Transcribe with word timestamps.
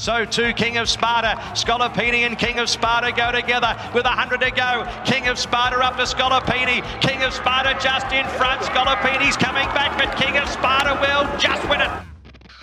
So 0.00 0.24
too 0.24 0.54
King 0.54 0.78
of 0.78 0.88
Sparta, 0.88 1.38
Scolopini 1.52 2.24
and 2.24 2.38
King 2.38 2.58
of 2.58 2.70
Sparta 2.70 3.12
go 3.12 3.30
together 3.32 3.76
with 3.92 4.06
a 4.06 4.08
hundred 4.08 4.40
to 4.40 4.50
go. 4.50 4.90
King 5.04 5.28
of 5.28 5.38
Sparta 5.38 5.76
up 5.76 5.98
to 5.98 6.04
Scolopini. 6.04 6.80
King 7.02 7.22
of 7.22 7.34
Sparta 7.34 7.78
just 7.82 8.10
in 8.10 8.26
front. 8.28 8.62
Scolopini's 8.62 9.36
coming 9.36 9.66
back, 9.74 9.98
but 9.98 10.16
King 10.16 10.38
of 10.38 10.48
Sparta 10.48 10.98
will 11.02 11.38
just 11.38 11.68
win 11.68 11.82
it. 11.82 11.90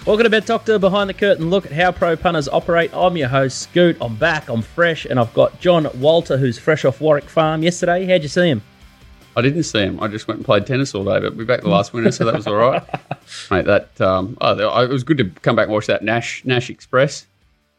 Welcome 0.07 0.23
to 0.23 0.31
Bet 0.31 0.47
Doctor 0.47 0.79
Behind 0.79 1.11
the 1.11 1.13
Curtain. 1.13 1.51
Look 1.51 1.67
at 1.67 1.71
how 1.73 1.91
pro 1.91 2.15
punters 2.15 2.49
operate. 2.49 2.89
I'm 2.91 3.15
your 3.15 3.27
host, 3.27 3.59
Scoot. 3.59 3.97
I'm 4.01 4.15
back. 4.15 4.49
I'm 4.49 4.63
fresh, 4.63 5.05
and 5.05 5.19
I've 5.19 5.35
got 5.35 5.59
John 5.59 5.87
Walter, 5.99 6.37
who's 6.37 6.57
fresh 6.57 6.85
off 6.85 6.99
Warwick 6.99 7.29
Farm 7.29 7.61
yesterday. 7.61 8.07
How'd 8.07 8.23
you 8.23 8.29
see 8.29 8.49
him? 8.49 8.63
I 9.37 9.41
didn't 9.41 9.63
see 9.63 9.81
him. 9.81 10.01
I 10.01 10.07
just 10.07 10.27
went 10.27 10.39
and 10.39 10.45
played 10.45 10.65
tennis 10.65 10.95
all 10.95 11.05
day, 11.05 11.19
but 11.19 11.35
we 11.35 11.45
back 11.45 11.61
the 11.61 11.69
last 11.69 11.93
winner, 11.93 12.11
so 12.11 12.25
that 12.25 12.33
was 12.33 12.47
all 12.47 12.55
right. 12.55 12.81
Mate, 13.51 13.65
that 13.65 14.01
um, 14.01 14.35
oh, 14.41 14.81
it 14.81 14.89
was 14.89 15.03
good 15.03 15.19
to 15.19 15.25
come 15.25 15.55
back 15.55 15.65
and 15.65 15.73
watch 15.73 15.85
that 15.85 16.03
Nash 16.03 16.43
Nash 16.43 16.71
Express. 16.71 17.27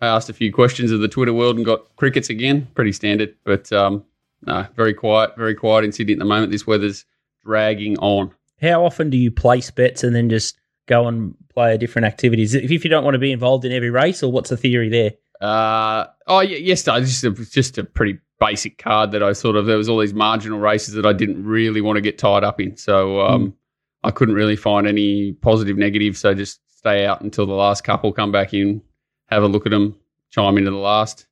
I 0.01 0.07
asked 0.07 0.31
a 0.31 0.33
few 0.33 0.53
questions 0.53 0.93
of 0.93 1.01
the 1.01 1.09
Twitter 1.09 1.33
world 1.33 1.57
and 1.57 1.67
got 1.67 1.81
crickets 1.97 2.31
again. 2.31 2.69
Pretty 2.77 2.93
standard, 2.93 3.35
but 3.43 3.73
um, 3.73 4.05
no, 4.47 4.69
very 4.77 4.95
quiet, 4.95 5.37
very 5.37 5.57
quiet 5.57 5.85
in 5.85 5.91
Sydney 5.91 6.13
at 6.13 6.21
the 6.21 6.25
moment. 6.25 6.53
This 6.53 6.65
weather's 6.65 7.05
dragging 7.45 7.99
on. 7.99 8.31
How 8.63 8.85
often 8.85 9.11
do 9.11 9.17
you 9.17 9.33
place 9.33 9.69
bets 9.73 10.05
and 10.05 10.15
then 10.15 10.31
just 10.31 10.61
go 10.87 11.09
and 11.09 11.35
play 11.53 11.77
different 11.77 12.07
activities? 12.07 12.55
If 12.55 12.71
you 12.71 12.89
don't 12.89 13.03
want 13.03 13.17
to 13.17 13.19
be 13.19 13.33
involved 13.33 13.65
in 13.65 13.73
every 13.73 13.91
race, 13.91 14.23
or 14.23 14.31
what's 14.31 14.51
the 14.51 14.57
theory 14.57 14.91
there? 14.91 15.15
Uh, 15.41 16.07
oh, 16.29 16.39
yeah, 16.39 16.59
yesterday 16.59 17.01
just 17.01 17.25
a, 17.25 17.31
just 17.31 17.79
a 17.79 17.85
pretty 17.85 18.21
basic 18.41 18.79
card 18.79 19.13
that 19.13 19.23
I 19.23 19.33
sort 19.33 19.57
of 19.57 19.67
there 19.67 19.77
was 19.77 19.89
all 19.89 19.99
these 19.99 20.15
marginal 20.15 20.59
races 20.59 20.95
that 20.95 21.07
I 21.07 21.13
didn't 21.13 21.45
really 21.45 21.81
want 21.81 21.97
to 21.97 22.01
get 22.01 22.19
tied 22.19 22.45
up 22.45 22.61
in, 22.61 22.77
so 22.77 23.21
um, 23.21 23.49
mm. 23.49 23.53
I 24.05 24.11
couldn't 24.11 24.35
really 24.35 24.57
find 24.57 24.87
any 24.87 25.33
positive 25.33 25.77
negative. 25.77 26.17
So 26.17 26.35
just 26.35 26.61
stay 26.77 27.07
out 27.07 27.21
until 27.21 27.47
the 27.47 27.55
last 27.55 27.85
couple 27.85 28.13
come 28.13 28.33
back 28.33 28.55
in, 28.55 28.83
have 29.27 29.43
a 29.43 29.49
look 29.49 29.67
at 29.67 29.71
them, 29.71 29.97
chime 30.31 30.59
into 30.59 30.71
the 30.71 30.77
last. 30.77 31.27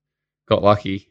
Got 0.49 0.63
lucky, 0.63 1.11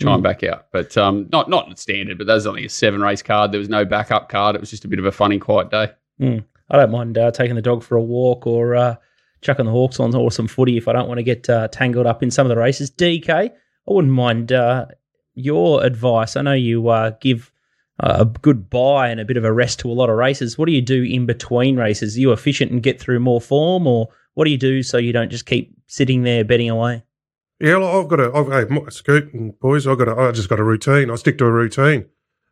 chime 0.00 0.20
mm. 0.20 0.22
back 0.22 0.44
out, 0.44 0.66
but 0.72 0.96
um, 0.96 1.28
not 1.32 1.50
not 1.50 1.78
standard. 1.78 2.18
But 2.18 2.26
that 2.26 2.34
was 2.34 2.46
only 2.46 2.64
a 2.64 2.68
seven 2.68 3.00
race 3.00 3.22
card. 3.22 3.52
There 3.52 3.58
was 3.58 3.68
no 3.68 3.84
backup 3.84 4.28
card. 4.28 4.54
It 4.54 4.60
was 4.60 4.70
just 4.70 4.84
a 4.84 4.88
bit 4.88 4.98
of 4.98 5.04
a 5.04 5.12
funny, 5.12 5.38
quiet 5.38 5.70
day. 5.70 5.90
Mm. 6.20 6.44
I 6.70 6.76
don't 6.76 6.90
mind 6.90 7.16
uh, 7.16 7.30
taking 7.30 7.56
the 7.56 7.62
dog 7.62 7.82
for 7.82 7.96
a 7.96 8.02
walk 8.02 8.46
or 8.46 8.76
uh, 8.76 8.96
chucking 9.40 9.64
the 9.64 9.70
Hawks 9.70 10.00
on 10.00 10.14
or 10.14 10.30
some 10.30 10.48
footy 10.48 10.76
if 10.76 10.88
I 10.88 10.92
don't 10.92 11.08
want 11.08 11.18
to 11.18 11.24
get 11.24 11.48
uh, 11.48 11.68
tangled 11.68 12.06
up 12.06 12.22
in 12.22 12.30
some 12.30 12.46
of 12.46 12.50
the 12.50 12.56
races. 12.56 12.90
DK, 12.90 13.28
I 13.28 13.52
wouldn't 13.86 14.12
mind 14.12 14.52
uh, 14.52 14.86
your 15.38 15.84
advice. 15.84 16.36
I 16.36 16.42
know 16.42 16.52
you 16.52 16.88
uh, 16.88 17.10
give 17.20 17.52
a 18.00 18.24
good 18.24 18.70
buy 18.70 19.08
and 19.08 19.20
a 19.20 19.24
bit 19.24 19.36
of 19.36 19.44
a 19.44 19.52
rest 19.52 19.80
to 19.80 19.90
a 19.90 19.92
lot 19.92 20.10
of 20.10 20.16
races. 20.16 20.56
What 20.56 20.66
do 20.66 20.72
you 20.72 20.82
do 20.82 21.02
in 21.02 21.26
between 21.26 21.76
races? 21.76 22.16
Are 22.16 22.20
you 22.20 22.32
efficient 22.32 22.70
and 22.70 22.82
get 22.82 23.00
through 23.00 23.20
more 23.20 23.40
form, 23.40 23.86
or 23.86 24.08
what 24.34 24.44
do 24.44 24.50
you 24.50 24.58
do 24.58 24.82
so 24.82 24.98
you 24.98 25.12
don't 25.12 25.30
just 25.30 25.46
keep 25.46 25.74
sitting 25.86 26.22
there 26.22 26.44
betting 26.44 26.70
away? 26.70 27.02
Yeah, 27.60 27.78
well, 27.78 28.00
I've 28.00 28.08
got 28.08 28.20
a, 28.20 28.32
I've, 28.32 28.70
hey, 28.70 28.90
Scoot 28.90 29.34
and 29.34 29.58
boys, 29.58 29.86
I've 29.86 29.98
got 29.98 30.08
a, 30.08 30.16
I 30.16 30.30
just 30.30 30.48
got 30.48 30.60
a 30.60 30.64
routine. 30.64 31.10
I 31.10 31.16
stick 31.16 31.38
to 31.38 31.44
a 31.44 31.50
routine. 31.50 32.06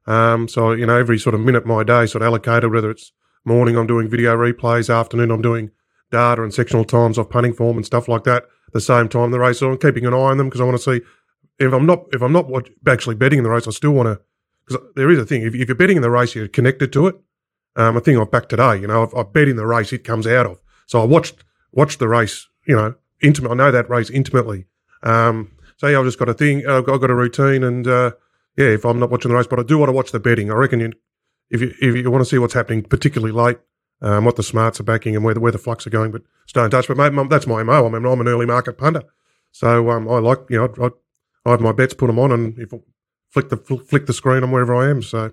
Um, 0.07 0.49
so 0.49 0.73
you 0.73 0.87
know, 0.87 0.97
every 0.97 1.19
sort 1.19 1.35
of 1.35 1.41
minute 1.41 1.63
of 1.63 1.67
my 1.67 1.85
day, 1.85 2.07
sort 2.07 2.23
of 2.23 2.27
allocated. 2.27 2.73
Whether 2.73 2.91
it's 2.91 3.13
morning, 3.45 3.77
I'm 3.77 3.87
doing 3.87 4.09
video 4.09 4.37
replays. 4.37 4.93
Afternoon, 4.93 5.31
I'm 5.31 5.43
doing 5.43 5.71
data 6.11 6.43
and 6.43 6.53
sectional 6.53 6.85
times 6.85 7.19
off 7.19 7.31
punting 7.31 7.53
form 7.55 7.77
and 7.77 7.87
stuff 7.87 8.09
like 8.09 8.25
that. 8.25 8.45
The 8.73 8.81
same 8.81 9.09
time, 9.09 9.31
the 9.31 9.39
race, 9.39 9.61
so 9.61 9.71
I'm 9.71 9.79
keeping 9.79 10.07
an 10.07 10.13
eye 10.13 10.17
on 10.17 10.39
them 10.39 10.49
because 10.49 10.61
I 10.61 10.65
want 10.65 10.77
to 10.77 10.83
see 10.83 11.05
if 11.59 11.73
I'm 11.73 11.87
not 11.87 12.07
if 12.13 12.23
I'm 12.23 12.33
not 12.33 12.47
actually 12.87 13.15
betting 13.15 13.39
in 13.39 13.45
the 13.45 13.51
race, 13.51 13.67
I 13.67 13.71
still 13.71 13.93
want 13.93 14.07
to 14.07 14.21
because 14.67 14.85
there 14.95 15.11
is 15.11 15.19
a 15.19 15.25
thing. 15.25 15.43
If, 15.43 15.55
if, 15.55 15.69
you're 15.69 15.77
betting 15.77 15.97
in 15.97 16.03
the 16.03 16.11
race, 16.11 16.35
you're 16.35 16.49
connected 16.49 16.93
to 16.93 17.07
it. 17.07 17.17
Um, 17.77 17.97
a 17.97 18.01
thing 18.01 18.19
I've 18.19 18.31
backed 18.31 18.49
today. 18.49 18.77
You 18.81 18.87
know, 18.87 19.03
I've, 19.03 19.15
I've 19.15 19.33
bet 19.33 19.49
in 19.49 19.57
the 19.57 19.67
race 19.67 19.93
it 19.93 20.05
comes 20.05 20.27
out 20.27 20.47
of. 20.47 20.61
So 20.87 21.01
I 21.01 21.05
watched 21.05 21.45
watched 21.73 21.99
the 21.99 22.09
race. 22.09 22.49
You 22.67 22.77
know, 22.77 22.95
intimate. 23.23 23.51
I 23.51 23.55
know 23.55 23.71
that 23.71 23.89
race 23.89 24.11
intimately. 24.11 24.67
Um, 25.03 25.53
so 25.77 25.87
yeah, 25.87 25.99
I've 25.99 26.05
just 26.05 26.19
got 26.19 26.29
a 26.29 26.35
thing. 26.35 26.67
I've 26.67 26.85
got, 26.85 26.95
I've 26.95 27.01
got 27.01 27.11
a 27.11 27.15
routine, 27.15 27.63
and 27.63 27.87
uh, 27.87 28.13
yeah, 28.57 28.67
if 28.67 28.85
I'm 28.85 28.99
not 28.99 29.11
watching 29.11 29.31
the 29.31 29.37
race, 29.37 29.47
but 29.47 29.61
I 29.61 29.63
do 29.63 29.79
want 29.79 29.89
to 29.89 29.93
watch 29.93 30.11
the 30.11 30.21
betting. 30.21 30.51
I 30.51 30.55
reckon 30.55 30.81
you, 30.81 30.93
if 31.51 31.61
you 31.61 31.75
if 31.81 31.95
you 31.95 32.11
want 32.11 32.25
to 32.25 32.29
see 32.29 32.39
what's 32.39 32.55
happening, 32.55 32.83
particularly 32.83 33.33
late, 33.33 33.59
um, 34.01 34.25
what 34.25 34.37
the 34.37 34.43
smarts 34.43 34.81
are 34.81 34.85
backing 34.85 35.15
and 35.15 35.25
where 35.25 35.35
the 35.35 35.41
where 35.41 35.53
the 35.53 35.59
flux 35.59 35.87
are 35.87 35.91
going, 35.91 36.11
but 36.11 36.23
stay 36.47 36.65
in 36.65 36.71
touch. 36.71 36.89
But 36.89 36.97
mate, 36.97 37.29
that's 37.29 37.47
my 37.47 37.63
mo. 37.63 37.87
I 37.87 37.91
mean, 37.91 38.05
I'm 38.05 38.21
an 38.21 38.29
early 38.29 38.47
market 38.47 38.79
punter, 38.79 39.03
so 39.53 39.91
um, 39.91 40.09
I 40.09 40.19
like 40.19 40.39
you 40.49 40.59
know 40.59 40.73
I, 40.81 40.87
I 40.87 40.91
have 41.51 41.61
my 41.61 41.73
bets, 41.73 41.95
put 41.95 42.07
them 42.09 42.19
on, 42.19 42.33
and 42.33 42.59
if 42.59 42.73
I 42.73 42.79
flick 43.31 43.49
the 43.49 43.57
flick 43.57 44.07
the 44.07 44.13
screen 44.13 44.43
on 44.43 44.51
wherever 44.51 44.75
I 44.75 44.91
am. 44.91 45.03
So 45.03 45.33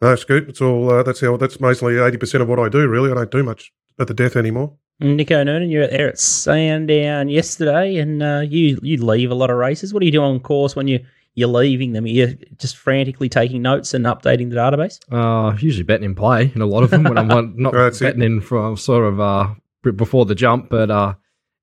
no, 0.00 0.14
Scoot, 0.14 0.48
it's 0.48 0.60
all 0.60 0.90
uh, 0.90 1.02
that's 1.02 1.20
how 1.20 1.36
that's 1.36 1.60
mostly 1.60 1.98
eighty 1.98 2.16
percent 2.16 2.42
of 2.42 2.48
what 2.48 2.58
I 2.58 2.68
do. 2.68 2.86
Really, 2.88 3.10
I 3.10 3.14
don't 3.14 3.30
do 3.30 3.42
much 3.42 3.72
at 3.98 4.06
the 4.06 4.14
death 4.14 4.36
anymore. 4.36 4.74
Nico 5.00 5.44
Noonan, 5.44 5.70
you 5.70 5.78
were 5.80 5.86
there 5.86 6.08
at 6.08 6.18
Sandown 6.18 7.28
yesterday, 7.28 7.96
and 7.96 8.22
uh, 8.22 8.42
you 8.48 8.78
you 8.82 9.04
leave 9.04 9.30
a 9.30 9.34
lot 9.34 9.50
of 9.50 9.56
races. 9.56 9.92
What 9.92 10.00
do 10.00 10.06
you 10.06 10.12
do 10.12 10.22
on 10.22 10.40
course 10.40 10.74
when 10.74 10.88
you 10.88 11.04
you're 11.34 11.48
leaving 11.48 11.92
them? 11.92 12.06
You're 12.06 12.28
you 12.28 12.38
just 12.56 12.76
frantically 12.76 13.28
taking 13.28 13.62
notes 13.62 13.94
and 13.94 14.04
updating 14.06 14.50
the 14.50 14.56
database? 14.56 14.98
Uh, 15.10 15.56
usually 15.58 15.84
betting 15.84 16.04
in 16.04 16.14
play 16.14 16.50
in 16.54 16.62
a 16.62 16.66
lot 16.66 16.82
of 16.82 16.90
them 16.90 17.04
when 17.04 17.16
I'm 17.18 17.28
not 17.56 17.72
betting 17.72 18.08
it. 18.08 18.22
in 18.22 18.40
from 18.40 18.76
sort 18.76 19.04
of 19.04 19.20
uh, 19.20 19.54
before 19.82 20.26
the 20.26 20.34
jump, 20.34 20.68
but 20.68 20.90
uh, 20.90 21.14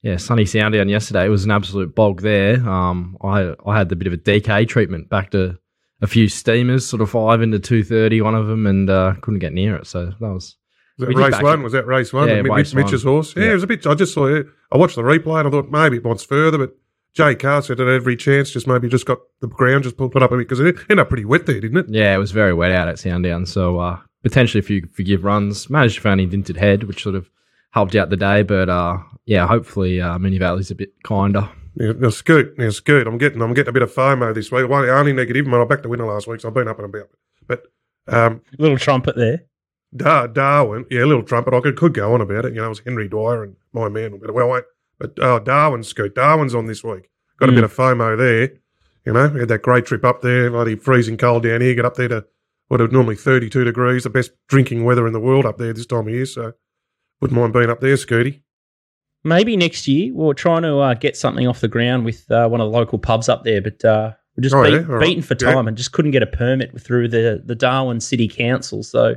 yeah, 0.05 0.17
sunny 0.17 0.45
Sandown 0.45 0.87
yesterday. 0.87 1.25
It 1.25 1.29
was 1.29 1.45
an 1.45 1.51
absolute 1.51 1.95
bog 1.95 2.21
there. 2.21 2.57
Um, 2.69 3.17
I 3.23 3.55
I 3.65 3.75
had 3.75 3.89
the 3.89 3.95
bit 3.95 4.05
of 4.05 4.13
a 4.13 4.17
DK 4.17 4.67
treatment 4.67 5.09
back 5.09 5.31
to 5.31 5.57
a 5.99 6.05
few 6.05 6.29
steamers, 6.29 6.87
sort 6.87 7.01
of 7.01 7.09
five 7.09 7.41
into 7.41 7.57
two 7.57 7.83
thirty, 7.83 8.21
one 8.21 8.35
of 8.35 8.45
them, 8.45 8.67
and 8.67 8.87
uh, 8.87 9.15
couldn't 9.21 9.39
get 9.39 9.51
near 9.51 9.75
it. 9.75 9.87
So 9.87 10.05
that 10.05 10.21
was. 10.21 10.57
Was 10.99 11.09
that 11.09 11.15
race 11.15 11.41
one? 11.41 11.59
It. 11.59 11.63
Was 11.63 11.73
that 11.73 11.87
race 11.87 12.13
one? 12.13 12.29
Yeah, 12.29 12.41
Mitch, 12.43 12.75
Mitch's 12.75 13.03
horse. 13.03 13.35
Yeah, 13.35 13.45
yeah, 13.45 13.49
it 13.49 13.53
was 13.55 13.63
a 13.63 13.67
bit. 13.67 13.85
I 13.87 13.95
just 13.95 14.13
saw 14.13 14.27
it. 14.27 14.45
I 14.71 14.77
watched 14.77 14.95
the 14.95 15.01
replay 15.01 15.39
and 15.39 15.47
I 15.47 15.51
thought 15.51 15.69
maybe 15.69 15.97
it 15.97 16.05
wants 16.05 16.23
further, 16.23 16.57
but 16.59 16.77
Jay 17.13 17.33
Carr 17.33 17.63
said 17.63 17.81
at 17.81 17.87
every 17.87 18.15
chance, 18.15 18.51
just 18.51 18.67
maybe 18.67 18.87
just 18.87 19.05
got 19.05 19.17
the 19.41 19.47
ground 19.47 19.83
just 19.83 19.97
pulled 19.97 20.13
put 20.13 20.23
up 20.23 20.31
a 20.31 20.37
bit 20.37 20.47
because 20.47 20.61
it 20.61 20.77
ended 20.83 20.99
up 20.99 21.09
pretty 21.09 21.25
wet 21.25 21.47
there, 21.47 21.59
didn't 21.59 21.77
it? 21.77 21.85
Yeah, 21.89 22.15
it 22.15 22.19
was 22.19 22.31
very 22.31 22.53
wet 22.53 22.71
out 22.71 22.87
at 22.87 22.99
Sandown. 22.99 23.45
So 23.45 23.79
uh, 23.79 23.99
potentially 24.23 24.59
a 24.59 24.63
few 24.63 24.87
forgive 24.93 25.23
runs. 25.25 25.69
Managed 25.69 25.95
to 25.95 26.01
find 26.01 26.21
a 26.21 26.25
dinted 26.27 26.57
head, 26.57 26.83
which 26.83 27.01
sort 27.03 27.15
of 27.15 27.29
helped 27.71 27.95
out 27.95 28.09
the 28.09 28.15
day. 28.15 28.43
But 28.43 28.69
uh, 28.69 28.99
yeah, 29.25 29.47
hopefully 29.47 30.01
uh, 30.01 30.17
Moonee 30.17 30.39
Valley's 30.39 30.71
a 30.71 30.75
bit 30.75 30.93
kinder. 31.03 31.49
Yeah, 31.75 31.93
now 31.97 32.09
Scoot, 32.09 32.57
now 32.57 32.69
Scoot, 32.69 33.07
I'm 33.07 33.17
getting 33.17 33.41
I'm 33.41 33.53
getting 33.53 33.69
a 33.69 33.73
bit 33.73 33.83
of 33.83 33.93
FOMO 33.93 34.33
this 34.33 34.51
week. 34.51 34.69
Well, 34.69 34.89
only 34.89 35.13
negative, 35.13 35.45
man. 35.45 35.61
I 35.61 35.65
backed 35.65 35.83
the 35.83 35.89
winner 35.89 36.05
last 36.05 36.27
week, 36.27 36.41
so 36.41 36.47
I've 36.47 36.53
been 36.53 36.67
up 36.67 36.79
and 36.79 36.93
about. 36.93 37.09
But 37.47 37.63
um, 38.07 38.41
little 38.57 38.77
trumpet 38.77 39.15
there. 39.15 39.43
Dar- 39.95 40.27
Darwin, 40.27 40.85
yeah, 40.89 41.03
a 41.03 41.05
little 41.05 41.23
trumpet. 41.23 41.53
I 41.53 41.61
could, 41.61 41.77
could 41.77 41.93
go 41.93 42.13
on 42.13 42.21
about 42.21 42.45
it. 42.45 42.53
You 42.53 42.59
know, 42.59 42.65
it 42.65 42.69
was 42.69 42.79
Henry 42.79 43.07
Dwyer 43.07 43.43
and 43.43 43.55
my 43.73 43.89
man. 43.89 44.19
Well, 44.21 44.49
wait, 44.49 44.63
but 44.99 45.17
uh, 45.19 45.39
Darwin, 45.39 45.83
Scoot, 45.83 46.15
Darwin's 46.15 46.55
on 46.55 46.65
this 46.65 46.83
week. 46.83 47.09
Got 47.39 47.49
mm. 47.49 47.53
a 47.53 47.55
bit 47.55 47.63
of 47.63 47.73
FOMO 47.73 48.17
there. 48.17 48.51
You 49.05 49.13
know, 49.13 49.27
we 49.27 49.39
had 49.41 49.49
that 49.49 49.61
great 49.61 49.85
trip 49.85 50.03
up 50.03 50.21
there, 50.21 50.49
bloody 50.49 50.75
freezing 50.75 51.17
cold 51.17 51.43
down 51.43 51.61
here. 51.61 51.75
Get 51.75 51.85
up 51.85 51.95
there 51.95 52.07
to 52.07 52.25
what 52.67 52.81
are 52.81 52.87
normally 52.87 53.15
32 53.15 53.63
degrees, 53.63 54.03
the 54.03 54.09
best 54.09 54.31
drinking 54.47 54.83
weather 54.83 55.05
in 55.05 55.13
the 55.13 55.19
world 55.19 55.45
up 55.45 55.57
there 55.57 55.73
this 55.73 55.85
time 55.85 56.07
of 56.07 56.13
year. 56.13 56.25
So 56.25 56.53
wouldn't 57.21 57.39
mind 57.39 57.53
being 57.53 57.69
up 57.69 57.81
there, 57.81 57.95
Scooty. 57.95 58.41
Maybe 59.25 59.57
next 59.57 59.87
year 59.87 60.13
we're 60.13 60.33
trying 60.33 60.61
to 60.61 60.77
uh, 60.77 60.93
get 60.93 61.17
something 61.17 61.47
off 61.47 61.59
the 61.59 61.67
ground 61.67 62.05
with 62.05 62.29
uh, 62.31 62.47
one 62.47 62.61
of 62.61 62.71
the 62.71 62.77
local 62.77 62.99
pubs 62.99 63.27
up 63.27 63.43
there, 63.43 63.61
but 63.61 63.83
uh, 63.83 64.13
we're 64.37 64.43
just 64.43 64.55
oh, 64.55 64.63
beat, 64.63 64.87
yeah? 64.87 64.99
beaten 64.99 65.23
for 65.23 65.35
time 65.35 65.65
yeah. 65.65 65.67
and 65.69 65.77
just 65.77 65.91
couldn't 65.91 66.11
get 66.11 66.23
a 66.23 66.27
permit 66.27 66.79
through 66.79 67.07
the, 67.07 67.41
the 67.43 67.55
Darwin 67.55 67.99
City 67.99 68.27
Council. 68.27 68.83
So 68.83 69.15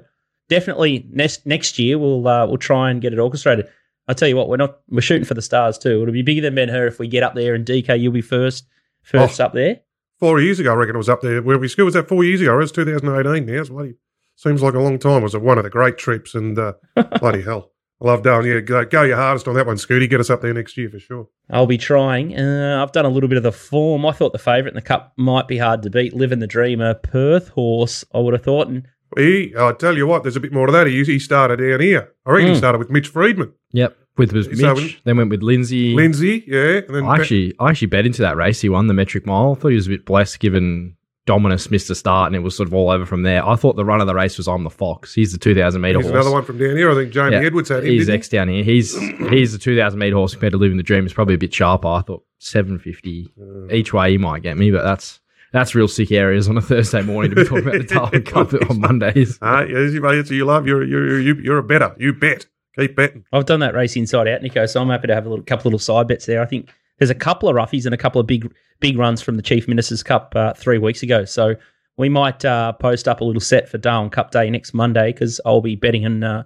definitely 0.49 1.07
next 1.11 1.47
next 1.47 1.79
year 1.79 1.99
we'll 1.99 2.27
uh, 2.27 2.47
we'll 2.47 2.57
try 2.57 2.91
and 2.91 3.01
get 3.01 3.13
it 3.13 3.19
orchestrated. 3.19 3.69
I 4.09 4.15
tell 4.15 4.29
you 4.29 4.37
what, 4.37 4.49
we're 4.49 4.57
not 4.57 4.79
we're 4.89 5.03
shooting 5.03 5.27
for 5.27 5.35
the 5.35 5.43
stars 5.43 5.77
too. 5.77 6.03
It'll 6.03 6.13
be 6.13 6.23
bigger 6.23 6.41
than 6.41 6.55
Ben 6.55 6.71
Hur 6.71 6.87
if 6.87 6.99
we 6.99 7.07
get 7.07 7.23
up 7.23 7.35
there 7.35 7.55
and 7.55 7.67
DK, 7.67 8.01
you'll 8.01 8.13
be 8.13 8.23
first 8.23 8.67
first 9.03 9.41
oh, 9.41 9.45
up 9.45 9.53
there. 9.53 9.81
Four 10.19 10.41
years 10.41 10.59
ago, 10.59 10.73
I 10.73 10.75
reckon 10.75 10.97
it 10.97 10.99
was 10.99 11.11
up 11.11 11.21
there. 11.21 11.43
Where 11.43 11.59
we 11.59 11.69
school 11.69 11.85
was 11.85 11.95
that 11.95 12.09
four 12.09 12.25
years 12.25 12.41
ago? 12.41 12.55
It 12.55 12.59
was 12.59 12.73
2018 12.73 13.45
now. 13.45 13.61
It's 13.61 13.69
bloody 13.69 13.95
seems 14.39 14.63
like 14.63 14.75
a 14.75 14.81
long 14.81 14.99
time. 14.99 15.19
It 15.19 15.25
was 15.25 15.37
one 15.37 15.59
of 15.59 15.65
the 15.65 15.71
great 15.71 15.99
trips, 15.99 16.35
and 16.35 16.59
uh, 16.59 16.73
bloody 17.21 17.43
hell. 17.43 17.73
I 18.01 18.05
love 18.05 18.23
Darwin. 18.23 18.47
Yeah, 18.49 18.61
go, 18.61 18.85
go, 18.85 19.03
your 19.03 19.17
hardest 19.17 19.49
on 19.49 19.55
that 19.57 19.67
one, 19.67 19.77
Scooty. 19.77 20.09
Get 20.09 20.21
us 20.21 20.31
up 20.31 20.41
there 20.41 20.55
next 20.55 20.77
year 20.77 20.89
for 20.89 21.01
sure. 21.01 21.29
I'll 21.51 21.67
be 21.67 21.79
trying. 21.79 22.39
Uh, 22.39 22.81
I've 22.81 22.93
done 22.93 23.05
a 23.05 23.09
little 23.09 23.29
bit 23.29 23.39
of 23.39 23.43
the 23.43 23.53
form. 23.53 24.07
I 24.07 24.13
thought 24.13 24.33
the 24.33 24.39
favourite 24.39 24.69
in 24.69 24.75
the 24.75 24.83
cup 24.83 25.13
might 25.17 25.49
be 25.49 25.59
hard 25.59 25.83
to 25.83 25.91
beat. 25.91 26.15
Living 26.15 26.39
the 26.39 26.47
Dreamer, 26.47 26.95
Perth 26.95 27.49
horse. 27.49 28.05
I 28.15 28.19
would 28.19 28.35
have 28.35 28.45
thought, 28.45 28.69
and 28.69 28.87
he, 29.17 29.55
I 29.59 29.73
tell 29.73 29.97
you 29.97 30.07
what, 30.07 30.23
there's 30.23 30.37
a 30.37 30.41
bit 30.41 30.53
more 30.53 30.67
of 30.67 30.73
that. 30.75 30.87
He, 30.87 31.03
he 31.03 31.19
started 31.19 31.57
down 31.57 31.81
here. 31.81 32.13
I 32.27 32.31
reckon 32.31 32.47
mm. 32.47 32.49
he 32.51 32.55
hmm. 32.55 32.59
started 32.59 32.79
with 32.79 32.91
Mitch 32.91 33.09
Freedman. 33.09 33.53
Yep, 33.73 33.97
with, 34.17 34.33
with 34.33 34.49
Mitch. 34.49 34.61
So, 34.61 35.01
then 35.05 35.17
went 35.17 35.31
with 35.31 35.43
Lindsay. 35.43 35.95
Lindsay, 35.95 36.45
yeah. 36.47 36.81
And 36.87 36.95
then 36.95 37.05
I 37.05 37.17
actually, 37.17 37.55
I 37.59 37.71
actually 37.71 37.89
bet 37.89 38.07
into 38.07 38.23
that 38.23 38.37
race. 38.37 38.61
He 38.61 38.69
won 38.69 38.87
the 38.87 38.95
metric 38.95 39.27
mile. 39.27 39.53
I 39.57 39.61
thought 39.61 39.69
he 39.69 39.77
was 39.77 39.87
a 39.87 39.91
bit 39.91 40.05
blessed 40.05 40.39
given 40.41 40.97
Dominus 41.29 41.71
missed 41.71 41.91
a 41.91 41.95
start 41.95 42.29
and 42.29 42.35
it 42.35 42.39
was 42.39 42.57
sort 42.57 42.69
of 42.69 42.73
all 42.73 42.89
over 42.89 43.05
from 43.05 43.23
there. 43.23 43.47
I 43.47 43.55
thought 43.55 43.77
the 43.77 43.85
run 43.85 44.01
of 44.01 44.07
the 44.07 44.15
race 44.15 44.39
was 44.39 44.49
on 44.49 44.65
the 44.65 44.71
Fox. 44.71 45.13
He's 45.13 45.31
the 45.31 45.37
2,000 45.39 45.79
metre 45.79 46.01
horse. 46.01 46.11
another 46.11 46.31
one 46.31 46.43
from 46.43 46.57
down 46.57 46.75
here. 46.75 46.91
I 46.91 46.95
think 46.95 47.13
Jamie 47.13 47.33
yeah. 47.37 47.43
Edwards 47.43 47.69
had 47.69 47.85
him. 47.85 47.91
He's 47.91 48.09
ex 48.09 48.31
down 48.31 48.49
here. 48.49 48.65
He's 48.65 48.99
he's 49.29 49.53
the 49.53 49.59
2,000 49.59 49.99
metre 49.99 50.17
horse 50.17 50.33
compared 50.33 50.53
to 50.53 50.57
Living 50.57 50.79
the 50.79 50.83
Dream. 50.83 51.05
It's 51.05 51.13
probably 51.13 51.35
a 51.35 51.39
bit 51.39 51.53
sharper. 51.53 51.87
I 51.87 52.01
thought 52.01 52.25
750 52.39 53.35
uh, 53.39 53.75
each 53.75 53.93
way 53.93 54.13
he 54.13 54.17
might 54.17 54.43
get 54.43 54.57
me, 54.57 54.71
but 54.71 54.85
that's 54.85 55.21
that's 55.53 55.75
real 55.75 55.87
sick 55.87 56.13
areas 56.13 56.49
on 56.49 56.57
a 56.57 56.63
Thursday 56.63 57.03
morning 57.03 57.35
to 57.35 57.37
be 57.37 57.45
talking 57.45 57.69
about 57.69 57.87
the 57.87 57.95
Darwin 57.95 58.23
Cup 58.23 58.71
on 58.71 58.81
Mondays. 58.81 59.39
Uh, 59.43 59.67
yes, 59.69 60.31
you 60.31 60.47
love. 60.47 60.67
You're, 60.67 60.83
you're, 60.83 61.21
you're, 61.21 61.41
you're 61.43 61.59
a 61.59 61.63
better. 61.63 61.95
You 61.99 62.15
bet. 62.15 62.47
Keep 62.79 62.97
betting. 62.97 63.25
I've 63.35 63.45
done 63.45 63.61
that 63.61 63.75
race 63.75 63.97
inside 63.97 64.29
out, 64.29 64.41
Nico, 64.41 64.65
so 64.65 64.81
I'm 64.81 64.89
happy 64.89 65.09
to 65.09 65.15
have 65.15 65.27
a 65.27 65.29
little, 65.29 65.45
couple 65.45 65.69
little 65.69 65.79
side 65.79 66.09
bets 66.09 66.25
there. 66.25 66.41
I 66.41 66.47
think 66.47 66.71
there's 66.99 67.11
a 67.11 67.15
couple 67.15 67.49
of 67.49 67.57
roughies 67.57 67.85
and 67.85 67.95
a 67.95 67.99
couple 67.99 68.21
of 68.21 68.27
big 68.27 68.53
big 68.81 68.99
runs 68.99 69.21
from 69.21 69.37
the 69.37 69.43
Chief 69.43 69.67
Minister's 69.67 70.03
Cup 70.03 70.33
uh, 70.37 70.55
three 70.55 70.79
weeks 70.79 71.03
ago. 71.03 71.25
So 71.25 71.55
we 71.97 72.09
might 72.09 72.45
uh, 72.45 72.73
post 72.73 73.09
up 73.09 73.21
a 73.21 73.25
little 73.25 73.41
set 73.41 73.69
for 73.69 73.79
Darwin 73.79 74.11
Cup 74.11 74.31
Day 74.31 74.51
next 74.51 74.73
Monday 74.73 75.13
because 75.13 75.41
I'll 75.45 75.61
be 75.61 75.75
betting 75.75 76.05
in, 76.05 76.23
uh, 76.23 76.45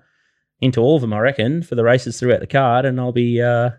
into 0.60 0.80
all 0.80 0.96
of 0.96 1.02
them, 1.02 1.12
I 1.12 1.18
reckon, 1.18 1.62
for 1.62 1.74
the 1.74 1.84
races 1.84 2.18
throughout 2.18 2.40
the 2.40 2.46
card, 2.46 2.86
and 2.86 2.98
I'll 2.98 3.12
be 3.12 3.42
uh, 3.42 3.70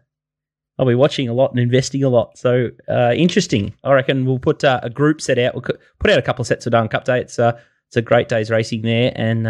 I'll 0.77 0.85
be 0.85 0.95
watching 0.95 1.27
a 1.29 1.33
lot 1.33 1.51
and 1.51 1.59
investing 1.59 2.03
a 2.03 2.09
lot. 2.09 2.37
So 2.37 2.69
uh, 2.89 3.13
interesting. 3.15 3.73
I 3.83 3.93
reckon 3.93 4.25
we'll 4.25 4.39
put 4.39 4.63
uh, 4.63 4.79
a 4.83 4.89
group 4.89 5.21
set 5.21 5.39
out. 5.39 5.55
We'll 5.55 5.63
put 5.99 6.11
out 6.11 6.19
a 6.19 6.23
couple 6.23 6.41
of 6.41 6.47
sets 6.47 6.65
of 6.65 6.71
Darwin 6.71 6.89
Cup 6.89 7.05
Day. 7.05 7.21
It's 7.21 7.39
it's 7.39 7.97
a 7.97 8.01
great 8.01 8.27
day's 8.27 8.49
racing 8.49 8.81
there, 8.81 9.11
and 9.15 9.47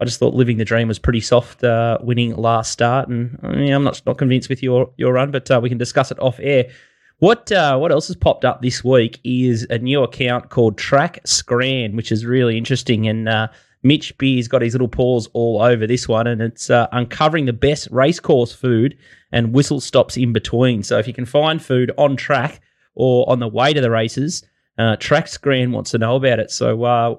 I 0.00 0.04
just 0.04 0.18
thought 0.18 0.34
living 0.34 0.56
the 0.56 0.64
dream 0.64 0.88
was 0.88 0.98
pretty 0.98 1.20
soft, 1.20 1.62
uh, 1.62 1.98
winning 2.00 2.34
last 2.36 2.72
start. 2.72 3.08
And 3.08 3.38
I 3.42 3.48
mean, 3.54 3.72
I'm 3.72 3.84
not 3.84 4.02
not 4.06 4.18
convinced 4.18 4.48
with 4.48 4.62
your 4.62 4.90
your 4.96 5.12
run, 5.12 5.30
but 5.30 5.50
uh, 5.50 5.60
we 5.62 5.68
can 5.68 5.78
discuss 5.78 6.10
it 6.10 6.18
off 6.20 6.38
air. 6.40 6.70
What 7.18 7.52
uh, 7.52 7.78
what 7.78 7.92
else 7.92 8.08
has 8.08 8.16
popped 8.16 8.44
up 8.44 8.60
this 8.60 8.82
week 8.82 9.20
is 9.24 9.66
a 9.70 9.78
new 9.78 10.02
account 10.02 10.50
called 10.50 10.76
Track 10.76 11.20
Scran, 11.24 11.94
which 11.94 12.10
is 12.10 12.26
really 12.26 12.58
interesting. 12.58 13.06
And 13.06 13.28
uh, 13.28 13.48
Mitch 13.84 14.16
Beer's 14.18 14.48
got 14.48 14.62
his 14.62 14.74
little 14.74 14.88
paws 14.88 15.28
all 15.32 15.62
over 15.62 15.86
this 15.86 16.08
one, 16.08 16.26
and 16.26 16.42
it's 16.42 16.70
uh, 16.70 16.88
uncovering 16.90 17.44
the 17.44 17.52
best 17.52 17.88
racecourse 17.92 18.52
food 18.52 18.96
and 19.30 19.52
whistle 19.52 19.80
stops 19.80 20.16
in 20.16 20.32
between. 20.32 20.82
So 20.82 20.98
if 20.98 21.06
you 21.06 21.14
can 21.14 21.26
find 21.26 21.62
food 21.62 21.92
on 21.96 22.16
track 22.16 22.60
or 22.94 23.28
on 23.30 23.38
the 23.38 23.48
way 23.48 23.72
to 23.72 23.80
the 23.80 23.90
races, 23.90 24.42
uh, 24.78 24.96
Track 24.96 25.28
Scran 25.28 25.70
wants 25.70 25.92
to 25.92 25.98
know 25.98 26.16
about 26.16 26.40
it. 26.40 26.50
So 26.50 26.82
uh, 26.82 27.14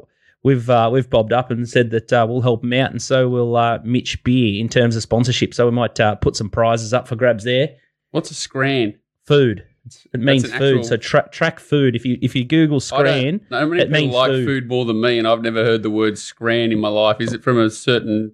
we've 0.46 0.70
uh, 0.70 0.90
we've 0.94 1.10
bobbed 1.10 1.34
up 1.34 1.52
and 1.52 1.68
said 1.68 1.90
that 1.90 2.14
uh, 2.14 2.26
we'll 2.30 2.42
help 2.42 2.64
him 2.64 2.72
out, 2.72 2.92
and 2.92 3.02
so 3.02 3.28
will 3.28 3.58
uh, 3.58 3.80
Mitch 3.84 4.24
Beer 4.24 4.62
in 4.62 4.70
terms 4.70 4.96
of 4.96 5.02
sponsorship. 5.02 5.54
So 5.54 5.66
we 5.66 5.72
might 5.72 6.00
uh, 6.00 6.16
put 6.16 6.38
some 6.38 6.50
prizes 6.50 6.94
up 6.94 7.08
for 7.08 7.18
grabs 7.18 7.44
there. 7.44 7.76
What's 8.12 8.32
a 8.32 8.36
scran? 8.36 8.98
Food. 9.26 9.66
It's, 9.86 10.08
it 10.14 10.20
means 10.20 10.44
food. 10.44 10.78
Actual... 10.78 10.84
So 10.84 10.98
tra- 10.98 11.30
track 11.32 11.60
food. 11.60 11.96
If 11.96 12.06
you 12.06 12.18
if 12.22 12.36
you 12.36 12.46
Google 12.46 12.80
scran, 12.80 13.42
no 13.50 13.68
many 13.68 13.82
it 13.82 13.86
people 13.86 14.02
means 14.02 14.14
like 14.14 14.32
food. 14.32 14.46
food. 14.46 14.68
more 14.70 14.86
than 14.86 15.02
me, 15.02 15.18
and 15.18 15.28
I've 15.28 15.42
never 15.42 15.64
heard 15.66 15.84
the 15.84 15.90
word 15.90 16.18
scran 16.18 16.72
in 16.72 16.80
my 16.80 16.90
life. 16.90 17.18
Is 17.20 17.34
it 17.34 17.44
from 17.44 17.60
a 17.60 17.70
certain? 17.70 18.34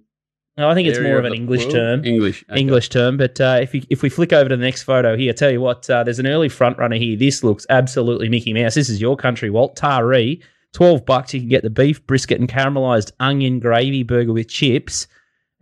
No, 0.58 0.68
I 0.68 0.74
think 0.74 0.86
it's 0.86 1.00
more 1.00 1.16
of 1.16 1.24
an 1.24 1.32
English 1.32 1.62
world? 1.62 1.72
term. 1.72 2.04
English, 2.04 2.44
okay. 2.50 2.60
English 2.60 2.90
term. 2.90 3.16
But 3.16 3.40
uh, 3.40 3.60
if 3.62 3.74
you, 3.74 3.82
if 3.88 4.02
we 4.02 4.10
flick 4.10 4.34
over 4.34 4.50
to 4.50 4.56
the 4.56 4.62
next 4.62 4.82
photo 4.82 5.16
here, 5.16 5.30
I 5.30 5.32
tell 5.32 5.50
you 5.50 5.62
what, 5.62 5.88
uh, 5.88 6.04
there's 6.04 6.18
an 6.18 6.26
early 6.26 6.50
front 6.50 6.76
runner 6.76 6.96
here. 6.96 7.16
This 7.16 7.42
looks 7.42 7.66
absolutely 7.70 8.28
Mickey 8.28 8.52
Mouse. 8.52 8.74
This 8.74 8.90
is 8.90 9.00
your 9.00 9.16
country, 9.16 9.48
Walt 9.48 9.76
Taree. 9.76 10.42
Twelve 10.72 11.04
bucks, 11.04 11.34
you 11.34 11.40
can 11.40 11.48
get 11.48 11.62
the 11.62 11.70
beef 11.70 12.06
brisket 12.06 12.40
and 12.40 12.48
caramelized 12.48 13.12
onion 13.20 13.60
gravy 13.60 14.02
burger 14.02 14.32
with 14.32 14.48
chips 14.48 15.06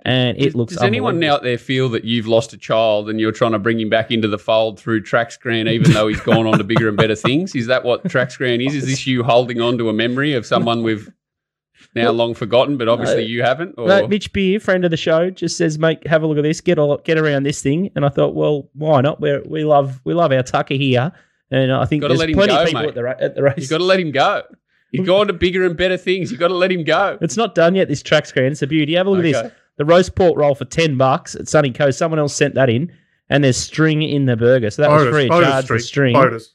and 0.04 0.38
it 0.38 0.46
does, 0.46 0.54
looks. 0.54 0.74
Does 0.74 0.82
anyone 0.82 1.22
out 1.24 1.42
there 1.42 1.58
feel 1.58 1.88
that 1.90 2.04
you've 2.04 2.26
lost 2.26 2.52
a 2.52 2.58
child 2.58 3.10
and 3.10 3.20
you're 3.20 3.32
trying 3.32 3.52
to 3.52 3.58
bring 3.58 3.80
him 3.80 3.90
back 3.90 4.10
into 4.10 4.28
the 4.28 4.38
fold 4.38 4.78
through 4.78 5.02
TrackScran, 5.02 5.70
even 5.70 5.92
though 5.92 6.08
he's 6.08 6.20
gone 6.20 6.46
on 6.46 6.58
to 6.58 6.64
bigger 6.64 6.88
and 6.88 6.96
better 6.96 7.14
things? 7.14 7.54
Is 7.54 7.66
that 7.66 7.84
what 7.84 8.04
TrackScran 8.04 8.64
is? 8.66 8.74
Is 8.74 8.86
this 8.86 9.06
you 9.06 9.22
holding 9.22 9.60
on 9.60 9.78
to 9.78 9.88
a 9.88 9.92
memory 9.92 10.34
of 10.34 10.46
someone 10.46 10.82
we've 10.82 11.10
now 11.94 12.10
long 12.10 12.34
forgotten, 12.34 12.76
but 12.76 12.88
obviously 12.88 13.24
you 13.24 13.42
haven't? 13.42 13.74
Or? 13.76 13.88
No, 13.88 14.06
Mitch 14.06 14.32
Beer, 14.32 14.60
friend 14.60 14.84
of 14.84 14.90
the 14.90 14.96
show, 14.96 15.30
just 15.30 15.56
says, 15.56 15.78
"Mate, 15.78 16.06
have 16.06 16.22
a 16.22 16.26
look 16.26 16.38
at 16.38 16.44
this. 16.44 16.60
Get 16.60 16.78
all, 16.78 16.96
get 16.98 17.18
around 17.18 17.42
this 17.42 17.62
thing." 17.62 17.90
And 17.94 18.04
I 18.04 18.08
thought, 18.08 18.34
well, 18.34 18.70
why 18.74 19.00
not? 19.00 19.20
We 19.20 19.38
we 19.40 19.64
love 19.64 20.00
we 20.04 20.14
love 20.14 20.32
our 20.32 20.42
Tucker 20.42 20.74
here, 20.74 21.12
and 21.50 21.72
I 21.72 21.84
think 21.84 22.02
Gotta 22.02 22.14
there's 22.14 22.32
plenty 22.32 22.52
go, 22.52 22.60
of 22.62 22.66
people 22.66 22.82
mate. 22.82 22.88
at 22.88 22.94
the 22.94 23.24
at 23.24 23.34
the 23.34 23.42
race. 23.42 23.54
You've 23.58 23.70
got 23.70 23.78
to 23.78 23.84
let 23.84 24.00
him 24.00 24.12
go. 24.12 24.42
You've 24.92 25.06
gone 25.06 25.26
to 25.28 25.32
bigger 25.32 25.64
and 25.64 25.76
better 25.76 25.96
things. 25.96 26.30
You've 26.30 26.40
got 26.40 26.48
to 26.48 26.54
let 26.54 26.72
him 26.72 26.84
go. 26.84 27.18
It's 27.20 27.36
not 27.36 27.54
done 27.54 27.74
yet. 27.74 27.88
This 27.88 28.02
Track 28.02 28.26
Scran. 28.26 28.52
It's 28.52 28.62
a 28.62 28.66
beauty. 28.66 28.94
Have 28.94 29.06
a 29.06 29.10
look 29.10 29.24
at 29.24 29.44
this. 29.44 29.52
The 29.76 29.84
roast 29.84 30.14
pork 30.14 30.36
roll 30.36 30.54
for 30.54 30.64
ten 30.66 30.96
bucks 30.98 31.34
at 31.34 31.48
Sunny 31.48 31.70
Coast. 31.72 31.98
Someone 31.98 32.18
else 32.18 32.34
sent 32.34 32.54
that 32.54 32.68
in, 32.68 32.92
and 33.28 33.42
there's 33.44 33.56
string 33.56 34.02
in 34.02 34.26
the 34.26 34.36
burger, 34.36 34.68
so 34.70 34.82
that 34.82 34.90
was 34.90 35.02
Bonus, 35.04 35.14
free 35.14 35.24
of 35.24 35.28
bonus 35.30 35.48
charge. 35.48 35.68
The 35.68 35.78
string, 35.80 36.12
bonus. 36.14 36.54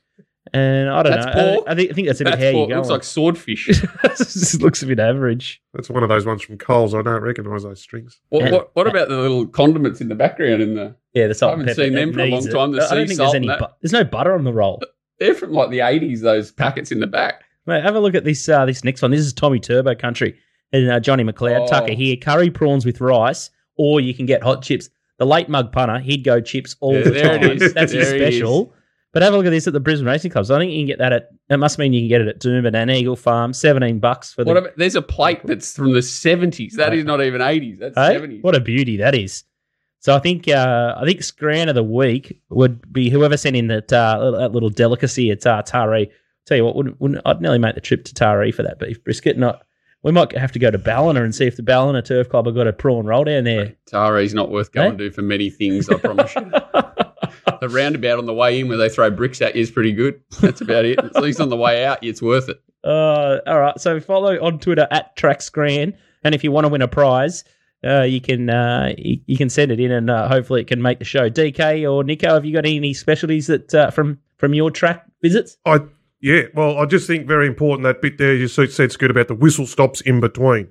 and 0.53 0.89
I 0.89 1.01
don't 1.01 1.11
That's 1.13 1.25
know. 1.25 1.31
I- 1.31 1.55
pork. 1.55 1.65
I, 1.67 1.75
think 1.75 1.91
I 1.91 1.93
think 1.95 2.07
that's 2.07 2.21
a 2.21 2.23
bit 2.25 2.31
That's 2.37 2.43
how 2.53 2.59
what 2.59 2.69
you 2.69 2.75
looks 2.75 2.87
go. 2.89 2.93
like 2.93 3.03
swordfish. 3.03 3.65
this 4.03 4.61
looks 4.61 4.83
a 4.83 4.85
bit 4.85 4.99
average. 4.99 5.59
That's 5.73 5.89
one 5.89 6.03
of 6.03 6.09
those 6.09 6.25
ones 6.27 6.43
from 6.43 6.57
Coles. 6.59 6.93
I 6.93 7.01
don't 7.01 7.23
recognise 7.23 7.63
those 7.63 7.81
strings. 7.81 8.19
What, 8.29 8.43
And- 8.43 8.51
what, 8.53 8.75
what 8.75 8.85
about 8.85 9.09
the 9.09 9.17
little 9.17 9.47
condiments 9.47 10.01
in 10.01 10.09
the 10.09 10.15
background? 10.15 10.61
In 10.61 10.75
the 10.75 10.95
Yeah, 11.13 11.25
the 11.27 11.33
salt. 11.33 11.49
I 11.49 11.51
haven't 11.53 11.65
pepper, 11.67 11.83
seen 11.83 11.93
them 11.93 12.09
it 12.09 12.13
for 12.13 12.19
a 12.19 12.29
long 12.29 12.47
it. 12.47 12.51
time, 12.51 12.71
the 12.73 12.83
I 12.85 12.93
don't 12.95 13.07
think 13.07 13.17
salt 13.17 13.31
there's 13.31 13.43
any. 13.43 13.47
Bu- 13.57 13.65
there's 13.81 13.93
no 13.93 14.03
butter 14.03 14.33
on 14.35 14.43
the 14.43 14.53
roll. 14.53 14.83
they're 15.19 15.33
from 15.33 15.51
like 15.51 15.71
the 15.71 15.79
eighties. 15.79 16.21
Those 16.21 16.51
packets 16.51 16.91
in 16.91 16.99
the 16.99 17.07
back. 17.07 17.41
Mate, 17.67 17.83
have 17.83 17.95
a 17.95 17.99
look 17.99 18.15
at 18.15 18.23
this. 18.23 18.47
Uh, 18.47 18.65
this 18.65 18.83
next 18.83 19.01
one. 19.01 19.11
This 19.11 19.21
is 19.21 19.33
Tommy 19.33 19.59
Turbo 19.59 19.95
Country 19.95 20.35
and 20.71 20.89
uh, 20.89 20.99
Johnny 20.99 21.23
McLeod 21.23 21.61
Oh. 21.61 21.67
Tucker 21.67 21.93
here. 21.93 22.15
Curry 22.17 22.49
prawns 22.51 22.85
with 22.85 23.01
rice, 23.01 23.49
or 23.77 23.99
you 23.99 24.13
can 24.13 24.25
get 24.25 24.43
hot 24.43 24.61
chips. 24.63 24.89
The 25.17 25.25
late 25.25 25.47
mug 25.49 25.71
punter, 25.71 25.99
he'd 25.99 26.23
go 26.23 26.41
chips 26.41 26.75
all 26.81 26.93
Yeah, 26.95 27.03
the 27.03 27.09
there 27.11 27.39
time. 27.39 27.51
is. 27.51 27.73
That's 27.73 27.91
his 27.93 28.07
special. 28.09 28.73
But 29.13 29.23
have 29.23 29.33
a 29.33 29.37
look 29.37 29.45
at 29.45 29.51
this 29.51 29.65
at 29.65 29.71
the 29.71 29.79
Brisbane 29.79 30.07
Racing 30.07 30.31
Club. 30.31 30.45
So 30.45 30.55
I 30.55 30.59
think 30.59 30.73
you 30.73 30.79
can 30.79 30.87
get 30.87 30.99
that 30.99 31.13
at. 31.13 31.29
It 31.49 31.55
must 31.57 31.79
mean 31.79 31.93
you 31.93 32.01
can 32.01 32.09
get 32.09 32.19
it 32.21 32.27
at 32.27 32.39
Doomben 32.41 32.75
and 32.75 32.91
Eagle 32.91 33.15
Farm. 33.15 33.53
Seventeen 33.53 33.99
bucks 33.99 34.33
for 34.33 34.43
the. 34.43 34.53
What 34.53 34.73
there's 34.77 34.95
a 34.95 35.01
plate 35.01 35.39
that's 35.45 35.73
from 35.73 35.93
the 35.93 36.01
seventies. 36.01 36.73
That 36.75 36.93
is 36.93 37.05
not 37.05 37.21
even 37.23 37.41
eighties. 37.41 37.77
That's 37.79 37.95
Hey? 37.97 38.11
seventies. 38.13 38.43
What 38.43 38.55
a 38.55 38.59
beauty 38.59 38.97
that 38.97 39.15
is. 39.15 39.45
So 39.99 40.13
I 40.13 40.19
think 40.19 40.49
uh, 40.49 40.95
I 40.97 41.05
think 41.05 41.23
Scran 41.23 41.69
of 41.69 41.75
the 41.75 41.83
week 41.83 42.41
would 42.49 42.91
be 42.91 43.09
whoever 43.09 43.37
sent 43.37 43.55
in 43.55 43.67
that 43.67 43.91
uh, 43.93 44.31
that 44.31 44.51
little 44.51 44.69
delicacy 44.69 45.31
at 45.31 45.45
uh, 45.47 45.63
Taree. 45.63 46.09
Tell 46.45 46.57
you 46.57 46.65
what, 46.65 46.75
wouldn't, 46.75 46.99
wouldn't, 47.01 47.21
I'd 47.25 47.41
nearly 47.41 47.57
make 47.57 47.75
the 47.75 47.81
trip 47.81 48.05
to 48.05 48.13
Taree 48.13 48.53
for 48.53 48.63
that 48.63 48.79
beef 48.79 49.03
brisket. 49.03 49.37
Not 49.37 49.63
we 50.03 50.11
might 50.11 50.37
have 50.37 50.51
to 50.51 50.59
go 50.59 50.69
to 50.69 50.77
Ballina 50.77 51.23
and 51.23 51.33
see 51.33 51.47
if 51.47 51.57
the 51.57 51.63
Ballina 51.63 52.03
Turf 52.03 52.29
Club 52.29 52.45
have 52.45 52.53
got 52.53 52.67
a 52.67 52.73
prawn 52.73 53.07
roll 53.07 53.23
down 53.23 53.43
there. 53.45 53.75
Taree's 53.91 54.35
not 54.35 54.51
worth 54.51 54.71
going 54.71 54.93
Eh? 54.93 54.97
to 54.97 55.11
for 55.11 55.23
many 55.23 55.49
things. 55.49 55.89
I 55.89 55.95
promise 55.97 56.35
you. 56.35 56.41
the 57.59 57.69
roundabout 57.69 58.19
on 58.19 58.27
the 58.27 58.33
way 58.33 58.59
in 58.59 58.67
where 58.67 58.77
they 58.77 58.89
throw 58.89 59.09
bricks 59.09 59.41
at 59.41 59.55
you 59.55 59.61
is 59.61 59.71
pretty 59.71 59.93
good. 59.93 60.21
That's 60.41 60.61
about 60.61 60.85
it. 60.85 60.99
At 60.99 61.15
least 61.23 61.41
on 61.41 61.49
the 61.49 61.57
way 61.57 61.83
out, 61.85 62.03
it's 62.03 62.21
worth 62.21 62.49
it. 62.49 62.61
Uh, 62.83 63.39
all 63.47 63.59
right, 63.59 63.79
so 63.79 63.99
follow 63.99 64.39
on 64.43 64.59
Twitter 64.59 64.87
at 64.91 65.17
TrackScran, 65.17 65.97
and 66.23 66.35
if 66.35 66.43
you 66.43 66.51
want 66.51 66.65
to 66.65 66.69
win 66.69 66.83
a 66.83 66.87
prize, 66.87 67.43
uh, 67.83 68.03
you 68.03 68.21
can 68.21 68.47
uh, 68.51 68.93
you, 68.95 69.19
you 69.25 69.37
can 69.37 69.49
send 69.49 69.71
it 69.71 69.79
in, 69.79 69.91
and 69.91 70.11
uh, 70.11 70.27
hopefully 70.27 70.61
it 70.61 70.67
can 70.67 70.83
make 70.83 70.99
the 70.99 71.05
show. 71.05 71.27
DK 71.31 71.91
or 71.91 72.03
Nico, 72.03 72.31
have 72.35 72.45
you 72.45 72.53
got 72.53 72.65
any 72.67 72.93
specialties 72.93 73.47
that 73.47 73.73
uh, 73.73 73.89
from 73.89 74.19
from 74.37 74.53
your 74.53 74.69
track 74.69 75.03
visits? 75.23 75.57
I 75.65 75.79
yeah, 76.25 76.41
well, 76.55 76.79
I 76.79 76.85
just 76.85 77.05
think 77.05 77.27
very 77.27 77.45
important 77.45 77.83
that 77.83 78.01
bit 78.01 78.17
there 78.17 78.33
you 78.33 78.47
said 78.47 78.97
good 78.97 79.11
about 79.11 79.27
the 79.27 79.35
whistle 79.35 79.67
stops 79.67 80.01
in 80.01 80.19
between 80.19 80.69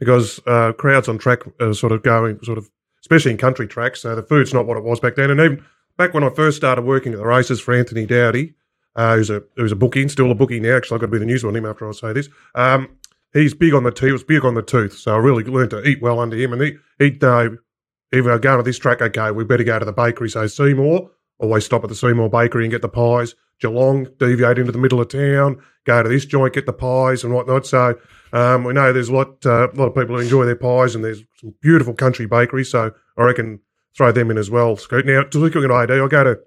because 0.00 0.40
uh, 0.44 0.72
crowds 0.72 1.08
on 1.08 1.18
track 1.18 1.42
are 1.60 1.72
sort 1.72 1.92
of 1.92 2.02
going 2.02 2.40
sort 2.42 2.58
of 2.58 2.68
especially 3.00 3.30
in 3.30 3.36
country 3.38 3.68
tracks. 3.68 4.02
So 4.02 4.16
the 4.16 4.24
food's 4.24 4.52
not 4.52 4.66
what 4.66 4.76
it 4.76 4.82
was 4.82 4.98
back 4.98 5.14
then, 5.14 5.30
and 5.30 5.38
even 5.38 5.64
back 5.96 6.14
when 6.14 6.24
I 6.24 6.30
first 6.30 6.56
started 6.56 6.84
working 6.84 7.12
at 7.12 7.20
the 7.20 7.26
races 7.26 7.60
for 7.60 7.74
Anthony 7.74 8.06
Dowdy, 8.06 8.54
uh, 8.96 9.14
who's 9.14 9.30
a 9.30 9.44
who's 9.54 9.70
a 9.70 9.76
bookie, 9.76 10.08
still 10.08 10.32
a 10.32 10.34
bookie 10.34 10.58
now. 10.58 10.76
Actually, 10.76 10.96
I've 10.96 11.02
got 11.02 11.06
to 11.06 11.12
be 11.12 11.18
the 11.18 11.26
news 11.26 11.44
on 11.44 11.54
him 11.54 11.64
after 11.64 11.88
I 11.88 11.92
say 11.92 12.12
this. 12.12 12.28
Um, 12.56 12.88
he's 13.32 13.54
big 13.54 13.74
on 13.74 13.84
the 13.84 13.92
teeth. 13.92 14.10
Was 14.10 14.24
big 14.24 14.44
on 14.44 14.54
the 14.54 14.62
tooth, 14.62 14.94
so 14.94 15.14
I 15.14 15.18
really 15.18 15.44
learned 15.44 15.70
to 15.70 15.86
eat 15.86 16.02
well 16.02 16.18
under 16.18 16.36
him. 16.36 16.52
And 16.52 16.60
he 16.60 16.76
he'd 16.98 17.22
uh, 17.22 17.50
either 18.12 18.36
go 18.40 18.56
to 18.56 18.64
this 18.64 18.80
track, 18.80 19.00
okay, 19.00 19.30
we 19.30 19.44
better 19.44 19.62
go 19.62 19.78
to 19.78 19.84
the 19.84 19.92
bakery. 19.92 20.28
So 20.28 20.48
Seymour, 20.48 21.08
always 21.38 21.64
stop 21.64 21.84
at 21.84 21.88
the 21.88 21.94
Seymour 21.94 22.30
Bakery 22.30 22.64
and 22.64 22.72
get 22.72 22.82
the 22.82 22.88
pies. 22.88 23.36
Geelong, 23.60 24.08
deviate 24.18 24.58
into 24.58 24.72
the 24.72 24.78
middle 24.78 25.00
of 25.00 25.08
town, 25.08 25.60
go 25.84 26.02
to 26.02 26.08
this 26.08 26.24
joint, 26.24 26.54
get 26.54 26.66
the 26.66 26.72
pies 26.72 27.24
and 27.24 27.34
whatnot. 27.34 27.66
So 27.66 27.98
um, 28.32 28.64
we 28.64 28.72
know 28.72 28.92
there's 28.92 29.08
a 29.08 29.14
lot, 29.14 29.44
uh, 29.44 29.68
a 29.70 29.74
lot 29.74 29.88
of 29.88 29.94
people 29.94 30.16
who 30.16 30.22
enjoy 30.22 30.44
their 30.44 30.56
pies, 30.56 30.94
and 30.94 31.04
there's 31.04 31.22
some 31.40 31.54
beautiful 31.60 31.94
country 31.94 32.26
bakeries. 32.26 32.70
So 32.70 32.92
I 33.16 33.22
reckon 33.22 33.60
throw 33.96 34.12
them 34.12 34.30
in 34.30 34.38
as 34.38 34.50
well. 34.50 34.76
Scoot. 34.76 35.06
Now, 35.06 35.24
to 35.24 35.38
look 35.38 35.56
at 35.56 35.62
an 35.62 35.72
ID, 35.72 35.94
I 35.94 36.08
go 36.08 36.24
to 36.24 36.38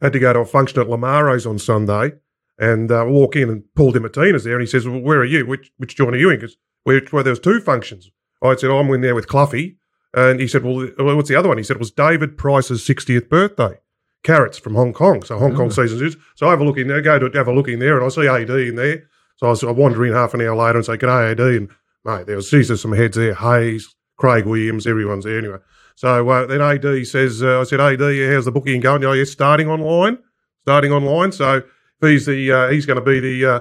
had 0.00 0.12
to 0.14 0.18
go 0.18 0.32
to 0.32 0.40
a 0.40 0.46
function 0.46 0.80
at 0.80 0.86
Lamaro's 0.86 1.46
on 1.46 1.58
Sunday, 1.58 2.12
and 2.58 2.90
uh, 2.90 3.04
walk 3.06 3.36
in 3.36 3.50
and 3.50 3.64
Paul 3.74 3.92
Dimattina's 3.92 4.44
there, 4.44 4.54
and 4.54 4.62
he 4.62 4.66
says, 4.66 4.88
well, 4.88 5.00
"Where 5.00 5.20
are 5.20 5.24
you? 5.24 5.46
Which 5.46 5.72
which 5.76 5.96
joint 5.96 6.14
are 6.14 6.18
you 6.18 6.30
in?" 6.30 6.36
Because 6.40 6.56
where, 6.84 7.00
where 7.10 7.22
there 7.22 7.32
was 7.32 7.40
two 7.40 7.60
functions. 7.60 8.10
I 8.42 8.56
said, 8.56 8.70
"I'm 8.70 8.88
in 8.94 9.02
there 9.02 9.14
with 9.14 9.28
Cluffy," 9.28 9.76
and 10.14 10.40
he 10.40 10.48
said, 10.48 10.64
"Well, 10.64 10.88
what's 10.96 11.28
the 11.28 11.36
other 11.36 11.48
one?" 11.48 11.58
He 11.58 11.64
said, 11.64 11.76
"It 11.76 11.80
was 11.80 11.90
David 11.90 12.38
Price's 12.38 12.86
60th 12.86 13.28
birthday." 13.28 13.78
Carrots 14.22 14.58
from 14.58 14.74
Hong 14.74 14.92
Kong, 14.92 15.22
so 15.22 15.38
Hong 15.38 15.54
Kong 15.56 15.70
season 15.70 16.04
is. 16.06 16.16
So 16.34 16.46
I 16.46 16.50
have 16.50 16.60
a 16.60 16.64
look 16.64 16.76
in 16.76 16.88
there, 16.88 17.00
go 17.00 17.18
to 17.18 17.38
have 17.38 17.48
a 17.48 17.52
look 17.52 17.68
in 17.68 17.78
there, 17.78 17.96
and 17.96 18.04
I 18.04 18.08
see 18.08 18.28
AD 18.28 18.50
in 18.50 18.76
there. 18.76 19.08
So 19.36 19.46
I, 19.46 19.50
was, 19.50 19.64
I 19.64 19.70
wander 19.70 20.04
in 20.04 20.12
half 20.12 20.34
an 20.34 20.42
hour 20.42 20.54
later 20.54 20.76
and 20.78 20.84
say, 20.84 20.98
"G'day, 20.98 21.30
AD," 21.30 21.40
and 21.40 21.70
mate, 22.04 22.26
there 22.26 22.36
was 22.36 22.50
there's 22.50 22.80
some 22.80 22.92
heads 22.92 23.16
there, 23.16 23.34
Hayes, 23.34 23.94
Craig 24.18 24.44
Williams, 24.44 24.86
everyone's 24.86 25.24
there 25.24 25.38
anyway. 25.38 25.58
So 25.96 26.28
uh, 26.28 26.46
then 26.46 26.60
AD 26.60 27.06
says, 27.06 27.42
uh, 27.42 27.60
"I 27.60 27.64
said, 27.64 27.80
AD, 27.80 28.00
how's 28.00 28.44
the 28.44 28.52
booking 28.52 28.80
going?" 28.80 29.04
Oh, 29.04 29.12
yeah, 29.12 29.24
starting 29.24 29.68
online, 29.68 30.18
starting 30.62 30.92
online. 30.92 31.32
So 31.32 31.62
he's 32.00 32.26
the 32.26 32.52
uh, 32.52 32.68
he's 32.68 32.84
going 32.84 32.98
to 32.98 33.04
be 33.04 33.20
the 33.20 33.46
uh, 33.46 33.60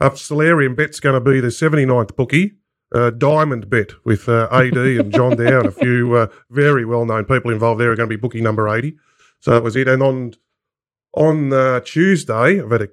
uh, 0.00 0.14
Solarium 0.14 0.74
bet's 0.74 1.00
going 1.00 1.14
to 1.14 1.20
be 1.20 1.40
the 1.40 1.48
79th 1.48 2.16
bookie. 2.16 2.56
Uh, 2.94 3.10
Diamond 3.10 3.68
bet 3.68 3.92
with 4.06 4.30
uh, 4.30 4.48
AD 4.50 4.76
and 4.76 5.12
John 5.12 5.36
Dow 5.36 5.58
and 5.58 5.66
a 5.66 5.70
few 5.70 6.14
uh, 6.16 6.28
very 6.48 6.86
well 6.86 7.04
known 7.04 7.26
people 7.26 7.50
involved 7.50 7.80
there 7.80 7.92
are 7.92 7.96
going 7.96 8.08
to 8.08 8.16
be 8.16 8.20
booking 8.20 8.42
number 8.42 8.66
80. 8.66 8.96
So 9.40 9.52
that 9.52 9.62
was 9.62 9.76
it. 9.76 9.88
And 9.88 10.02
on 10.02 10.34
on 11.14 11.52
uh, 11.52 11.80
Tuesday, 11.80 12.60
I've 12.60 12.70
had 12.70 12.82
a, 12.82 12.88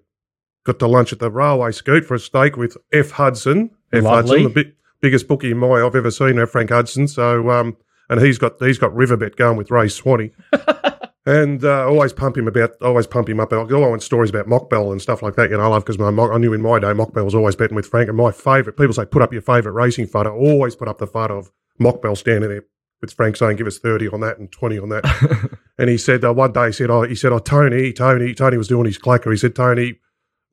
got 0.63 0.79
to 0.79 0.87
lunch 0.87 1.13
at 1.13 1.19
the 1.19 1.29
Railway 1.29 1.71
Scoot 1.71 2.05
for 2.05 2.15
a 2.15 2.19
steak 2.19 2.57
with 2.57 2.77
F 2.93 3.11
Hudson. 3.11 3.71
F 3.91 4.03
Lovely. 4.03 4.09
Hudson, 4.15 4.43
the 4.43 4.49
big, 4.49 4.73
biggest 5.01 5.27
bookie 5.27 5.51
in 5.51 5.57
my 5.57 5.85
I've 5.85 5.95
ever 5.95 6.11
seen, 6.11 6.39
uh, 6.39 6.45
Frank 6.45 6.69
Hudson. 6.69 7.07
So 7.07 7.49
um, 7.49 7.77
and 8.09 8.21
he's 8.21 8.37
got 8.37 8.61
he's 8.61 8.77
got 8.77 8.93
Riverbet 8.93 9.35
going 9.35 9.57
with 9.57 9.71
Ray 9.71 9.89
Swanee. 9.89 10.31
and 11.25 11.63
uh, 11.63 11.87
always 11.87 12.13
pump 12.13 12.37
him 12.37 12.47
about, 12.47 12.71
always 12.81 13.07
pump 13.07 13.29
him 13.29 13.39
up. 13.39 13.51
I 13.51 13.63
want 13.63 14.03
stories 14.03 14.29
about 14.29 14.47
Mockbell 14.47 14.91
and 14.91 15.01
stuff 15.01 15.23
like 15.23 15.35
that. 15.35 15.49
You 15.49 15.57
know, 15.57 15.63
I 15.63 15.67
love 15.67 15.83
because 15.83 15.97
my 15.97 16.09
I 16.09 16.37
knew 16.37 16.53
in 16.53 16.61
my 16.61 16.79
day 16.79 16.87
Mockbell 16.87 17.25
was 17.25 17.35
always 17.35 17.55
betting 17.55 17.75
with 17.75 17.87
Frank. 17.87 18.09
And 18.09 18.17
my 18.17 18.31
favourite, 18.31 18.77
people 18.77 18.93
say, 18.93 19.05
put 19.05 19.21
up 19.21 19.33
your 19.33 19.41
favourite 19.41 19.75
racing 19.75 20.07
photo. 20.07 20.35
Always 20.35 20.75
put 20.75 20.87
up 20.87 20.99
the 20.99 21.07
photo 21.07 21.39
of 21.39 21.51
Mockbell 21.79 22.15
standing 22.15 22.49
there 22.49 22.65
with 23.01 23.13
Frank 23.13 23.35
saying, 23.35 23.57
give 23.57 23.67
us 23.67 23.77
30 23.77 24.09
on 24.09 24.21
that 24.21 24.37
and 24.37 24.51
20 24.51 24.79
on 24.79 24.89
that. 24.89 25.57
and 25.77 25.89
he 25.89 25.97
said, 25.97 26.23
uh, 26.23 26.33
one 26.33 26.51
day 26.51 26.67
he 26.67 26.71
said, 26.71 26.89
oh, 26.89 27.03
he 27.03 27.15
said, 27.15 27.31
oh, 27.31 27.39
Tony, 27.39 27.93
Tony, 27.93 28.33
Tony 28.33 28.57
was 28.57 28.67
doing 28.67 28.85
his 28.85 28.97
clacker. 28.97 29.31
He 29.31 29.37
said, 29.37 29.55
Tony, 29.55 29.99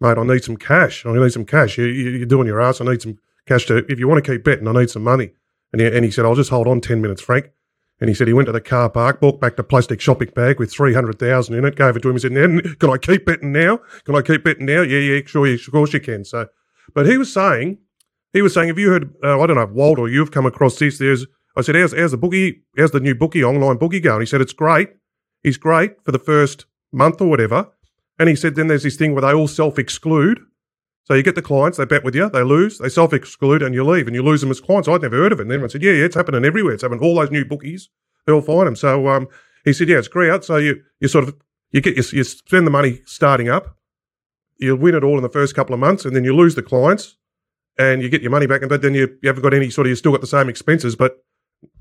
mate, 0.01 0.19
I 0.19 0.25
need 0.25 0.45
some 0.45 0.57
cash. 0.57 1.07
I 1.07 1.13
need 1.13 1.33
some 1.33 1.45
cash. 1.45 1.79
You, 1.79 1.85
you, 1.87 2.11
you're 2.11 2.27
doing 2.27 2.47
your 2.47 2.61
ass. 2.61 2.81
I 2.81 2.85
need 2.85 3.03
some 3.03 3.19
cash 3.47 3.67
to, 3.67 3.79
if 3.91 3.99
you 3.99 4.09
want 4.09 4.25
to 4.25 4.31
keep 4.33 4.45
betting, 4.45 4.69
I 4.69 4.73
need 4.73 4.91
some 4.91 5.05
money. 5.05 5.33
And 5.73 5.81
he, 5.81 5.87
and 5.87 6.05
he 6.05 6.11
said, 6.11 6.25
I'll 6.25 6.35
just 6.35 6.51
hold 6.51 6.67
on 6.67 6.81
10 6.81 7.01
minutes, 7.01 7.23
Frank. 7.23 7.51
And 8.01 8.09
he 8.09 8.15
said 8.15 8.27
he 8.27 8.33
went 8.33 8.47
to 8.47 8.53
the 8.53 8.61
car 8.61 8.91
park, 8.91 9.21
bought 9.21 9.41
back 9.41 9.55
the 9.55 9.63
plastic 9.63 10.01
shopping 10.01 10.31
bag 10.35 10.59
with 10.59 10.73
300,000 10.73 11.55
in 11.55 11.65
it, 11.65 11.77
gave 11.77 11.95
it 11.95 12.03
to 12.03 12.09
him. 12.09 12.17
He 12.17 12.21
said, 12.21 12.79
can 12.81 12.91
I 12.91 12.99
keep 12.99 13.25
betting 13.25 13.53
now? 13.53 13.79
Can 14.05 14.17
I 14.17 14.23
keep 14.23 14.43
betting 14.43 14.67
now? 14.67 14.83
Yeah, 14.83 14.99
yeah, 14.99 15.21
sure, 15.25 15.47
of 15.47 15.71
course 15.71 15.93
you 15.93 16.01
can. 16.01 16.25
So, 16.25 16.49
but 16.95 17.07
he 17.07 17.17
was 17.17 17.33
saying, 17.33 17.79
he 18.33 18.43
was 18.43 18.55
saying, 18.55 18.69
have 18.69 18.79
you 18.79 18.91
heard, 18.91 19.15
uh, 19.23 19.41
I 19.41 19.47
don't 19.47 19.57
know, 19.57 19.67
Walt 19.67 20.01
or 20.01 20.09
you've 20.09 20.33
come 20.33 20.47
across 20.47 20.81
this, 20.81 20.99
there's, 20.99 21.27
I 21.57 21.63
said, 21.63 21.75
how's, 21.75 21.93
how's 21.97 22.13
the 22.13 22.17
bookie, 22.17 22.63
how's 22.77 22.93
the 22.93 23.01
new 23.01 23.15
bookie, 23.15 23.45
online 23.45 23.77
bookie 23.77 24.01
going? 24.01 24.21
He 24.21 24.27
said, 24.27 24.41
it's 24.41 24.53
great. 24.53 24.91
He's 25.43 25.57
great 25.57 26.03
for 26.03 26.13
the 26.13 26.19
first 26.19 26.67
month 26.93 27.21
or 27.21 27.29
whatever. 27.29 27.69
And 28.19 28.29
he 28.29 28.37
said, 28.37 28.55
then 28.55 28.69
there's 28.69 28.85
this 28.85 28.97
thing 28.97 29.13
where 29.13 29.23
they 29.23 29.33
all 29.33 29.49
self 29.49 29.79
exclude. 29.79 30.41
So 31.05 31.15
you 31.15 31.23
get 31.23 31.35
the 31.35 31.43
clients, 31.43 31.79
they 31.79 31.85
bet 31.85 32.05
with 32.05 32.15
you, 32.15 32.31
they 32.31 32.45
lose, 32.45 32.79
they 32.79 32.89
self 32.89 33.13
exclude, 33.13 33.63
and 33.63 33.75
you 33.75 33.85
leave, 33.85 34.07
and 34.07 34.15
you 34.15 34.23
lose 34.23 34.41
them 34.41 34.51
as 34.51 34.61
clients. 34.61 34.89
I'd 34.89 35.03
never 35.03 35.17
heard 35.17 35.33
of 35.33 35.41
it. 35.41 35.43
And 35.43 35.53
everyone 35.53 35.71
said, 35.71 35.83
yeah, 35.83 35.93
yeah, 35.93 36.05
it's 36.05 36.15
happening 36.15 36.45
everywhere. 36.45 36.75
It's 36.75 36.83
happening 36.83 37.03
all 37.03 37.17
those 37.17 37.31
new 37.31 37.45
bookies. 37.45 37.89
They'll 38.25 38.41
find 38.41 38.69
them. 38.69 38.77
So 38.77 39.09
um, 39.09 39.27
he 39.65 39.73
said, 39.73 39.89
yeah, 39.89 39.99
it's 39.99 40.09
great. 40.09 40.45
So 40.45 40.57
you 40.57 40.83
you 41.01 41.09
sort 41.09 41.27
of 41.27 41.35
you 41.73 41.81
get 41.81 41.97
you, 41.97 42.05
you 42.13 42.25
spend 42.25 42.67
the 42.67 42.71
money 42.71 43.01
starting 43.05 43.49
up, 43.49 43.77
you 44.59 44.77
win 44.77 44.95
it 44.95 45.03
all 45.03 45.17
in 45.17 45.23
the 45.23 45.29
first 45.29 45.57
couple 45.57 45.75
of 45.75 45.81
months, 45.81 46.05
and 46.05 46.15
then 46.15 46.23
you 46.23 46.37
lose 46.37 46.55
the 46.55 46.63
clients, 46.63 47.17
and 47.79 48.03
you 48.03 48.09
get 48.09 48.23
your 48.23 48.31
money 48.31 48.47
back, 48.47 48.63
but 48.69 48.83
then 48.83 48.95
you, 48.95 49.19
you 49.23 49.29
haven't 49.29 49.43
got 49.43 49.55
any 49.55 49.71
sort 49.71 49.87
of 49.87 49.91
you 49.91 49.97
still 49.97 50.13
got 50.13 50.21
the 50.21 50.27
same 50.27 50.49
expenses, 50.49 50.95
but 50.95 51.25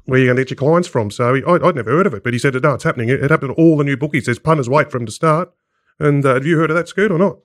where 0.05 0.19
you're 0.19 0.27
you 0.27 0.33
going 0.33 0.37
to 0.37 0.43
get 0.43 0.51
your 0.51 0.69
clients 0.69 0.87
from? 0.87 1.11
So 1.11 1.33
he, 1.33 1.43
I, 1.43 1.57
would 1.57 1.75
never 1.75 1.91
heard 1.91 2.07
of 2.07 2.13
it, 2.13 2.23
but 2.23 2.33
he 2.33 2.39
said, 2.39 2.53
no, 2.61 2.73
it's 2.73 2.83
happening. 2.83 3.09
It, 3.09 3.23
it 3.23 3.31
happened 3.31 3.55
to 3.55 3.61
all 3.61 3.77
the 3.77 3.83
new 3.83 3.97
bookies. 3.97 4.25
There's 4.25 4.39
punters 4.39 4.69
wait 4.69 4.91
for 4.91 4.97
him 4.97 5.05
to 5.05 5.11
start. 5.11 5.51
And 5.99 6.25
uh, 6.25 6.35
have 6.35 6.45
you 6.45 6.57
heard 6.57 6.71
of 6.71 6.75
that, 6.77 6.87
Scoot, 6.87 7.11
or 7.11 7.17
not? 7.17 7.37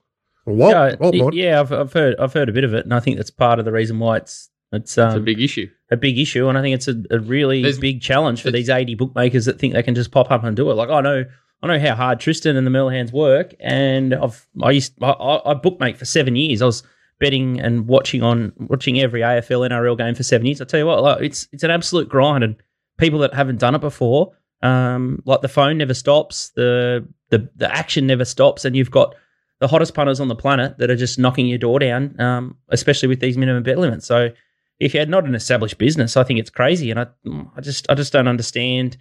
Walt, 0.47 0.71
yeah, 0.71 0.95
Walt 0.99 1.33
yeah, 1.33 1.59
I've, 1.59 1.73
I've 1.73 1.93
heard 1.93 2.15
I've 2.19 2.33
heard 2.33 2.47
a 2.47 2.53
bit 2.53 2.63
of 2.63 2.73
it, 2.73 2.85
and 2.85 2.93
I 2.93 3.01
think 3.01 3.17
that's 3.17 3.29
part 3.29 3.59
of 3.59 3.65
the 3.65 3.71
reason 3.71 3.99
why 3.99 4.17
it's 4.17 4.49
it's, 4.71 4.97
um, 4.97 5.09
it's 5.09 5.17
a 5.17 5.21
big 5.21 5.41
issue. 5.41 5.67
A 5.91 5.97
big 5.97 6.17
issue, 6.17 6.47
and 6.47 6.57
I 6.57 6.61
think 6.61 6.75
it's 6.75 6.87
a, 6.87 6.95
a 7.11 7.19
really 7.19 7.61
There's, 7.61 7.79
big 7.79 8.01
challenge 8.01 8.41
for 8.41 8.51
these 8.51 8.69
eighty 8.69 8.95
bookmakers 8.95 9.45
that 9.45 9.59
think 9.59 9.73
they 9.73 9.83
can 9.83 9.95
just 9.95 10.11
pop 10.11 10.31
up 10.31 10.43
and 10.43 10.55
do 10.55 10.71
it. 10.71 10.75
Like 10.75 10.89
I 10.89 11.01
know, 11.01 11.25
I 11.61 11.67
know 11.67 11.79
how 11.79 11.95
hard 11.95 12.19
Tristan 12.21 12.55
and 12.55 12.65
the 12.65 12.71
Merlehans 12.71 13.11
work, 13.11 13.55
and 13.59 14.13
I've 14.13 14.47
I 14.61 14.71
used 14.71 14.93
I, 15.01 15.09
I, 15.09 15.51
I 15.51 15.53
bookmake 15.53 15.97
for 15.97 16.05
seven 16.05 16.37
years. 16.37 16.61
I 16.61 16.65
was 16.65 16.83
betting 17.19 17.59
and 17.59 17.87
watching 17.87 18.21
on 18.23 18.53
watching 18.57 18.99
every 18.99 19.21
AFL 19.21 19.69
NRL 19.69 19.97
game 19.97 20.15
for 20.15 20.23
seven 20.23 20.45
years. 20.45 20.61
I 20.61 20.65
tell 20.65 20.79
you 20.79 20.85
what, 20.85 21.01
like, 21.01 21.21
it's 21.21 21.47
it's 21.51 21.63
an 21.63 21.71
absolute 21.71 22.09
grind, 22.09 22.43
and 22.43 22.55
people 22.97 23.19
that 23.19 23.33
haven't 23.33 23.59
done 23.59 23.75
it 23.75 23.81
before, 23.81 24.33
um, 24.61 25.21
like 25.25 25.41
the 25.41 25.47
phone 25.47 25.77
never 25.77 25.93
stops, 25.93 26.49
the 26.55 27.07
the 27.29 27.49
the 27.55 27.73
action 27.73 28.07
never 28.07 28.25
stops, 28.25 28.65
and 28.65 28.75
you've 28.75 28.91
got 28.91 29.15
the 29.59 29.67
hottest 29.67 29.93
punters 29.93 30.19
on 30.19 30.27
the 30.27 30.35
planet 30.35 30.77
that 30.77 30.89
are 30.89 30.95
just 30.95 31.17
knocking 31.17 31.47
your 31.47 31.57
door 31.57 31.79
down, 31.79 32.19
um, 32.19 32.57
especially 32.69 33.07
with 33.07 33.19
these 33.19 33.37
minimum 33.37 33.63
bet 33.63 33.77
limits. 33.77 34.05
So 34.05 34.29
if 34.79 34.93
you're 34.93 35.05
not 35.05 35.25
an 35.25 35.35
established 35.35 35.77
business, 35.77 36.15
I 36.15 36.23
think 36.23 36.39
it's 36.39 36.49
crazy, 36.49 36.91
and 36.91 36.99
I, 36.99 37.07
I 37.55 37.61
just, 37.61 37.89
I 37.89 37.95
just 37.95 38.13
don't 38.13 38.27
understand 38.27 38.97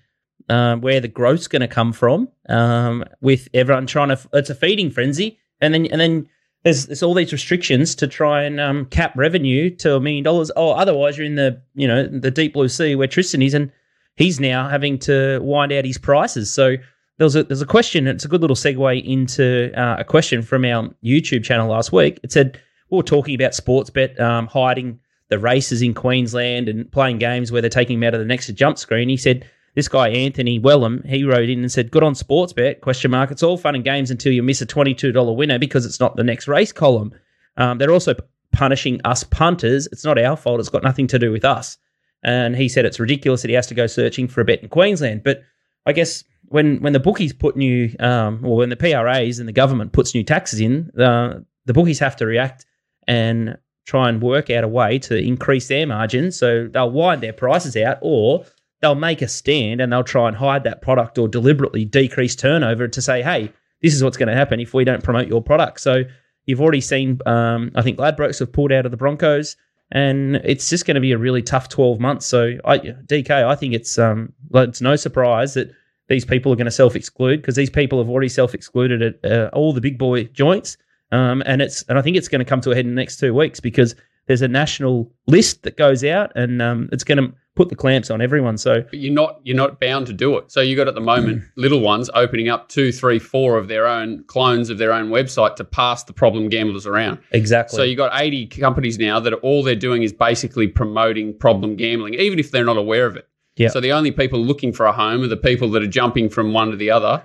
um, 0.48 0.80
where 0.80 1.00
the 1.00 1.08
growth's 1.08 1.48
going 1.48 1.60
to 1.60 1.68
come 1.68 1.92
from. 1.92 2.28
Um, 2.48 3.04
with 3.20 3.48
everyone 3.52 3.86
trying 3.86 4.08
to, 4.08 4.18
it's 4.32 4.50
a 4.50 4.54
feeding 4.54 4.90
frenzy, 4.90 5.38
and 5.60 5.74
then, 5.74 5.86
and 5.86 6.00
then 6.00 6.28
there's, 6.66 6.86
there's 6.86 7.02
all 7.04 7.14
these 7.14 7.32
restrictions 7.32 7.94
to 7.94 8.08
try 8.08 8.42
and 8.42 8.58
um, 8.58 8.86
cap 8.86 9.12
revenue 9.16 9.70
to 9.76 9.94
a 9.94 10.00
million 10.00 10.24
dollars. 10.24 10.50
Oh, 10.56 10.72
otherwise 10.72 11.16
you're 11.16 11.24
in 11.24 11.36
the, 11.36 11.62
you 11.76 11.86
know, 11.86 12.08
the 12.08 12.32
deep 12.32 12.54
blue 12.54 12.68
sea 12.68 12.96
where 12.96 13.06
Tristan 13.06 13.40
is, 13.40 13.54
and 13.54 13.70
he's 14.16 14.40
now 14.40 14.68
having 14.68 14.98
to 15.00 15.38
wind 15.42 15.70
out 15.70 15.84
his 15.84 15.96
prices. 15.96 16.52
So 16.52 16.74
there's 17.18 17.36
a 17.36 17.44
there's 17.44 17.62
a 17.62 17.66
question. 17.66 18.08
It's 18.08 18.24
a 18.24 18.28
good 18.28 18.40
little 18.40 18.56
segue 18.56 19.04
into 19.04 19.72
uh, 19.80 19.98
a 20.00 20.04
question 20.04 20.42
from 20.42 20.64
our 20.64 20.90
YouTube 21.04 21.44
channel 21.44 21.68
last 21.68 21.92
week. 21.92 22.18
It 22.24 22.32
said 22.32 22.60
we 22.90 22.96
were 22.96 23.04
talking 23.04 23.36
about 23.36 23.52
Sportsbet 23.52 24.18
um, 24.20 24.48
hiding 24.48 24.98
the 25.28 25.38
races 25.38 25.82
in 25.82 25.94
Queensland 25.94 26.68
and 26.68 26.90
playing 26.90 27.18
games 27.18 27.52
where 27.52 27.60
they're 27.62 27.70
taking 27.70 28.00
them 28.00 28.08
out 28.08 28.14
of 28.14 28.18
the 28.20 28.26
next 28.26 28.48
jump 28.54 28.76
screen. 28.76 29.08
He 29.08 29.16
said 29.16 29.48
this 29.76 29.88
guy 29.88 30.08
Anthony 30.08 30.58
Wellham 30.58 31.06
he 31.06 31.22
wrote 31.22 31.48
in 31.48 31.60
and 31.60 31.70
said, 31.70 31.92
"Good 31.92 32.02
on 32.02 32.14
Sportsbet?" 32.14 32.80
Question 32.80 33.12
mark. 33.12 33.30
It's 33.30 33.42
all 33.42 33.58
fun 33.58 33.76
and 33.76 33.84
games 33.84 34.10
until 34.10 34.32
you 34.32 34.42
miss 34.42 34.60
a 34.62 34.66
twenty 34.66 34.94
two 34.94 35.12
dollar 35.12 35.32
winner 35.32 35.58
because 35.58 35.86
it's 35.86 36.00
not 36.00 36.16
the 36.16 36.24
next 36.24 36.48
race 36.48 36.72
column. 36.72 37.14
Um, 37.56 37.78
they're 37.78 37.92
also 37.92 38.14
punishing 38.52 39.00
us 39.04 39.22
punters. 39.22 39.86
It's 39.92 40.04
not 40.04 40.18
our 40.18 40.36
fault. 40.36 40.60
It's 40.60 40.70
got 40.70 40.82
nothing 40.82 41.06
to 41.08 41.18
do 41.18 41.30
with 41.30 41.44
us. 41.44 41.76
And 42.22 42.56
he 42.56 42.68
said 42.68 42.86
it's 42.86 42.98
ridiculous 42.98 43.42
that 43.42 43.48
he 43.48 43.54
has 43.54 43.66
to 43.66 43.74
go 43.74 43.86
searching 43.86 44.26
for 44.28 44.40
a 44.40 44.44
bet 44.44 44.62
in 44.62 44.68
Queensland. 44.70 45.22
But 45.22 45.42
I 45.84 45.92
guess 45.92 46.24
when 46.46 46.80
when 46.80 46.94
the 46.94 47.00
bookies 47.00 47.34
put 47.34 47.56
new, 47.56 47.94
um, 48.00 48.44
or 48.44 48.56
when 48.56 48.70
the 48.70 48.76
PRAs 48.76 49.38
and 49.38 49.46
the 49.46 49.52
government 49.52 49.92
puts 49.92 50.14
new 50.14 50.24
taxes 50.24 50.58
in, 50.60 50.90
the 50.94 51.44
bookies 51.66 51.98
have 51.98 52.16
to 52.16 52.26
react 52.26 52.64
and 53.06 53.58
try 53.84 54.08
and 54.08 54.22
work 54.22 54.48
out 54.50 54.64
a 54.64 54.68
way 54.68 54.98
to 54.98 55.16
increase 55.16 55.68
their 55.68 55.86
margins. 55.86 56.36
So 56.36 56.66
they'll 56.66 56.90
wind 56.90 57.22
their 57.22 57.34
prices 57.34 57.76
out, 57.76 57.98
or 58.00 58.46
they'll 58.80 58.94
make 58.94 59.22
a 59.22 59.28
stand 59.28 59.80
and 59.80 59.92
they'll 59.92 60.04
try 60.04 60.28
and 60.28 60.36
hide 60.36 60.64
that 60.64 60.82
product 60.82 61.18
or 61.18 61.28
deliberately 61.28 61.84
decrease 61.84 62.36
turnover 62.36 62.88
to 62.88 63.02
say, 63.02 63.22
hey, 63.22 63.52
this 63.82 63.94
is 63.94 64.02
what's 64.02 64.16
going 64.16 64.28
to 64.28 64.34
happen 64.34 64.60
if 64.60 64.74
we 64.74 64.84
don't 64.84 65.02
promote 65.02 65.28
your 65.28 65.42
product. 65.42 65.80
So 65.80 66.04
you've 66.44 66.60
already 66.60 66.80
seen, 66.80 67.18
um, 67.26 67.70
I 67.74 67.82
think 67.82 67.98
Ladbrokes 67.98 68.38
have 68.40 68.52
pulled 68.52 68.72
out 68.72 68.84
of 68.84 68.90
the 68.90 68.96
Broncos. 68.96 69.56
And 69.92 70.36
it's 70.36 70.68
just 70.68 70.84
going 70.84 70.96
to 70.96 71.00
be 71.00 71.12
a 71.12 71.18
really 71.18 71.42
tough 71.42 71.68
12 71.68 72.00
months. 72.00 72.26
So, 72.26 72.54
I, 72.64 72.78
DK, 72.78 73.30
I 73.30 73.54
think 73.54 73.72
it's 73.72 73.98
um, 73.98 74.32
it's 74.52 74.80
no 74.80 74.96
surprise 74.96 75.54
that 75.54 75.70
these 76.08 76.24
people 76.24 76.52
are 76.52 76.56
going 76.56 76.64
to 76.64 76.72
self 76.72 76.96
exclude 76.96 77.40
because 77.40 77.54
these 77.54 77.70
people 77.70 77.98
have 77.98 78.08
already 78.08 78.28
self 78.28 78.52
excluded 78.52 79.00
at 79.00 79.30
uh, 79.30 79.48
all 79.52 79.72
the 79.72 79.80
big 79.80 79.96
boy 79.96 80.24
joints. 80.24 80.76
Um, 81.12 81.40
and 81.46 81.62
it's 81.62 81.82
and 81.82 81.98
I 81.98 82.02
think 82.02 82.16
it's 82.16 82.26
going 82.26 82.40
to 82.40 82.44
come 82.44 82.60
to 82.62 82.72
a 82.72 82.74
head 82.74 82.84
in 82.84 82.96
the 82.96 83.00
next 83.00 83.18
two 83.18 83.32
weeks 83.32 83.60
because 83.60 83.94
there's 84.26 84.42
a 84.42 84.48
national 84.48 85.12
list 85.28 85.62
that 85.62 85.76
goes 85.76 86.02
out 86.02 86.32
and 86.34 86.60
um, 86.60 86.88
it's 86.90 87.04
going 87.04 87.18
to 87.18 87.32
put 87.56 87.70
the 87.70 87.74
clamps 87.74 88.10
on 88.10 88.20
everyone. 88.20 88.56
So 88.58 88.82
but 88.82 88.98
you're 88.98 89.12
not 89.12 89.40
you're 89.42 89.56
not 89.56 89.80
bound 89.80 90.06
to 90.06 90.12
do 90.12 90.36
it. 90.36 90.52
So 90.52 90.60
you 90.60 90.76
got 90.76 90.86
at 90.86 90.94
the 90.94 91.00
moment 91.00 91.40
mm. 91.40 91.48
little 91.56 91.80
ones 91.80 92.08
opening 92.14 92.48
up 92.48 92.68
two, 92.68 92.92
three, 92.92 93.18
four 93.18 93.58
of 93.58 93.66
their 93.66 93.86
own 93.86 94.22
clones 94.24 94.70
of 94.70 94.78
their 94.78 94.92
own 94.92 95.08
website 95.08 95.56
to 95.56 95.64
pass 95.64 96.04
the 96.04 96.12
problem 96.12 96.48
gamblers 96.48 96.86
around. 96.86 97.18
Exactly. 97.32 97.76
So 97.76 97.82
you 97.82 97.96
got 97.96 98.12
80 98.14 98.46
companies 98.48 98.98
now 98.98 99.18
that 99.18 99.32
are, 99.32 99.38
all 99.38 99.64
they're 99.64 99.74
doing 99.74 100.04
is 100.04 100.12
basically 100.12 100.68
promoting 100.68 101.36
problem 101.36 101.74
gambling, 101.74 102.14
even 102.14 102.38
if 102.38 102.52
they're 102.52 102.64
not 102.64 102.76
aware 102.76 103.06
of 103.06 103.16
it. 103.16 103.26
Yeah. 103.56 103.68
So 103.68 103.80
the 103.80 103.92
only 103.92 104.12
people 104.12 104.38
looking 104.38 104.72
for 104.72 104.84
a 104.86 104.92
home 104.92 105.22
are 105.22 105.28
the 105.28 105.36
people 105.36 105.70
that 105.70 105.82
are 105.82 105.88
jumping 105.88 106.28
from 106.28 106.52
one 106.52 106.70
to 106.70 106.76
the 106.76 106.90
other. 106.90 107.24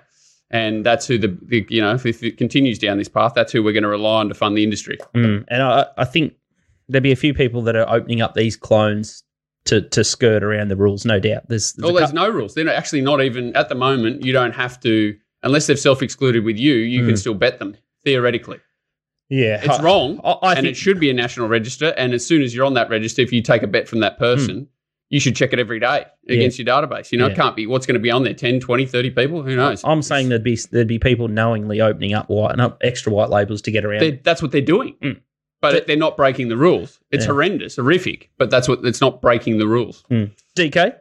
And 0.50 0.86
that's 0.86 1.08
who 1.08 1.18
the, 1.18 1.38
the 1.44 1.66
you 1.70 1.82
know, 1.82 1.94
if 1.94 2.24
it 2.24 2.38
continues 2.38 2.80
down 2.80 2.98
this 2.98 3.08
path, 3.08 3.34
that's 3.36 3.52
who 3.52 3.64
we're 3.64 3.74
going 3.74 3.84
to 3.84 3.90
rely 3.90 4.20
on 4.20 4.30
to 4.30 4.34
fund 4.34 4.58
the 4.58 4.64
industry. 4.64 4.98
Mm. 5.16 5.46
And 5.48 5.64
I, 5.64 5.86
I 5.98 6.06
think 6.06 6.34
there'll 6.90 7.04
be 7.04 7.12
a 7.12 7.18
few 7.18 7.34
people 7.34 7.62
that 7.64 7.76
are 7.76 7.90
opening 7.90 8.22
up 8.22 8.34
these 8.34 8.58
clones 8.58 9.24
to, 9.66 9.82
to 9.82 10.04
skirt 10.04 10.44
around 10.44 10.70
the 10.70 10.76
rules, 10.76 11.06
no 11.06 11.20
doubt. 11.20 11.48
There's, 11.48 11.74
there's, 11.74 11.92
oh, 11.92 11.98
there's 11.98 12.14
no 12.14 12.30
rules. 12.30 12.56
They're 12.56 12.70
actually 12.70 13.02
not 13.02 13.22
even, 13.22 13.56
at 13.56 13.70
the 13.70 13.76
moment, 13.76 14.24
you 14.24 14.34
don't 14.34 14.54
have 14.54 14.80
to, 14.82 15.16
unless 15.44 15.68
they've 15.68 15.80
self 15.80 16.02
excluded 16.02 16.44
with 16.44 16.58
you, 16.58 16.74
you 16.74 17.02
mm. 17.02 17.08
can 17.08 17.18
still 17.18 17.36
bet 17.36 17.60
them, 17.60 17.78
theoretically. 18.04 18.60
Yeah. 19.30 19.62
It's 19.64 19.82
wrong. 19.82 20.20
I, 20.24 20.32
I 20.32 20.52
and 20.52 20.62
think- 20.62 20.68
it 20.68 20.76
should 20.76 21.00
be 21.00 21.10
a 21.10 21.14
national 21.14 21.48
register. 21.48 21.94
And 21.98 22.14
as 22.14 22.26
soon 22.26 22.42
as 22.42 22.54
you're 22.54 22.66
on 22.66 22.74
that 22.74 22.90
register, 22.90 23.22
if 23.22 23.32
you 23.32 23.42
take 23.42 23.64
a 23.64 23.68
bet 23.68 23.88
from 23.88 24.00
that 24.00 24.18
person, 24.18 24.62
mm 24.62 24.68
you 25.12 25.20
should 25.20 25.36
check 25.36 25.52
it 25.52 25.60
every 25.60 25.80
day 25.80 26.06
against 26.30 26.58
yeah. 26.58 26.66
your 26.66 26.88
database. 26.88 27.12
You 27.12 27.18
know, 27.18 27.28
yeah. 27.28 27.34
it 27.34 27.36
can't 27.36 27.56
be 27.56 27.68
what's 27.68 27.86
going 27.86 27.96
to 27.96 28.00
be 28.00 28.10
on 28.10 28.24
there 28.24 28.34
10, 28.34 28.62
20, 28.62 28.86
30 28.86 29.10
people. 29.12 29.44
Who 29.44 29.58
knows? 29.58 29.84
I'm 29.84 30.02
saying 30.02 30.30
there'd 30.30 30.44
be 30.44 30.58
there'd 30.72 30.88
be 30.88 31.00
people 31.00 31.28
knowingly 31.28 31.82
opening 31.82 32.14
up 32.14 32.30
white 32.30 32.54
and 32.54 32.62
up 32.62 32.78
extra 32.82 33.12
white 33.12 33.30
labels 33.30 33.62
to 33.64 33.72
get 33.72 33.84
around. 33.84 34.00
They're, 34.00 34.20
that's 34.24 34.42
what 34.42 34.52
they're 34.52 34.62
doing. 34.62 34.96
Mm. 35.04 35.20
But 35.62 35.86
they're 35.86 35.96
not 35.96 36.18
breaking 36.18 36.50
the 36.50 36.58
rules. 36.58 37.00
It's 37.12 37.24
yeah. 37.24 37.28
horrendous, 37.28 37.76
horrific. 37.76 38.32
But 38.38 38.50
that's 38.50 38.68
what 38.68 38.84
it's 38.84 39.00
not 39.00 39.22
breaking 39.22 39.60
the 39.60 39.68
rules. 39.68 40.04
Mm. 40.10 40.32
DK, 40.56 40.96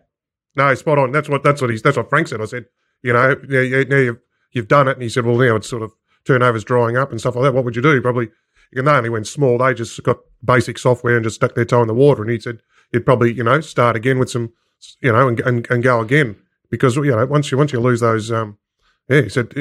no, 0.57 0.75
spot 0.75 0.99
on. 0.99 1.13
That's 1.13 1.29
what 1.29 1.43
that's 1.43 1.61
what 1.61 1.71
he's 1.71 1.83
that's 1.83 1.97
what 1.97 2.11
Frank 2.11 2.29
said. 2.29 2.41
I 2.41 2.45
said, 2.45 2.67
you 3.03 3.13
know, 3.13 3.37
yeah, 3.49 3.61
yeah, 3.61 3.85
now 3.85 3.97
you've 3.97 4.19
you've 4.53 4.69
done 4.69 4.89
it, 4.89 4.93
and 4.93 5.03
he 5.03 5.09
said, 5.09 5.25
well, 5.25 5.37
now 5.37 5.57
it's 5.57 5.69
sort 5.69 5.83
of 5.83 5.93
turnovers 6.25 6.65
drying 6.65 6.97
up 6.97 7.11
and 7.11 7.21
stuff 7.21 7.37
like 7.37 7.45
that. 7.45 7.55
What 7.55 7.65
would 7.65 7.77
you 7.77 7.83
do? 7.83 8.03
Probably, 8.03 8.29
and 8.75 8.87
they 8.87 8.93
only 8.93 9.09
went 9.09 9.27
small. 9.27 9.59
They 9.59 9.73
just 9.73 10.03
got 10.03 10.19
basic 10.45 10.79
software 10.79 11.17
and 11.17 11.25
just 11.25 11.37
stuck 11.37 11.55
their 11.55 11.65
toe 11.65 11.81
in 11.81 11.89
the 11.89 11.95
water. 11.95 12.23
And 12.23 12.31
he 12.31 12.39
said, 12.39 12.59
you'd 12.93 13.07
probably, 13.07 13.33
you 13.33 13.45
know, 13.45 13.61
start 13.61 13.97
again 13.97 14.19
with 14.19 14.31
some 14.31 14.53
you 15.01 15.13
know, 15.13 15.29
and, 15.29 15.41
and, 15.41 15.71
and 15.71 15.83
go 15.83 16.01
again 16.01 16.37
because 16.71 16.97
you 16.97 17.11
know 17.11 17.25
once 17.27 17.51
you 17.51 17.59
once 17.59 17.73
you 17.73 17.81
lose 17.81 18.01
those. 18.01 18.31
Um, 18.31 18.59
yeah, 19.11 19.23
he 19.23 19.29
said 19.29 19.53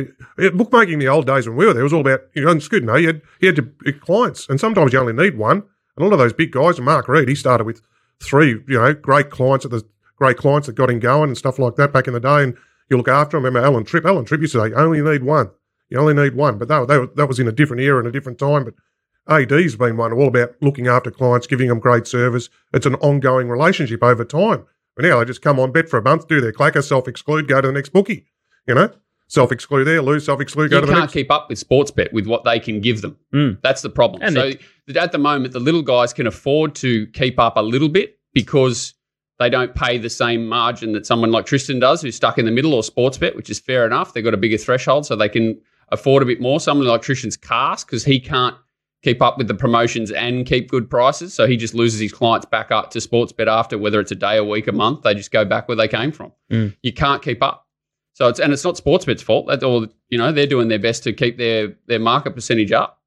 bookmaking 0.53 0.93
in 0.93 0.99
the 0.99 1.07
old 1.07 1.25
days 1.25 1.47
when 1.47 1.57
we 1.57 1.65
were 1.65 1.73
there 1.73 1.83
was 1.83 1.93
all 1.93 2.01
about 2.01 2.21
you 2.35 2.45
know 2.45 2.51
it's 2.51 2.67
good. 2.67 2.83
No, 2.83 2.95
you 2.95 3.07
had 3.07 3.21
you 3.41 3.47
had 3.47 3.55
to, 3.57 3.71
uh, 3.87 3.91
clients, 3.99 4.47
and 4.47 4.59
sometimes 4.59 4.93
you 4.93 4.99
only 4.99 5.13
need 5.13 5.37
one. 5.37 5.57
And 5.57 5.65
a 5.97 6.03
lot 6.03 6.13
of 6.13 6.19
those 6.19 6.33
big 6.33 6.51
guys, 6.51 6.79
Mark 6.79 7.07
Reed, 7.07 7.27
he 7.27 7.35
started 7.35 7.65
with 7.65 7.81
three, 8.21 8.61
you 8.67 8.79
know, 8.79 8.93
great 8.93 9.29
clients 9.29 9.65
at 9.65 9.71
the 9.71 9.83
great 10.15 10.37
clients 10.37 10.67
that 10.67 10.75
got 10.75 10.89
him 10.89 10.99
going 10.99 11.29
and 11.29 11.37
stuff 11.37 11.59
like 11.59 11.75
that 11.75 11.91
back 11.91 12.07
in 12.07 12.13
the 12.13 12.19
day. 12.19 12.43
And 12.43 12.57
you 12.89 12.97
look 12.97 13.07
after 13.07 13.37
them. 13.37 13.45
Remember 13.45 13.65
Alan 13.65 13.85
Tripp? 13.85 14.05
Alan 14.05 14.25
Tripp 14.25 14.41
used 14.41 14.53
to 14.53 14.61
say, 14.61 14.73
only 14.73 15.01
need 15.01 15.23
one. 15.23 15.49
You 15.89 15.99
only 15.99 16.13
need 16.13 16.35
one. 16.35 16.57
But 16.57 16.67
that, 16.67 16.87
that, 16.87 17.15
that 17.15 17.27
was 17.27 17.39
in 17.39 17.47
a 17.47 17.51
different 17.51 17.81
era 17.81 17.99
and 17.99 18.07
a 18.07 18.11
different 18.11 18.37
time. 18.37 18.65
But 18.65 18.73
AD's 19.27 19.75
been 19.75 19.97
one 19.97 20.13
all 20.13 20.27
about 20.27 20.55
looking 20.61 20.87
after 20.87 21.11
clients, 21.11 21.47
giving 21.47 21.67
them 21.67 21.79
great 21.79 22.07
service. 22.07 22.49
It's 22.73 22.85
an 22.85 22.95
ongoing 22.95 23.49
relationship 23.49 24.03
over 24.03 24.25
time. 24.25 24.65
But 24.95 25.05
now 25.05 25.19
they 25.19 25.25
just 25.25 25.41
come 25.41 25.59
on, 25.59 25.71
bet 25.71 25.87
for 25.87 25.99
a 25.99 26.03
month, 26.03 26.27
do 26.27 26.41
their 26.41 26.51
clacker, 26.51 26.83
self 26.83 27.07
exclude, 27.07 27.47
go 27.47 27.61
to 27.61 27.67
the 27.67 27.73
next 27.73 27.93
bookie. 27.93 28.25
You 28.67 28.75
know, 28.75 28.91
self 29.29 29.51
exclude 29.53 29.85
there, 29.85 30.01
lose, 30.01 30.25
self 30.25 30.41
exclude, 30.41 30.69
go 30.69 30.81
to 30.81 30.85
the 30.85 30.91
can't 30.91 31.03
next. 31.03 31.13
keep 31.13 31.31
up 31.31 31.47
with 31.49 31.57
sports 31.57 31.89
bet 31.91 32.11
with 32.11 32.27
what 32.27 32.43
they 32.43 32.59
can 32.59 32.81
give 32.81 33.01
them. 33.01 33.17
Mm. 33.33 33.61
That's 33.61 33.81
the 33.81 33.89
problem. 33.89 34.21
And 34.21 34.35
so 34.35 34.43
it- 34.87 34.97
at 34.97 35.11
the 35.13 35.17
moment, 35.19 35.53
the 35.53 35.59
little 35.59 35.83
guys 35.83 36.11
can 36.13 36.27
afford 36.27 36.75
to 36.75 37.05
keep 37.13 37.39
up 37.39 37.55
a 37.55 37.61
little 37.61 37.89
bit 37.89 38.17
because 38.33 38.95
they 39.37 39.49
don't 39.49 39.73
pay 39.75 39.97
the 39.97 40.09
same 40.09 40.47
margin 40.47 40.91
that 40.93 41.05
someone 41.05 41.31
like 41.31 41.45
Tristan 41.45 41.79
does, 41.79 42.01
who's 42.01 42.15
stuck 42.15 42.37
in 42.37 42.45
the 42.45 42.51
middle, 42.51 42.73
or 42.73 42.83
sports 42.83 43.17
bet, 43.17 43.35
which 43.35 43.49
is 43.49 43.59
fair 43.59 43.85
enough. 43.85 44.13
They've 44.13 44.23
got 44.23 44.33
a 44.33 44.37
bigger 44.37 44.57
threshold, 44.57 45.05
so 45.05 45.15
they 45.15 45.29
can 45.29 45.61
afford 45.89 46.23
a 46.23 46.25
bit 46.25 46.41
more. 46.41 46.59
Someone 46.59 46.87
like 46.87 47.01
Tristan's 47.03 47.37
cast 47.37 47.85
because 47.87 48.03
he 48.03 48.19
can't 48.19 48.55
keep 49.01 49.21
up 49.21 49.37
with 49.37 49.47
the 49.47 49.53
promotions 49.53 50.11
and 50.11 50.45
keep 50.45 50.69
good 50.69 50.89
prices, 50.89 51.33
so 51.33 51.47
he 51.47 51.55
just 51.55 51.73
loses 51.73 51.99
his 52.01 52.11
clients 52.11 52.45
back 52.47 52.69
up 52.71 52.91
to 52.91 52.99
sports 52.99 53.31
bet 53.31 53.47
after, 53.47 53.77
whether 53.77 53.99
it's 54.01 54.11
a 54.11 54.15
day, 54.15 54.35
a 54.37 54.43
week, 54.43 54.67
a 54.67 54.71
month. 54.73 55.03
They 55.03 55.13
just 55.13 55.31
go 55.31 55.45
back 55.45 55.67
where 55.69 55.77
they 55.77 55.87
came 55.87 56.11
from. 56.11 56.33
Mm. 56.51 56.75
You 56.83 56.91
can't 56.91 57.21
keep 57.21 57.41
up. 57.41 57.65
So 58.13 58.27
it's 58.27 58.39
and 58.39 58.51
it's 58.51 58.63
not 58.63 58.75
Sportsbet's 58.75 59.21
fault. 59.21 59.47
That's 59.47 59.63
all. 59.63 59.87
You 60.09 60.17
know, 60.17 60.31
they're 60.31 60.47
doing 60.47 60.67
their 60.67 60.79
best 60.79 61.03
to 61.03 61.13
keep 61.13 61.37
their 61.37 61.75
their 61.87 61.99
market 61.99 62.35
percentage 62.35 62.71
up. 62.71 62.97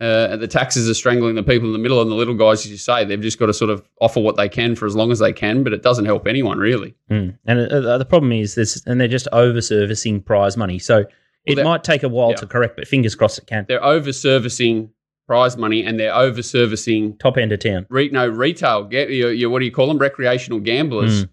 Uh, 0.00 0.28
and 0.32 0.42
the 0.42 0.48
taxes 0.48 0.90
are 0.90 0.94
strangling 0.94 1.36
the 1.36 1.44
people 1.44 1.68
in 1.68 1.72
the 1.72 1.78
middle, 1.78 2.02
and 2.02 2.10
the 2.10 2.14
little 2.16 2.34
guys, 2.34 2.64
as 2.64 2.72
you 2.72 2.76
say, 2.76 3.04
they've 3.04 3.20
just 3.20 3.38
got 3.38 3.46
to 3.46 3.54
sort 3.54 3.70
of 3.70 3.88
offer 4.00 4.18
what 4.18 4.36
they 4.36 4.48
can 4.48 4.74
for 4.74 4.84
as 4.84 4.96
long 4.96 5.12
as 5.12 5.20
they 5.20 5.32
can. 5.32 5.62
But 5.62 5.72
it 5.72 5.82
doesn't 5.82 6.06
help 6.06 6.26
anyone 6.26 6.58
really. 6.58 6.96
Mm. 7.08 7.38
And 7.46 7.60
uh, 7.72 7.98
the 7.98 8.04
problem 8.04 8.32
is 8.32 8.56
this, 8.56 8.82
and 8.84 9.00
they're 9.00 9.06
just 9.06 9.28
over 9.32 9.60
servicing 9.60 10.20
prize 10.20 10.56
money. 10.56 10.80
So 10.80 11.04
it 11.44 11.54
that- 11.54 11.64
might 11.64 11.84
take 11.84 12.02
a 12.02 12.08
while 12.08 12.30
yeah. 12.30 12.36
to 12.36 12.46
correct, 12.46 12.76
but 12.76 12.88
fingers 12.88 13.14
crossed 13.14 13.38
it 13.38 13.46
can. 13.46 13.64
They're 13.68 13.84
over 13.84 14.12
servicing 14.12 14.90
prize 15.28 15.56
money, 15.56 15.84
and 15.84 16.00
they're 16.00 16.14
over 16.14 16.42
servicing 16.42 17.16
Top 17.18 17.38
end 17.38 17.52
of 17.52 17.60
town. 17.60 17.86
re- 17.88 18.10
no 18.10 18.26
retail. 18.26 18.84
Get 18.84 19.10
your, 19.10 19.32
your 19.32 19.50
what 19.50 19.60
do 19.60 19.66
you 19.66 19.72
call 19.72 19.86
them? 19.86 19.98
Recreational 19.98 20.58
gamblers 20.58 21.26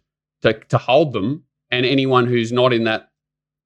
to 0.44 0.54
to 0.54 0.78
hold 0.78 1.14
them, 1.14 1.44
and 1.72 1.86
anyone 1.86 2.26
who's 2.28 2.52
not 2.52 2.74
in 2.74 2.84
that 2.86 3.10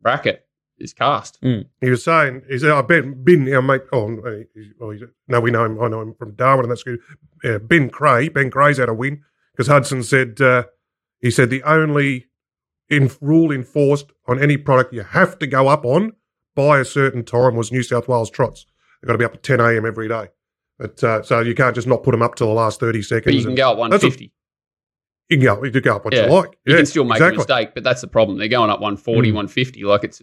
bracket 0.01 0.45
is 0.77 0.93
cast. 0.93 1.39
He 1.41 1.89
was 1.89 2.03
saying, 2.03 2.43
he 2.49 2.59
said, 2.59 2.71
I 2.71 2.81
bet 2.81 3.23
Ben, 3.23 3.51
our 3.53 3.61
mate, 3.61 3.81
oh, 3.91 4.17
oh 4.81 4.89
he's, 4.91 5.03
no, 5.27 5.39
we 5.39 5.51
know 5.51 5.65
him, 5.65 5.81
I 5.81 5.87
know 5.87 6.01
him 6.01 6.13
from 6.13 6.35
Darwin, 6.35 6.65
and 6.65 6.71
that's 6.71 6.83
good. 6.83 6.99
Uh, 7.43 7.59
ben 7.59 7.89
Cray, 7.89 8.29
Ben 8.29 8.49
Cray's 8.49 8.77
had 8.77 8.89
a 8.89 8.93
win 8.93 9.21
because 9.53 9.67
Hudson 9.67 10.03
said, 10.03 10.41
uh, 10.41 10.63
he 11.19 11.31
said 11.31 11.49
the 11.49 11.63
only 11.63 12.27
in, 12.89 13.11
rule 13.21 13.51
enforced 13.51 14.11
on 14.27 14.41
any 14.41 14.57
product 14.57 14.93
you 14.93 15.03
have 15.03 15.39
to 15.39 15.47
go 15.47 15.67
up 15.67 15.85
on 15.85 16.13
by 16.55 16.79
a 16.79 16.85
certain 16.85 17.23
time 17.23 17.55
was 17.55 17.71
New 17.71 17.83
South 17.83 18.07
Wales 18.07 18.29
trots. 18.29 18.65
They've 19.01 19.07
got 19.07 19.13
to 19.13 19.17
be 19.19 19.25
up 19.25 19.33
at 19.35 19.43
10 19.43 19.59
a.m. 19.59 19.85
every 19.85 20.07
day. 20.07 20.27
But 20.79 21.03
uh, 21.03 21.23
so 21.23 21.39
you 21.39 21.55
can't 21.55 21.75
just 21.75 21.87
not 21.87 22.03
put 22.03 22.11
them 22.11 22.21
up 22.21 22.35
till 22.35 22.47
the 22.47 22.53
last 22.53 22.79
30 22.79 23.01
seconds. 23.03 23.25
But 23.25 23.33
you 23.35 23.43
can 23.45 23.55
go 23.55 23.71
at 23.71 23.77
one 23.77 23.89
That's 23.89 24.03
a- 24.03 24.09
fifty. 24.09 24.33
You 25.33 25.37
can 25.47 25.57
go, 25.57 25.63
you 25.63 25.71
can 25.71 25.81
go 25.81 25.95
up 25.95 26.05
what 26.05 26.13
Yeah. 26.13 26.25
you 26.27 26.31
like. 26.33 26.57
You 26.65 26.75
can 26.75 26.85
still 26.85 27.03
make 27.05 27.15
exactly. 27.17 27.35
a 27.35 27.37
mistake, 27.39 27.69
but 27.73 27.83
that's 27.83 28.01
the 28.01 28.07
problem. 28.07 28.37
They're 28.37 28.47
going 28.47 28.69
up 28.69 28.79
140, 28.79 29.31
Mm. 29.31 29.33
150. 29.35 29.83
Like 29.83 30.03
it's 30.03 30.21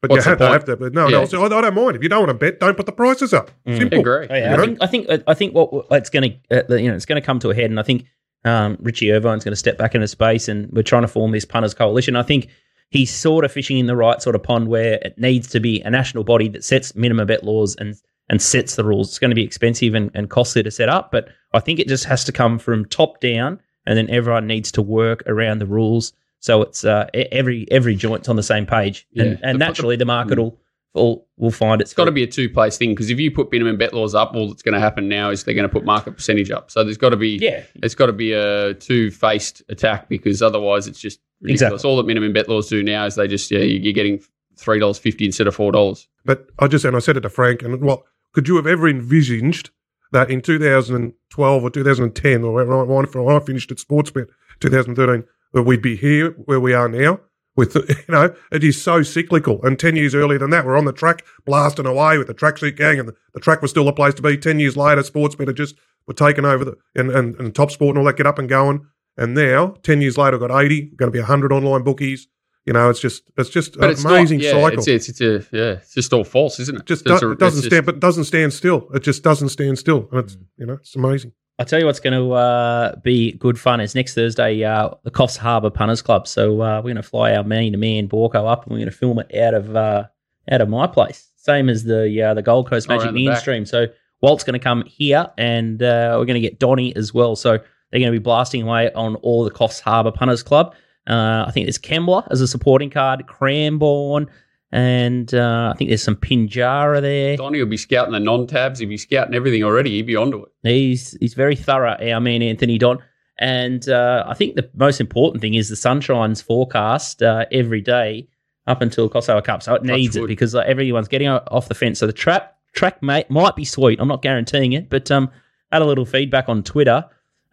But 0.00 0.10
What's 0.10 0.20
you 0.20 0.24
the 0.24 0.30
have 0.30 0.38
to 0.38 0.48
have 0.52 0.64
to. 0.66 0.76
But 0.76 0.94
no, 0.94 1.08
Yeah. 1.08 1.18
no, 1.20 1.24
so 1.24 1.42
I, 1.42 1.46
I 1.46 1.60
don't 1.60 1.74
mind. 1.74 1.96
If 1.96 2.02
you 2.02 2.08
don't 2.08 2.20
want 2.26 2.30
to 2.30 2.34
bet, 2.34 2.60
don't 2.60 2.76
put 2.76 2.86
the 2.86 2.92
prices 2.92 3.32
up. 3.34 3.50
Mm. 3.66 3.78
Simple. 3.78 3.98
agree. 4.00 4.26
Oh, 4.30 4.34
yeah, 4.34 4.54
I 4.54 4.56
think 4.64 4.78
I 4.80 4.86
think 4.86 5.08
I 5.26 5.34
think 5.34 5.54
what 5.54 5.86
it's 5.92 6.10
going 6.10 6.38
to 6.50 6.72
uh, 6.72 6.76
you 6.76 6.88
know 6.88 6.94
it's 6.94 7.04
going 7.06 7.20
to 7.20 7.24
come 7.26 7.38
to 7.40 7.50
a 7.50 7.54
head, 7.54 7.70
and 7.70 7.80
I 7.80 7.82
think 7.82 8.04
um, 8.44 8.76
Richie 8.80 9.10
Irvine's 9.12 9.42
going 9.44 9.52
to 9.52 9.56
step 9.56 9.76
back 9.78 9.94
into 9.96 10.06
space, 10.06 10.46
and 10.48 10.70
we're 10.72 10.82
trying 10.82 11.02
to 11.02 11.08
form 11.08 11.32
this 11.32 11.44
punters 11.44 11.74
coalition. 11.74 12.14
I 12.14 12.22
think 12.22 12.48
he's 12.90 13.12
sort 13.12 13.44
of 13.44 13.50
fishing 13.52 13.76
in 13.78 13.86
the 13.86 13.96
right 13.96 14.22
sort 14.22 14.36
of 14.36 14.42
pond 14.44 14.68
where 14.68 14.94
it 15.02 15.18
needs 15.18 15.48
to 15.48 15.60
be 15.60 15.80
a 15.82 15.90
national 15.90 16.22
body 16.24 16.48
that 16.48 16.62
sets 16.64 16.94
minimum 16.94 17.26
bet 17.26 17.42
laws 17.44 17.74
and 17.76 17.94
and 18.30 18.40
sets 18.40 18.76
the 18.76 18.84
rules. 18.84 19.08
It's 19.08 19.18
going 19.18 19.30
to 19.30 19.34
be 19.34 19.42
expensive 19.42 19.94
and, 19.94 20.10
and 20.14 20.30
costly 20.30 20.62
to 20.62 20.70
set 20.70 20.88
up, 20.88 21.10
but 21.10 21.28
I 21.54 21.60
think 21.60 21.80
it 21.80 21.88
just 21.88 22.04
has 22.04 22.22
to 22.24 22.32
come 22.32 22.58
from 22.60 22.84
top 22.84 23.20
down, 23.20 23.58
and 23.88 23.98
then 23.98 24.08
everyone 24.10 24.46
needs 24.46 24.70
to 24.72 24.82
work 24.82 25.22
around 25.26 25.58
the 25.58 25.66
rules. 25.66 26.12
So 26.38 26.62
it's 26.62 26.84
uh, 26.84 27.06
every 27.32 27.66
every 27.72 27.96
joint's 27.96 28.28
on 28.28 28.36
the 28.36 28.42
same 28.44 28.66
page, 28.66 29.08
and, 29.16 29.30
Yeah. 29.32 29.36
and 29.42 29.54
The- 29.60 29.64
naturally 29.64 29.96
the 29.96 30.04
market 30.04 30.38
will 30.38 30.60
will, 30.94 31.26
will 31.36 31.50
find 31.50 31.80
its 31.80 31.90
It's 31.90 31.96
got 31.96 32.04
to 32.06 32.12
be 32.12 32.22
a 32.22 32.26
two 32.26 32.48
place 32.48 32.78
thing 32.78 32.90
because 32.90 33.10
if 33.10 33.18
you 33.20 33.30
put 33.30 33.50
minimum 33.52 33.76
bet 33.76 33.92
laws 33.92 34.14
up, 34.14 34.34
all 34.34 34.48
that's 34.48 34.62
going 34.62 34.74
to 34.74 34.80
happen 34.80 35.08
now 35.08 35.30
is 35.30 35.42
they're 35.44 35.54
going 35.54 35.68
to 35.68 35.72
put 35.72 35.84
market 35.84 36.12
percentage 36.12 36.50
up. 36.50 36.70
So 36.70 36.82
there's 36.84 36.96
got 36.96 37.10
to 37.10 37.16
be 37.16 37.38
yeah 37.42 37.64
it's 37.82 37.94
got 37.96 38.06
to 38.06 38.12
be 38.12 38.32
a 38.32 38.74
two 38.74 39.10
faced 39.10 39.62
attack 39.68 40.08
because 40.08 40.40
otherwise 40.42 40.86
it's 40.86 41.00
just 41.00 41.18
ridiculous. 41.40 41.62
Exactly. 41.72 41.90
All 41.90 41.96
that 41.98 42.06
minimum 42.06 42.32
bet 42.32 42.48
laws 42.48 42.68
do 42.68 42.82
now 42.82 43.04
is 43.06 43.16
they 43.16 43.26
just 43.28 43.50
yeah 43.50 43.58
you- 43.60 43.80
you're 43.80 43.92
getting 43.92 44.20
three 44.56 44.78
dollars 44.78 44.98
fifty 44.98 45.24
instead 45.24 45.46
of 45.46 45.54
four 45.54 45.72
dollars. 45.72 46.08
But 46.24 46.46
I 46.58 46.68
just 46.68 46.84
and 46.84 46.96
I 46.96 47.00
said 47.00 47.16
it 47.16 47.20
to 47.20 47.28
Frank, 47.30 47.62
and 47.62 47.80
what 47.82 48.02
could 48.32 48.46
you 48.48 48.56
have 48.56 48.66
ever 48.66 48.88
envisaged 48.88 49.70
that 50.12 50.30
in 50.30 50.40
2012 50.40 51.62
or 51.62 51.70
2010 51.70 52.42
or 52.42 52.84
when 52.84 53.36
I- 53.36 53.40
finished 53.40 53.70
at 53.70 53.78
Sportsbet 53.78 54.28
2013 54.60 55.24
that 55.52 55.62
we'd 55.62 55.82
be 55.82 55.96
here 55.96 56.30
where 56.44 56.60
we 56.60 56.72
are 56.72 56.88
now? 56.88 57.20
With 57.56 57.74
you 57.88 58.14
know, 58.14 58.34
it 58.52 58.62
is 58.62 58.80
so 58.80 59.02
cyclical. 59.02 59.60
And 59.64 59.78
10 59.78 59.96
years 59.96 60.14
earlier 60.14 60.38
than 60.38 60.50
that, 60.50 60.64
we're 60.64 60.78
on 60.78 60.84
the 60.84 60.92
track 60.92 61.24
blasting 61.44 61.86
away 61.86 62.16
with 62.16 62.28
the 62.28 62.34
tracksuit 62.34 62.76
gang, 62.76 63.00
and 63.00 63.08
the, 63.08 63.14
the 63.34 63.40
track 63.40 63.62
was 63.62 63.72
still 63.72 63.88
a 63.88 63.92
place 63.92 64.14
to 64.14 64.22
be. 64.22 64.36
10 64.36 64.60
years 64.60 64.76
later, 64.76 65.02
Sportsbet 65.02 65.48
had 65.48 65.56
just 65.56 65.74
were 66.06 66.14
taken 66.14 66.44
over 66.44 66.64
the 66.64 66.76
and, 66.94 67.10
and, 67.10 67.34
and 67.40 67.54
Top 67.54 67.72
Sport 67.72 67.96
and 67.96 67.98
all 67.98 68.04
that 68.04 68.16
get 68.16 68.26
up 68.26 68.38
and 68.38 68.48
going. 68.48 68.86
And 69.16 69.34
now, 69.34 69.74
10 69.82 70.00
years 70.00 70.16
later, 70.16 70.38
we've 70.38 70.48
got 70.48 70.62
80, 70.62 70.92
going 70.96 71.08
to 71.08 71.12
be 71.12 71.18
100 71.18 71.52
online 71.52 71.82
bookies. 71.82 72.28
You 72.68 72.74
know, 72.74 72.90
it's 72.90 73.00
just 73.00 73.22
it's 73.38 73.48
just 73.48 73.78
But 73.78 73.84
an 73.86 73.90
it's 73.92 74.04
amazing 74.04 74.38
not, 74.38 74.44
yeah, 74.44 74.50
cycle. 74.52 74.78
It's, 74.78 74.88
it's 74.88 75.08
it's 75.08 75.20
a 75.22 75.56
yeah 75.56 75.72
it's 75.80 75.94
just 75.94 76.12
all 76.12 76.22
false, 76.22 76.60
isn't 76.60 76.76
it? 76.80 76.84
just 76.86 77.04
do, 77.06 77.12
a- 77.12 77.16
it 77.32 77.38
doesn't 77.38 77.42
it's 77.42 77.54
just- 77.56 77.66
stand, 77.66 77.86
but 77.86 77.94
it 77.96 78.00
doesn't 78.00 78.24
stand 78.24 78.52
still. 78.52 78.88
It 78.94 79.02
just 79.02 79.22
doesn't 79.22 79.48
stand 79.48 79.78
still, 79.78 80.06
and 80.12 80.20
it's 80.20 80.36
you 80.58 80.66
know 80.66 80.74
it's 80.74 80.94
amazing. 80.94 81.32
I 81.58 81.64
tell 81.64 81.80
you 81.80 81.86
what's 81.86 81.98
going 81.98 82.12
to 82.14 82.32
uh, 82.34 82.96
be 83.02 83.32
good 83.32 83.58
fun 83.58 83.80
is 83.80 83.94
next 83.96 84.14
Thursday, 84.14 84.62
uh, 84.62 84.90
the 85.02 85.10
Coffs 85.10 85.36
Harbour 85.36 85.70
Punters 85.70 86.02
Club. 86.02 86.28
So 86.28 86.60
uh, 86.60 86.76
we're 86.76 86.92
going 86.92 86.96
to 86.96 87.02
fly 87.02 87.34
our 87.34 87.42
man 87.42 87.72
to 87.72 87.78
man 87.78 88.06
Borco 88.06 88.48
up, 88.48 88.62
and 88.64 88.70
we're 88.72 88.78
going 88.78 88.90
to 88.90 88.96
film 88.96 89.18
it 89.18 89.34
out 89.34 89.54
of 89.54 89.74
uh, 89.74 90.04
out 90.52 90.60
of 90.60 90.68
my 90.68 90.86
place, 90.86 91.30
same 91.36 91.68
as 91.70 91.84
the 91.84 92.22
uh, 92.22 92.34
the 92.34 92.42
Gold 92.42 92.68
Coast 92.68 92.88
Magic 92.88 93.06
around 93.06 93.14
the 93.14 93.26
back. 93.26 93.32
Mainstream. 93.36 93.64
So 93.66 93.86
Walt's 94.20 94.44
going 94.44 94.60
to 94.60 94.62
come 94.62 94.84
here, 94.86 95.26
and 95.38 95.82
uh, 95.82 96.16
we're 96.18 96.26
going 96.26 96.40
to 96.40 96.46
get 96.48 96.58
Donny 96.58 96.94
as 96.94 97.14
well. 97.14 97.34
So 97.34 97.52
they're 97.90 98.00
going 98.00 98.12
to 98.12 98.18
be 98.18 98.22
blasting 98.22 98.62
away 98.62 98.92
on 98.92 99.14
all 99.16 99.42
the 99.44 99.50
Coffs 99.50 99.80
Harbour 99.80 100.12
Punters 100.12 100.42
Club. 100.42 100.74
Uh, 101.08 101.44
I 101.46 101.50
think 101.50 101.66
there's 101.66 101.78
Kembla 101.78 102.28
as 102.30 102.40
a 102.40 102.48
supporting 102.48 102.90
card, 102.90 103.26
Cranbourne, 103.26 104.26
and 104.70 105.32
uh, 105.32 105.72
I 105.74 105.76
think 105.78 105.88
there's 105.88 106.02
some 106.02 106.16
Pinjarra 106.16 107.00
there. 107.00 107.36
Donny 107.36 107.58
will 107.60 107.66
be 107.66 107.78
scouting 107.78 108.12
the 108.12 108.20
non 108.20 108.46
tabs. 108.46 108.78
He'll 108.80 108.88
be 108.88 108.98
scouting 108.98 109.34
everything 109.34 109.64
already. 109.64 109.90
He'd 109.90 110.06
be 110.06 110.16
onto 110.16 110.42
it. 110.42 110.48
He's 110.62 111.16
he's 111.20 111.34
very 111.34 111.56
thorough, 111.56 111.96
our 112.12 112.20
man 112.20 112.42
Anthony 112.42 112.76
Don. 112.78 112.98
And 113.38 113.88
uh, 113.88 114.24
I 114.26 114.34
think 114.34 114.56
the 114.56 114.68
most 114.74 115.00
important 115.00 115.40
thing 115.40 115.54
is 115.54 115.68
the 115.68 115.76
sunshine's 115.76 116.42
forecast 116.42 117.22
uh, 117.22 117.46
every 117.52 117.80
day 117.80 118.28
up 118.66 118.82
until 118.82 119.08
Kosovo 119.08 119.40
Cup. 119.40 119.62
So 119.62 119.74
it 119.74 119.84
needs 119.84 120.16
it 120.16 120.26
because 120.26 120.54
uh, 120.54 120.60
everyone's 120.60 121.08
getting 121.08 121.28
off 121.28 121.68
the 121.68 121.74
fence. 121.74 122.00
So 122.00 122.06
the 122.06 122.12
trap 122.12 122.56
track 122.74 123.02
may, 123.02 123.24
might 123.28 123.56
be 123.56 123.64
sweet. 123.64 124.00
I'm 124.00 124.08
not 124.08 124.22
guaranteeing 124.22 124.72
it, 124.72 124.90
but 124.90 125.10
um, 125.10 125.30
had 125.72 125.82
a 125.82 125.86
little 125.86 126.04
feedback 126.04 126.48
on 126.48 126.62
Twitter. 126.62 127.04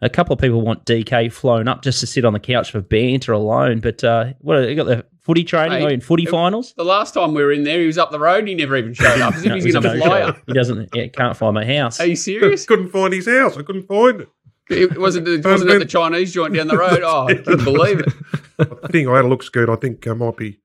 A 0.02 0.10
couple 0.10 0.34
of 0.34 0.38
people 0.40 0.60
want 0.60 0.84
DK 0.84 1.32
flown 1.32 1.68
up 1.68 1.82
just 1.82 2.00
to 2.00 2.06
sit 2.06 2.24
on 2.26 2.34
the 2.34 2.40
couch 2.40 2.70
for 2.70 2.82
banter 2.82 3.32
alone. 3.32 3.80
But 3.80 4.04
uh, 4.04 4.34
what 4.40 4.68
you 4.68 4.74
got 4.76 4.84
the 4.84 5.06
footy 5.22 5.42
training 5.42 5.78
Mate, 5.80 5.84
or 5.84 5.90
in 5.94 6.00
footy 6.02 6.24
it- 6.24 6.30
finals? 6.30 6.74
The 6.76 6.84
last 6.84 7.14
time 7.14 7.32
we 7.32 7.42
were 7.42 7.50
in 7.52 7.64
there, 7.64 7.80
he 7.80 7.86
was 7.86 7.96
up 7.96 8.10
the 8.10 8.20
road 8.20 8.40
and 8.40 8.48
he 8.48 8.54
never 8.54 8.76
even 8.76 8.92
showed 8.92 9.20
up. 9.22 9.34
As 9.36 9.42
if 9.42 9.48
No, 9.48 9.54
he's 9.54 9.72
going 9.72 9.86
a 9.86 9.92
to 9.94 9.98
fly 9.98 10.20
up. 10.20 10.38
He 10.46 10.52
doesn't. 10.52 10.90
Yeah, 10.94 11.06
can't 11.06 11.34
find 11.36 11.54
my 11.54 11.64
house. 11.64 11.98
Are 11.98 12.06
you 12.06 12.16
serious? 12.16 12.64
Couldn't 12.68 12.90
find 12.90 13.14
his 13.14 13.26
house. 13.26 13.56
I 13.56 13.62
couldn't 13.62 13.86
find 13.88 14.20
it. 14.22 14.28
It 14.68 14.98
wasn't, 14.98 15.28
it 15.28 15.44
wasn't 15.44 15.70
at 15.70 15.78
the 15.78 15.84
Chinese 15.86 16.32
joint 16.34 16.52
down 16.52 16.66
the 16.66 16.76
road. 16.76 17.00
Oh, 17.02 17.28
I 17.28 17.34
couldn't 17.34 17.64
believe 17.64 18.00
it. 18.00 18.12
I 18.58 18.88
think 18.88 19.08
I 19.08 19.16
had 19.16 19.24
a 19.24 19.28
look, 19.28 19.44
Scoot. 19.44 19.68
I 19.70 19.76
think 19.76 20.06
I 20.08 20.12
might 20.12 20.36
be 20.36 20.58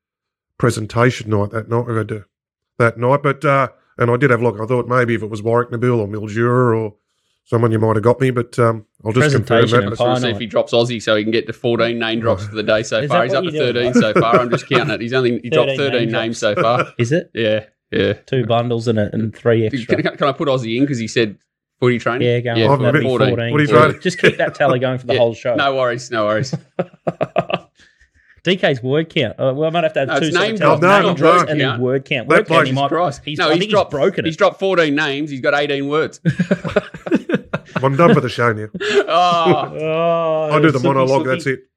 presentation 0.57 1.29
night 1.29 1.51
that 1.51 1.69
night. 1.69 1.85
We 1.87 1.95
had 1.95 2.07
to, 2.09 2.25
that 2.79 2.97
night, 2.97 3.21
but 3.23 3.45
uh, 3.45 3.69
and 3.97 4.09
I 4.09 4.17
did 4.17 4.31
have 4.31 4.41
a 4.41 4.43
look. 4.43 4.59
I 4.59 4.65
thought 4.65 4.87
maybe 4.87 5.13
if 5.15 5.21
it 5.23 5.29
was 5.29 5.41
Warrnambool 5.41 5.99
or 5.99 6.07
Mildura 6.07 6.77
or 6.79 6.95
someone, 7.45 7.71
you 7.71 7.79
might 7.79 7.95
have 7.95 8.03
got 8.03 8.19
me. 8.19 8.31
But 8.31 8.57
um, 8.59 8.85
I'll 9.03 9.11
just 9.13 9.35
confirm 9.35 9.61
Presentation 9.67 9.79
that. 9.79 9.83
and 9.87 9.91
Just 9.91 10.01
want 10.01 10.15
to 10.17 10.21
see 10.21 10.29
if 10.29 10.37
he 10.39 10.45
drops 10.45 10.73
Aussie 10.73 11.01
so 11.01 11.15
he 11.15 11.23
can 11.23 11.31
get 11.31 11.47
to 11.47 11.53
14 11.53 11.97
name 11.97 12.19
drops 12.19 12.45
for 12.45 12.53
the 12.55 12.63
day 12.63 12.83
so 12.83 12.99
Is 12.99 13.09
far. 13.09 13.23
He's 13.23 13.33
up 13.33 13.43
to 13.43 13.51
you're 13.51 13.73
doing? 13.73 13.93
13 13.93 14.01
so 14.01 14.19
far. 14.21 14.39
I'm 14.39 14.49
just 14.49 14.67
counting 14.69 14.93
it. 14.93 15.01
He's 15.01 15.13
only 15.13 15.39
he 15.41 15.49
dropped 15.49 15.69
13 15.71 15.77
13 15.91 15.99
name 16.03 16.11
names 16.11 16.37
so 16.37 16.53
far. 16.55 16.93
Is 16.99 17.11
it 17.11 17.31
Yeah, 17.35 17.65
yeah. 17.91 18.13
two 18.13 18.45
bundles 18.45 18.87
and, 18.87 18.99
a, 18.99 19.09
and 19.13 19.35
three 19.35 19.65
extra? 19.65 19.95
Can, 20.01 20.15
can 20.17 20.27
I 20.27 20.31
put 20.33 20.47
Aussie 20.47 20.77
in 20.77 20.83
because 20.83 20.99
he 20.99 21.07
said 21.07 21.37
footy 21.79 21.97
training? 21.99 22.27
Yeah, 22.27 22.39
go 22.41 22.53
Yeah, 22.55 22.67
on. 22.67 22.81
That'd 22.81 23.01
14. 23.01 23.29
14. 23.35 23.51
What 23.51 23.61
are 23.61 23.63
you 23.63 23.93
Yeah. 23.93 23.99
Just 23.99 24.19
keep 24.19 24.37
that 24.37 24.53
tally 24.55 24.77
going 24.79 24.99
for 24.99 25.07
the 25.07 25.13
Yeah. 25.13 25.19
whole 25.19 25.33
show. 25.33 25.55
No 25.55 25.75
worries, 25.75 26.11
no 26.11 26.25
worries. 26.25 26.53
DK's 28.43 28.81
word 28.81 29.09
count. 29.09 29.39
Uh, 29.39 29.53
well, 29.55 29.65
I 29.65 29.69
might 29.69 29.83
have 29.83 29.93
to 29.93 29.99
have 29.99 30.07
No, 30.09 30.19
two 30.19 30.25
it's 30.25 30.35
sort 30.35 30.45
name 30.47 30.53
of 30.55 30.59
drop. 30.61 30.81
No, 30.81 31.01
name 31.01 31.15
drops 31.15 31.49
and 31.51 31.59
then 31.61 31.69
count. 31.69 31.81
word 31.81 32.05
count. 32.05 32.27
That 32.29 32.35
Word 32.35 32.47
count, 32.47 32.67
he 32.67 32.73
might, 32.73 33.19
he's, 33.23 33.37
no, 33.37 33.47
I 33.49 33.51
he's 33.51 33.59
think 33.59 33.71
dropped 33.71 33.91
he's 33.93 33.99
broken 33.99 34.25
He's 34.25 34.37
dropped 34.37 34.59
14 34.59 34.95
names. 34.95 35.29
He's 35.29 35.41
got 35.41 35.53
18 35.53 35.87
words. 35.87 36.19
I'm 37.75 37.95
done 37.95 38.13
for 38.13 38.21
the 38.21 38.29
show 38.29 38.53
now. 38.53 38.67
oh, 38.81 39.77
Oh, 39.79 40.49
I 40.51 40.61
do 40.61 40.71
the 40.71 40.79
Suki, 40.79 40.83
monologue. 40.83 41.25
That's 41.25 41.45
it. 41.47 41.67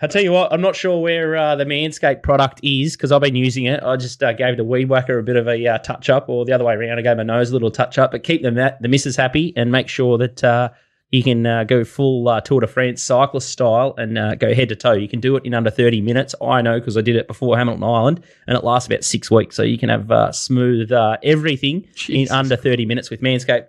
I 0.00 0.06
tell 0.06 0.22
you 0.22 0.30
what, 0.30 0.52
I'm 0.52 0.60
not 0.60 0.76
sure 0.76 1.00
where 1.00 1.36
uh, 1.36 1.56
the 1.56 1.64
Manscaped 1.64 2.22
product 2.22 2.60
is 2.62 2.96
because 2.96 3.10
I've 3.10 3.20
been 3.20 3.34
using 3.34 3.64
it. 3.64 3.82
I 3.82 3.96
just 3.96 4.22
uh, 4.22 4.32
gave 4.32 4.56
the 4.56 4.62
weed 4.64 4.88
whacker 4.88 5.18
a 5.18 5.24
bit 5.24 5.34
of 5.34 5.48
a 5.48 5.66
uh, 5.66 5.78
touch 5.78 6.08
up, 6.08 6.28
or 6.28 6.44
the 6.44 6.52
other 6.52 6.64
way 6.64 6.74
around, 6.74 6.98
I 6.98 7.02
gave 7.02 7.16
my 7.16 7.24
nose 7.24 7.50
a 7.50 7.52
little 7.52 7.70
touch 7.70 7.98
up. 7.98 8.12
But 8.12 8.22
keep 8.22 8.42
them 8.42 8.54
that 8.54 8.80
the 8.80 8.88
missus 8.88 9.16
happy 9.16 9.52
and 9.56 9.72
make 9.72 9.88
sure 9.88 10.16
that 10.18 10.44
uh, 10.44 10.68
you 11.10 11.24
can 11.24 11.44
uh, 11.46 11.64
go 11.64 11.82
full 11.82 12.28
uh, 12.28 12.40
Tour 12.40 12.60
de 12.60 12.68
France 12.68 13.02
cyclist 13.02 13.48
style 13.48 13.94
and 13.96 14.38
go 14.38 14.54
head 14.54 14.68
to 14.68 14.76
toe. 14.76 14.92
You 14.92 15.08
can 15.08 15.18
do 15.18 15.34
it 15.34 15.44
in 15.44 15.52
under 15.52 15.70
30 15.70 16.00
minutes. 16.00 16.32
I 16.40 16.62
know 16.62 16.78
because 16.78 16.96
I 16.96 17.00
did 17.00 17.16
it 17.16 17.26
before 17.26 17.56
Hamilton 17.56 17.82
Island, 17.82 18.22
and 18.46 18.56
it 18.56 18.62
lasts 18.62 18.86
about 18.86 19.02
six 19.02 19.32
weeks. 19.32 19.56
So 19.56 19.64
you 19.64 19.78
can 19.78 19.88
have 19.88 20.34
smooth 20.34 20.92
everything 21.24 21.88
Jesus. 21.96 22.30
in 22.30 22.36
under 22.36 22.54
30 22.56 22.86
minutes 22.86 23.10
with 23.10 23.20
Manscaped. 23.20 23.66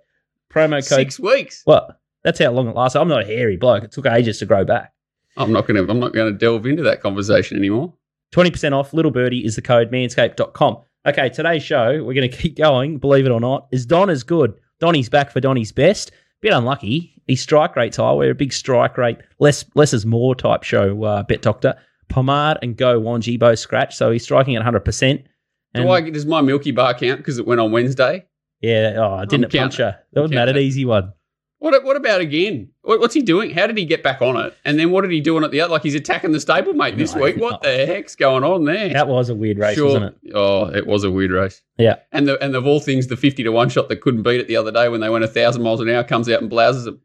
Promo 0.54 0.76
code 0.78 0.84
six 0.84 1.20
weeks. 1.20 1.62
What? 1.66 2.00
That's 2.24 2.40
how 2.40 2.52
long 2.52 2.68
it 2.68 2.76
lasts. 2.76 2.96
I'm 2.96 3.08
not 3.08 3.24
a 3.24 3.26
hairy 3.26 3.56
bloke. 3.58 3.84
It 3.84 3.92
took 3.92 4.06
ages 4.06 4.40
to 4.40 4.46
grow 4.46 4.66
back. 4.66 4.94
I'm 5.38 5.52
not 5.52 5.68
going 5.68 5.84
to. 5.84 5.90
I'm 5.92 6.00
not 6.00 6.14
going 6.14 6.32
to 6.32 6.38
delve 6.38 6.66
into 6.66 6.84
that 6.84 7.02
conversation 7.02 7.58
anymore. 7.58 7.94
Twenty 8.32 8.52
percent 8.52 8.76
off. 8.76 8.94
Little 8.94 9.12
birdie 9.12 9.46
is 9.46 9.56
the 9.56 9.62
code. 9.62 9.92
Manscaped.com. 9.92 10.78
Okay, 11.06 11.30
today's 11.30 11.64
show 11.64 12.04
we're 12.04 12.14
going 12.14 12.30
to 12.32 12.38
keep 12.38 12.58
going. 12.58 12.98
Believe 12.98 13.26
it 13.26 13.32
or 13.32 13.40
not, 13.40 13.68
is 13.72 13.86
Don 13.86 14.10
as 14.10 14.24
good? 14.24 14.54
Donny's 14.80 15.10
back 15.10 15.32
for 15.32 15.40
Donny's 15.40 15.72
best. 15.72 16.12
Bit 16.42 16.54
unlucky. 16.54 17.22
His 17.28 17.42
strike 17.42 17.76
rate's 17.76 17.98
high. 17.98 18.14
We're 18.14 18.32
a 18.32 18.36
big 18.36 18.54
strike 18.54 18.98
rate, 18.98 19.18
less 19.40 19.66
less 19.76 19.94
is 19.94 20.06
more 20.06 20.36
type 20.36 20.64
show. 20.64 21.04
Uh, 21.04 21.24
Bet 21.24 21.42
Doctor, 21.42 21.76
Pomard 22.10 22.58
and 22.62 22.76
Go 22.76 23.00
Wanji 23.00 23.38
both 23.40 23.60
scratch, 23.60 23.96
so 23.96 24.12
he's 24.12 24.24
striking 24.24 24.56
at 24.56 24.60
100. 24.60 24.80
percent 24.82 25.22
Do 25.76 25.90
I 25.90 26.10
does 26.10 26.26
my 26.26 26.42
Milky 26.42 26.72
Bar 26.72 26.96
count 26.96 27.20
because 27.20 27.38
it 27.38 27.46
went 27.46 27.62
on 27.62 27.72
Wednesday? 27.72 28.26
Yeah. 28.62 28.96
Oh, 28.98 29.14
I 29.16 29.26
didn't 29.26 29.52
punch 29.52 29.78
That 29.78 30.06
wasn't 30.14 30.40
an 30.40 30.58
easy 30.58 30.86
one. 30.86 31.14
What 31.60 31.84
what 31.84 31.98
about 31.98 32.22
again? 32.22 32.70
What, 32.84 33.02
what's 33.02 33.14
he 33.14 33.22
doing? 33.22 33.52
How 33.52 33.68
did 33.68 33.78
he 33.78 33.84
get 33.84 34.02
back 34.02 34.22
on 34.22 34.38
it? 34.38 34.56
And 34.64 34.80
then 34.80 34.92
what 34.92 35.02
did 35.02 35.12
he 35.12 35.20
do 35.20 35.36
on 35.36 35.44
it 35.44 35.52
the 35.52 35.60
other? 35.60 35.74
Like 35.74 35.84
he's 35.84 35.96
attacking 35.96 36.32
the 36.32 36.38
stablemate 36.38 36.98
this 36.98 37.14
no, 37.14 37.22
week. 37.22 37.36
What 37.36 37.62
the 37.62 37.86
heck's 37.86 38.16
going 38.16 38.46
on 38.46 38.64
there? 38.64 38.90
That 38.94 39.10
was 39.10 39.28
a 39.28 39.36
weird 39.36 39.60
race, 39.60 39.76
sure. 39.76 39.88
wasn't 39.88 40.06
it? 40.24 40.32
Oh, 40.34 40.68
it 40.68 40.88
was 40.88 41.04
a 41.04 41.12
weird 41.12 41.32
race. 41.32 41.62
Yeah. 41.78 41.98
And 42.14 42.28
the 42.30 42.42
and 42.42 42.56
of 42.56 42.66
all 42.66 42.80
things, 42.80 43.08
the 43.08 43.18
fifty 43.18 43.44
to 43.44 43.50
one 43.50 43.68
shot 43.68 43.90
that 43.90 44.00
couldn't 44.00 44.24
beat 44.24 44.40
it 44.40 44.48
the 44.48 44.56
other 44.56 44.72
day 44.72 44.88
when 44.88 45.02
they 45.02 45.10
went 45.10 45.26
a 45.26 45.28
thousand 45.28 45.62
miles 45.62 45.82
an 45.82 45.90
hour 45.90 46.04
comes 46.04 46.30
out 46.30 46.40
and 46.40 46.50
blouses 46.50 46.88
him. 46.88 47.02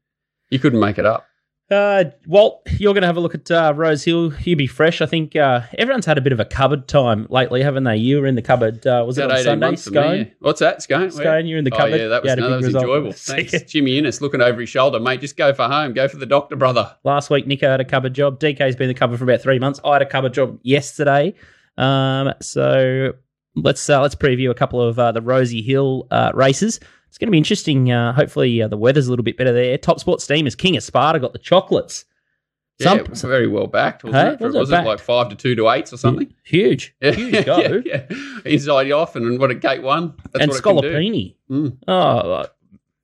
You 0.50 0.60
couldn't 0.60 0.80
make 0.80 0.98
it 0.98 1.06
up. 1.06 1.26
Uh, 1.70 2.04
Walt, 2.26 2.60
you're 2.78 2.92
going 2.92 3.02
to 3.02 3.06
have 3.06 3.16
a 3.16 3.20
look 3.20 3.34
at 3.34 3.50
uh, 3.50 3.72
Rose 3.74 4.04
Hill. 4.04 4.32
You 4.40 4.54
be 4.54 4.66
fresh. 4.66 5.00
I 5.00 5.06
think 5.06 5.34
uh, 5.34 5.62
everyone's 5.78 6.04
had 6.04 6.18
a 6.18 6.20
bit 6.20 6.32
of 6.32 6.38
a 6.38 6.44
cupboard 6.44 6.86
time 6.86 7.26
lately, 7.30 7.62
haven't 7.62 7.84
they? 7.84 7.96
You 7.96 8.20
were 8.20 8.26
in 8.26 8.34
the 8.34 8.42
cupboard. 8.42 8.86
Uh, 8.86 9.02
was 9.06 9.16
it 9.16 9.30
on 9.30 9.42
Sunday? 9.42 9.76
Scone. 9.76 10.18
Yeah. 10.18 10.24
What's 10.40 10.60
that? 10.60 10.82
Scone. 10.82 11.10
Scone. 11.10 11.46
You're 11.46 11.58
in 11.58 11.64
the 11.64 11.70
cupboard. 11.70 11.94
Oh, 11.94 11.96
yeah, 11.96 12.08
that 12.08 12.22
was, 12.22 12.36
no, 12.36 12.50
that 12.50 12.56
was 12.56 12.74
enjoyable. 12.74 13.12
Thanks, 13.16 13.62
Jimmy 13.62 13.96
Innes, 13.96 14.20
looking 14.20 14.42
over 14.42 14.60
his 14.60 14.68
shoulder, 14.68 15.00
mate. 15.00 15.22
Just 15.22 15.38
go 15.38 15.54
for 15.54 15.66
home. 15.66 15.94
Go 15.94 16.06
for 16.06 16.18
the 16.18 16.26
doctor, 16.26 16.54
brother. 16.54 16.94
Last 17.02 17.30
week, 17.30 17.46
Nico 17.46 17.68
had 17.70 17.80
a 17.80 17.84
cupboard 17.84 18.12
job. 18.12 18.38
DK's 18.38 18.76
been 18.76 18.90
in 18.90 18.94
the 18.94 18.98
cupboard 18.98 19.18
for 19.18 19.24
about 19.24 19.40
three 19.40 19.58
months. 19.58 19.80
I 19.84 19.94
had 19.94 20.02
a 20.02 20.06
cupboard 20.06 20.34
job 20.34 20.58
yesterday. 20.62 21.34
Um, 21.78 22.34
so 22.42 23.12
let's 23.56 23.88
uh, 23.88 24.02
let's 24.02 24.14
preview 24.14 24.50
a 24.50 24.54
couple 24.54 24.82
of 24.82 24.98
uh, 24.98 25.12
the 25.12 25.22
Rose 25.22 25.50
Hill 25.50 26.06
uh, 26.10 26.30
races. 26.34 26.78
It's 27.14 27.18
going 27.20 27.28
to 27.28 27.30
be 27.30 27.38
interesting. 27.38 27.90
hopefully, 27.90 28.66
the 28.66 28.76
weather's 28.76 29.06
a 29.06 29.10
little 29.10 29.22
bit 29.22 29.36
better 29.36 29.52
there. 29.52 29.78
Top 29.78 30.00
sports 30.00 30.24
Sport 30.24 30.48
is 30.48 30.56
King 30.56 30.76
of 30.76 30.82
Sparta 30.82 31.20
got 31.20 31.32
the 31.32 31.38
chocolates. 31.38 32.06
Some, 32.80 32.98
yeah, 32.98 33.04
very 33.14 33.46
well 33.46 33.68
backed, 33.68 34.02
wasn't 34.02 34.26
hey, 34.26 34.32
it? 34.34 34.40
Was, 34.40 34.56
was 34.56 34.72
it, 34.72 34.80
it 34.80 34.84
like 34.84 34.98
five 34.98 35.28
to 35.28 35.36
two 35.36 35.54
to 35.54 35.68
eights 35.68 35.92
or 35.92 35.96
something? 35.96 36.34
Huge, 36.42 36.92
yeah. 37.00 37.12
huge 37.12 37.44
go. 37.46 37.58
yeah, 37.84 38.02
yeah. 38.10 38.16
Inside 38.44 38.90
off 38.90 39.14
and 39.14 39.38
what 39.38 39.52
a 39.52 39.54
gate 39.54 39.84
one. 39.84 40.14
That's 40.32 40.42
and 40.42 40.50
Scolopini. 40.50 41.36
Mm. 41.48 41.78
Oh, 41.86 42.46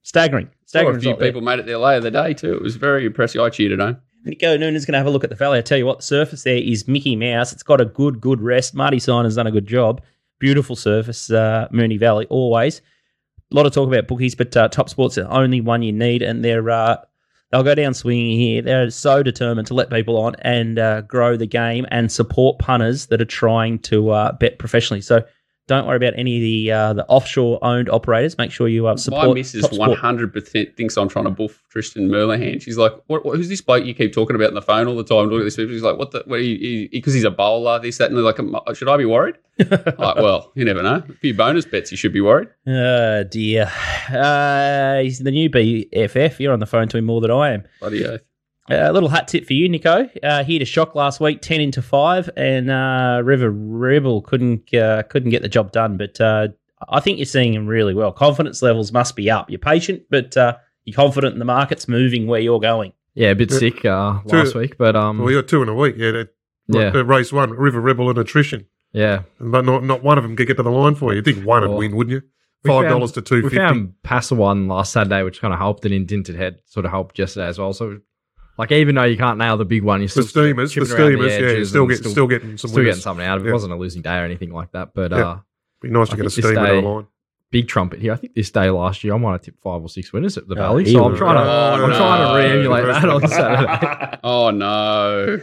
staggering. 0.03 0.51
Staggering. 0.65 0.97
a 0.97 1.01
few 1.01 1.15
people 1.15 1.41
made 1.41 1.61
it 1.61 1.67
there 1.67 1.79
later 1.79 2.01
the 2.01 2.11
day 2.11 2.35
too. 2.35 2.53
It 2.53 2.63
was 2.63 2.75
very 2.75 3.07
impressive. 3.07 3.41
I 3.41 3.49
cheered 3.51 3.71
at 3.71 3.79
home. 3.79 3.99
Nico 4.25 4.57
Noonan's 4.57 4.87
going 4.87 4.95
to 4.95 4.99
have 4.99 5.07
a 5.07 5.11
look 5.11 5.23
at 5.23 5.31
the 5.31 5.37
valley. 5.37 5.59
I 5.59 5.63
tell 5.63 5.79
you 5.79 5.87
what, 5.87 5.99
the 5.99 6.05
surface 6.05 6.43
there 6.43 6.57
is 6.57 6.89
Mickey 6.89 7.15
Mouse. 7.15 7.53
It's 7.53 7.63
got 7.63 7.81
a 7.81 7.85
good, 7.85 8.21
good 8.21 8.41
rest. 8.41 8.75
Marty 8.75 8.99
Sign 8.99 9.23
has 9.23 9.37
done 9.37 9.47
a 9.47 9.53
good 9.53 9.69
job. 9.69 10.03
Beautiful 10.41 10.75
surface, 10.75 11.31
uh, 11.31 11.69
Moonee 11.73 12.01
Valley, 12.01 12.27
always. 12.29 12.83
A 13.53 13.57
lot 13.57 13.67
of 13.67 13.73
talk 13.73 13.89
about 13.89 14.07
bookies, 14.07 14.35
but 14.35 14.57
uh, 14.57 14.69
Top 14.69 14.89
Sport's 14.89 15.17
the 15.17 15.29
only 15.29 15.61
one 15.61 15.83
you 15.83 15.93
need, 15.93 16.23
and 16.23 16.45
they're 16.45 16.71
uh, 16.71 16.97
They'll 17.51 17.65
go 17.65 17.75
down 17.75 17.95
swinging 17.95 18.39
here. 18.39 18.63
They're 18.63 18.91
so 18.91 19.23
determined 19.23 19.67
to 19.69 19.75
let 19.75 19.91
people 19.91 20.17
on 20.17 20.37
and 20.43 20.79
uh, 20.79 21.01
grow 21.03 21.37
the 21.37 21.47
game 21.47 21.85
and 21.91 22.11
support 22.11 22.61
punters 22.61 23.07
that 23.07 23.21
are 23.21 23.25
trying 23.25 23.81
to 23.81 24.11
uh, 24.11 24.33
bet 24.33 24.59
professionally. 24.59 25.01
So 25.01 25.25
don't 25.71 25.87
worry 25.87 25.97
about 25.97 26.15
any 26.17 26.37
of 26.37 26.43
the 26.43 26.73
uh, 26.73 26.93
the 26.95 27.07
offshore 27.07 27.61
owned 27.63 27.89
operators. 27.89 28.37
Make 28.37 28.51
sure 28.51 28.67
you 28.67 28.89
uh, 28.89 28.97
support. 28.97 29.29
My 29.29 29.35
missus 29.35 29.71
one 29.79 29.95
hundred 29.95 30.33
percent 30.33 30.77
thinks 30.77 30.97
I'm 30.97 31.09
trying 31.09 31.27
to 31.27 31.31
buff 31.31 31.63
Tristan 31.71 32.09
Merlehan. 32.09 32.61
She's 32.61 32.77
like, 32.77 32.93
what, 33.07 33.25
what, 33.25 33.37
"Who's 33.37 33.49
this 33.49 33.61
bloke 33.61 33.85
you 33.85 33.95
keep 33.95 34.13
talking 34.13 34.35
about 34.35 34.49
on 34.49 34.55
the 34.55 34.63
phone 34.63 34.89
all 34.89 34.97
the 34.97 35.05
time?" 35.05 35.27
Looking 35.27 35.43
at 35.43 35.45
this 35.45 35.55
people, 35.55 35.73
she's 35.73 35.83
like, 35.83 35.97
"What 35.97 36.11
the? 36.11 36.25
Because 36.27 37.15
he, 37.15 37.19
he's 37.19 37.25
a 37.25 37.31
bowler, 37.31 37.79
this, 37.79 37.99
that." 37.99 38.11
And 38.11 38.17
they're 38.17 38.25
like, 38.25 38.77
"Should 38.77 38.89
I 38.89 38.97
be 38.97 39.05
worried?" 39.05 39.37
like, 39.59 40.17
well, 40.17 40.51
you 40.57 40.65
never 40.65 40.83
know. 40.83 41.05
A 41.09 41.13
few 41.15 41.35
bonus 41.35 41.67
bets, 41.67 41.93
you 41.93 41.97
should 41.97 42.13
be 42.13 42.21
worried. 42.21 42.49
Oh 42.67 43.23
dear. 43.25 43.71
Uh, 44.09 45.01
he's 45.03 45.21
the 45.21 45.31
new 45.31 45.49
BFF. 45.49 46.41
You're 46.41 46.53
on 46.53 46.59
the 46.59 46.67
phone 46.67 46.89
to 46.89 46.99
him 46.99 47.05
more 47.05 47.21
than 47.21 47.31
I 47.31 47.53
am. 47.53 47.65
Bloody 47.79 48.05
oath. 48.05 48.23
A 48.69 48.89
uh, 48.89 48.93
little 48.93 49.09
hat 49.09 49.27
tip 49.29 49.47
for 49.47 49.53
you, 49.53 49.69
Nico. 49.69 50.09
Uh, 50.23 50.45
here 50.45 50.59
to 50.59 50.65
shock 50.65 50.95
last 50.95 51.19
week, 51.21 51.41
ten 51.41 51.61
into 51.61 51.83
five, 51.83 52.29
and 52.37 52.71
uh, 52.71 53.21
River 53.25 53.51
Rebel 53.51 54.23
couldn't 54.23 54.73
uh, 54.75 55.03
couldn't 55.05 55.31
get 55.31 55.43
the 55.43 55.49
job 55.49 55.73
done. 55.73 55.97
But 55.97 56.21
uh, 56.21 56.49
I 56.89 57.01
think 57.01 57.19
you're 57.19 57.27
seeing 57.27 57.55
him 57.55 57.67
really 57.67 57.95
well. 57.95 58.13
Confidence 58.13 58.63
levels 58.63 58.93
must 58.93 59.17
be 59.17 59.31
up. 59.31 59.51
You're 59.51 59.59
patient, 59.59 60.03
but 60.11 60.37
uh, 60.37 60.57
you're 60.85 60.95
confident 60.95 61.33
in 61.33 61.39
the 61.39 61.45
market's 61.45 61.89
moving 61.89 62.27
where 62.27 62.41
you're 62.41 62.61
going. 62.61 62.93
Yeah, 63.15 63.31
a 63.31 63.35
bit 63.35 63.51
sick 63.51 63.83
last 63.83 64.55
week, 64.55 64.79
but 64.79 64.95
um, 64.95 65.19
well, 65.19 65.31
you 65.31 65.41
got 65.41 65.49
two 65.49 65.63
in 65.63 65.69
a 65.69 65.75
week. 65.75 65.97
Yeah, 65.97 66.25
yeah. 66.69 66.91
race 67.05 67.33
one, 67.33 67.51
River 67.51 67.81
Rebel 67.81 68.09
and 68.09 68.19
attrition. 68.19 68.67
Yeah, 68.93 69.23
but 69.41 69.65
not 69.65 69.85
not 69.85 70.03
one 70.03 70.19
of 70.19 70.25
them 70.25 70.37
could 70.37 70.47
get 70.47 70.57
to 70.59 70.63
the 70.63 70.71
line 70.71 70.95
for 70.95 71.13
you. 71.13 71.17
You 71.17 71.23
think 71.23 71.45
one 71.45 71.69
would 71.69 71.77
win, 71.77 71.97
wouldn't 71.97 72.13
you? 72.13 72.23
Five 72.67 72.89
dollars 72.89 73.13
to 73.13 73.23
two 73.23 73.43
fifty. 73.43 73.57
We 73.57 73.63
found 73.63 73.95
Passer 74.03 74.35
one 74.35 74.69
last 74.69 74.93
Saturday, 74.93 75.23
which 75.23 75.41
kind 75.41 75.55
of 75.55 75.59
helped, 75.59 75.85
and 75.85 75.95
in 75.95 76.07
Dinted 76.07 76.37
Head 76.37 76.59
sort 76.67 76.85
of 76.85 76.93
helped 76.93 77.19
yesterday 77.19 77.47
as 77.47 77.59
well. 77.59 77.73
So 77.73 77.99
like 78.61 78.73
even 78.73 78.95
though 78.95 79.05
you 79.05 79.17
can't 79.17 79.39
nail 79.39 79.57
the 79.57 79.65
big 79.65 79.83
one, 79.83 80.03
you're 80.03 80.09
still 80.09 80.23
the 80.23 80.29
steamers, 80.29 80.75
the 80.75 80.85
steamers, 80.85 81.35
the 81.35 81.59
yeah, 81.61 81.65
still, 81.65 81.87
get, 81.87 81.97
still, 81.97 82.11
still 82.11 82.27
getting 82.27 82.59
some, 82.59 82.71
still 82.71 82.85
getting 82.85 83.01
something 83.01 83.25
out 83.25 83.39
of 83.39 83.45
it. 83.45 83.47
Yeah. 83.47 83.53
It 83.53 83.55
wasn't 83.55 83.73
a 83.73 83.77
losing 83.77 84.03
day 84.03 84.19
or 84.19 84.25
anything 84.25 84.53
like 84.53 84.73
that, 84.73 84.93
but 84.93 85.13
yeah. 85.13 85.29
uh, 85.29 85.39
be 85.81 85.89
nice 85.89 86.11
to 86.11 86.17
get 86.17 86.27
a 86.27 86.31
steamer 86.31 86.53
day, 86.53 86.77
on 86.77 86.85
the 86.85 86.89
line. 86.91 87.07
Big 87.51 87.69
trumpet 87.69 88.01
here. 88.01 88.13
I 88.13 88.17
think 88.17 88.35
this 88.35 88.51
day 88.51 88.69
last 88.69 89.03
year 89.03 89.15
I 89.15 89.17
might 89.17 89.33
have 89.33 89.41
tipped 89.41 89.63
five 89.63 89.81
or 89.81 89.89
six 89.89 90.13
winners 90.13 90.37
at 90.37 90.47
the 90.47 90.57
oh, 90.57 90.59
Valley, 90.59 90.93
so 90.93 91.07
I'm 91.07 91.17
trying 91.17 91.37
to 91.37 91.43
oh, 91.43 91.85
I'm 91.85 91.91
no. 91.91 91.97
trying 91.97 92.29
to 92.29 92.49
re-emulate 92.49 92.85
that 92.85 93.09
on 93.09 93.29
Saturday. 93.29 94.19
oh 94.23 94.51
no. 94.51 95.41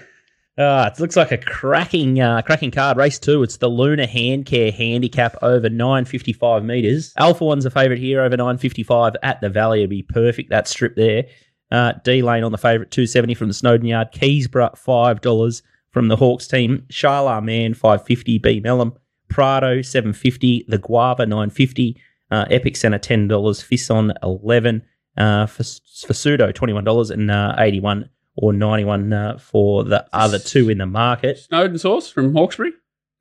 Uh, 0.60 0.89
it 0.91 0.99
looks 0.99 1.15
like 1.15 1.32
a 1.32 1.38
cracking, 1.38 2.19
uh, 2.19 2.41
cracking 2.43 2.71
card. 2.71 2.97
Race 2.97 3.17
two. 3.17 3.41
It's 3.41 3.58
the 3.58 3.67
Luna 3.67 4.06
Hand 4.06 4.45
Care 4.45 4.71
Handicap 4.71 5.38
over 5.41 5.69
nine 5.69 6.06
fifty 6.06 6.34
five 6.34 6.63
meters. 6.63 7.13
Alpha 7.17 7.45
one's 7.45 7.65
a 7.65 7.71
favourite 7.71 7.99
here 7.99 8.21
over 8.21 8.38
nine 8.38 8.60
fifty 8.60 8.84
five 8.84 9.15
at 9.23 9.41
the 9.41 9.49
Valley. 9.49 9.80
It'd 9.80 9.89
be 9.89 10.03
perfect 10.03 10.51
that 10.51 10.67
strip 10.67 10.95
there. 10.95 11.25
Uh, 11.69 11.93
D 12.03 12.21
Lane 12.21 12.43
on 12.43 12.51
the 12.51 12.58
favourite, 12.58 12.91
270 12.91 13.34
from 13.34 13.47
the 13.47 13.53
Snowden 13.53 13.88
Yard. 13.88 14.12
Keysborough, 14.13 14.77
$5 14.77 15.62
from 15.91 16.08
the 16.08 16.15
Hawks 16.15 16.47
team. 16.47 16.86
Charlemagne, 16.89 17.73
550 17.73 18.38
B 18.39 18.62
Melham. 18.62 18.95
Prado, 19.30 19.82
750 19.82 20.65
The 20.67 20.77
Guava, 20.77 21.25
950 21.25 22.01
uh, 22.32 22.45
Epic 22.49 22.77
Centre, 22.77 22.99
$10. 22.99 23.27
Fisson, 23.30 24.13
11 24.23 24.82
uh, 25.17 25.45
for, 25.45 25.63
for 26.06 26.13
Pseudo, 26.13 26.51
$21 26.51 27.12
and 27.12 27.32
uh, 27.32 27.56
81 27.58 28.10
or 28.36 28.53
91 28.53 29.13
uh, 29.13 29.38
for 29.38 29.84
the 29.84 30.06
other 30.13 30.39
two 30.39 30.69
in 30.69 30.77
the 30.77 30.86
market. 30.86 31.39
Snowden 31.39 31.77
Sauce 31.77 32.10
from 32.10 32.34
Hawkesbury? 32.34 32.71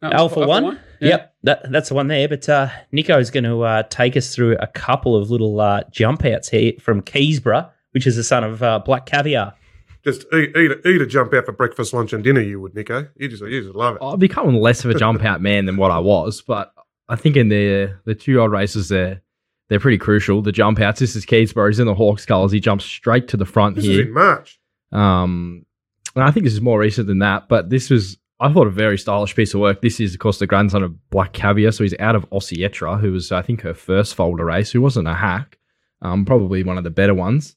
Alpha, 0.03 0.17
Alpha, 0.17 0.47
one. 0.47 0.65
one? 0.65 0.81
Yeah. 1.01 1.09
Yep, 1.09 1.35
that, 1.45 1.73
that's 1.73 1.89
the 1.89 1.95
one 1.95 2.09
there. 2.09 2.29
But 2.29 2.49
uh, 2.49 2.69
Nico's 2.93 3.31
going 3.31 3.45
to 3.45 3.63
uh, 3.63 3.83
take 3.85 4.17
us 4.17 4.35
through 4.35 4.57
a 4.59 4.67
couple 4.67 5.17
of 5.17 5.31
little 5.31 5.59
uh, 5.61 5.83
jump 5.91 6.25
outs 6.25 6.51
here 6.51 6.75
from 6.81 7.03
Keysborough 7.03 7.71
which 7.97 8.07
is 8.07 8.15
the 8.15 8.23
son 8.23 8.45
of 8.45 8.63
uh, 8.63 8.79
Black 8.81 9.07
Caviar. 9.07 9.55
Just 10.05 10.27
eat, 10.35 10.55
eat, 10.55 10.71
a, 10.71 10.87
eat 10.87 11.01
a 11.01 11.07
jump 11.07 11.33
out 11.33 11.47
for 11.47 11.53
breakfast, 11.53 11.95
lunch, 11.95 12.13
and 12.13 12.23
dinner. 12.23 12.43
You 12.43 12.61
would, 12.61 12.75
Nico. 12.75 13.09
You 13.17 13.27
just, 13.27 13.43
you 13.43 13.63
just 13.63 13.75
love 13.75 13.97
it. 13.97 14.03
I've 14.03 14.19
become 14.19 14.55
less 14.55 14.85
of 14.85 14.91
a 14.91 14.99
jump 14.99 15.25
out 15.25 15.41
man 15.41 15.65
than 15.65 15.79
what 15.79 15.91
I 15.91 15.99
was, 15.99 16.43
but 16.43 16.75
I 17.09 17.17
think 17.17 17.37
in 17.37 17.49
the 17.49 17.97
the 18.05 18.15
two 18.15 18.39
odd 18.39 18.51
races 18.51 18.91
there, 18.91 19.23
they're 19.71 19.81
pretty 19.81 19.97
crucial. 19.97 20.43
The 20.43 20.53
jump 20.53 20.79
outs. 20.79 21.01
This 21.01 21.17
is 21.17 21.25
Keysborough. 21.25 21.71
He's 21.71 21.79
in 21.79 21.87
the 21.87 21.95
Hawks 21.95 22.27
colours. 22.27 22.53
He 22.53 22.61
jumps 22.61 22.85
straight 22.85 23.29
to 23.29 23.39
the 23.39 23.47
front 23.47 23.79
here. 23.79 23.87
this 23.87 23.97
here. 23.97 24.07
in 24.09 24.13
March. 24.13 24.61
Um, 24.93 25.65
and 26.15 26.23
I 26.23 26.33
think 26.33 26.45
this 26.45 26.53
is 26.53 26.61
more 26.61 26.79
recent 26.79 27.07
than 27.07 27.21
that, 27.21 27.49
but 27.49 27.71
this 27.71 27.89
was 27.89 28.19
I 28.39 28.53
thought 28.53 28.67
a 28.67 28.71
very 28.71 28.99
stylish 28.99 29.35
piece 29.35 29.55
of 29.55 29.61
work. 29.61 29.81
This 29.81 30.01
is, 30.01 30.13
of 30.13 30.21
course, 30.21 30.39
the 30.39 30.47
grandson 30.47 30.83
of 30.83 31.09
Black 31.09 31.33
Caviar, 31.33 31.73
so 31.73 31.83
he's 31.83 31.99
out 31.99 32.15
of 32.15 32.29
Oscietra, 32.29 33.01
who 33.01 33.13
was, 33.13 33.33
I 33.33 33.41
think, 33.41 33.63
her 33.63 33.73
first 33.73 34.15
folder 34.15 34.45
race, 34.45 34.71
who 34.71 34.83
wasn't 34.83 35.09
a 35.09 35.15
hack, 35.15 35.57
um, 36.03 36.27
probably 36.27 36.63
one 36.63 36.77
of 36.77 36.85
the 36.85 36.91
better 36.91 37.15
ones. 37.15 37.57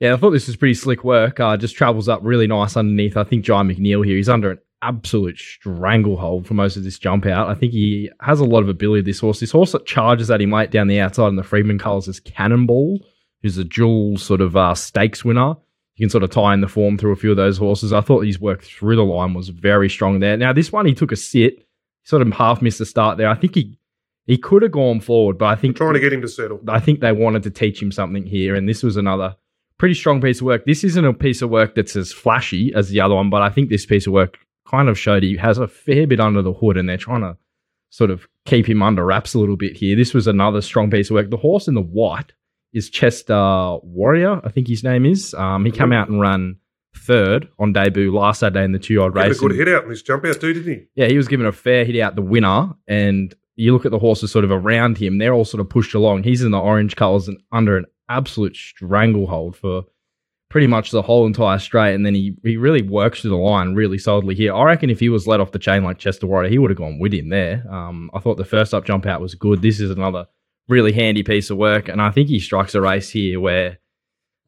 Yeah, 0.00 0.14
I 0.14 0.16
thought 0.16 0.30
this 0.30 0.48
was 0.48 0.56
pretty 0.56 0.74
slick 0.74 1.04
work. 1.04 1.38
Uh, 1.38 1.56
just 1.56 1.76
travels 1.76 2.08
up 2.08 2.20
really 2.22 2.46
nice 2.46 2.76
underneath. 2.76 3.16
I 3.16 3.24
think 3.24 3.44
Jye 3.44 3.62
McNeil 3.62 4.04
here, 4.04 4.16
he's 4.16 4.28
under 4.28 4.50
an 4.52 4.58
absolute 4.82 5.38
stranglehold 5.38 6.44
for 6.46 6.54
most 6.54 6.76
of 6.76 6.82
this 6.82 6.98
jump 6.98 7.24
out. 7.24 7.48
I 7.48 7.54
think 7.54 7.72
he 7.72 8.10
has 8.20 8.40
a 8.40 8.44
lot 8.44 8.64
of 8.64 8.68
ability, 8.68 9.02
this 9.02 9.20
horse. 9.20 9.38
This 9.38 9.52
horse 9.52 9.72
that 9.72 9.86
charges 9.86 10.28
at 10.30 10.40
him 10.40 10.50
late 10.50 10.72
down 10.72 10.88
the 10.88 10.98
outside 10.98 11.28
in 11.28 11.36
the 11.36 11.44
Freedman 11.44 11.78
colours 11.78 12.08
is 12.08 12.18
Cannonball, 12.18 12.98
who's 13.42 13.58
a 13.58 13.64
dual 13.64 14.16
sort 14.18 14.40
of 14.40 14.56
uh, 14.56 14.74
stakes 14.74 15.24
winner. 15.24 15.54
you 15.94 16.04
can 16.04 16.10
sort 16.10 16.24
of 16.24 16.30
tie 16.30 16.52
in 16.54 16.62
the 16.62 16.68
form 16.68 16.98
through 16.98 17.12
a 17.12 17.16
few 17.16 17.30
of 17.30 17.36
those 17.36 17.58
horses. 17.58 17.92
I 17.92 18.00
thought 18.00 18.26
his 18.26 18.40
work 18.40 18.62
through 18.64 18.96
the 18.96 19.04
line 19.04 19.34
was 19.34 19.50
very 19.50 19.88
strong 19.88 20.18
there. 20.18 20.36
Now, 20.36 20.52
this 20.52 20.72
one, 20.72 20.86
he 20.86 20.94
took 20.94 21.12
a 21.12 21.16
sit, 21.16 21.58
he 21.58 21.64
sort 22.08 22.22
of 22.22 22.32
half 22.32 22.60
missed 22.60 22.78
the 22.78 22.86
start 22.86 23.18
there. 23.18 23.28
I 23.28 23.36
think 23.36 23.54
he 23.54 23.78
he 24.24 24.38
could 24.38 24.62
have 24.62 24.70
gone 24.72 25.00
forward, 25.00 25.38
but 25.38 25.46
I 25.46 25.56
think 25.56 25.76
trying 25.76 25.94
to 25.94 26.00
get 26.00 26.12
him 26.12 26.22
to 26.22 26.28
settle. 26.28 26.60
I 26.68 26.80
think 26.80 27.00
they 27.00 27.12
wanted 27.12 27.42
to 27.44 27.50
teach 27.50 27.82
him 27.82 27.90
something 27.92 28.24
here, 28.24 28.54
and 28.54 28.68
this 28.68 28.82
was 28.82 28.96
another 28.96 29.36
pretty 29.82 29.94
strong 29.96 30.20
piece 30.20 30.40
of 30.40 30.44
work. 30.44 30.64
This 30.64 30.84
isn't 30.84 31.04
a 31.04 31.12
piece 31.12 31.42
of 31.42 31.50
work 31.50 31.74
that's 31.74 31.96
as 31.96 32.12
flashy 32.12 32.72
as 32.72 32.90
the 32.90 33.00
other 33.00 33.16
one, 33.16 33.30
but 33.30 33.42
I 33.42 33.50
think 33.50 33.68
this 33.68 33.84
piece 33.84 34.06
of 34.06 34.12
work 34.12 34.38
kind 34.70 34.88
of 34.88 34.96
showed 34.96 35.24
he 35.24 35.36
has 35.38 35.58
a 35.58 35.66
fair 35.66 36.06
bit 36.06 36.20
under 36.20 36.40
the 36.40 36.52
hood, 36.52 36.76
and 36.76 36.88
they're 36.88 36.96
trying 36.96 37.22
to 37.22 37.36
sort 37.90 38.12
of 38.12 38.28
keep 38.46 38.68
him 38.68 38.80
under 38.80 39.04
wraps 39.04 39.34
a 39.34 39.40
little 39.40 39.56
bit 39.56 39.76
here. 39.76 39.96
This 39.96 40.14
was 40.14 40.28
another 40.28 40.60
strong 40.60 40.88
piece 40.88 41.10
of 41.10 41.14
work. 41.14 41.30
The 41.30 41.36
horse 41.36 41.66
in 41.66 41.74
the 41.74 41.82
white 41.82 42.32
is 42.72 42.90
Chester 42.90 43.34
Warrior, 43.82 44.40
I 44.44 44.50
think 44.50 44.68
his 44.68 44.84
name 44.84 45.04
is. 45.04 45.34
Um, 45.34 45.64
he 45.64 45.72
came 45.72 45.92
out 45.92 46.08
and 46.08 46.20
ran 46.20 46.58
third 46.96 47.48
on 47.58 47.72
debut 47.72 48.14
last 48.14 48.38
Saturday 48.38 48.64
in 48.64 48.70
the 48.70 48.78
two-year-old 48.78 49.16
race. 49.16 49.36
a 49.36 49.40
good 49.40 49.56
hit 49.56 49.66
out 49.66 49.82
in 49.82 49.88
this 49.88 50.02
jump 50.02 50.24
out 50.24 50.40
too, 50.40 50.52
didn't 50.52 50.72
he? 50.72 50.86
Yeah, 50.94 51.08
he 51.08 51.16
was 51.16 51.26
given 51.26 51.44
a 51.44 51.50
fair 51.50 51.84
hit 51.84 52.00
out 52.00 52.14
the 52.14 52.22
winner, 52.22 52.72
and 52.86 53.34
you 53.56 53.72
look 53.72 53.84
at 53.84 53.90
the 53.90 53.98
horses 53.98 54.30
sort 54.30 54.44
of 54.44 54.52
around 54.52 54.96
him; 54.96 55.18
they're 55.18 55.34
all 55.34 55.44
sort 55.44 55.60
of 55.60 55.68
pushed 55.68 55.94
along. 55.94 56.22
He's 56.22 56.44
in 56.44 56.52
the 56.52 56.60
orange 56.60 56.94
colours 56.94 57.26
and 57.26 57.42
under 57.50 57.76
an 57.76 57.86
absolute 58.16 58.56
stranglehold 58.56 59.56
for 59.56 59.84
pretty 60.52 60.66
much 60.66 60.90
the 60.90 61.00
whole 61.00 61.26
entire 61.26 61.58
straight, 61.58 61.94
and 61.94 62.04
then 62.04 62.14
he 62.14 62.36
he 62.44 62.56
really 62.58 62.82
works 62.82 63.20
through 63.20 63.30
the 63.30 63.36
line 63.36 63.74
really 63.74 63.98
solidly 63.98 64.34
here. 64.34 64.54
I 64.54 64.62
reckon 64.64 64.90
if 64.90 65.00
he 65.00 65.08
was 65.08 65.26
let 65.26 65.40
off 65.40 65.52
the 65.52 65.58
chain 65.58 65.82
like 65.82 65.98
Chester 65.98 66.26
Warrior, 66.26 66.50
he 66.50 66.58
would 66.58 66.70
have 66.70 66.78
gone 66.78 66.98
with 66.98 67.14
him 67.14 67.30
there. 67.30 67.64
Um, 67.70 68.10
I 68.12 68.20
thought 68.20 68.36
the 68.36 68.44
first 68.44 68.74
up 68.74 68.84
jump 68.84 69.06
out 69.06 69.22
was 69.22 69.34
good. 69.34 69.62
This 69.62 69.80
is 69.80 69.90
another 69.90 70.26
really 70.68 70.92
handy 70.92 71.22
piece 71.22 71.48
of 71.48 71.56
work, 71.56 71.88
and 71.88 72.02
I 72.02 72.10
think 72.10 72.28
he 72.28 72.38
strikes 72.38 72.74
a 72.74 72.80
race 72.80 73.10
here 73.10 73.40
where. 73.40 73.78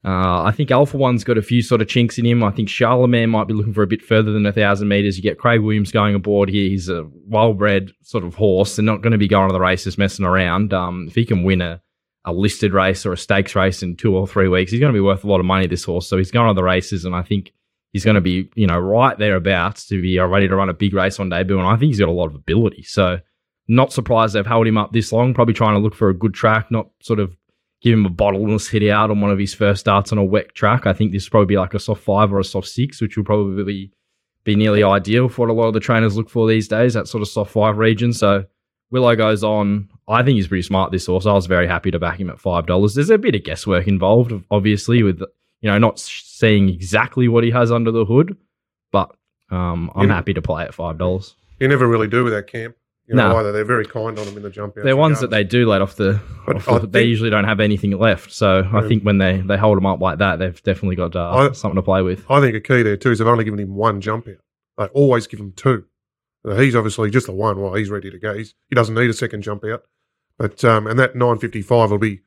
Uh, 0.07 0.43
I 0.43 0.51
think 0.51 0.71
Alpha 0.71 0.99
One's 0.99 1.25
got 1.25 1.39
a 1.39 1.43
few 1.43 1.63
sort 1.63 1.81
of 1.81 1.89
chinks 1.89 2.19
in 2.19 2.27
him. 2.27 2.45
I 2.45 2.51
think 2.51 2.69
Charlemagne 2.69 3.31
might 3.31 3.49
be 3.49 3.55
looking 3.55 3.73
for 3.73 3.83
a 3.83 3.87
bit 3.87 4.03
further 4.03 4.33
than 4.33 4.45
a 4.45 4.53
thousand 4.53 4.89
meters. 4.89 5.17
You 5.17 5.23
get 5.23 5.39
Craig 5.39 5.63
Williams 5.63 5.91
going 5.91 6.15
aboard 6.15 6.51
here. 6.51 6.69
He's 6.69 6.91
a 6.91 7.09
well-bred 7.27 7.91
sort 8.03 8.23
of 8.23 8.35
horse. 8.35 8.77
They're 8.77 8.85
not 8.85 9.01
going 9.01 9.13
to 9.13 9.19
be 9.19 9.29
going 9.29 9.49
to 9.49 9.55
the 9.55 9.61
races 9.61 9.97
messing 9.97 10.27
around. 10.27 10.75
Um, 10.75 11.07
if 11.09 11.15
he 11.15 11.25
can 11.25 11.43
win 11.43 11.63
a 11.63 11.81
a 12.25 12.33
listed 12.33 12.73
race 12.73 13.05
or 13.05 13.13
a 13.13 13.19
stakes 13.19 13.55
race 13.55 13.83
in 13.83 13.97
two 13.97 14.17
or 14.17 14.27
three 14.27 14.49
weeks, 14.49 14.71
he's 14.71 14.81
going 14.81 14.93
to 14.93 14.97
be 14.97 15.01
worth 15.01 15.25
a 15.25 15.27
lot 15.27 15.41
of 15.41 15.47
money, 15.47 15.67
this 15.67 15.85
horse. 15.85 16.09
So 16.09 16.17
he's 16.17 16.31
going 16.31 16.49
on 16.49 16.57
the 16.57 16.63
races, 16.63 17.05
and 17.05 17.15
I 17.15 17.23
think 17.23 17.53
he's 17.93 18.05
going 18.05 18.17
to 18.17 18.21
be, 18.21 18.51
you 18.55 18.67
know, 18.67 18.79
right 18.79 19.17
thereabouts 19.19 19.87
to 19.87 20.01
be 20.01 20.19
uh, 20.19 20.27
ready 20.27 20.49
to 20.49 20.57
run 20.57 20.69
a 20.69 20.75
big 20.75 20.95
race 20.95 21.21
on 21.21 21.29
debut. 21.29 21.59
And 21.59 21.67
I 21.67 21.77
think 21.77 21.91
he's 21.91 22.01
got 22.01 22.09
a 22.09 22.13
lot 22.13 22.27
of 22.27 22.35
ability. 22.35 22.83
So 22.83 23.21
not 23.69 23.93
surprised 23.93 24.35
they've 24.35 24.47
held 24.47 24.67
him 24.67 24.79
up 24.79 24.93
this 24.93 25.13
long, 25.13 25.35
probably 25.35 25.55
trying 25.55 25.75
to 25.75 25.81
look 25.81 25.95
for 25.95 26.09
a 26.09 26.15
good 26.15 26.35
track, 26.35 26.71
not 26.71 26.89
sort 27.01 27.21
of 27.21 27.37
give 27.81 27.93
him 27.93 28.07
a 28.07 28.11
bottomless 28.11 28.69
hit 28.69 28.89
out 28.91 29.11
on 29.11 29.21
one 29.21 29.31
of 29.31 29.39
his 29.39 29.53
first 29.53 29.81
starts 29.81 30.11
on 30.11 30.19
a 30.19 30.25
wet 30.25 30.55
track. 30.55 30.87
I 30.87 30.95
think 30.95 31.13
this 31.13 31.27
will 31.27 31.31
probably 31.33 31.55
be 31.55 31.59
like 31.59 31.75
a 31.75 31.79
soft 31.79 32.03
five 32.03 32.33
or 32.33 32.41
a 32.41 32.45
soft 32.45 32.69
six, 32.69 33.01
which 33.01 33.17
will 33.17 33.25
probably 33.25 33.93
be 34.43 34.57
nearly 34.57 34.83
ideal 34.83 35.29
for 35.29 35.47
what 35.47 35.53
a 35.53 35.55
lot 35.55 35.69
of 35.69 35.75
the 35.75 35.81
trainers 35.81 36.17
look 36.17 36.31
for 36.31 36.49
these 36.49 36.69
days, 36.69 36.95
that 36.95 37.09
sort 37.09 37.23
of 37.23 37.29
soft 37.29 37.53
five 37.53 37.77
region. 37.77 38.13
So 38.13 38.45
Willow 38.95 39.17
goes 39.17 39.43
on. 39.43 39.89
I 40.07 40.23
think 40.23 40.37
he's 40.37 40.47
pretty 40.47 40.63
smart. 40.63 40.93
This 40.93 41.07
horse. 41.07 41.27
I 41.27 41.33
was 41.33 41.47
very 41.47 41.67
happy 41.67 41.91
to 41.91 41.99
back 41.99 42.21
him 42.21 42.31
at 42.31 42.39
five 42.39 42.67
dollars. 42.67 42.95
There's 42.95 43.11
a 43.11 43.19
bit 43.19 43.35
of 43.35 43.43
guesswork 43.43 43.89
involved, 43.89 44.33
obviously, 44.53 45.03
with 45.03 45.21
you 45.61 45.69
know 45.69 45.79
not 45.79 45.99
seeing 45.99 46.69
exactly 46.69 47.27
what 47.27 47.43
he 47.43 47.51
has 47.51 47.73
under 47.73 47.91
the 47.91 48.05
hood, 48.05 48.37
but 48.93 49.11
um, 49.51 49.91
I'm 49.97 50.11
happy 50.11 50.33
to 50.35 50.41
play 50.41 50.63
at 50.63 50.75
five 50.75 50.97
dollars. 50.97 51.35
You 51.59 51.67
never 51.67 51.89
really 51.89 52.07
do 52.07 52.23
with 52.23 52.35
that 52.35 52.47
camp. 52.47 52.77
You 53.09 53.17
know, 53.17 53.31
no. 53.31 53.37
either 53.39 53.51
they're 53.51 53.65
very 53.65 53.85
kind 53.85 54.17
on 54.17 54.27
them 54.27 54.37
in 54.37 54.45
the 54.45 54.51
jump 54.51 54.79
out. 54.79 54.85
They're 54.85 54.97
ones 54.97 55.21
that 55.21 55.31
they 55.31 55.43
do 55.43 55.69
let 55.69 55.83
off 55.83 55.97
the. 55.97 56.21
Off 56.47 56.83
the 56.83 56.87
they 56.87 57.03
usually 57.03 57.31
don't 57.31 57.45
have 57.45 57.59
anything 57.59 57.91
left, 57.99 58.33
so 58.33 58.61
yeah. 58.61 58.79
I 58.79 58.87
think 58.87 59.03
when 59.03 59.19
they, 59.19 59.39
they 59.41 59.57
hold 59.57 59.77
them 59.77 59.87
up 59.87 60.01
like 60.01 60.19
that, 60.19 60.39
they've 60.39 60.63
definitely 60.63 60.95
got 60.95 61.17
uh, 61.17 61.31
I, 61.31 61.53
something 61.53 61.77
to 61.77 61.83
play 61.83 62.03
with. 62.03 62.25
I 62.31 62.41
think 62.41 62.55
a 62.55 62.61
key 62.61 62.85
there 62.85 62.97
too 62.97 63.11
is 63.11 63.19
they've 63.19 63.27
only 63.27 63.45
given 63.45 63.59
him 63.59 63.75
one 63.75 64.01
jump 64.01 64.29
out. 64.29 64.37
They 64.79 64.85
always 64.95 65.27
give 65.27 65.41
him 65.41 65.53
two. 65.53 65.85
He's 66.45 66.77
obviously 66.77 67.11
just 67.11 67.27
the 67.27 67.33
one. 67.33 67.61
Well, 67.61 67.75
he's 67.75 67.91
ready 67.91 68.11
to 68.11 68.19
go. 68.19 68.37
He's, 68.37 68.55
he 68.69 68.75
doesn't 68.75 68.95
need 68.95 69.09
a 69.09 69.15
second 69.15 69.43
jump 69.43 69.65
out. 69.65 69.85
But 70.37 70.65
um, 70.65 70.87
and 70.87 70.99
that 70.99 71.15
955 71.15 71.91
will 71.91 71.99
be. 71.99 72.21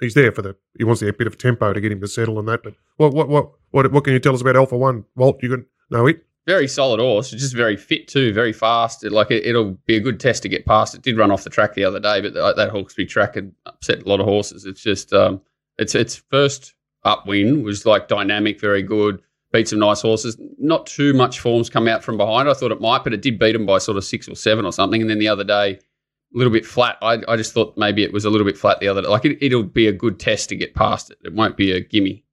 he's 0.00 0.14
there 0.14 0.32
for 0.32 0.42
the. 0.42 0.56
He 0.76 0.84
wants 0.84 1.00
the 1.00 1.12
bit 1.12 1.26
of 1.26 1.38
tempo 1.38 1.72
to 1.72 1.80
get 1.80 1.92
him 1.92 2.00
to 2.00 2.08
settle 2.08 2.38
and 2.38 2.48
that. 2.48 2.62
But 2.62 2.74
what 2.96 3.14
what 3.14 3.28
what 3.28 3.52
what 3.70 3.92
what 3.92 4.04
can 4.04 4.12
you 4.12 4.18
tell 4.18 4.34
us 4.34 4.40
about 4.40 4.56
Alpha 4.56 4.76
One? 4.76 5.04
Walt, 5.16 5.42
you 5.42 5.50
can 5.50 5.66
know 5.90 6.06
it. 6.06 6.24
Very 6.46 6.68
solid 6.68 7.00
horse. 7.00 7.30
Just 7.30 7.54
very 7.54 7.76
fit 7.76 8.06
too. 8.08 8.34
Very 8.34 8.52
fast. 8.52 9.02
It, 9.04 9.12
like 9.12 9.30
it, 9.30 9.54
will 9.54 9.78
be 9.86 9.96
a 9.96 10.00
good 10.00 10.20
test 10.20 10.42
to 10.42 10.48
get 10.48 10.66
past. 10.66 10.94
It 10.94 11.02
did 11.02 11.16
run 11.16 11.30
off 11.30 11.44
the 11.44 11.48
track 11.50 11.74
the 11.74 11.84
other 11.84 12.00
day, 12.00 12.20
but 12.20 12.34
that, 12.34 12.56
that 12.56 13.08
track 13.08 13.36
had 13.36 13.52
upset 13.64 14.02
a 14.02 14.08
lot 14.08 14.20
of 14.20 14.26
horses. 14.26 14.66
It's 14.66 14.82
just 14.82 15.12
um, 15.14 15.40
it's 15.78 15.94
its 15.94 16.16
first 16.16 16.74
up 17.04 17.26
win 17.26 17.62
was 17.62 17.86
like 17.86 18.08
dynamic, 18.08 18.60
very 18.60 18.82
good 18.82 19.22
beat 19.54 19.68
some 19.68 19.78
nice 19.78 20.02
horses. 20.02 20.36
Not 20.58 20.84
too 20.86 21.14
much 21.14 21.38
forms 21.38 21.70
come 21.70 21.86
out 21.86 22.02
from 22.02 22.16
behind. 22.16 22.48
I 22.48 22.54
thought 22.54 22.72
it 22.72 22.80
might, 22.80 23.04
but 23.04 23.14
it 23.14 23.22
did 23.22 23.38
beat 23.38 23.52
them 23.52 23.64
by 23.64 23.78
sort 23.78 23.96
of 23.96 24.04
six 24.04 24.28
or 24.28 24.34
seven 24.34 24.66
or 24.66 24.72
something. 24.72 25.00
And 25.00 25.08
then 25.08 25.20
the 25.20 25.28
other 25.28 25.44
day, 25.44 25.74
a 25.74 26.38
little 26.38 26.52
bit 26.52 26.66
flat. 26.66 26.98
I, 27.00 27.20
I 27.28 27.36
just 27.36 27.54
thought 27.54 27.78
maybe 27.78 28.02
it 28.02 28.12
was 28.12 28.24
a 28.24 28.30
little 28.30 28.44
bit 28.44 28.58
flat 28.58 28.80
the 28.80 28.88
other 28.88 29.02
day. 29.02 29.08
Like 29.08 29.24
it, 29.24 29.54
will 29.54 29.62
be 29.62 29.86
a 29.86 29.92
good 29.92 30.18
test 30.18 30.48
to 30.48 30.56
get 30.56 30.74
past 30.74 31.10
it. 31.10 31.18
It 31.22 31.32
won't 31.32 31.56
be 31.56 31.70
a 31.70 31.80
gimme. 31.80 32.24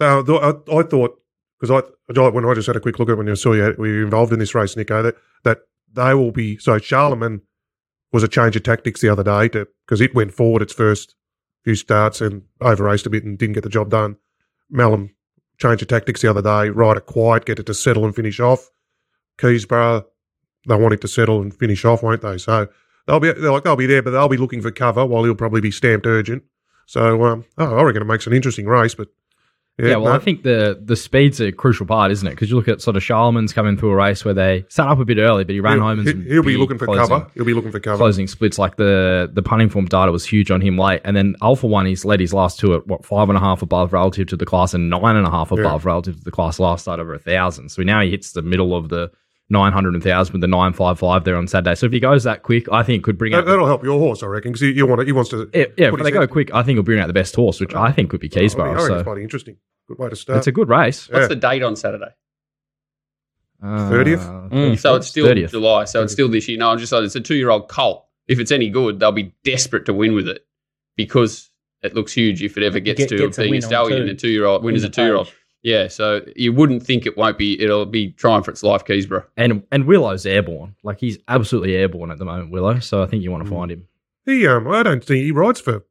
No, 0.00 0.24
I, 0.38 0.78
I 0.78 0.82
thought 0.82 1.22
because 1.60 1.70
I 1.70 2.28
when 2.28 2.44
I 2.44 2.54
just 2.54 2.66
had 2.66 2.76
a 2.76 2.80
quick 2.80 2.98
look 2.98 3.08
at 3.08 3.16
when 3.16 3.28
you 3.28 3.36
saw 3.36 3.52
you 3.52 3.74
were 3.78 4.02
involved 4.02 4.32
in 4.32 4.40
this 4.40 4.54
race, 4.54 4.76
Nico, 4.76 5.02
that 5.02 5.16
that 5.44 5.60
they 5.92 6.12
will 6.14 6.32
be 6.32 6.58
so 6.58 6.78
Charlemagne 6.78 7.42
was 8.12 8.24
a 8.24 8.28
change 8.28 8.56
of 8.56 8.64
tactics 8.64 9.00
the 9.00 9.08
other 9.08 9.22
day 9.22 9.48
because 9.48 10.00
it 10.00 10.14
went 10.14 10.34
forward 10.34 10.62
its 10.62 10.72
first 10.72 11.14
few 11.62 11.76
starts 11.76 12.20
and 12.20 12.42
over 12.60 12.84
raced 12.84 13.06
a 13.06 13.10
bit 13.10 13.24
and 13.24 13.38
didn't 13.38 13.54
get 13.54 13.62
the 13.62 13.70
job 13.70 13.90
done. 13.90 14.16
Melham 14.72 15.10
change 15.58 15.82
of 15.82 15.88
tactics 15.88 16.22
the 16.22 16.30
other 16.30 16.42
day, 16.42 16.70
ride 16.70 16.96
it 16.96 17.06
quiet, 17.06 17.44
get 17.44 17.58
it 17.58 17.66
to 17.66 17.74
settle 17.74 18.04
and 18.04 18.14
finish 18.14 18.40
off. 18.40 18.70
Keysborough, 19.38 20.04
they 20.68 20.76
want 20.76 20.94
it 20.94 21.00
to 21.02 21.08
settle 21.08 21.40
and 21.42 21.54
finish 21.54 21.84
off, 21.84 22.02
won't 22.02 22.22
they? 22.22 22.38
So 22.38 22.68
they'll 23.06 23.20
be 23.20 23.32
like 23.32 23.64
they'll 23.64 23.76
be 23.76 23.86
there, 23.86 24.02
but 24.02 24.10
they'll 24.10 24.28
be 24.28 24.36
looking 24.36 24.62
for 24.62 24.70
cover 24.70 25.04
while 25.04 25.24
he'll 25.24 25.34
probably 25.34 25.60
be 25.60 25.70
stamped 25.70 26.06
urgent. 26.06 26.42
So 26.86 27.24
um, 27.24 27.44
oh, 27.58 27.76
I 27.76 27.82
reckon 27.82 28.02
it 28.02 28.06
makes 28.06 28.26
an 28.26 28.32
interesting 28.32 28.66
race, 28.66 28.94
but 28.94 29.08
yeah, 29.78 29.96
well, 29.96 30.12
no. 30.12 30.12
I 30.12 30.18
think 30.18 30.42
the 30.42 30.80
the 30.82 30.96
speed's 30.96 31.38
a 31.38 31.52
crucial 31.52 31.84
part, 31.84 32.10
isn't 32.10 32.26
it? 32.26 32.30
Because 32.30 32.48
you 32.48 32.56
look 32.56 32.68
at 32.68 32.80
sort 32.80 32.96
of 32.96 33.02
Charlemagne's 33.02 33.52
coming 33.52 33.76
through 33.76 33.90
a 33.90 33.94
race 33.94 34.24
where 34.24 34.32
they 34.32 34.64
sat 34.70 34.88
up 34.88 34.98
a 34.98 35.04
bit 35.04 35.18
early, 35.18 35.44
but 35.44 35.52
he 35.52 35.60
ran 35.60 35.74
he'll, 35.74 35.82
home 35.82 35.98
and 36.00 36.24
he'll 36.26 36.42
be 36.42 36.56
looking 36.56 36.78
for 36.78 36.86
closing, 36.86 37.06
cover. 37.06 37.30
He'll 37.34 37.44
be 37.44 37.52
looking 37.52 37.72
for 37.72 37.80
cover. 37.80 37.98
Closing 37.98 38.26
splits 38.26 38.58
like 38.58 38.76
the 38.76 39.30
the 39.32 39.42
punting 39.42 39.68
form 39.68 39.84
data 39.84 40.10
was 40.10 40.24
huge 40.24 40.50
on 40.50 40.62
him 40.62 40.78
late, 40.78 41.02
and 41.04 41.14
then 41.14 41.36
Alpha 41.42 41.66
One 41.66 41.84
he's 41.84 42.06
led 42.06 42.20
his 42.20 42.32
last 42.32 42.58
two 42.58 42.74
at 42.74 42.86
what 42.86 43.04
five 43.04 43.28
and 43.28 43.36
a 43.36 43.40
half 43.40 43.60
above 43.60 43.92
relative 43.92 44.28
to 44.28 44.36
the 44.36 44.46
class 44.46 44.72
and 44.72 44.88
nine 44.88 45.16
and 45.16 45.26
a 45.26 45.30
half 45.30 45.52
above 45.52 45.84
yeah. 45.84 45.88
relative 45.88 46.16
to 46.16 46.24
the 46.24 46.30
class 46.30 46.58
last 46.58 46.82
start 46.82 46.98
over 46.98 47.12
a 47.12 47.18
thousand. 47.18 47.68
So 47.68 47.82
now 47.82 48.00
he 48.00 48.10
hits 48.10 48.32
the 48.32 48.42
middle 48.42 48.74
of 48.74 48.88
the 48.88 49.10
900 49.48 49.94
and 49.94 50.04
1000 50.04 50.32
with 50.32 50.40
the 50.40 50.48
955 50.48 51.24
there 51.24 51.36
on 51.36 51.46
Saturday. 51.46 51.74
So 51.76 51.86
if 51.86 51.92
he 51.92 52.00
goes 52.00 52.24
that 52.24 52.42
quick, 52.42 52.66
I 52.72 52.82
think 52.82 53.00
it 53.00 53.04
could 53.04 53.18
bring 53.18 53.32
that, 53.32 53.40
out. 53.40 53.46
That'll 53.46 53.66
help 53.66 53.84
your 53.84 53.98
horse, 53.98 54.22
I 54.22 54.26
reckon, 54.26 54.52
because 54.52 54.62
he, 54.62 54.82
want 54.82 55.06
he 55.06 55.12
wants 55.12 55.30
to. 55.30 55.48
Yeah, 55.54 55.66
yeah 55.76 55.90
if 55.92 56.02
they 56.02 56.10
go 56.10 56.26
quick, 56.26 56.52
I 56.52 56.62
think 56.62 56.76
he'll 56.76 56.82
bring 56.82 56.98
out 56.98 57.06
the 57.06 57.12
best 57.12 57.36
horse, 57.36 57.60
which 57.60 57.74
I 57.74 57.92
think 57.92 58.10
could 58.10 58.20
be 58.20 58.28
Keysborough. 58.28 58.64
I, 58.64 58.68
mean, 58.68 58.76
I 58.76 58.86
so. 58.86 58.94
it's 58.94 59.02
quite 59.04 59.18
interesting. 59.18 59.56
Good 59.88 59.98
way 59.98 60.08
to 60.08 60.16
start. 60.16 60.38
It's 60.38 60.46
a 60.48 60.52
good 60.52 60.68
race. 60.68 61.08
What's 61.08 61.28
the 61.28 61.36
date 61.36 61.62
on 61.62 61.76
Saturday? 61.76 62.12
Thirtieth. 63.62 64.20
Uh, 64.20 64.48
mm, 64.50 64.78
so 64.78 64.96
it's 64.96 65.06
still 65.06 65.26
30th. 65.26 65.50
July. 65.50 65.84
So 65.84 66.00
30th. 66.00 66.04
it's 66.04 66.12
still 66.12 66.28
this 66.28 66.48
year. 66.48 66.58
No, 66.58 66.70
I'm 66.70 66.78
just 66.78 66.90
saying 66.90 67.04
it's 67.04 67.16
a 67.16 67.20
two-year-old 67.20 67.68
colt. 67.68 68.06
If 68.28 68.38
it's 68.38 68.50
any 68.50 68.68
good, 68.68 69.00
they'll 69.00 69.12
be 69.12 69.34
desperate 69.44 69.86
to 69.86 69.94
win 69.94 70.14
with 70.14 70.28
it 70.28 70.44
because 70.96 71.50
it 71.82 71.94
looks 71.94 72.12
huge 72.12 72.42
if 72.42 72.56
it 72.56 72.64
ever 72.64 72.80
gets 72.80 72.98
Get, 72.98 73.08
to 73.10 73.18
gets 73.18 73.38
being 73.38 73.54
a, 73.54 73.58
a 73.58 73.62
stallion 73.62 74.02
and 74.02 74.10
a 74.10 74.14
two-year-old 74.14 74.64
win 74.64 74.74
as 74.74 74.84
a 74.84 74.90
two-year-old. 74.90 75.32
Yeah, 75.66 75.88
so 75.88 76.20
you 76.36 76.52
wouldn't 76.52 76.84
think 76.84 77.06
it 77.06 77.16
won't 77.16 77.38
be. 77.38 77.60
It'll 77.60 77.86
be 77.86 78.12
trying 78.12 78.44
for 78.44 78.52
its 78.52 78.62
life, 78.62 78.84
Keysborough. 78.84 79.24
And 79.36 79.64
and 79.72 79.84
Willow's 79.84 80.24
airborne. 80.24 80.76
Like 80.84 81.00
he's 81.00 81.18
absolutely 81.26 81.74
airborne 81.74 82.12
at 82.12 82.18
the 82.18 82.24
moment, 82.24 82.52
Willow. 82.52 82.78
So 82.78 83.02
I 83.02 83.06
think 83.06 83.24
you 83.24 83.32
want 83.32 83.44
to 83.44 83.50
mm. 83.50 83.56
find 83.56 83.72
him. 83.72 83.88
He 84.24 84.46
um, 84.46 84.68
I 84.68 84.84
don't 84.84 85.04
think 85.04 85.24
he 85.24 85.32
rides 85.32 85.60
for 85.60 85.84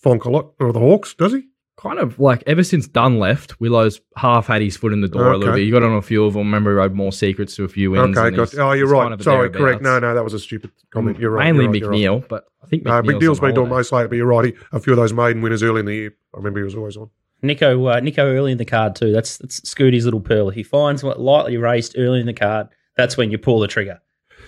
Fonk 0.00 0.24
a 0.24 0.30
lot 0.30 0.52
or 0.60 0.72
the 0.72 0.78
Hawks, 0.78 1.12
does 1.12 1.32
he? 1.32 1.48
kind 1.76 1.98
of 1.98 2.20
like 2.20 2.42
ever 2.46 2.62
since 2.62 2.86
Dunn 2.86 3.18
left, 3.18 3.60
Willow's 3.60 4.00
half 4.16 4.46
had 4.46 4.62
his 4.62 4.76
foot 4.76 4.92
in 4.92 5.00
the 5.00 5.08
door 5.08 5.24
okay. 5.24 5.34
a 5.34 5.38
little 5.38 5.54
bit. 5.54 5.62
You 5.62 5.72
got 5.72 5.82
on 5.82 5.96
a 5.96 6.02
few 6.02 6.24
of 6.24 6.34
them. 6.34 6.42
Remember, 6.42 6.70
he 6.70 6.76
rode 6.76 6.94
more 6.94 7.10
secrets 7.10 7.56
to 7.56 7.64
a 7.64 7.68
few 7.68 7.90
wins. 7.90 8.16
Okay, 8.16 8.34
got, 8.36 8.56
oh, 8.58 8.72
you're 8.72 8.86
right. 8.86 9.02
Kind 9.02 9.14
of 9.14 9.22
Sorry, 9.22 9.50
correct. 9.50 9.82
No, 9.82 9.98
no, 9.98 10.14
that 10.14 10.22
was 10.22 10.34
a 10.34 10.38
stupid 10.38 10.70
comment. 10.90 11.18
You're 11.18 11.32
right. 11.32 11.52
Mainly 11.52 11.80
you're 11.80 11.90
right, 11.90 11.98
McNeil, 11.98 12.20
right. 12.20 12.28
but 12.28 12.44
I 12.62 12.66
think 12.68 12.84
McNeil's, 12.84 13.08
McNeil's 13.08 13.40
been 13.40 13.54
doing 13.54 13.68
most 13.68 13.90
late, 13.90 14.08
but 14.08 14.14
you're 14.14 14.26
right. 14.26 14.44
He, 14.44 14.54
a 14.70 14.78
few 14.78 14.92
of 14.92 14.98
those 14.98 15.12
maiden 15.12 15.42
winners 15.42 15.64
early 15.64 15.80
in 15.80 15.86
the 15.86 15.94
year. 15.94 16.14
I 16.32 16.36
remember 16.36 16.60
he 16.60 16.64
was 16.64 16.76
always 16.76 16.96
on. 16.96 17.10
Nico, 17.44 17.86
uh, 17.86 18.00
Nico 18.00 18.26
early 18.26 18.52
in 18.52 18.58
the 18.58 18.64
card 18.64 18.96
too. 18.96 19.12
That's 19.12 19.38
that's 19.38 19.60
Scooty's 19.60 20.04
little 20.04 20.20
pearl. 20.20 20.50
He 20.50 20.62
finds 20.62 21.02
what 21.02 21.20
lightly 21.20 21.56
raced 21.56 21.94
early 21.96 22.20
in 22.20 22.26
the 22.26 22.32
card. 22.32 22.68
That's 22.96 23.16
when 23.16 23.30
you 23.30 23.38
pull 23.38 23.60
the 23.60 23.68
trigger. 23.68 24.00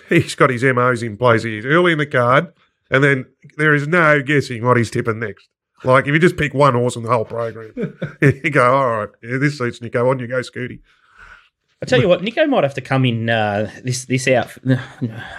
He's 0.09 0.35
got 0.35 0.49
his 0.49 0.63
MOs 0.63 1.03
in 1.03 1.17
place. 1.17 1.43
He's 1.43 1.65
early 1.65 1.91
in 1.91 1.97
the 1.97 2.05
card, 2.05 2.53
and 2.89 3.03
then 3.03 3.25
there 3.57 3.73
is 3.73 3.87
no 3.87 4.21
guessing 4.21 4.63
what 4.65 4.77
he's 4.77 4.89
tipping 4.89 5.19
next. 5.19 5.47
Like 5.83 6.07
if 6.07 6.13
you 6.13 6.19
just 6.19 6.37
pick 6.37 6.53
one 6.53 6.73
horse 6.73 6.95
in 6.95 7.03
the 7.03 7.09
whole 7.09 7.25
program, 7.25 7.73
you 8.21 8.49
go, 8.49 8.75
all 8.75 8.97
right, 8.97 9.09
yeah, 9.21 9.37
this 9.37 9.57
suits 9.57 9.81
Nico. 9.81 10.09
On 10.09 10.19
you 10.19 10.27
go, 10.27 10.39
Scooty. 10.39 10.79
I 11.81 11.85
tell 11.85 12.01
you 12.01 12.07
what, 12.07 12.23
Nico 12.23 12.47
might 12.47 12.63
have 12.63 12.73
to 12.73 12.81
come 12.81 13.05
in 13.05 13.29
uh, 13.29 13.69
this 13.83 14.05
this 14.05 14.27
out 14.27 14.49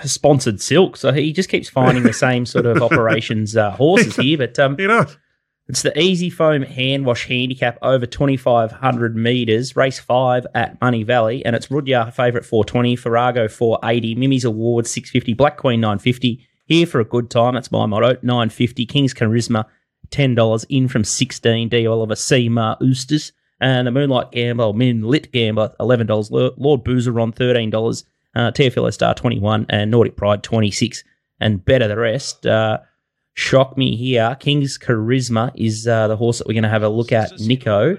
sponsored 0.04 0.60
silk. 0.60 0.96
So 0.96 1.12
he 1.12 1.32
just 1.32 1.48
keeps 1.48 1.68
finding 1.68 2.04
the 2.04 2.12
same 2.12 2.46
sort 2.46 2.66
of 2.66 2.80
operations 2.82 3.56
uh, 3.56 3.72
horses 3.72 4.14
here. 4.14 4.38
But 4.38 4.56
um, 4.58 4.76
you 4.78 4.86
know, 4.86 5.06
It's 5.68 5.82
the 5.82 5.98
Easy 6.00 6.30
Foam 6.30 6.62
Hand 6.62 7.04
Wash 7.04 7.26
Handicap 7.26 7.76
over 7.82 8.06
2,500 8.06 9.14
metres, 9.14 9.76
race 9.76 9.98
five 9.98 10.46
at 10.54 10.80
Moonee 10.80 11.04
Valley, 11.04 11.44
and 11.44 11.54
it's 11.54 11.70
Rudyard 11.70 12.14
favourite 12.14 12.46
420, 12.46 12.96
Farrago 12.96 13.48
480, 13.48 14.14
Mimi's 14.14 14.46
Award 14.46 14.86
650, 14.86 15.34
Black 15.34 15.58
Queen 15.58 15.78
950. 15.78 16.42
Here 16.64 16.86
for 16.86 17.00
a 17.00 17.04
good 17.04 17.28
time, 17.28 17.52
that's 17.52 17.70
my 17.70 17.84
motto, 17.84 18.16
950, 18.22 18.86
King's 18.86 19.12
Charisma 19.12 19.66
$10, 20.10 20.66
in 20.70 20.88
from 20.88 21.04
16, 21.04 21.68
D. 21.68 21.86
Oliver, 21.86 22.16
C. 22.16 22.48
Mar 22.48 22.78
Oosters, 22.80 23.32
and 23.60 23.86
the 23.86 23.90
Moonlight 23.90 24.32
Gambler, 24.32 24.72
Min 24.72 25.02
Lit 25.02 25.30
Gambler, 25.32 25.74
$11, 25.80 26.54
Lord 26.56 26.82
Boozer 26.82 27.20
on 27.20 27.30
$13, 27.34 28.04
uh, 28.34 28.50
TFL 28.52 28.90
Star 28.94 29.14
21, 29.14 29.66
and 29.68 29.90
Nordic 29.90 30.16
Pride 30.16 30.42
26, 30.42 31.04
and 31.40 31.62
better 31.62 31.88
the 31.88 31.98
rest. 31.98 32.46
Uh, 32.46 32.78
shock 33.38 33.78
me 33.78 33.96
here. 33.96 34.36
King's 34.40 34.76
Charisma 34.76 35.52
is 35.54 35.86
uh, 35.86 36.08
the 36.08 36.16
horse 36.16 36.38
that 36.38 36.46
we're 36.46 36.54
going 36.54 36.64
to 36.64 36.68
have 36.68 36.82
a 36.82 36.88
look 36.88 37.12
at. 37.12 37.38
Nico, 37.38 37.96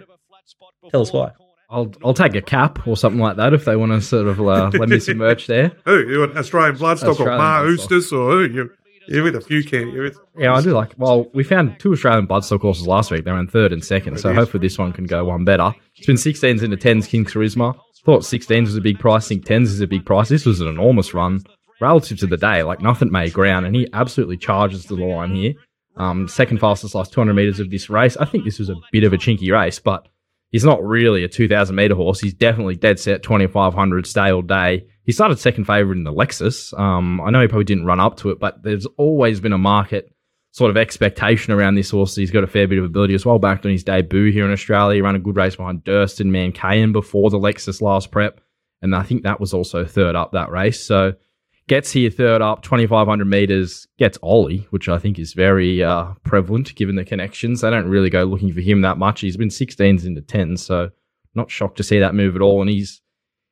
tell 0.92 1.02
us 1.02 1.14
why. 1.14 1.32
I'll 1.72 1.92
I'll 2.04 2.16
take 2.16 2.36
a 2.36 2.42
cap 2.42 2.88
or 2.88 2.98
something 2.98 3.22
like 3.22 3.38
that 3.38 3.54
if 3.54 3.66
they 3.66 3.76
want 3.76 3.92
to 3.92 4.02
sort 4.02 4.28
of 4.28 4.42
uh, 4.42 4.72
lend 4.78 4.92
me 4.92 5.00
some 5.00 5.18
merch 5.18 5.48
there. 5.48 5.72
Who 5.86 6.00
you 6.08 6.20
want 6.20 6.36
Australian 6.36 6.76
Bloodstock 6.78 7.10
Australian 7.10 7.36
or 7.36 7.38
Maher 7.38 7.70
Eustace 7.70 8.12
or 8.12 8.32
who? 8.32 8.46
You, 8.46 8.70
you're 9.08 9.24
with 9.24 9.36
a 9.36 9.42
few 9.42 9.64
can 9.64 9.90
you 9.90 10.02
with? 10.02 10.18
Yeah, 10.38 10.54
I 10.54 10.62
do 10.62 10.72
like. 10.72 10.94
Well, 10.98 11.30
we 11.34 11.44
found 11.44 11.80
two 11.80 11.94
Australian 11.94 12.28
Bloodstock 12.28 12.62
horses 12.62 12.88
last 12.88 13.12
week. 13.12 13.24
They 13.24 13.32
were 13.32 13.40
in 13.40 13.48
third 13.48 13.72
and 13.72 13.84
second, 13.84 14.20
so 14.20 14.34
hopefully 14.34 14.62
this 14.62 14.78
one 14.78 14.92
can 14.94 15.06
go 15.06 15.26
one 15.26 15.46
better. 15.46 15.74
It's 15.96 16.08
been 16.08 16.16
16s 16.16 16.64
into 16.64 16.78
10s. 16.78 17.08
King's 17.08 17.34
Charisma. 17.34 17.76
Thought 18.04 18.22
16s 18.22 18.62
was 18.62 18.76
a 18.76 18.82
big 18.82 18.98
price. 18.98 19.28
Think 19.28 19.46
10s 19.46 19.64
is 19.64 19.82
a 19.82 19.88
big 19.88 20.06
price. 20.06 20.30
This 20.30 20.46
was 20.46 20.62
an 20.62 20.68
enormous 20.68 21.14
run 21.14 21.42
relative 21.80 22.20
to 22.20 22.28
the 22.28 22.38
day, 22.38 22.64
like 22.64 22.82
nothing 22.82 23.12
made 23.12 23.34
ground, 23.34 23.66
and 23.66 23.76
he 23.76 23.88
absolutely 23.94 24.38
charges 24.38 24.86
to 24.86 24.96
the 24.96 25.06
line 25.06 25.36
here. 25.36 25.54
Um, 25.98 26.28
second 26.28 26.60
fastest 26.60 26.96
last 26.96 27.12
200 27.12 27.34
meters 27.34 27.60
of 27.60 27.70
this 27.70 27.90
race. 27.90 28.16
I 28.18 28.26
think 28.26 28.46
this 28.46 28.60
was 28.60 28.70
a 28.70 28.76
bit 28.92 29.04
of 29.04 29.14
a 29.14 29.18
chinky 29.18 29.52
race, 29.52 29.80
but 29.80 30.08
he's 30.52 30.64
not 30.64 30.84
really 30.84 31.24
a 31.24 31.28
2,000 31.28 31.76
meter 31.76 31.96
horse. 31.96 32.20
He's 32.20 32.34
definitely 32.34 32.76
dead 32.76 33.00
set 33.00 33.24
2,500 33.24 34.08
stay 34.08 34.32
all 34.32 34.42
day. 34.42 34.88
He 35.04 35.12
started 35.12 35.40
second 35.40 35.66
favorite 35.66 35.98
in 35.98 36.04
the 36.04 36.14
Lexus. 36.14 36.78
Um, 36.80 37.20
I 37.22 37.32
know 37.32 37.42
he 37.42 37.48
probably 37.48 37.66
didn't 37.66 37.86
run 37.86 38.00
up 38.00 38.18
to 38.18 38.30
it, 38.30 38.40
but 38.40 38.64
there's 38.64 38.86
always 38.98 39.40
been 39.40 39.54
a 39.54 39.58
market 39.58 40.14
sort 40.52 40.72
of 40.72 40.78
expectation 40.78 41.54
around 41.54 41.76
this 41.76 41.92
horse. 41.92 42.16
He's 42.16 42.32
got 42.32 42.44
a 42.44 42.48
fair 42.48 42.68
bit 42.68 42.80
of 42.80 42.86
ability 42.86 43.14
as 43.14 43.26
well. 43.26 43.40
Back 43.40 43.66
on 43.66 43.72
his 43.72 43.84
debut 43.84 44.32
here 44.32 44.46
in 44.46 44.52
Australia, 44.52 44.96
he 44.96 45.02
ran 45.02 45.16
a 45.16 45.20
good 45.20 45.36
race 45.36 45.56
behind 45.56 45.84
Durston 45.84 46.28
Mankayan 46.28 46.92
before 46.94 47.30
the 47.30 47.40
Lexus 47.40 47.82
last 47.82 48.12
prep, 48.12 48.42
and 48.82 48.96
I 48.96 49.04
think 49.04 49.24
that 49.24 49.40
was 49.40 49.54
also 49.54 49.86
third 49.86 50.16
up 50.16 50.32
that 50.32 50.52
race. 50.52 50.84
So 50.84 51.14
gets 51.70 51.92
here 51.92 52.10
third 52.10 52.42
up, 52.42 52.64
2,500 52.64 53.26
meters, 53.26 53.88
gets 53.98 54.18
Ollie, 54.22 54.68
which 54.72 54.90
I 54.90 54.98
think 54.98 55.18
is 55.18 55.34
very 55.34 55.82
uh, 55.82 56.14
prevalent 56.24 56.76
given 56.76 56.96
the 56.96 57.06
connections. 57.06 57.62
They 57.62 57.70
don't 57.70 57.88
really 57.88 58.10
go 58.10 58.24
looking 58.24 58.52
for 58.52 58.60
him 58.60 58.82
that 58.82 58.98
much. 58.98 59.22
He's 59.22 59.38
been 59.38 59.50
16s 59.50 60.06
into 60.06 60.22
10s, 60.22 60.60
so 60.60 60.90
not 61.36 61.50
shocked 61.50 61.78
to 61.78 61.84
see 61.84 62.00
that 62.00 62.16
move 62.16 62.36
at 62.36 62.42
all. 62.42 62.60
And 62.62 62.70
he's 62.70 63.02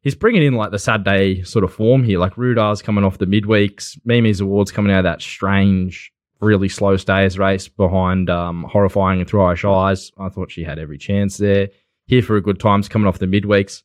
he's 0.01 0.15
bringing 0.15 0.43
in 0.43 0.55
like 0.55 0.71
the 0.71 0.79
Saturday 0.79 1.43
sort 1.43 1.63
of 1.63 1.71
form 1.71 2.03
here. 2.03 2.19
Like 2.19 2.37
Rudar's 2.37 2.81
coming 2.81 3.05
off 3.05 3.19
the 3.19 3.25
midweeks, 3.27 3.97
Mimi's 4.03 4.41
Awards 4.41 4.71
coming 4.71 4.91
out 4.91 4.99
of 4.99 5.03
that 5.05 5.21
strange, 5.21 6.11
really 6.41 6.69
slow 6.69 6.97
stays 6.97 7.37
race 7.37 7.67
behind 7.67 8.29
um, 8.29 8.63
Horrifying 8.63 9.19
and 9.19 9.29
Through 9.29 9.43
Eyes. 9.43 10.11
I 10.17 10.29
thought 10.29 10.51
she 10.51 10.63
had 10.63 10.79
every 10.79 10.97
chance 10.97 11.37
there. 11.37 11.69
Here 12.07 12.23
for 12.23 12.35
a 12.35 12.41
good 12.41 12.59
times 12.59 12.89
coming 12.89 13.07
off 13.07 13.19
the 13.19 13.25
midweeks. 13.27 13.83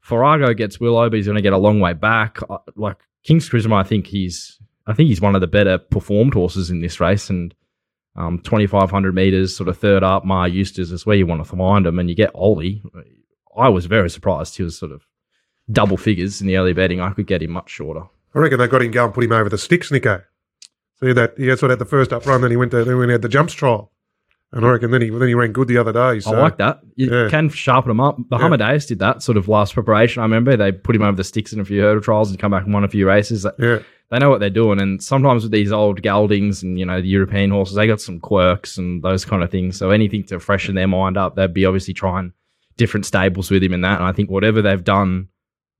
Farrago 0.00 0.54
gets 0.54 0.80
Willow, 0.80 1.10
but 1.10 1.16
he's 1.16 1.26
going 1.26 1.36
to 1.36 1.42
get 1.42 1.52
a 1.52 1.58
long 1.58 1.80
way 1.80 1.92
back. 1.92 2.38
Like 2.76 2.98
King's 3.24 3.48
Charisma, 3.48 3.74
I 3.74 3.82
think 3.82 4.06
he's 4.06 4.58
I 4.86 4.92
think 4.92 5.08
he's 5.08 5.20
one 5.20 5.34
of 5.34 5.40
the 5.40 5.46
better 5.46 5.78
performed 5.78 6.34
horses 6.34 6.70
in 6.70 6.80
this 6.80 7.00
race, 7.00 7.30
and 7.30 7.54
um, 8.16 8.38
2,500 8.40 9.14
meters, 9.14 9.56
sort 9.56 9.68
of 9.68 9.78
third 9.78 10.02
up. 10.02 10.24
Maher 10.24 10.48
Eustace 10.48 10.90
is 10.90 11.06
where 11.06 11.16
you 11.16 11.26
want 11.26 11.42
to 11.44 11.56
find 11.56 11.86
him, 11.86 11.98
and 11.98 12.08
you 12.08 12.14
get 12.14 12.34
Ollie. 12.34 12.82
I 13.56 13.68
was 13.70 13.86
very 13.86 14.10
surprised 14.10 14.56
he 14.56 14.62
was 14.62 14.78
sort 14.78 14.92
of 14.92 15.06
double 15.72 15.96
figures 15.96 16.40
in 16.40 16.46
the 16.46 16.56
early 16.56 16.74
betting. 16.74 17.00
I 17.00 17.10
could 17.10 17.26
get 17.26 17.42
him 17.42 17.52
much 17.52 17.70
shorter. 17.70 18.02
I 18.34 18.38
reckon 18.38 18.58
they 18.58 18.68
got 18.68 18.82
him 18.82 18.90
go 18.90 19.06
and 19.06 19.14
put 19.14 19.24
him 19.24 19.32
over 19.32 19.48
the 19.48 19.58
sticks, 19.58 19.90
Nico. 19.90 20.22
See 21.00 21.12
that 21.12 21.34
he 21.38 21.46
sort 21.56 21.64
of 21.64 21.70
had 21.70 21.78
the 21.78 21.86
first 21.86 22.12
up 22.12 22.26
run, 22.26 22.42
then 22.42 22.50
he 22.50 22.56
went 22.56 22.72
to 22.72 22.84
then 22.84 23.02
he 23.02 23.12
had 23.12 23.22
the 23.22 23.28
jumps 23.28 23.54
trial. 23.54 23.90
And 24.54 24.64
I 24.64 24.70
reckon 24.70 24.92
then 24.92 25.02
he 25.02 25.10
then 25.10 25.26
he 25.26 25.34
ran 25.34 25.50
good 25.50 25.66
the 25.66 25.78
other 25.78 25.92
day. 25.92 26.20
So. 26.20 26.32
I 26.32 26.40
like 26.40 26.58
that. 26.58 26.80
You 26.94 27.12
yeah. 27.12 27.28
can 27.28 27.48
sharpen 27.48 27.90
him 27.90 27.98
up. 28.00 28.16
The 28.30 28.38
yeah. 28.38 28.78
did 28.78 29.00
that 29.00 29.20
sort 29.20 29.36
of 29.36 29.48
last 29.48 29.74
preparation. 29.74 30.20
I 30.20 30.24
remember 30.24 30.56
they 30.56 30.70
put 30.70 30.94
him 30.94 31.02
over 31.02 31.16
the 31.16 31.24
sticks 31.24 31.52
in 31.52 31.58
a 31.58 31.64
few 31.64 31.82
hurdle 31.82 32.00
trials 32.00 32.30
and 32.30 32.38
come 32.38 32.52
back 32.52 32.64
and 32.64 32.72
won 32.72 32.84
a 32.84 32.88
few 32.88 33.06
races. 33.06 33.44
Yeah. 33.58 33.80
They 34.10 34.18
know 34.18 34.30
what 34.30 34.38
they're 34.38 34.50
doing. 34.50 34.80
And 34.80 35.02
sometimes 35.02 35.42
with 35.42 35.50
these 35.50 35.72
old 35.72 36.02
geldings 36.02 36.62
and, 36.62 36.78
you 36.78 36.86
know, 36.86 37.00
the 37.00 37.08
European 37.08 37.50
horses, 37.50 37.74
they 37.74 37.88
got 37.88 38.00
some 38.00 38.20
quirks 38.20 38.78
and 38.78 39.02
those 39.02 39.24
kind 39.24 39.42
of 39.42 39.50
things. 39.50 39.76
So 39.76 39.90
anything 39.90 40.22
to 40.24 40.38
freshen 40.38 40.76
their 40.76 40.86
mind 40.86 41.16
up, 41.16 41.34
they'd 41.34 41.52
be 41.52 41.66
obviously 41.66 41.94
trying 41.94 42.32
different 42.76 43.06
stables 43.06 43.50
with 43.50 43.62
him 43.62 43.72
and 43.72 43.82
that. 43.82 43.98
And 43.98 44.04
I 44.06 44.12
think 44.12 44.30
whatever 44.30 44.62
they've 44.62 44.84
done 44.84 45.28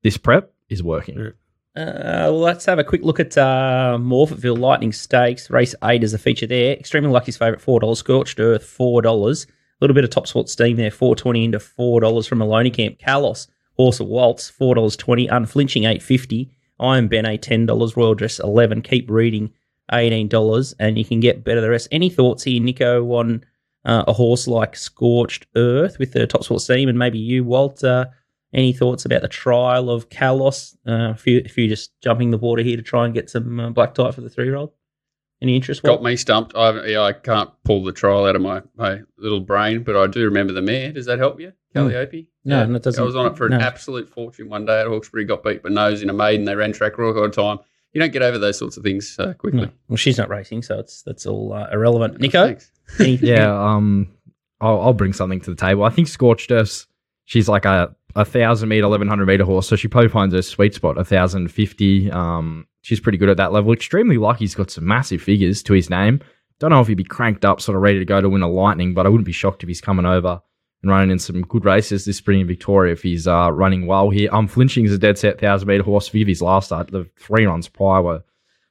this 0.03 0.17
prep 0.17 0.53
is 0.67 0.83
working. 0.83 1.17
Yeah. 1.17 1.29
Uh, 1.75 2.31
well, 2.31 2.39
let's 2.39 2.65
have 2.65 2.79
a 2.79 2.83
quick 2.85 3.03
look 3.03 3.19
at 3.19 3.37
uh, 3.37 3.97
Morphettville 3.99 4.57
Lightning 4.57 4.93
Stakes. 4.93 5.49
Race 5.49 5.75
8 5.83 6.05
is 6.05 6.13
a 6.13 6.17
feature 6.17 6.47
there. 6.47 6.73
Extremely 6.73 7.09
Lucky's 7.09 7.35
favourite, 7.35 7.61
$4. 7.61 7.97
Scorched 7.97 8.39
Earth, 8.39 8.63
$4. 8.63 9.45
A 9.45 9.47
little 9.81 9.93
bit 9.93 10.05
of 10.05 10.09
top 10.09 10.25
sport 10.25 10.47
steam 10.47 10.77
there, 10.77 10.89
420 10.89 11.43
into 11.43 11.57
$4 11.57 12.27
from 12.29 12.37
Maloney 12.37 12.69
Camp. 12.69 12.97
Kalos, 12.97 13.47
Horse 13.73 13.99
of 13.99 14.07
Waltz, 14.07 14.49
$4.20. 14.49 15.27
Unflinching, 15.29 15.83
850 15.83 16.49
Iron 16.79 17.09
Bene, 17.09 17.37
$10. 17.37 17.97
Royal 17.97 18.15
Dress, 18.15 18.39
11 18.39 18.81
Keep 18.81 19.09
Reading, 19.09 19.51
$18. 19.91 20.75
And 20.79 20.97
you 20.97 21.03
can 21.03 21.19
get 21.19 21.43
better 21.43 21.59
the 21.59 21.69
rest. 21.69 21.89
Any 21.91 22.09
thoughts 22.09 22.43
here, 22.43 22.61
Nico, 22.61 23.03
on 23.11 23.43
uh, 23.83 24.05
a 24.07 24.13
horse 24.13 24.47
like 24.47 24.77
Scorched 24.77 25.45
Earth 25.57 25.99
with 25.99 26.13
the 26.13 26.25
top 26.25 26.45
sport 26.45 26.61
steam? 26.61 26.87
And 26.87 26.97
maybe 26.97 27.19
you, 27.19 27.43
Walt, 27.43 27.83
uh, 27.83 28.05
any 28.55 28.71
thoughts 28.73 29.05
about 29.05 29.21
the 29.21 29.27
trial 29.27 29.91
of 29.91 30.09
Kalos? 30.09 30.75
Uh, 30.87 31.11
if, 31.11 31.27
you, 31.27 31.41
if 31.45 31.57
you're 31.57 31.67
just 31.67 31.91
jumping 32.01 32.31
the 32.31 32.37
water 32.37 32.63
here 32.63 32.77
to 32.77 32.81
try 32.81 33.05
and 33.05 33.13
get 33.13 33.29
some 33.29 33.59
uh, 33.59 33.69
black 33.69 33.93
type 33.93 34.15
for 34.15 34.21
the 34.21 34.29
three 34.29 34.45
year 34.45 34.55
old? 34.55 34.71
Any 35.41 35.57
interest? 35.57 35.83
Got 35.83 36.01
me 36.01 36.15
stumped. 36.15 36.55
I, 36.55 36.85
yeah, 36.85 37.01
I 37.01 37.11
can't 37.11 37.51
pull 37.65 37.83
the 37.83 37.91
trial 37.91 38.25
out 38.25 38.37
of 38.37 38.41
my, 38.41 38.61
my 38.77 39.01
little 39.17 39.41
brain, 39.41 39.83
but 39.83 39.97
I 39.97 40.07
do 40.07 40.23
remember 40.23 40.53
the 40.53 40.61
mare. 40.61 40.93
Does 40.93 41.05
that 41.07 41.19
help 41.19 41.41
you, 41.41 41.51
Calliope? 41.73 42.21
Mm. 42.21 42.27
No, 42.45 42.59
yeah. 42.59 42.65
no, 42.67 42.75
it 42.75 42.83
doesn't. 42.83 43.01
I 43.01 43.05
was 43.05 43.17
on 43.17 43.25
it 43.25 43.37
for 43.37 43.45
an 43.45 43.53
absolute 43.53 44.09
fortune 44.09 44.47
one 44.47 44.65
day 44.65 44.79
at 44.79 44.87
Hawkesbury. 44.87 45.25
Got 45.25 45.43
beat 45.43 45.61
by 45.61 45.69
nose 45.69 46.01
in 46.01 46.09
a 46.09 46.13
maiden. 46.13 46.45
They 46.45 46.55
ran 46.55 46.71
track 46.71 46.97
record 46.97 47.33
time. 47.33 47.59
You 47.91 47.99
don't 47.99 48.13
get 48.13 48.21
over 48.21 48.37
those 48.37 48.57
sorts 48.57 48.77
of 48.77 48.83
things 48.83 49.17
uh, 49.19 49.33
quickly. 49.33 49.61
No. 49.61 49.71
Well, 49.89 49.97
she's 49.97 50.17
not 50.17 50.29
racing, 50.29 50.61
so 50.61 50.79
it's 50.79 51.01
that's 51.01 51.25
all 51.25 51.51
uh, 51.51 51.69
irrelevant. 51.69 52.19
Nico, 52.19 52.55
yeah, 52.99 53.51
um, 53.51 54.09
I'll, 54.61 54.79
I'll, 54.81 54.93
bring 54.93 55.13
something 55.13 55.41
to 55.41 55.49
the 55.49 55.55
table. 55.55 55.83
I 55.83 55.89
think 55.89 56.07
Scorched 56.07 56.51
Earth. 56.51 56.87
She's 57.25 57.49
like 57.49 57.65
a 57.65 57.95
a 58.15 58.25
thousand 58.25 58.69
meter, 58.69 58.85
eleven 58.85 59.07
hundred 59.07 59.25
meter 59.25 59.43
horse, 59.43 59.67
so 59.67 59.75
she 59.75 59.87
probably 59.87 60.09
finds 60.09 60.33
her 60.33 60.41
sweet 60.41 60.73
spot. 60.73 60.97
A 60.97 61.03
thousand 61.03 61.49
fifty. 61.49 62.09
Um, 62.11 62.67
she's 62.81 62.99
pretty 62.99 63.17
good 63.17 63.29
at 63.29 63.37
that 63.37 63.51
level. 63.51 63.73
Extremely 63.73 64.17
lucky. 64.17 64.39
He's 64.39 64.55
got 64.55 64.71
some 64.71 64.87
massive 64.87 65.21
figures 65.21 65.61
to 65.63 65.73
his 65.73 65.89
name. 65.89 66.21
Don't 66.59 66.69
know 66.69 66.79
if 66.79 66.87
he'd 66.87 66.95
be 66.95 67.03
cranked 67.03 67.43
up, 67.43 67.59
sort 67.59 67.75
of 67.75 67.81
ready 67.81 67.99
to 67.99 68.05
go 68.05 68.21
to 68.21 68.29
win 68.29 68.41
a 68.41 68.49
Lightning, 68.49 68.93
but 68.93 69.05
I 69.05 69.09
wouldn't 69.09 69.25
be 69.25 69.33
shocked 69.33 69.63
if 69.63 69.67
he's 69.67 69.81
coming 69.81 70.05
over 70.05 70.41
and 70.81 70.91
running 70.91 71.11
in 71.11 71.19
some 71.19 71.41
good 71.41 71.65
races 71.65 72.05
this 72.05 72.17
spring 72.17 72.41
in 72.41 72.47
Victoria 72.47 72.93
if 72.93 73.01
he's 73.01 73.27
uh, 73.27 73.51
running 73.51 73.87
well 73.87 74.09
here. 74.09 74.29
Um, 74.31 74.47
Flinching 74.47 74.85
is 74.85 74.93
a 74.93 74.97
dead 74.97 75.17
set 75.17 75.39
thousand 75.39 75.67
meter 75.67 75.83
horse. 75.83 76.07
For 76.07 76.17
his 76.17 76.41
last 76.41 76.67
start, 76.67 76.91
the 76.91 77.09
three 77.19 77.45
runs 77.45 77.67
prior 77.67 78.01
were 78.01 78.23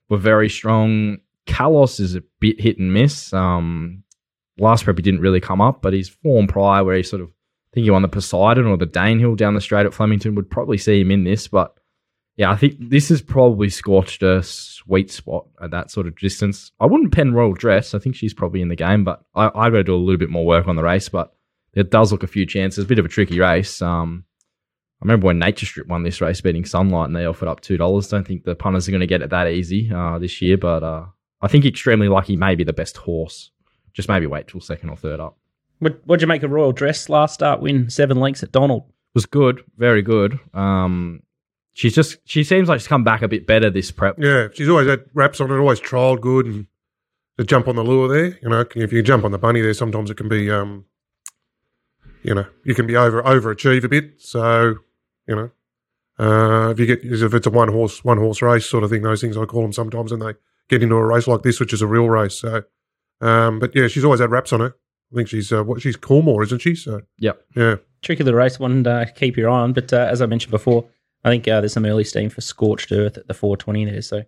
were 0.08 0.16
very 0.16 0.48
strong. 0.48 1.18
Kalos 1.46 2.00
is 2.00 2.14
a 2.14 2.22
bit 2.40 2.58
hit 2.58 2.78
and 2.78 2.94
miss. 2.94 3.32
Um, 3.34 4.04
last 4.56 4.84
prep 4.84 4.96
he 4.96 5.02
didn't 5.02 5.20
really 5.20 5.40
come 5.40 5.60
up, 5.60 5.82
but 5.82 5.92
his 5.92 6.08
form 6.08 6.46
prior 6.46 6.84
where 6.84 6.96
he 6.96 7.02
sort 7.02 7.20
of 7.20 7.30
think 7.74 7.84
you 7.84 7.94
on 7.94 8.02
the 8.02 8.08
Poseidon 8.08 8.66
or 8.66 8.76
the 8.76 8.86
Danehill 8.86 9.36
down 9.36 9.54
the 9.54 9.60
straight 9.60 9.84
at 9.84 9.92
Flemington 9.92 10.36
would 10.36 10.50
probably 10.50 10.78
see 10.78 11.00
him 11.00 11.10
in 11.10 11.24
this. 11.24 11.48
But 11.48 11.76
yeah, 12.36 12.50
I 12.50 12.56
think 12.56 12.76
this 12.78 13.10
is 13.10 13.20
probably 13.20 13.68
scorched 13.68 14.22
a 14.22 14.42
sweet 14.42 15.10
spot 15.10 15.46
at 15.60 15.72
that 15.72 15.90
sort 15.90 16.06
of 16.06 16.16
distance. 16.16 16.70
I 16.78 16.86
wouldn't 16.86 17.12
pen 17.12 17.34
Royal 17.34 17.52
Dress. 17.52 17.92
I 17.92 17.98
think 17.98 18.14
she's 18.14 18.34
probably 18.34 18.62
in 18.62 18.68
the 18.68 18.76
game, 18.76 19.04
but 19.04 19.24
I, 19.34 19.46
I 19.48 19.70
got 19.70 19.78
to 19.78 19.84
do 19.84 19.94
a 19.94 19.96
little 19.96 20.18
bit 20.18 20.30
more 20.30 20.46
work 20.46 20.68
on 20.68 20.76
the 20.76 20.82
race. 20.82 21.08
But 21.08 21.34
it 21.74 21.90
does 21.90 22.12
look 22.12 22.22
a 22.22 22.28
few 22.28 22.46
chances. 22.46 22.84
A 22.84 22.88
bit 22.88 23.00
of 23.00 23.04
a 23.04 23.08
tricky 23.08 23.40
race. 23.40 23.82
Um, 23.82 24.24
I 25.02 25.04
remember 25.04 25.26
when 25.26 25.40
Nature 25.40 25.66
Strip 25.66 25.88
won 25.88 26.04
this 26.04 26.20
race, 26.20 26.40
beating 26.40 26.64
Sunlight, 26.64 27.08
and 27.08 27.16
they 27.16 27.26
offered 27.26 27.48
up 27.48 27.60
two 27.60 27.76
dollars. 27.76 28.08
Don't 28.08 28.26
think 28.26 28.44
the 28.44 28.54
punters 28.54 28.88
are 28.88 28.92
going 28.92 29.00
to 29.00 29.06
get 29.06 29.22
it 29.22 29.30
that 29.30 29.48
easy 29.48 29.90
uh, 29.92 30.18
this 30.18 30.40
year, 30.40 30.56
but 30.56 30.82
uh, 30.82 31.06
I 31.42 31.48
think 31.48 31.66
extremely 31.66 32.08
lucky 32.08 32.36
may 32.36 32.54
be 32.54 32.64
the 32.64 32.72
best 32.72 32.96
horse. 32.96 33.50
Just 33.92 34.08
maybe 34.08 34.26
wait 34.26 34.48
till 34.48 34.60
second 34.60 34.90
or 34.90 34.96
third 34.96 35.20
up. 35.20 35.38
What 35.84 36.00
what'd 36.06 36.22
you 36.22 36.26
make 36.26 36.42
of 36.42 36.50
Royal 36.50 36.72
Dress 36.72 37.10
last 37.10 37.34
start 37.34 37.60
win 37.60 37.90
seven 37.90 38.18
lengths 38.18 38.42
at 38.42 38.50
Donald? 38.50 38.84
Was 39.12 39.26
good, 39.26 39.62
very 39.76 40.00
good. 40.00 40.40
Um, 40.54 41.22
she's 41.74 41.94
just 41.94 42.16
she 42.24 42.42
seems 42.42 42.70
like 42.70 42.80
she's 42.80 42.88
come 42.88 43.04
back 43.04 43.20
a 43.20 43.28
bit 43.28 43.46
better 43.46 43.68
this 43.68 43.90
prep. 43.90 44.16
Yeah, 44.18 44.48
she's 44.54 44.66
always 44.66 44.88
had 44.88 45.04
wraps 45.12 45.42
on 45.42 45.50
it, 45.50 45.58
always 45.58 45.82
trialled 45.82 46.22
good, 46.22 46.46
and 46.46 46.66
the 47.36 47.44
jump 47.44 47.68
on 47.68 47.76
the 47.76 47.84
lure 47.84 48.08
there. 48.08 48.38
You 48.40 48.48
know, 48.48 48.64
if 48.74 48.94
you 48.94 49.02
jump 49.02 49.26
on 49.26 49.32
the 49.32 49.36
bunny 49.36 49.60
there, 49.60 49.74
sometimes 49.74 50.08
it 50.08 50.16
can 50.16 50.26
be, 50.26 50.50
um, 50.50 50.86
you 52.22 52.34
know, 52.34 52.46
you 52.64 52.74
can 52.74 52.86
be 52.86 52.96
over 52.96 53.22
overachieve 53.22 53.84
a 53.84 53.88
bit. 53.90 54.22
So, 54.22 54.76
you 55.28 55.36
know, 55.36 55.50
uh, 56.18 56.70
if 56.70 56.80
you 56.80 56.86
get 56.86 57.00
if 57.04 57.34
it's 57.34 57.46
a 57.46 57.50
one 57.50 57.68
horse 57.68 58.02
one 58.02 58.16
horse 58.16 58.40
race 58.40 58.64
sort 58.64 58.84
of 58.84 58.90
thing, 58.90 59.02
those 59.02 59.20
things 59.20 59.36
I 59.36 59.44
call 59.44 59.60
them 59.60 59.74
sometimes, 59.74 60.12
and 60.12 60.22
they 60.22 60.32
get 60.70 60.82
into 60.82 60.94
a 60.94 61.04
race 61.04 61.26
like 61.26 61.42
this, 61.42 61.60
which 61.60 61.74
is 61.74 61.82
a 61.82 61.86
real 61.86 62.08
race. 62.08 62.36
So, 62.36 62.62
um, 63.20 63.58
but 63.58 63.76
yeah, 63.76 63.86
she's 63.86 64.04
always 64.04 64.20
had 64.20 64.30
wraps 64.30 64.50
on 64.54 64.60
her 64.60 64.74
I 65.14 65.16
think 65.16 65.28
she's 65.28 65.52
uh, 65.52 65.62
what 65.62 65.80
she's 65.80 65.96
Coolmore, 65.96 66.42
isn't 66.42 66.60
she? 66.60 66.74
So 66.74 67.02
yep, 67.18 67.44
yeah, 67.54 67.76
tricky 68.02 68.24
little 68.24 68.38
race, 68.38 68.58
one 68.58 68.82
to 68.84 69.10
keep 69.14 69.36
your 69.36 69.48
eye 69.48 69.60
on. 69.60 69.72
But 69.72 69.92
uh, 69.92 70.08
as 70.10 70.20
I 70.20 70.26
mentioned 70.26 70.50
before, 70.50 70.88
I 71.24 71.30
think 71.30 71.46
uh, 71.46 71.60
there's 71.60 71.72
some 71.72 71.86
early 71.86 72.04
steam 72.04 72.30
for 72.30 72.40
Scorched 72.40 72.90
Earth 72.90 73.16
at 73.16 73.28
the 73.28 73.34
420 73.34 73.84
there. 73.84 74.02
So 74.02 74.22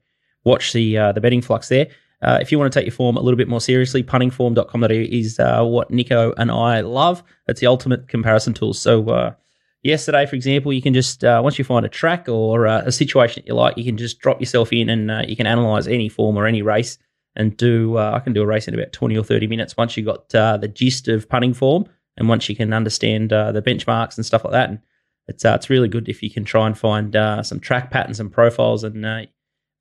watch 0.44 0.72
the 0.72 0.96
uh, 0.96 1.12
the 1.12 1.20
betting 1.20 1.42
flux 1.42 1.68
there. 1.68 1.88
Uh, 2.22 2.38
if 2.40 2.50
you 2.50 2.58
want 2.58 2.72
to 2.72 2.78
take 2.78 2.86
your 2.86 2.94
form 2.94 3.16
a 3.16 3.20
little 3.20 3.36
bit 3.36 3.48
more 3.48 3.60
seriously, 3.60 4.02
puntingform.com.au 4.02 4.88
is 4.88 5.38
uh, 5.38 5.64
what 5.64 5.90
Nico 5.90 6.32
and 6.38 6.50
I 6.50 6.80
love. 6.80 7.22
It's 7.46 7.60
the 7.60 7.66
ultimate 7.66 8.08
comparison 8.08 8.54
tool. 8.54 8.72
So 8.72 9.08
uh, 9.08 9.34
yesterday, 9.82 10.24
for 10.24 10.36
example, 10.36 10.72
you 10.72 10.80
can 10.80 10.94
just 10.94 11.24
uh, 11.24 11.40
once 11.42 11.58
you 11.58 11.64
find 11.64 11.84
a 11.84 11.88
track 11.90 12.28
or 12.28 12.66
uh, 12.66 12.82
a 12.86 12.92
situation 12.92 13.42
that 13.42 13.48
you 13.48 13.54
like, 13.54 13.76
you 13.76 13.84
can 13.84 13.96
just 13.96 14.20
drop 14.20 14.40
yourself 14.40 14.72
in 14.72 14.88
and 14.88 15.10
uh, 15.10 15.22
you 15.26 15.36
can 15.36 15.46
analyze 15.46 15.88
any 15.88 16.08
form 16.08 16.36
or 16.36 16.46
any 16.46 16.62
race 16.62 16.98
and 17.36 17.56
do. 17.56 17.98
I 17.98 18.20
can 18.20 18.32
do 18.32 18.42
a 18.42 18.46
race 18.46 18.68
in 18.68 18.74
about 18.74 18.92
twenty 18.92 19.16
or 19.16 19.24
thirty 19.24 19.46
minutes 19.46 19.76
once 19.76 19.96
you've 19.96 20.06
got 20.06 20.28
the 20.30 20.70
gist 20.72 21.08
of 21.08 21.28
punting 21.28 21.54
form 21.54 21.86
and 22.16 22.28
once 22.28 22.48
you 22.48 22.56
can 22.56 22.72
understand 22.72 23.30
the 23.30 23.62
benchmarks 23.64 24.16
and 24.16 24.26
stuff 24.26 24.44
like 24.44 24.52
that. 24.52 24.70
And 24.70 24.80
it's 25.28 25.44
it's 25.44 25.70
really 25.70 25.88
good 25.88 26.08
if 26.08 26.22
you 26.22 26.30
can 26.30 26.44
try 26.44 26.66
and 26.66 26.76
find 26.76 27.14
some 27.46 27.60
track 27.60 27.90
patterns 27.90 28.20
and 28.20 28.32
profiles 28.32 28.84
and 28.84 29.28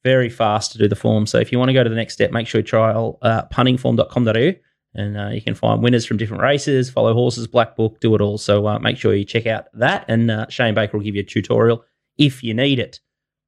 very 0.03 0.29
fast 0.29 0.71
to 0.71 0.77
do 0.77 0.87
the 0.87 0.95
form. 0.95 1.25
So 1.25 1.39
if 1.39 1.51
you 1.51 1.57
want 1.57 1.69
to 1.69 1.73
go 1.73 1.83
to 1.83 1.89
the 1.89 1.95
next 1.95 2.13
step, 2.13 2.31
make 2.31 2.47
sure 2.47 2.59
you 2.59 2.63
trial 2.63 3.17
uh, 3.23 3.47
puntingform.com.au 3.47 4.53
and 4.95 5.17
uh, 5.17 5.27
you 5.29 5.41
can 5.41 5.55
find 5.55 5.83
winners 5.83 6.05
from 6.05 6.17
different 6.17 6.43
races, 6.43 6.89
follow 6.89 7.13
horses, 7.13 7.47
black 7.47 7.75
book, 7.75 7.99
do 7.99 8.15
it 8.15 8.21
all. 8.21 8.37
So 8.37 8.67
uh, 8.67 8.79
make 8.79 8.97
sure 8.97 9.13
you 9.13 9.25
check 9.25 9.45
out 9.45 9.65
that, 9.73 10.05
and 10.07 10.31
uh, 10.31 10.45
Shane 10.49 10.73
Baker 10.73 10.97
will 10.97 11.03
give 11.03 11.15
you 11.15 11.21
a 11.21 11.25
tutorial 11.25 11.83
if 12.17 12.43
you 12.43 12.53
need 12.53 12.79
it. 12.79 13.01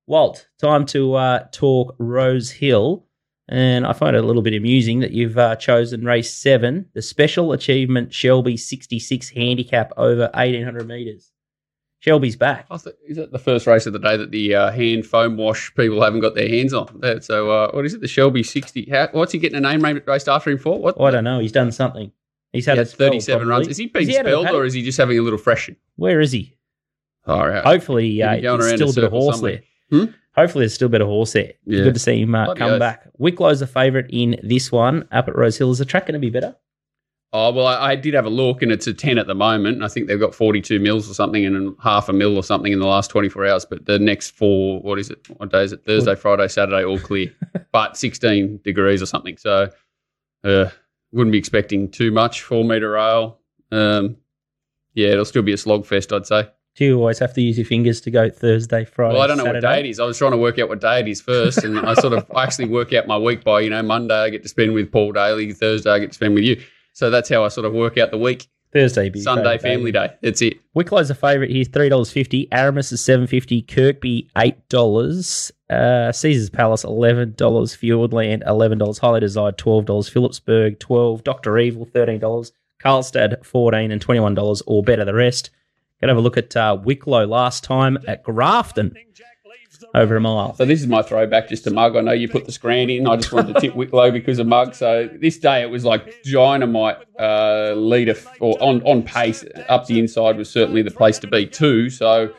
Walt, 0.07 0.47
time 0.59 0.85
to 0.87 1.13
uh, 1.13 1.47
talk 1.51 1.95
Rose 1.99 2.51
Hill. 2.51 3.06
And 3.49 3.87
I 3.87 3.93
find 3.93 4.15
it 4.15 4.23
a 4.23 4.27
little 4.27 4.41
bit 4.41 4.53
amusing 4.53 4.99
that 4.99 5.11
you've 5.11 5.37
uh, 5.37 5.55
chosen 5.55 6.03
race 6.03 6.33
seven, 6.33 6.89
the 6.93 7.01
special 7.01 7.53
achievement 7.53 8.13
Shelby 8.13 8.57
66 8.57 9.29
handicap 9.29 9.93
over 9.95 10.29
1800 10.33 10.87
metres. 10.87 11.31
Shelby's 11.99 12.35
back. 12.35 12.67
Thought, 12.67 12.87
is 13.07 13.17
it 13.17 13.31
the 13.31 13.39
first 13.39 13.65
race 13.65 13.85
of 13.85 13.93
the 13.93 13.99
day 13.99 14.17
that 14.17 14.31
the 14.31 14.53
uh, 14.53 14.71
hand 14.71 15.05
foam 15.05 15.35
wash 15.37 15.73
people 15.75 16.01
haven't 16.03 16.19
got 16.19 16.35
their 16.35 16.47
hands 16.47 16.73
on? 16.73 17.01
So, 17.21 17.49
uh, 17.49 17.71
what 17.71 17.85
is 17.85 17.93
it? 17.93 18.01
The 18.01 18.07
Shelby 18.07 18.43
60. 18.43 18.89
How, 18.89 19.07
what's 19.13 19.31
he 19.31 19.39
getting 19.39 19.57
a 19.57 19.61
name 19.61 19.81
raced 20.05 20.27
after 20.27 20.51
him 20.51 20.59
for? 20.59 20.79
What? 20.79 20.95
Oh, 20.99 21.05
I 21.05 21.11
don't 21.11 21.23
know. 21.23 21.39
He's 21.39 21.51
done 21.51 21.71
something. 21.71 22.11
He's 22.53 22.65
had 22.65 22.77
he 22.77 22.85
37 22.85 23.47
runs. 23.47 23.67
Is 23.67 23.77
he 23.77 23.87
being 23.87 24.09
spelled 24.11 24.47
or 24.49 24.65
is 24.65 24.73
he 24.73 24.83
just 24.83 24.97
having 24.97 25.17
a 25.17 25.21
little 25.21 25.39
freshen? 25.39 25.75
Where 25.95 26.21
is 26.21 26.31
he? 26.31 26.55
All 27.25 27.47
right. 27.47 27.63
Hopefully, 27.63 28.21
uh, 28.21 28.39
there's 28.39 28.73
still 28.73 28.89
a 28.89 28.93
bit 28.93 29.03
of 29.03 29.11
horse 29.11 29.35
somewhere. 29.35 29.51
there. 29.53 29.63
Hmm? 29.89 30.05
Hopefully, 30.35 30.63
there's 30.63 30.75
still 30.75 30.87
a 30.87 30.89
bit 30.89 31.01
of 31.01 31.07
horse 31.07 31.33
there. 31.33 31.53
Yeah. 31.65 31.83
Good 31.83 31.95
to 31.95 31.99
see 31.99 32.21
him 32.21 32.35
uh, 32.35 32.53
come 32.53 32.77
back. 32.77 33.07
Wicklow's 33.17 33.61
a 33.61 33.67
favourite 33.67 34.05
in 34.09 34.39
this 34.43 34.71
one 34.71 35.07
up 35.11 35.27
at 35.27 35.35
Rose 35.35 35.57
Hill. 35.57 35.71
Is 35.71 35.79
the 35.79 35.85
track 35.85 36.05
going 36.05 36.13
to 36.13 36.19
be 36.19 36.29
better? 36.29 36.55
Oh 37.33 37.51
well, 37.51 37.67
I, 37.67 37.91
I, 37.91 37.95
did 37.95 38.13
have 38.13 38.25
a 38.25 38.29
look, 38.29 38.61
and 38.61 38.71
it's 38.71 38.87
a 38.87 38.93
ten 38.93 39.17
at 39.17 39.27
the 39.27 39.35
moment. 39.35 39.83
I 39.83 39.89
think 39.89 40.07
they've 40.07 40.19
got 40.19 40.33
forty-two 40.33 40.79
mils 40.79 41.09
or 41.09 41.13
something, 41.13 41.45
and 41.45 41.75
half 41.83 42.07
a 42.07 42.13
mil 42.13 42.37
or 42.37 42.43
something 42.43 42.71
in 42.71 42.79
the 42.79 42.87
last 42.87 43.09
twenty-four 43.09 43.45
hours. 43.45 43.65
But 43.65 43.85
the 43.85 43.99
next 43.99 44.31
four, 44.31 44.79
what 44.81 44.97
is 44.97 45.09
it? 45.09 45.27
What 45.35 45.51
day 45.51 45.63
is 45.63 45.73
it? 45.73 45.83
Thursday, 45.85 46.15
Friday, 46.15 46.47
Saturday, 46.47 46.85
all 46.85 46.99
clear, 46.99 47.33
but 47.73 47.97
sixteen 47.97 48.61
degrees 48.63 49.01
or 49.01 49.07
something. 49.07 49.35
So, 49.37 49.69
uh, 50.45 50.69
wouldn't 51.11 51.33
be 51.33 51.37
expecting 51.37 51.89
too 51.89 52.11
much. 52.11 52.43
Four 52.43 52.63
meter 52.63 52.91
rail. 52.91 53.39
Um, 53.71 54.17
yeah, 54.93 55.09
it'll 55.09 55.25
still 55.25 55.43
be 55.43 55.53
a 55.53 55.57
slog 55.57 55.85
fest, 55.85 56.13
I'd 56.13 56.25
say. 56.25 56.49
Do 56.77 56.85
you 56.85 56.99
always 56.99 57.17
have 57.17 57.33
to 57.33 57.41
use 57.41 57.57
your 57.57 57.65
fingers 57.65 57.99
to 58.01 58.11
go 58.11 58.29
Thursday, 58.29 58.85
Friday? 58.85 59.15
Well, 59.15 59.23
I 59.23 59.27
don't 59.27 59.37
know 59.37 59.45
Saturday? 59.45 59.65
what 59.65 59.73
day 59.73 59.79
it 59.79 59.85
is. 59.87 59.99
I 59.99 60.05
was 60.05 60.15
trying 60.15 60.33
to 60.33 60.37
work 60.37 60.59
out 60.59 60.69
what 60.69 60.79
day 60.79 60.99
it 60.99 61.07
is 61.07 61.19
first, 61.19 61.63
and 61.63 61.79
I 61.79 61.95
sort 61.95 62.13
of 62.13 62.29
I 62.35 62.43
actually 62.43 62.69
work 62.69 62.93
out 62.93 63.07
my 63.07 63.17
week 63.17 63.43
by 63.43 63.61
you 63.61 63.71
know 63.71 63.81
Monday 63.81 64.13
I 64.13 64.29
get 64.29 64.43
to 64.43 64.49
spend 64.49 64.73
with 64.73 64.91
Paul 64.91 65.11
Daly, 65.11 65.51
Thursday 65.53 65.89
I 65.89 65.97
get 65.97 66.11
to 66.11 66.13
spend 66.13 66.35
with 66.35 66.43
you. 66.43 66.61
So 66.93 67.09
that's 67.09 67.29
how 67.29 67.43
I 67.43 67.47
sort 67.47 67.65
of 67.65 67.73
work 67.73 67.97
out 67.97 68.11
the 68.11 68.17
week. 68.19 68.47
Thursday, 68.73 69.11
Sunday, 69.17 69.57
family 69.57 69.91
day. 69.91 70.13
That's 70.21 70.41
it. 70.41 70.59
Wicklow's 70.75 71.09
a 71.09 71.15
favourite 71.15 71.49
here, 71.49 71.63
three 71.63 71.89
dollars 71.89 72.11
fifty. 72.11 72.47
Aramis 72.51 72.91
is 72.91 73.03
seven 73.03 73.25
fifty. 73.25 73.63
Kirkby 73.63 74.29
eight 74.37 74.69
dollars. 74.69 75.51
Uh, 75.71 76.11
Caesar's 76.11 76.51
Palace 76.51 76.83
eleven 76.83 77.33
dollars. 77.35 77.75
Fiordland 77.75 78.45
eleven 78.45 78.77
dollars. 78.77 78.99
Highly 78.99 79.21
Desired 79.21 79.57
twelve 79.57 79.85
dollars. 79.85 80.09
Phillipsburg 80.09 80.77
twelve. 80.77 81.23
Doctor 81.23 81.57
Evil 81.57 81.85
thirteen 81.85 82.19
dollars. 82.19 82.51
Karlstad 82.83 83.43
fourteen 83.43 83.89
and 83.89 83.99
twenty 83.99 84.19
one 84.19 84.35
dollars, 84.35 84.61
or 84.67 84.83
better 84.83 85.05
the 85.05 85.15
rest. 85.15 85.49
Go 86.01 86.07
have 86.07 86.17
a 86.17 86.21
look 86.21 86.37
at 86.37 86.55
uh, 86.55 86.77
Wicklow 86.83 87.25
last 87.25 87.63
time 87.63 87.97
at 88.07 88.23
Grafton 88.23 88.95
over 89.95 90.15
a 90.15 90.21
mile. 90.21 90.55
So 90.55 90.65
this 90.65 90.79
is 90.79 90.87
my 90.87 91.01
throwback 91.01 91.49
just 91.49 91.63
to 91.65 91.71
Mug. 91.71 91.95
I 91.95 92.01
know 92.01 92.11
you 92.11 92.27
put 92.27 92.45
the 92.45 92.51
Scran 92.51 92.89
in. 92.89 93.07
I 93.07 93.15
just 93.15 93.31
wanted 93.31 93.55
to 93.55 93.61
tip 93.61 93.75
Wicklow 93.75 94.11
because 94.11 94.39
of 94.39 94.47
Mug. 94.47 94.75
So 94.75 95.09
this 95.19 95.37
day 95.37 95.61
it 95.61 95.69
was 95.69 95.85
like 95.85 96.23
dynamite 96.23 96.97
uh, 97.19 97.73
leader 97.73 98.15
or 98.39 98.61
on, 98.61 98.81
on 98.83 99.03
pace 99.03 99.43
up 99.69 99.87
the 99.87 99.99
inside 99.99 100.37
was 100.37 100.49
certainly 100.49 100.81
the 100.81 100.91
place 100.91 101.19
to 101.19 101.27
be 101.27 101.45
too. 101.45 101.89
So 101.89 102.33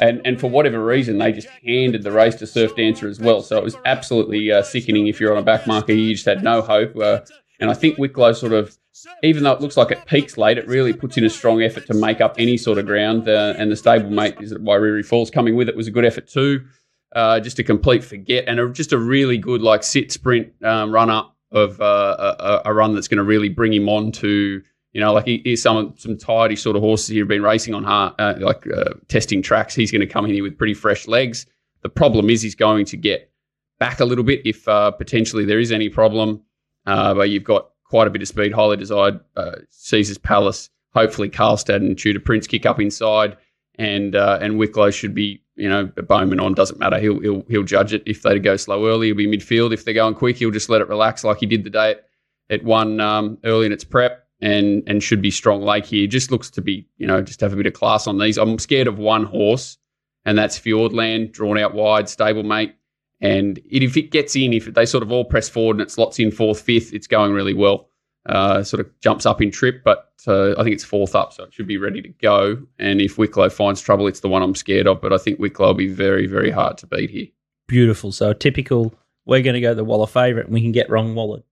and 0.00 0.22
and 0.24 0.40
for 0.40 0.48
whatever 0.48 0.84
reason 0.84 1.18
they 1.18 1.32
just 1.32 1.48
handed 1.66 2.02
the 2.02 2.12
race 2.12 2.34
to 2.36 2.46
Surf 2.46 2.74
Dancer 2.76 3.08
as 3.08 3.20
well. 3.20 3.42
So 3.42 3.58
it 3.58 3.64
was 3.64 3.76
absolutely 3.84 4.50
uh, 4.50 4.62
sickening. 4.62 5.06
If 5.06 5.20
you're 5.20 5.32
on 5.32 5.38
a 5.38 5.44
back 5.44 5.66
marker, 5.66 5.92
you 5.92 6.14
just 6.14 6.26
had 6.26 6.42
no 6.42 6.62
hope. 6.62 6.96
Uh, 6.96 7.20
and 7.60 7.70
I 7.70 7.74
think 7.74 7.98
Wicklow 7.98 8.32
sort 8.32 8.52
of 8.52 8.76
even 9.22 9.42
though 9.42 9.52
it 9.52 9.60
looks 9.60 9.76
like 9.76 9.90
it 9.90 10.04
peaks 10.06 10.36
late, 10.36 10.58
it 10.58 10.66
really 10.66 10.92
puts 10.92 11.16
in 11.16 11.24
a 11.24 11.30
strong 11.30 11.62
effort 11.62 11.86
to 11.86 11.94
make 11.94 12.20
up 12.20 12.34
any 12.38 12.56
sort 12.56 12.78
of 12.78 12.86
ground. 12.86 13.28
Uh, 13.28 13.54
and 13.58 13.70
the 13.70 13.74
stablemate 13.74 14.40
is 14.40 14.52
it 14.52 14.62
Wairiri 14.62 15.04
Falls 15.04 15.30
coming 15.30 15.56
with 15.56 15.68
it 15.68 15.76
was 15.76 15.86
a 15.86 15.90
good 15.90 16.04
effort 16.04 16.26
too 16.26 16.64
uh, 17.14 17.40
just 17.40 17.58
a 17.58 17.64
complete 17.64 18.02
forget 18.02 18.44
and 18.46 18.58
a, 18.58 18.68
just 18.70 18.92
a 18.92 18.98
really 18.98 19.38
good 19.38 19.62
like 19.62 19.82
sit 19.82 20.10
sprint 20.10 20.52
um, 20.64 20.92
run 20.92 21.10
up 21.10 21.36
of 21.50 21.80
uh, 21.80 22.34
a, 22.64 22.70
a, 22.70 22.74
run 22.74 22.94
that's 22.94 23.08
going 23.08 23.18
to 23.18 23.24
really 23.24 23.50
bring 23.50 23.72
him 23.72 23.88
on 23.88 24.10
to 24.10 24.62
you 24.92 25.00
know 25.00 25.12
like 25.12 25.26
he, 25.26 25.42
he's 25.44 25.60
some 25.60 25.94
some 25.98 26.16
tidy 26.16 26.56
sort 26.56 26.76
of 26.76 26.82
horses 26.82 27.08
he've 27.08 27.28
been 27.28 27.42
racing 27.42 27.74
on 27.74 27.84
hard 27.84 28.14
uh, 28.18 28.34
like 28.38 28.66
uh, 28.66 28.94
testing 29.08 29.42
tracks. 29.42 29.74
He's 29.74 29.90
going 29.90 30.00
to 30.00 30.06
come 30.06 30.24
in 30.24 30.32
here 30.32 30.42
with 30.42 30.56
pretty 30.56 30.74
fresh 30.74 31.06
legs. 31.06 31.46
The 31.82 31.90
problem 31.90 32.30
is 32.30 32.40
he's 32.40 32.54
going 32.54 32.86
to 32.86 32.96
get 32.96 33.30
back 33.78 34.00
a 34.00 34.04
little 34.04 34.24
bit 34.24 34.40
if 34.46 34.66
uh, 34.66 34.92
potentially 34.92 35.44
there 35.44 35.60
is 35.60 35.72
any 35.72 35.88
problem. 35.88 36.42
But 36.84 37.28
you've 37.28 37.44
got 37.44 37.71
quite 37.92 38.06
a 38.06 38.10
bit 38.10 38.22
of 38.22 38.28
speed, 38.28 38.52
highly 38.52 38.78
desired 38.78 39.20
Caesar's 39.68 40.18
Palace. 40.18 40.70
Hopefully, 40.94 41.28
Karlstad 41.28 41.76
and 41.76 41.98
Tudor 41.98 42.20
Prince 42.20 42.46
kick 42.46 42.64
up 42.64 42.80
inside, 42.80 43.36
and 43.78 44.14
and 44.14 44.58
Wicklow 44.58 44.90
should 44.90 45.14
be 45.14 45.42
you 45.56 45.68
know, 45.68 45.84
Bowman 45.84 46.40
on 46.40 46.54
doesn't 46.54 46.80
matter. 46.80 46.98
He'll 46.98 47.20
he'll 47.20 47.44
he'll 47.48 47.62
judge 47.62 47.92
it. 47.92 48.02
If 48.06 48.22
they 48.22 48.38
go 48.38 48.56
slow 48.56 48.86
early, 48.86 49.08
he'll 49.08 49.16
be 49.16 49.26
midfield. 49.26 49.72
If 49.72 49.84
they're 49.84 49.94
going 49.94 50.14
quick, 50.14 50.36
he'll 50.36 50.50
just 50.50 50.68
let 50.68 50.80
it 50.80 50.88
relax 50.88 51.24
like 51.24 51.40
he 51.40 51.46
did 51.46 51.64
the 51.64 51.70
day 51.70 51.90
it, 51.92 52.04
it 52.48 52.64
won 52.64 53.00
um, 53.00 53.38
early 53.44 53.66
in 53.66 53.72
its 53.72 53.84
prep 53.84 54.26
and 54.40 54.82
and 54.86 55.02
should 55.02 55.22
be 55.22 55.30
strong 55.30 55.62
lake 55.62 55.86
here. 55.86 56.06
Just 56.06 56.30
looks 56.30 56.50
to 56.50 56.62
be, 56.62 56.86
you 56.96 57.06
know, 57.06 57.20
just 57.22 57.40
have 57.40 57.52
a 57.52 57.56
bit 57.56 57.66
of 57.66 57.74
class 57.74 58.06
on 58.06 58.18
these. 58.18 58.38
I'm 58.38 58.58
scared 58.58 58.88
of 58.88 58.98
one 58.98 59.24
horse, 59.24 59.78
and 60.24 60.38
that's 60.38 60.58
Fiordland, 60.58 61.32
drawn 61.32 61.58
out 61.58 61.74
wide, 61.74 62.06
stablemate. 62.06 62.72
And 63.22 63.58
it, 63.70 63.82
if 63.82 63.96
it 63.96 64.10
gets 64.10 64.36
in, 64.36 64.52
if 64.52 64.66
they 64.66 64.84
sort 64.84 65.02
of 65.02 65.10
all 65.10 65.24
press 65.24 65.48
forward 65.48 65.76
and 65.76 65.82
it 65.82 65.90
slots 65.90 66.18
in 66.18 66.30
fourth, 66.30 66.60
fifth, 66.60 66.92
it's 66.92 67.06
going 67.06 67.32
really 67.32 67.54
well 67.54 67.88
uh, 68.26 68.62
sort 68.62 68.80
of 68.80 69.00
jumps 69.00 69.26
up 69.26 69.42
in 69.42 69.50
trip, 69.50 69.82
but 69.84 70.12
uh, 70.26 70.52
I 70.52 70.62
think 70.62 70.74
it's 70.74 70.84
fourth 70.84 71.14
up, 71.14 71.32
so 71.32 71.44
it 71.44 71.52
should 71.52 71.66
be 71.66 71.76
ready 71.76 72.00
to 72.02 72.08
go. 72.08 72.58
And 72.78 73.00
if 73.00 73.18
Wicklow 73.18 73.48
finds 73.48 73.80
trouble, 73.80 74.06
it's 74.06 74.20
the 74.20 74.28
one 74.28 74.42
I'm 74.42 74.54
scared 74.54 74.86
of. 74.86 75.00
But 75.00 75.12
I 75.12 75.18
think 75.18 75.38
Wicklow 75.38 75.68
will 75.68 75.74
be 75.74 75.88
very, 75.88 76.26
very 76.26 76.50
hard 76.50 76.78
to 76.78 76.86
beat 76.86 77.10
here. 77.10 77.26
Beautiful. 77.66 78.12
So 78.12 78.32
typical. 78.32 78.94
We're 79.24 79.42
going 79.42 79.54
to 79.54 79.60
go 79.60 79.72
the 79.74 79.84
Waller 79.84 80.06
favourite, 80.06 80.46
and 80.46 80.54
we 80.54 80.60
can 80.60 80.72
get 80.72 80.90
wrong 80.90 81.14
wallet. 81.14 81.44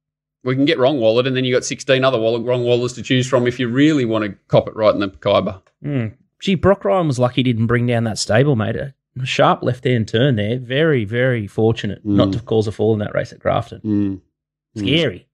We 0.43 0.57
can 0.57 0.65
get 0.65 0.79
wrong 0.79 0.99
wallet, 0.99 1.27
and 1.27 1.37
then 1.37 1.45
you've 1.45 1.55
got 1.55 1.65
16 1.65 2.03
other 2.05 2.19
wallet, 2.19 2.45
wrong 2.45 2.65
wallets 2.65 2.95
to 2.95 3.03
choose 3.03 3.29
from 3.29 3.47
if 3.47 3.61
you 3.61 3.69
really 3.69 4.05
want 4.05 4.25
to 4.25 4.37
cop 4.49 4.67
it 4.67 4.75
right 4.75 4.93
in 4.93 5.01
the 5.01 5.09
Khyber. 5.09 5.63
Mm. 5.85 6.15
Gee, 6.41 6.55
Brock 6.55 6.85
Ryan 6.85 7.07
was 7.07 7.19
lucky 7.19 7.37
he 7.37 7.43
didn't 7.45 7.67
bring 7.67 7.87
down 7.87 8.05
that 8.05 8.19
stable, 8.19 8.57
mate. 8.57 8.77
A 9.23 9.27
sharp 9.27 9.63
left 9.63 9.85
hand 9.85 10.09
turn 10.09 10.37
there. 10.37 10.59
Very, 10.59 11.05
very 11.05 11.47
fortunate 11.47 12.05
mm. 12.07 12.17
not 12.17 12.33
to 12.33 12.41
cause 12.41 12.67
a 12.67 12.73
fall 12.73 12.93
in 12.93 12.99
that 13.01 13.15
race 13.15 13.33
at 13.33 13.39
Grafton. 13.39 13.81
Mm. 13.85 14.21
Scary 14.77 15.27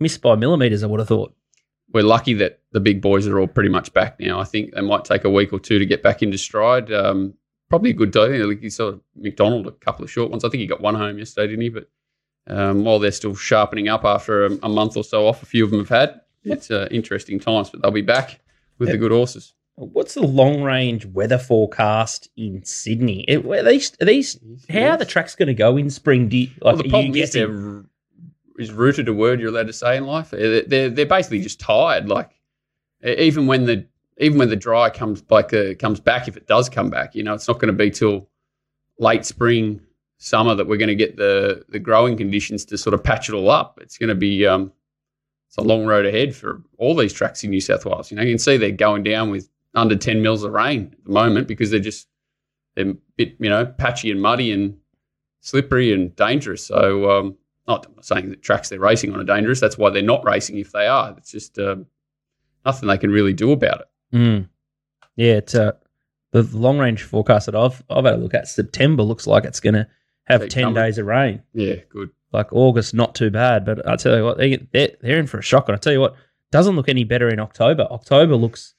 missed 0.00 0.22
by 0.22 0.36
millimeters. 0.36 0.82
I 0.82 0.86
would 0.86 1.00
have 1.00 1.08
thought. 1.08 1.34
We're 1.92 2.04
lucky 2.04 2.34
that 2.34 2.60
the 2.72 2.80
big 2.80 3.00
boys 3.00 3.26
are 3.26 3.38
all 3.38 3.46
pretty 3.46 3.70
much 3.70 3.92
back 3.94 4.20
now. 4.20 4.40
I 4.40 4.44
think 4.44 4.74
they 4.74 4.80
might 4.82 5.04
take 5.04 5.24
a 5.24 5.30
week 5.30 5.52
or 5.52 5.58
two 5.58 5.78
to 5.78 5.86
get 5.86 6.02
back 6.02 6.22
into 6.22 6.36
stride. 6.36 6.92
Um, 6.92 7.34
probably 7.70 7.90
a 7.90 7.94
good 7.94 8.10
day. 8.10 8.38
Like 8.42 8.62
you 8.62 8.70
saw 8.70 8.92
McDonald 9.16 9.66
a 9.66 9.72
couple 9.72 10.04
of 10.04 10.10
short 10.10 10.30
ones. 10.30 10.44
I 10.44 10.50
think 10.50 10.60
he 10.60 10.66
got 10.66 10.82
one 10.82 10.94
home 10.94 11.18
yesterday, 11.18 11.48
didn't 11.48 11.62
he? 11.62 11.68
But 11.70 11.88
um, 12.46 12.84
while 12.84 12.98
they're 12.98 13.10
still 13.10 13.34
sharpening 13.34 13.88
up 13.88 14.04
after 14.04 14.46
a, 14.46 14.50
a, 14.62 14.68
month 14.68 14.96
or 14.96 15.04
so 15.04 15.26
off, 15.26 15.42
a 15.42 15.46
few 15.46 15.64
of 15.64 15.70
them 15.70 15.80
have 15.80 15.88
had. 15.88 16.20
It's 16.44 16.70
uh, 16.70 16.88
interesting 16.90 17.40
times, 17.40 17.70
but 17.70 17.82
they'll 17.82 17.90
be 17.90 18.02
back 18.02 18.40
with 18.78 18.88
yeah. 18.88 18.92
the 18.92 18.98
good 18.98 19.12
horses. 19.12 19.54
What's 19.78 20.14
the 20.14 20.22
long 20.22 20.62
range 20.62 21.06
weather 21.06 21.38
forecast 21.38 22.28
in 22.36 22.64
Sydney? 22.64 23.24
are 23.28 23.62
these, 23.62 23.92
are 24.00 24.06
these 24.06 24.38
how 24.68 24.90
are 24.90 24.96
the 24.96 25.04
tracks 25.04 25.36
going 25.36 25.46
to 25.46 25.54
go 25.54 25.76
in 25.76 25.88
spring? 25.88 26.28
Do 26.28 26.36
you, 26.36 26.48
like, 26.60 26.74
well, 26.74 26.76
the 26.76 26.90
problem 26.90 27.14
is 27.14 27.32
they're 27.32 27.84
is 28.58 28.72
rooted 28.72 29.08
a 29.08 29.14
word 29.14 29.40
you're 29.40 29.50
allowed 29.50 29.68
to 29.68 29.72
say 29.72 29.96
in 29.96 30.04
life. 30.04 30.30
They're 30.30 30.90
they're 30.90 31.06
basically 31.06 31.40
just 31.40 31.60
tired. 31.60 32.08
Like 32.08 32.30
even 33.04 33.46
when 33.46 33.64
the 33.64 33.86
even 34.18 34.36
when 34.38 34.48
the 34.48 34.56
dry 34.56 34.90
comes 34.90 35.22
like 35.30 35.54
uh, 35.54 35.74
comes 35.78 36.00
back, 36.00 36.28
if 36.28 36.36
it 36.36 36.46
does 36.46 36.68
come 36.68 36.90
back, 36.90 37.14
you 37.14 37.22
know, 37.22 37.34
it's 37.34 37.48
not 37.48 37.60
going 37.60 37.68
to 37.68 37.72
be 37.72 37.90
till 37.90 38.28
late 38.98 39.24
spring, 39.24 39.80
summer 40.18 40.54
that 40.56 40.66
we're 40.66 40.76
going 40.76 40.88
to 40.88 40.94
get 40.96 41.16
the 41.16 41.64
the 41.68 41.78
growing 41.78 42.16
conditions 42.16 42.64
to 42.66 42.76
sort 42.76 42.94
of 42.94 43.02
patch 43.02 43.28
it 43.28 43.34
all 43.34 43.48
up. 43.48 43.78
It's 43.80 43.96
going 43.96 44.08
to 44.08 44.16
be 44.16 44.44
um, 44.46 44.72
it's 45.46 45.56
a 45.56 45.62
long 45.62 45.86
road 45.86 46.04
ahead 46.04 46.34
for 46.34 46.62
all 46.78 46.96
these 46.96 47.12
tracks 47.12 47.44
in 47.44 47.50
New 47.50 47.60
South 47.60 47.86
Wales. 47.86 48.10
You 48.10 48.16
know, 48.16 48.24
you 48.24 48.32
can 48.32 48.38
see 48.38 48.56
they're 48.56 48.72
going 48.72 49.04
down 49.04 49.30
with 49.30 49.48
under 49.74 49.96
10 49.96 50.22
mils 50.22 50.42
of 50.44 50.52
rain 50.52 50.90
at 50.92 51.04
the 51.04 51.10
moment 51.12 51.46
because 51.48 51.70
they're 51.70 51.80
just 51.80 52.08
they're 52.74 52.90
a 52.90 52.94
bit, 53.16 53.36
you 53.38 53.50
know, 53.50 53.66
patchy 53.66 54.10
and 54.10 54.20
muddy 54.22 54.52
and 54.52 54.76
slippery 55.40 55.92
and 55.92 56.14
dangerous. 56.16 56.66
So, 56.66 57.10
um, 57.10 57.36
not 57.66 57.86
saying 58.00 58.30
that 58.30 58.42
tracks 58.42 58.68
they're 58.68 58.80
racing 58.80 59.12
on 59.12 59.20
are 59.20 59.24
dangerous. 59.24 59.60
That's 59.60 59.76
why 59.76 59.90
they're 59.90 60.02
not 60.02 60.24
racing 60.24 60.58
if 60.58 60.72
they 60.72 60.86
are. 60.86 61.14
It's 61.18 61.30
just 61.30 61.58
um, 61.58 61.86
nothing 62.64 62.88
they 62.88 62.98
can 62.98 63.10
really 63.10 63.32
do 63.34 63.52
about 63.52 63.80
it. 63.80 64.16
Mm. 64.16 64.48
Yeah, 65.16 65.34
it's 65.34 65.54
uh, 65.54 65.72
the 66.30 66.42
long 66.56 66.78
range 66.78 67.02
forecast 67.02 67.46
that 67.46 67.54
I've 67.54 67.82
I've 67.90 68.04
had 68.04 68.14
a 68.14 68.18
look 68.18 68.34
at. 68.34 68.48
September 68.48 69.02
looks 69.02 69.26
like 69.26 69.44
it's 69.44 69.60
going 69.60 69.74
to 69.74 69.86
have 70.24 70.42
Keep 70.42 70.50
ten 70.50 70.62
coming. 70.64 70.74
days 70.82 70.98
of 70.98 71.06
rain. 71.06 71.42
Yeah, 71.52 71.74
good. 71.90 72.10
Like 72.32 72.52
August, 72.52 72.94
not 72.94 73.14
too 73.14 73.30
bad, 73.30 73.64
but 73.64 73.86
I 73.88 73.96
tell 73.96 74.16
you 74.16 74.24
what, 74.24 74.36
they, 74.38 74.56
they're, 74.72 74.90
they're 75.00 75.18
in 75.18 75.26
for 75.26 75.38
a 75.38 75.42
shock. 75.42 75.68
And 75.68 75.74
I 75.74 75.78
tell 75.78 75.92
you 75.94 76.00
what, 76.00 76.14
doesn't 76.52 76.76
look 76.76 76.88
any 76.88 77.04
better 77.04 77.28
in 77.28 77.40
October. 77.40 77.86
October 77.90 78.36
looks 78.36 78.74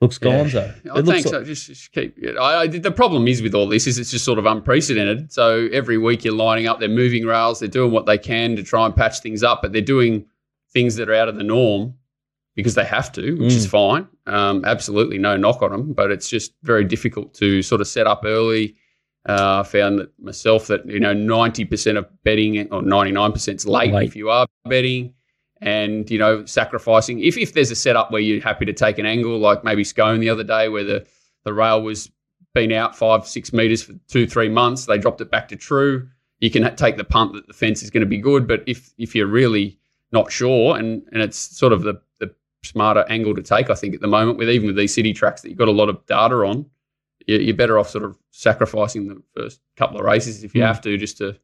looks 0.00 0.18
gonzo. 0.18 0.68
I 0.68 0.98
It 0.98 1.04
looks 1.04 1.08
think 1.08 1.26
so. 1.26 1.38
like- 1.38 1.46
Just, 1.46 1.66
just 1.66 1.92
keep. 1.92 2.16
I, 2.38 2.56
I, 2.62 2.66
the 2.66 2.90
problem 2.90 3.26
is 3.28 3.40
with 3.42 3.54
all 3.54 3.68
this 3.68 3.86
is 3.86 3.98
it's 3.98 4.10
just 4.10 4.24
sort 4.24 4.38
of 4.38 4.46
unprecedented. 4.46 5.32
So 5.32 5.68
every 5.72 5.98
week 5.98 6.24
you're 6.24 6.34
lining 6.34 6.66
up, 6.66 6.80
they're 6.80 6.88
moving 6.88 7.24
rails, 7.24 7.60
they're 7.60 7.68
doing 7.68 7.90
what 7.92 8.06
they 8.06 8.18
can 8.18 8.56
to 8.56 8.62
try 8.62 8.84
and 8.86 8.94
patch 8.94 9.20
things 9.20 9.42
up, 9.42 9.62
but 9.62 9.72
they're 9.72 9.80
doing 9.82 10.26
things 10.72 10.96
that 10.96 11.08
are 11.08 11.14
out 11.14 11.28
of 11.28 11.36
the 11.36 11.44
norm 11.44 11.94
because 12.56 12.74
they 12.74 12.84
have 12.84 13.10
to, 13.12 13.32
which 13.36 13.52
is 13.54 13.66
fine. 13.66 14.06
Um, 14.26 14.64
absolutely 14.64 15.18
no 15.18 15.36
knock 15.36 15.62
on 15.62 15.70
them, 15.72 15.92
but 15.92 16.10
it's 16.10 16.28
just 16.28 16.52
very 16.62 16.84
difficult 16.84 17.32
to 17.34 17.62
sort 17.62 17.80
of 17.80 17.88
set 17.88 18.06
up 18.06 18.22
early. 18.24 18.74
Uh, 19.26 19.60
I 19.60 19.62
found 19.66 20.00
that 20.00 20.10
myself 20.20 20.66
that 20.66 20.84
you 20.86 21.00
know 21.00 21.14
ninety 21.14 21.64
percent 21.64 21.96
of 21.96 22.06
betting 22.24 22.70
or 22.70 22.82
ninety 22.82 23.10
nine 23.12 23.32
percent 23.32 23.60
is 23.60 23.66
late, 23.66 23.90
Late. 23.92 24.06
if 24.06 24.14
you 24.16 24.28
are 24.28 24.46
betting, 24.68 25.13
and 25.64 26.08
you 26.10 26.18
know 26.18 26.44
sacrificing. 26.44 27.20
If 27.20 27.36
if 27.36 27.54
there's 27.54 27.70
a 27.72 27.76
setup 27.76 28.10
where 28.12 28.20
you're 28.20 28.40
happy 28.42 28.64
to 28.66 28.72
take 28.72 28.98
an 28.98 29.06
angle, 29.06 29.38
like 29.38 29.64
maybe 29.64 29.82
Scone 29.82 30.20
the 30.20 30.28
other 30.28 30.44
day, 30.44 30.68
where 30.68 30.84
the 30.84 31.06
the 31.44 31.52
rail 31.52 31.82
was 31.82 32.10
been 32.54 32.70
out 32.70 32.96
five 32.96 33.26
six 33.26 33.52
meters 33.52 33.82
for 33.82 33.94
two 34.08 34.26
three 34.28 34.48
months, 34.48 34.86
they 34.86 34.98
dropped 34.98 35.20
it 35.20 35.30
back 35.30 35.48
to 35.48 35.56
true. 35.56 36.08
You 36.40 36.50
can 36.50 36.76
take 36.76 36.96
the 36.96 37.04
punt 37.04 37.32
that 37.32 37.46
the 37.48 37.52
fence 37.54 37.82
is 37.82 37.90
going 37.90 38.02
to 38.02 38.06
be 38.06 38.18
good, 38.18 38.46
but 38.46 38.62
if 38.66 38.92
if 38.98 39.14
you're 39.14 39.26
really 39.26 39.78
not 40.12 40.30
sure, 40.30 40.76
and 40.76 41.02
and 41.12 41.22
it's 41.22 41.38
sort 41.38 41.72
of 41.72 41.82
the 41.82 42.00
the 42.20 42.32
smarter 42.62 43.04
angle 43.08 43.34
to 43.34 43.42
take, 43.42 43.70
I 43.70 43.74
think 43.74 43.94
at 43.94 44.00
the 44.00 44.06
moment 44.06 44.38
with 44.38 44.48
even 44.50 44.66
with 44.68 44.76
these 44.76 44.94
city 44.94 45.12
tracks 45.12 45.40
that 45.42 45.48
you've 45.48 45.58
got 45.58 45.68
a 45.68 45.72
lot 45.72 45.88
of 45.88 46.04
data 46.06 46.36
on, 46.36 46.66
you- 47.26 47.38
you're 47.38 47.56
better 47.56 47.78
off 47.78 47.88
sort 47.90 48.04
of 48.04 48.16
sacrificing 48.30 49.08
the 49.08 49.22
first 49.34 49.60
couple 49.76 49.98
of 49.98 50.04
races 50.04 50.44
if 50.44 50.54
you 50.54 50.60
Mm. 50.60 50.66
have 50.66 50.80
to, 50.82 50.96
just 50.98 51.18
to 51.18 51.36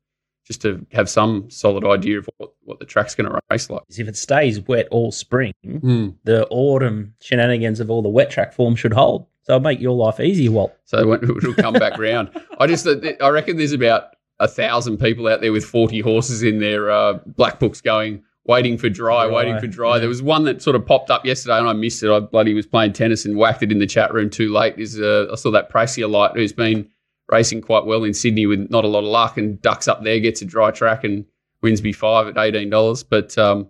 just 0.45 0.63
to 0.63 0.85
have 0.93 1.09
some 1.09 1.49
solid 1.51 1.85
idea 1.85 2.19
of 2.19 2.29
what, 2.39 2.51
what 2.65 2.79
the 2.81 2.85
track's 2.87 3.15
going 3.15 3.31
to 3.31 3.39
race 3.51 3.71
like. 3.71 3.83
if 3.91 4.09
it 4.09 4.17
stays 4.17 4.61
wet 4.61 4.89
all 4.91 5.13
spring, 5.13 5.53
the 5.63 6.47
autumn 6.51 7.15
shenanigans 7.21 7.81
of 7.81 7.91
all 7.91 8.03
the 8.03 8.09
wet 8.09 8.31
track 8.31 8.53
form 8.53 8.75
should 8.75 8.93
hold. 8.93 9.27
So 9.43 9.55
it'll 9.55 9.63
make 9.63 9.81
your 9.81 9.97
life 9.97 10.21
easier, 10.21 10.51
Walt. 10.51 10.77
So 10.85 11.13
it'll 11.15 11.55
come 11.55 11.75
back 11.75 11.99
round. 11.99 12.31
I 12.59 12.67
just 12.67 12.87
I 13.21 13.29
reckon 13.29 13.57
there's 13.57 13.73
about 13.73 14.15
a 14.39 14.49
thousand 14.49 14.99
people 14.99 15.29
out 15.29 15.41
there 15.41 15.53
with 15.53 15.65
40 15.65 16.01
horses 16.01 16.43
in 16.43 16.59
their 16.59 16.91
uh, 16.91 17.15
black 17.27 17.59
books 17.59 17.81
going. 17.81 18.23
Waiting 18.47 18.79
for 18.79 18.89
dry, 18.89 19.27
Dry, 19.27 19.35
waiting 19.35 19.59
for 19.61 19.67
dry. 19.67 19.95
yeah. 19.95 19.99
There 20.01 20.09
was 20.09 20.23
one 20.23 20.45
that 20.45 20.63
sort 20.63 20.75
of 20.75 20.85
popped 20.85 21.11
up 21.11 21.25
yesterday, 21.27 21.59
and 21.59 21.69
I 21.69 21.73
missed 21.75 22.03
it. 22.03 22.11
I 22.11 22.21
bloody 22.21 22.55
was 22.55 22.67
playing 22.67 22.95
tennis 22.95 23.25
and 23.27 23.37
whacked 23.37 23.63
it 23.63 23.71
in 23.71 23.79
the 23.79 23.87
chat 23.87 24.13
room 24.15 24.31
too 24.31 24.51
late. 24.51 24.77
Is 24.79 24.99
uh, 24.99 25.27
I 25.31 25.35
saw 25.37 25.51
that 25.53 25.71
Prasia 25.71 26.11
light 26.11 26.33
who's 26.35 26.53
been 26.53 26.89
racing 27.31 27.63
quite 27.63 27.87
well 27.87 28.05
in 28.05 28.15
Sydney 28.15 28.47
with 28.47 28.71
not 28.71 28.85
a 28.85 28.89
lot 28.89 29.05
of 29.05 29.11
luck, 29.11 29.37
and 29.37 29.61
ducks 29.63 29.89
up 29.89 30.03
there, 30.03 30.19
gets 30.21 30.43
a 30.43 30.45
dry 30.45 30.71
track, 30.71 31.05
and 31.05 31.25
wins 31.63 31.83
me 31.83 31.93
five 31.93 32.27
at 32.29 32.39
eighteen 32.39 32.71
dollars. 32.71 33.03
But 33.03 33.37
um, 33.39 33.69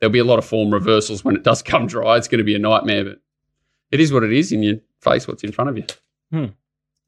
there'll 0.00 0.12
be 0.12 0.18
a 0.18 0.24
lot 0.24 0.38
of 0.38 0.44
form 0.44 0.72
reversals 0.72 1.24
when 1.24 1.36
it 1.36 1.42
does 1.42 1.62
come 1.62 1.86
dry. 1.86 2.16
It's 2.16 2.28
going 2.28 2.38
to 2.38 2.44
be 2.44 2.54
a 2.54 2.58
nightmare, 2.58 3.04
but 3.04 3.20
it 3.90 4.00
is 4.00 4.12
what 4.12 4.24
it 4.24 4.32
is, 4.32 4.52
and 4.52 4.64
you 4.64 4.80
face 5.00 5.28
what's 5.28 5.44
in 5.44 5.52
front 5.52 5.70
of 5.70 5.76
you. 5.76 5.84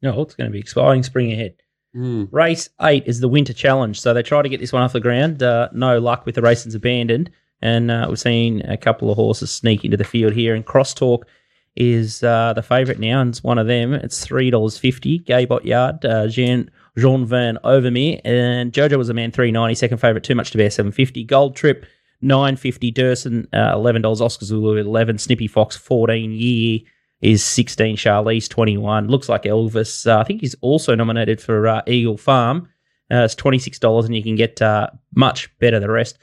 No, 0.01 0.21
it's 0.21 0.35
going 0.35 0.49
to 0.49 0.53
be 0.53 0.59
exciting 0.59 1.03
spring 1.03 1.31
ahead. 1.33 1.55
Race 2.31 2.69
eight 2.81 3.03
is 3.07 3.19
the 3.19 3.27
Winter 3.27 3.51
Challenge. 3.51 3.99
So 3.99 4.13
they 4.13 4.23
try 4.23 4.41
to 4.41 4.47
get 4.47 4.59
this 4.59 4.71
one 4.71 4.83
off 4.83 4.93
the 4.93 4.99
ground. 4.99 5.43
Uh, 5.43 5.69
no 5.73 5.99
luck 5.99 6.25
with 6.25 6.35
the 6.35 6.41
races 6.41 6.75
abandoned. 6.75 7.31
And 7.61 7.91
uh, 7.91 8.05
we've 8.07 8.17
seen 8.19 8.61
a 8.61 8.77
couple 8.77 9.11
of 9.11 9.17
horses 9.17 9.51
sneak 9.51 9.83
into 9.83 9.97
the 9.97 10.05
field 10.05 10.31
here. 10.33 10.55
And 10.55 10.65
Crosstalk 10.65 11.23
is 11.79 12.21
uh, 12.23 12.51
the 12.53 12.61
favourite 12.61 12.99
now, 12.99 13.21
and 13.21 13.29
it's 13.29 13.43
one 13.43 13.57
of 13.57 13.65
them. 13.65 13.93
It's 13.93 14.27
$3.50. 14.27 15.23
Gaybot 15.25 15.63
Yard, 15.63 16.05
uh, 16.05 16.27
Jean, 16.27 16.69
Jean 16.97 17.25
Van 17.25 17.57
Overmeire. 17.63 18.19
And 18.25 18.73
Jojo 18.73 18.97
was 18.97 19.09
a 19.09 19.13
man, 19.13 19.31
three 19.31 19.49
ninety. 19.49 19.75
Second 19.75 19.99
favourite, 19.99 20.23
Too 20.23 20.35
Much 20.35 20.51
to 20.51 20.57
Bear, 20.57 20.69
750 20.69 21.23
Gold 21.23 21.55
Trip, 21.55 21.85
950 22.21 22.91
Durston, 22.91 23.47
uh, 23.53 23.75
$11. 23.75 24.21
Oscar 24.21 24.45
Zulu, 24.45 24.75
11 24.75 25.17
Snippy 25.17 25.47
Fox, 25.47 25.77
14 25.77 26.31
Year 26.33 26.79
is 27.21 27.43
16 27.43 27.97
Charlize 27.97 28.47
21 28.47 29.09
looks 29.09 29.27
like 29.27 29.43
Elvis 29.43 30.09
uh, 30.09 30.19
I 30.19 30.23
think 30.23 30.39
he's 30.39 30.55
also 30.61 30.95
nominated 30.95 31.41
for 31.41 31.67
uh, 31.67 31.81
Eagle 31.85 32.15
Farm 32.15 32.69
uh, 33.11 33.23
it's 33.25 33.35
$26 33.35 34.05
and 34.05 34.15
you 34.15 34.23
can 34.23 34.37
get 34.37 34.61
much 35.13 35.49
better 35.59 35.81
the 35.81 35.91
rest 35.91 36.17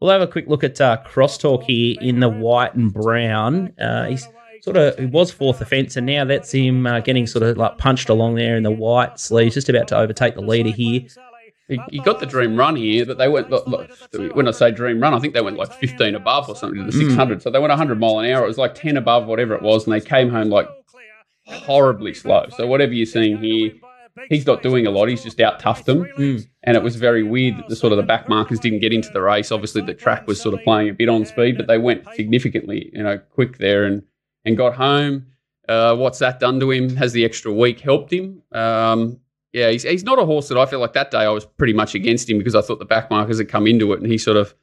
we'll 0.00 0.10
have 0.10 0.22
a 0.22 0.26
quick 0.26 0.48
look 0.48 0.64
at 0.64 0.74
Crosstalk 0.74 1.62
here 1.62 1.96
in 2.00 2.18
the 2.18 2.28
white 2.28 2.74
and 2.74 2.92
brown 2.92 3.72
he's 4.08 4.26
sort 4.62 4.76
of 4.76 4.98
it 4.98 5.10
was 5.10 5.30
fourth 5.30 5.60
offence 5.60 5.96
and 5.96 6.06
now 6.06 6.24
that's 6.24 6.52
him 6.52 6.86
uh, 6.86 7.00
getting 7.00 7.26
sort 7.26 7.42
of 7.42 7.56
like 7.56 7.78
punched 7.78 8.08
along 8.08 8.34
there 8.34 8.56
in 8.56 8.62
the 8.62 8.70
white 8.70 9.18
sleeves 9.18 9.54
just 9.54 9.68
about 9.68 9.88
to 9.88 9.96
overtake 9.96 10.34
the 10.34 10.40
leader 10.40 10.70
here 10.70 11.02
You 11.88 12.02
got 12.02 12.18
the 12.18 12.26
dream 12.26 12.56
run 12.56 12.74
here, 12.74 13.06
but 13.06 13.16
they 13.16 13.28
went. 13.28 13.48
Look, 13.48 13.64
look, 13.68 13.88
when 14.34 14.48
I 14.48 14.50
say 14.50 14.72
dream 14.72 15.00
run, 15.00 15.14
I 15.14 15.20
think 15.20 15.34
they 15.34 15.40
went 15.40 15.56
like 15.56 15.72
15 15.72 16.16
above 16.16 16.48
or 16.48 16.56
something 16.56 16.80
to 16.80 16.84
the 16.84 16.90
600. 16.90 17.42
So 17.42 17.50
they 17.50 17.60
went 17.60 17.70
100 17.70 18.00
mile 18.00 18.18
an 18.18 18.28
hour. 18.28 18.42
It 18.42 18.48
was 18.48 18.58
like 18.58 18.74
10 18.74 18.96
above 18.96 19.26
whatever 19.26 19.54
it 19.54 19.62
was, 19.62 19.84
and 19.84 19.92
they 19.92 20.00
came 20.00 20.30
home 20.30 20.48
like 20.48 20.68
horribly 21.46 22.12
slow. 22.12 22.46
So 22.56 22.66
whatever 22.66 22.92
you're 22.92 23.06
seeing 23.06 23.38
here, 23.38 23.70
he's 24.28 24.46
not 24.46 24.62
doing 24.64 24.86
a 24.86 24.90
lot. 24.90 25.08
He's 25.08 25.22
just 25.22 25.40
out 25.40 25.60
toughed 25.60 25.84
them, 25.84 26.06
and 26.64 26.76
it 26.76 26.82
was 26.82 26.96
very 26.96 27.22
weird 27.22 27.56
that 27.58 27.68
the 27.68 27.76
sort 27.76 27.92
of 27.92 27.98
the 27.98 28.02
back 28.02 28.28
markers 28.28 28.58
didn't 28.58 28.80
get 28.80 28.92
into 28.92 29.10
the 29.12 29.22
race. 29.22 29.52
Obviously, 29.52 29.82
the 29.82 29.94
track 29.94 30.26
was 30.26 30.40
sort 30.40 30.54
of 30.54 30.62
playing 30.64 30.88
a 30.88 30.92
bit 30.92 31.08
on 31.08 31.24
speed, 31.24 31.56
but 31.56 31.68
they 31.68 31.78
went 31.78 32.04
significantly, 32.16 32.90
you 32.92 33.02
know, 33.02 33.18
quick 33.18 33.58
there 33.58 33.84
and 33.84 34.02
and 34.44 34.56
got 34.56 34.74
home. 34.74 35.26
Uh, 35.68 35.94
what's 35.94 36.18
that 36.18 36.40
done 36.40 36.58
to 36.60 36.70
him? 36.70 36.96
Has 36.96 37.12
the 37.12 37.24
extra 37.24 37.52
week 37.52 37.80
helped 37.80 38.12
him? 38.12 38.42
Um, 38.52 39.20
yeah, 39.52 39.70
he's, 39.70 39.82
he's 39.82 40.04
not 40.04 40.18
a 40.18 40.24
horse 40.24 40.48
that 40.48 40.58
I 40.58 40.66
feel 40.66 40.80
like 40.80 40.92
that 40.92 41.10
day 41.10 41.18
I 41.18 41.30
was 41.30 41.44
pretty 41.44 41.72
much 41.72 41.94
against 41.94 42.28
him 42.28 42.38
because 42.38 42.54
I 42.54 42.60
thought 42.60 42.78
the 42.78 42.84
back 42.84 43.10
markers 43.10 43.38
had 43.38 43.48
come 43.48 43.66
into 43.66 43.92
it 43.92 44.00
and 44.00 44.10
he 44.10 44.18
sort 44.18 44.36
of 44.36 44.54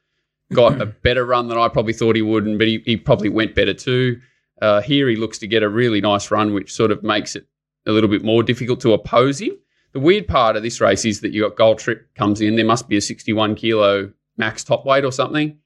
got 0.54 0.82
a 0.82 0.86
better 1.04 1.26
run 1.26 1.48
than 1.48 1.58
I 1.58 1.68
probably 1.68 1.94
thought 1.94 2.16
he 2.16 2.22
would, 2.22 2.46
and 2.46 2.58
but 2.58 2.68
he, 2.68 2.82
he 2.86 2.98
probably 2.98 3.30
went 3.30 3.56
better 3.56 3.74
too. 3.74 4.20
Uh, 4.62 4.82
here 4.82 5.08
he 5.08 5.16
looks 5.16 5.38
to 5.40 5.48
get 5.48 5.64
a 5.64 5.70
really 5.70 6.02
nice 6.02 6.32
run, 6.32 6.54
which 6.54 6.74
sort 6.74 6.92
of 6.92 7.04
makes 7.04 7.36
it 7.36 7.48
a 7.86 7.92
little 7.92 8.10
bit 8.10 8.24
more 8.24 8.44
difficult 8.44 8.80
to 8.82 8.94
oppose 8.94 9.40
him. 9.40 9.52
The 9.94 10.00
weird 10.00 10.28
part 10.28 10.56
of 10.56 10.64
this 10.64 10.82
race 10.82 11.06
is 11.06 11.22
that 11.22 11.32
you 11.32 11.44
got 11.44 11.58
Gold 11.58 11.80
Trip 11.80 12.14
comes 12.16 12.42
in. 12.42 12.56
There 12.56 12.66
must 12.66 12.90
be 12.90 12.98
a 12.98 13.02
61 13.02 13.56
kilo 13.56 14.12
max 14.38 14.64
top 14.64 14.86
weight 14.86 15.06
or 15.06 15.12
something, 15.12 15.58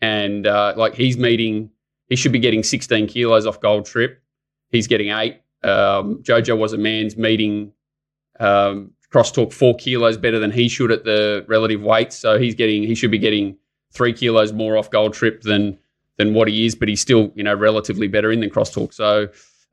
and 0.00 0.46
uh, 0.46 0.74
like 0.76 0.94
he's 0.94 1.16
meeting, 1.16 1.70
he 2.10 2.16
should 2.16 2.32
be 2.32 2.38
getting 2.38 2.62
16 2.62 3.06
kilos 3.06 3.46
off 3.46 3.60
Gold 3.60 3.86
Trip. 3.86 4.22
He's 4.68 4.86
getting 4.86 5.10
eight. 5.10 5.40
Um, 5.62 6.22
Jojo 6.22 6.58
was 6.58 6.74
a 6.74 6.78
man's 6.78 7.16
meeting 7.16 7.72
um, 8.38 8.92
crosstalk 9.12 9.52
four 9.52 9.76
kilos 9.76 10.16
better 10.16 10.38
than 10.38 10.50
he 10.50 10.68
should 10.68 10.90
at 10.90 11.04
the 11.04 11.44
relative 11.48 11.82
weights. 11.82 12.16
So 12.16 12.38
he's 12.38 12.54
getting 12.54 12.82
he 12.82 12.94
should 12.94 13.10
be 13.10 13.18
getting 13.18 13.56
three 13.92 14.12
kilos 14.12 14.52
more 14.52 14.76
off 14.76 14.90
gold 14.90 15.14
trip 15.14 15.42
than 15.42 15.78
than 16.16 16.34
what 16.34 16.48
he 16.48 16.66
is, 16.66 16.74
but 16.74 16.88
he's 16.88 17.00
still 17.00 17.32
you 17.34 17.44
know 17.44 17.54
relatively 17.54 18.08
better 18.08 18.30
in 18.30 18.40
than 18.40 18.50
crosstalk. 18.50 18.92
So 18.92 19.28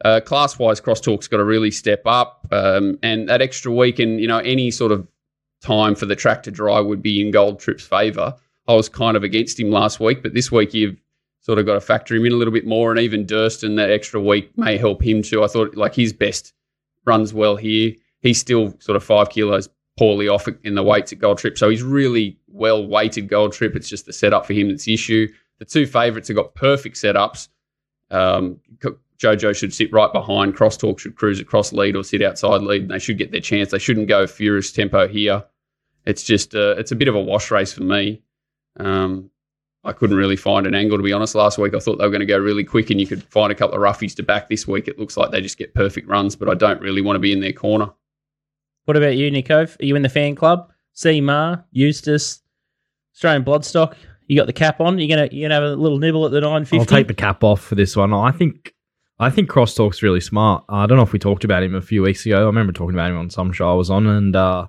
uh, 0.06 0.22
class 0.22 0.60
wise, 0.60 0.80
crosstalk's 0.80 1.28
got 1.28 1.38
to 1.38 1.46
really 1.46 1.72
step 1.72 2.02
up, 2.06 2.48
um, 2.52 3.00
and 3.02 3.28
that 3.30 3.42
extra 3.42 3.72
week 3.72 4.00
and 4.00 4.20
you 4.20 4.28
know 4.28 4.40
any 4.40 4.72
sort 4.72 4.92
of 4.92 5.08
time 5.62 5.96
for 5.96 6.06
the 6.06 6.16
track 6.16 6.44
to 6.44 6.52
dry 6.52 6.80
would 6.80 7.02
be 7.02 7.22
in 7.22 7.32
gold 7.32 7.60
trip's 7.60 7.86
favour. 7.86 8.36
I 8.68 8.74
was 8.74 8.90
kind 8.90 9.16
of 9.16 9.24
against 9.24 9.60
him 9.60 9.72
last 9.72 10.00
week, 10.00 10.22
but 10.22 10.34
this 10.34 10.52
week 10.52 10.74
you've 10.74 10.98
sort 11.48 11.60
of 11.60 11.66
got 11.66 11.76
to 11.76 11.82
factor 11.82 12.14
him 12.14 12.26
in 12.26 12.34
a 12.34 12.36
little 12.36 12.54
bit 12.54 12.68
more, 12.68 12.92
and 12.92 13.00
even 13.00 13.26
Durston 13.26 13.78
that 13.78 13.90
extra 13.90 14.20
week 14.20 14.52
may 14.58 14.76
help 14.76 15.02
him 15.02 15.22
too. 15.22 15.46
I 15.46 15.48
thought 15.48 15.78
like 15.78 15.96
his 15.96 16.12
best 16.12 16.54
runs 17.06 17.34
well 17.34 17.56
here. 17.56 17.94
He's 18.20 18.38
still 18.38 18.76
sort 18.80 18.98
of 18.98 19.04
five 19.04 19.30
kilos 19.30 19.70
poorly 19.98 20.28
off 20.28 20.50
in 20.66 20.76
the 20.76 20.84
weights 20.84 21.14
at 21.14 21.20
Gold 21.20 21.38
Trip, 21.38 21.58
so 21.58 21.70
he's 21.70 21.84
really 21.84 22.38
well 22.50 22.86
weighted 22.86 23.30
Gold 23.30 23.54
Trip. 23.54 23.78
It's 23.78 23.88
just 23.88 24.06
the 24.06 24.12
setup 24.12 24.46
for 24.46 24.52
him 24.52 24.68
that's 24.68 24.84
the 24.84 24.94
issue. 24.94 25.30
The 25.60 25.66
two 25.66 25.88
favourites 25.88 26.28
have 26.28 26.36
got 26.36 26.54
perfect 26.54 26.98
setups. 26.98 27.48
Um, 28.12 28.60
Jojo 29.18 29.56
should 29.56 29.74
sit 29.74 29.94
right 29.94 30.12
behind. 30.12 30.54
Crosstalk 30.54 31.00
should 31.00 31.16
cruise 31.16 31.40
across 31.40 31.72
lead 31.72 31.96
or 31.96 32.04
sit 32.04 32.22
outside 32.22 32.62
lead, 32.62 32.82
and 32.82 32.92
they 32.92 33.00
should 33.00 33.18
get 33.18 33.32
their 33.32 33.40
chance. 33.40 33.72
They 33.72 33.80
shouldn't 33.80 34.10
go 34.10 34.28
furious 34.28 34.74
tempo 34.74 35.08
here. 35.08 35.46
It's 36.06 36.24
just 36.24 36.56
uh, 36.56 36.76
it's 36.78 36.92
a 36.92 36.96
bit 36.96 37.08
of 37.08 37.16
a 37.16 37.22
wash 37.22 37.52
race 37.52 37.72
for 37.72 37.84
me. 37.84 38.22
Um, 38.76 39.32
I 39.88 39.94
couldn't 39.94 40.18
really 40.18 40.36
find 40.36 40.68
an 40.68 40.76
angle 40.76 40.98
to 40.98 41.04
be 41.04 41.14
honest. 41.14 41.34
Last 41.34 41.58
week 41.58 41.74
I 41.74 41.80
thought 41.80 41.98
they 41.98 42.04
were 42.04 42.12
going 42.12 42.20
to 42.20 42.26
go 42.26 42.38
really 42.38 42.64
quick, 42.64 42.90
and 42.90 43.00
you 43.00 43.08
could 43.08 43.24
find 43.24 43.52
a 43.52 43.56
couple 43.56 43.76
of 43.76 43.82
roughies 43.82 44.16
to 44.16 44.24
back. 44.24 44.50
This 44.50 44.68
week 44.68 44.88
it 44.88 45.00
looks 45.00 45.16
like 45.18 45.32
they 45.32 45.42
just 45.42 45.58
get 45.58 45.74
perfect 45.74 46.08
runs, 46.08 46.36
but 46.36 46.50
I 46.50 46.54
don't 46.54 46.82
really 46.82 47.02
want 47.02 47.16
to 47.16 47.20
be 47.20 47.32
in 47.32 47.40
their 47.40 47.54
corner. 47.54 47.90
What 48.86 48.98
about 48.98 49.16
you, 49.16 49.32
Nico? 49.32 49.64
Are 49.64 49.70
you 49.80 49.96
in 49.96 50.02
the 50.02 50.10
fan 50.10 50.36
club? 50.36 50.72
C 50.94 51.22
Maher, 51.22 51.64
Eustace, 51.72 52.42
Australian 53.14 53.44
Bloodstock. 53.44 53.96
You 54.28 54.36
got 54.36 54.48
the 54.48 54.54
cap 54.54 54.82
on. 54.82 55.00
You're 55.00 55.16
gonna 55.16 55.30
you 55.32 55.44
gonna 55.44 55.54
have 55.54 55.64
a 55.64 55.76
little 55.76 56.00
nibble 56.00 56.26
at 56.26 56.32
the 56.32 56.42
nine 56.42 56.66
fifty. 56.66 56.80
I'll 56.80 56.86
take 56.86 57.08
the 57.08 57.14
cap 57.14 57.44
off 57.44 57.62
for 57.62 57.76
this 57.76 57.96
one. 57.96 58.14
I 58.14 58.32
think 58.32 58.74
I 59.20 59.30
think 59.30 59.50
Crosstalk's 59.50 60.04
really 60.04 60.22
smart. 60.22 60.66
Uh, 60.70 60.76
I 60.76 60.86
don't 60.86 60.98
know 60.98 61.04
if 61.04 61.14
we 61.14 61.20
talked 61.20 61.44
about 61.44 61.64
him 61.64 61.76
a 61.76 61.82
few 61.82 62.02
weeks 62.04 62.26
ago. 62.26 62.44
I 62.44 62.46
remember 62.46 62.74
talking 62.74 62.96
about 62.96 63.10
him 63.10 63.18
on 63.18 63.30
some 63.30 63.52
show 63.54 63.72
I 63.72 63.76
was 63.76 63.90
on, 63.90 64.06
and 64.06 64.36
uh, 64.36 64.68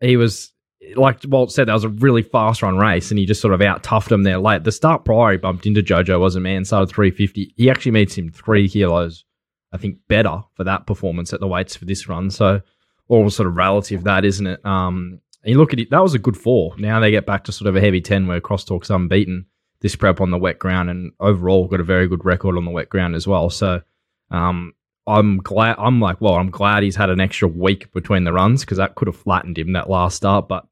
he 0.00 0.16
was 0.16 0.52
like 0.96 1.20
Walt 1.28 1.52
said, 1.52 1.68
that 1.68 1.74
was 1.74 1.84
a 1.84 1.88
really 1.88 2.22
fast 2.22 2.62
run 2.62 2.76
race, 2.78 3.10
and 3.10 3.18
he 3.18 3.26
just 3.26 3.40
sort 3.40 3.54
of 3.54 3.60
out 3.60 3.82
toughed 3.82 4.10
him 4.10 4.22
there 4.22 4.38
late. 4.38 4.64
The 4.64 4.72
start 4.72 5.04
prior, 5.04 5.32
he 5.32 5.38
bumped 5.38 5.66
into 5.66 5.82
Jojo, 5.82 6.20
was 6.20 6.36
a 6.36 6.40
man, 6.40 6.64
started 6.64 6.92
350. 6.92 7.54
He 7.56 7.70
actually 7.70 7.92
meets 7.92 8.16
him 8.16 8.30
three 8.30 8.68
kilos, 8.68 9.24
I 9.72 9.76
think, 9.76 9.98
better 10.08 10.42
for 10.54 10.64
that 10.64 10.86
performance 10.86 11.32
at 11.32 11.40
the 11.40 11.48
weights 11.48 11.76
for 11.76 11.84
this 11.84 12.08
run. 12.08 12.30
So, 12.30 12.62
all 13.08 13.28
sort 13.28 13.48
of 13.48 13.56
relative 13.56 14.04
that, 14.04 14.24
isn't 14.24 14.46
it? 14.46 14.64
Um, 14.64 15.20
you 15.44 15.58
look 15.58 15.72
at 15.72 15.80
it, 15.80 15.90
that 15.90 16.02
was 16.02 16.14
a 16.14 16.18
good 16.18 16.36
four. 16.36 16.74
Now 16.78 17.00
they 17.00 17.10
get 17.10 17.26
back 17.26 17.44
to 17.44 17.52
sort 17.52 17.68
of 17.68 17.76
a 17.76 17.80
heavy 17.80 18.00
10 18.00 18.26
where 18.26 18.40
Crosstalk's 18.40 18.90
unbeaten 18.90 19.46
this 19.80 19.96
prep 19.96 20.20
on 20.20 20.30
the 20.30 20.38
wet 20.38 20.58
ground 20.58 20.90
and 20.90 21.12
overall 21.20 21.66
got 21.66 21.80
a 21.80 21.84
very 21.84 22.06
good 22.06 22.24
record 22.24 22.56
on 22.56 22.64
the 22.64 22.70
wet 22.70 22.88
ground 22.88 23.14
as 23.14 23.26
well. 23.26 23.50
So, 23.50 23.82
um, 24.30 24.74
I'm 25.10 25.38
glad. 25.38 25.76
I'm 25.78 26.00
like, 26.00 26.20
well, 26.20 26.34
I'm 26.34 26.50
glad 26.50 26.82
he's 26.82 26.96
had 26.96 27.10
an 27.10 27.20
extra 27.20 27.48
week 27.48 27.92
between 27.92 28.24
the 28.24 28.32
runs 28.32 28.64
because 28.64 28.78
that 28.78 28.94
could 28.94 29.08
have 29.08 29.16
flattened 29.16 29.58
him 29.58 29.72
that 29.72 29.90
last 29.90 30.16
start. 30.16 30.48
But 30.48 30.66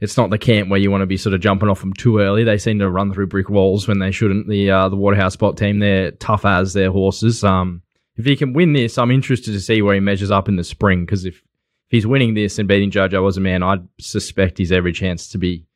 it's 0.00 0.16
not 0.16 0.30
the 0.30 0.38
camp 0.38 0.68
where 0.68 0.80
you 0.80 0.90
want 0.90 1.02
to 1.02 1.06
be 1.06 1.16
sort 1.16 1.34
of 1.34 1.40
jumping 1.40 1.68
off 1.68 1.80
them 1.80 1.92
too 1.92 2.18
early. 2.18 2.44
They 2.44 2.58
seem 2.58 2.78
to 2.80 2.90
run 2.90 3.12
through 3.12 3.28
brick 3.28 3.48
walls 3.48 3.88
when 3.88 3.98
they 3.98 4.10
shouldn't. 4.10 4.48
The 4.48 4.70
uh, 4.70 4.88
the 4.88 4.96
Waterhouse 4.96 5.36
Bott 5.36 5.56
team, 5.56 5.78
they're 5.78 6.10
tough 6.12 6.44
as 6.44 6.72
their 6.72 6.90
horses. 6.90 7.42
Um, 7.44 7.82
if 8.16 8.24
he 8.24 8.36
can 8.36 8.52
win 8.52 8.72
this, 8.72 8.98
I'm 8.98 9.10
interested 9.10 9.52
to 9.52 9.60
see 9.60 9.82
where 9.82 9.94
he 9.94 10.00
measures 10.00 10.30
up 10.30 10.48
in 10.48 10.56
the 10.56 10.64
spring 10.64 11.04
because 11.04 11.24
if, 11.24 11.36
if 11.36 11.42
he's 11.90 12.06
winning 12.06 12.34
this 12.34 12.58
and 12.58 12.68
beating 12.68 12.90
Jojo 12.90 13.22
was 13.22 13.36
a 13.36 13.40
man, 13.40 13.62
I'd 13.62 13.86
suspect 14.00 14.58
he's 14.58 14.72
every 14.72 14.92
chance 14.92 15.28
to 15.28 15.38
be. 15.38 15.66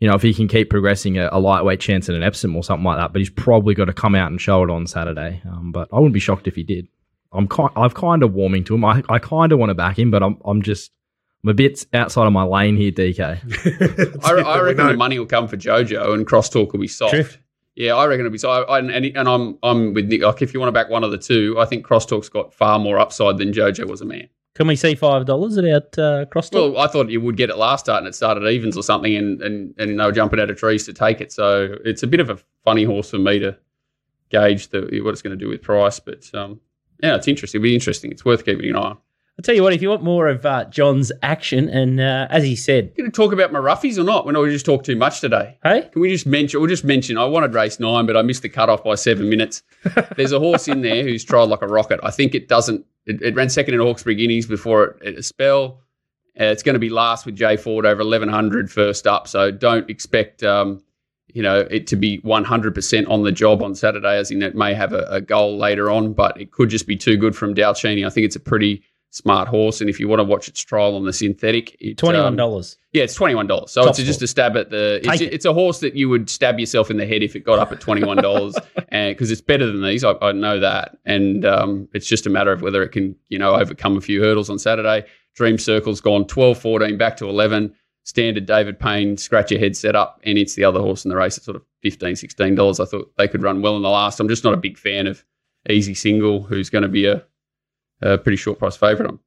You 0.00 0.08
know, 0.08 0.16
if 0.16 0.22
he 0.22 0.34
can 0.34 0.48
keep 0.48 0.70
progressing 0.70 1.18
a, 1.18 1.28
a 1.30 1.38
lightweight 1.38 1.80
chance 1.80 2.08
at 2.08 2.16
an 2.16 2.22
Epsom 2.22 2.56
or 2.56 2.64
something 2.64 2.84
like 2.84 2.98
that, 2.98 3.12
but 3.12 3.20
he's 3.20 3.30
probably 3.30 3.74
got 3.74 3.84
to 3.84 3.92
come 3.92 4.14
out 4.14 4.30
and 4.30 4.40
show 4.40 4.62
it 4.62 4.68
on 4.68 4.86
Saturday. 4.86 5.40
Um, 5.48 5.72
but 5.72 5.88
I 5.92 5.96
wouldn't 5.96 6.14
be 6.14 6.20
shocked 6.20 6.48
if 6.48 6.56
he 6.56 6.64
did. 6.64 6.88
I'm 7.34 7.48
kind, 7.48 7.70
I've 7.76 7.94
kind 7.94 8.22
of 8.22 8.32
warming 8.34 8.64
to 8.64 8.74
him. 8.74 8.84
I, 8.84 9.02
I 9.08 9.18
kind 9.18 9.52
of 9.52 9.58
want 9.58 9.70
to 9.70 9.74
back 9.74 9.98
him, 9.98 10.10
but 10.10 10.22
I'm, 10.22 10.38
I'm 10.44 10.62
just 10.62 10.92
I'm 11.42 11.50
a 11.50 11.54
bit 11.54 11.84
outside 11.92 12.26
of 12.26 12.32
my 12.32 12.44
lane 12.44 12.76
here, 12.76 12.90
DK. 12.90 13.20
I, 14.24 14.30
I 14.30 14.60
reckon 14.60 14.86
the 14.86 14.94
money 14.94 15.18
will 15.18 15.26
come 15.26 15.46
for 15.46 15.56
JoJo 15.58 16.14
and 16.14 16.26
crosstalk 16.26 16.72
will 16.72 16.80
be 16.80 16.88
soft. 16.88 17.12
Drift. 17.12 17.38
Yeah, 17.76 17.96
I 17.96 18.06
reckon 18.06 18.24
it'll 18.24 18.32
be 18.32 18.38
so. 18.38 18.50
I, 18.50 18.78
and, 18.78 18.90
and 18.90 19.28
I'm 19.28 19.58
I'm 19.62 19.94
with 19.94 20.06
Nick. 20.06 20.22
Like, 20.22 20.42
if 20.42 20.54
you 20.54 20.60
want 20.60 20.68
to 20.68 20.72
back 20.72 20.88
one 20.88 21.02
of 21.02 21.10
the 21.10 21.18
two, 21.18 21.56
I 21.58 21.64
think 21.64 21.84
Crosstalk's 21.84 22.28
got 22.28 22.54
far 22.54 22.78
more 22.78 22.98
upside 22.98 23.36
than 23.36 23.52
JoJo 23.52 23.88
was 23.88 24.00
a 24.00 24.04
man. 24.04 24.28
Can 24.54 24.68
we 24.68 24.76
see 24.76 24.94
five 24.94 25.26
dollars 25.26 25.56
about 25.56 25.98
uh, 25.98 26.26
Crosstalk? 26.26 26.74
Well, 26.74 26.78
I 26.78 26.86
thought 26.86 27.10
you 27.10 27.20
would 27.20 27.36
get 27.36 27.50
it 27.50 27.58
last 27.58 27.86
start, 27.86 27.98
and 27.98 28.06
it 28.06 28.14
started 28.14 28.48
evens 28.48 28.76
or 28.76 28.84
something, 28.84 29.16
and, 29.16 29.42
and 29.42 29.74
and 29.76 29.98
they 29.98 30.04
were 30.04 30.12
jumping 30.12 30.38
out 30.38 30.50
of 30.50 30.56
trees 30.56 30.86
to 30.86 30.92
take 30.92 31.20
it. 31.20 31.32
So 31.32 31.76
it's 31.84 32.04
a 32.04 32.06
bit 32.06 32.20
of 32.20 32.30
a 32.30 32.38
funny 32.64 32.84
horse 32.84 33.10
for 33.10 33.18
me 33.18 33.40
to 33.40 33.58
gauge 34.30 34.68
the 34.68 35.00
what 35.02 35.10
it's 35.10 35.22
going 35.22 35.36
to 35.36 35.44
do 35.44 35.50
with 35.50 35.60
price. 35.60 35.98
But 35.98 36.32
um, 36.32 36.60
yeah, 37.02 37.16
it's 37.16 37.28
interesting. 37.28 37.60
It'll 37.60 37.64
be 37.64 37.74
interesting. 37.74 38.10
It's 38.10 38.24
worth 38.24 38.44
keeping 38.44 38.68
an 38.70 38.76
eye 38.76 38.80
on. 38.80 38.98
I'll 39.36 39.42
tell 39.42 39.54
you 39.56 39.64
what, 39.64 39.72
if 39.72 39.82
you 39.82 39.88
want 39.88 40.04
more 40.04 40.28
of 40.28 40.46
uh, 40.46 40.64
John's 40.66 41.10
action, 41.20 41.68
and 41.68 42.00
uh, 42.00 42.28
as 42.30 42.44
he 42.44 42.54
said, 42.54 42.96
going 42.96 43.10
to 43.10 43.14
talk 43.14 43.32
about 43.32 43.50
my 43.50 43.58
roughies 43.58 43.98
or 43.98 44.04
not? 44.04 44.26
When 44.26 44.38
we 44.38 44.48
just 44.50 44.64
talk 44.64 44.84
too 44.84 44.94
much 44.94 45.20
today. 45.20 45.58
Hey, 45.64 45.88
can 45.92 46.00
we 46.00 46.08
just 46.08 46.24
mention? 46.24 46.60
We'll 46.60 46.68
just 46.68 46.84
mention. 46.84 47.18
I 47.18 47.24
wanted 47.24 47.52
race 47.52 47.80
nine, 47.80 48.06
but 48.06 48.16
I 48.16 48.22
missed 48.22 48.42
the 48.42 48.48
cutoff 48.48 48.84
by 48.84 48.94
seven 48.94 49.28
minutes. 49.28 49.64
There's 50.16 50.30
a 50.30 50.38
horse 50.38 50.68
in 50.68 50.82
there 50.82 51.02
who's 51.02 51.24
tried 51.24 51.48
like 51.48 51.62
a 51.62 51.66
rocket. 51.66 51.98
I 52.04 52.12
think 52.12 52.36
it 52.36 52.48
doesn't. 52.48 52.86
It, 53.06 53.22
it 53.22 53.34
ran 53.34 53.50
second 53.50 53.74
in 53.74 53.80
Hawkesbury 53.80 54.14
Guineas 54.14 54.46
before 54.46 54.84
it, 54.84 54.96
it 55.02 55.18
a 55.18 55.22
spell. 55.22 55.80
Uh, 56.40 56.44
it's 56.44 56.62
going 56.62 56.74
to 56.74 56.80
be 56.80 56.90
last 56.90 57.26
with 57.26 57.34
Jay 57.34 57.56
Ford 57.56 57.86
over 57.86 58.04
1100 58.04 58.70
first 58.70 59.08
up. 59.08 59.26
So 59.26 59.50
don't 59.50 59.90
expect. 59.90 60.44
Um, 60.44 60.83
you 61.34 61.42
know, 61.42 61.66
it 61.70 61.86
to 61.88 61.96
be 61.96 62.20
100% 62.20 63.10
on 63.10 63.22
the 63.24 63.32
job 63.32 63.62
on 63.62 63.74
Saturday, 63.74 64.16
as 64.16 64.30
in 64.30 64.40
it 64.42 64.54
may 64.54 64.72
have 64.72 64.92
a, 64.92 65.04
a 65.10 65.20
goal 65.20 65.58
later 65.58 65.90
on, 65.90 66.12
but 66.14 66.40
it 66.40 66.52
could 66.52 66.70
just 66.70 66.86
be 66.86 66.96
too 66.96 67.16
good 67.16 67.36
from 67.36 67.54
Dalcini. 67.54 68.06
I 68.06 68.10
think 68.10 68.24
it's 68.24 68.36
a 68.36 68.40
pretty 68.40 68.82
smart 69.10 69.48
horse. 69.48 69.80
And 69.80 69.90
if 69.90 69.98
you 69.98 70.06
want 70.06 70.20
to 70.20 70.24
watch 70.24 70.48
its 70.48 70.60
trial 70.60 70.94
on 70.94 71.04
the 71.04 71.12
synthetic, 71.12 71.76
it, 71.80 71.98
twenty 71.98 72.18
one 72.18 72.28
um, 72.28 72.36
dollars. 72.36 72.78
Yeah, 72.92 73.02
it's 73.02 73.14
twenty 73.14 73.34
one 73.34 73.48
dollars. 73.48 73.72
So 73.72 73.82
Top 73.82 73.90
it's 73.90 73.98
just 73.98 74.22
a 74.22 74.28
stab 74.28 74.56
at 74.56 74.70
the. 74.70 75.00
It's, 75.02 75.20
it. 75.20 75.32
it's, 75.32 75.44
a 75.44 75.52
horse 75.52 75.80
that 75.80 75.94
you 75.94 76.08
would 76.08 76.30
stab 76.30 76.60
yourself 76.60 76.88
in 76.88 76.98
the 76.98 77.06
head 77.06 77.24
if 77.24 77.34
it 77.34 77.40
got 77.40 77.58
up 77.58 77.72
at 77.72 77.80
twenty 77.80 78.04
one 78.04 78.18
dollars, 78.18 78.56
and 78.88 79.14
because 79.14 79.32
it's 79.32 79.40
better 79.40 79.66
than 79.66 79.82
these, 79.82 80.04
I, 80.04 80.14
I 80.22 80.30
know 80.30 80.60
that. 80.60 80.98
And 81.04 81.44
um, 81.44 81.88
it's 81.94 82.06
just 82.06 82.26
a 82.26 82.30
matter 82.30 82.52
of 82.52 82.62
whether 82.62 82.82
it 82.84 82.90
can, 82.90 83.16
you 83.28 83.38
know, 83.38 83.54
overcome 83.54 83.96
a 83.96 84.00
few 84.00 84.22
hurdles 84.22 84.50
on 84.50 84.58
Saturday. 84.58 85.04
Dream 85.34 85.58
Circle's 85.58 86.00
gone 86.00 86.26
12, 86.26 86.58
14, 86.58 86.96
back 86.96 87.16
to 87.16 87.28
eleven. 87.28 87.74
Standard 88.04 88.46
David 88.46 88.78
Payne 88.78 89.16
scratch 89.16 89.50
your 89.50 89.60
head 89.60 89.76
set 89.76 89.96
up, 89.96 90.20
and 90.24 90.38
it's 90.38 90.54
the 90.54 90.64
other 90.64 90.80
horse 90.80 91.04
in 91.04 91.08
the 91.08 91.16
race 91.16 91.38
at 91.38 91.44
sort 91.44 91.56
of 91.56 91.62
15 91.82 92.14
$16. 92.14 92.80
I 92.80 92.84
thought 92.84 93.12
they 93.16 93.28
could 93.28 93.42
run 93.42 93.62
well 93.62 93.76
in 93.76 93.82
the 93.82 93.88
last. 93.88 94.20
I'm 94.20 94.28
just 94.28 94.44
not 94.44 94.54
a 94.54 94.58
big 94.58 94.78
fan 94.78 95.06
of 95.06 95.24
Easy 95.68 95.94
Single, 95.94 96.42
who's 96.42 96.70
going 96.70 96.82
to 96.82 96.88
be 96.88 97.06
a 97.06 97.24
a 98.02 98.18
pretty 98.18 98.36
short 98.36 98.58
price 98.58 98.76
favourite. 98.76 99.08
on. 99.08 99.18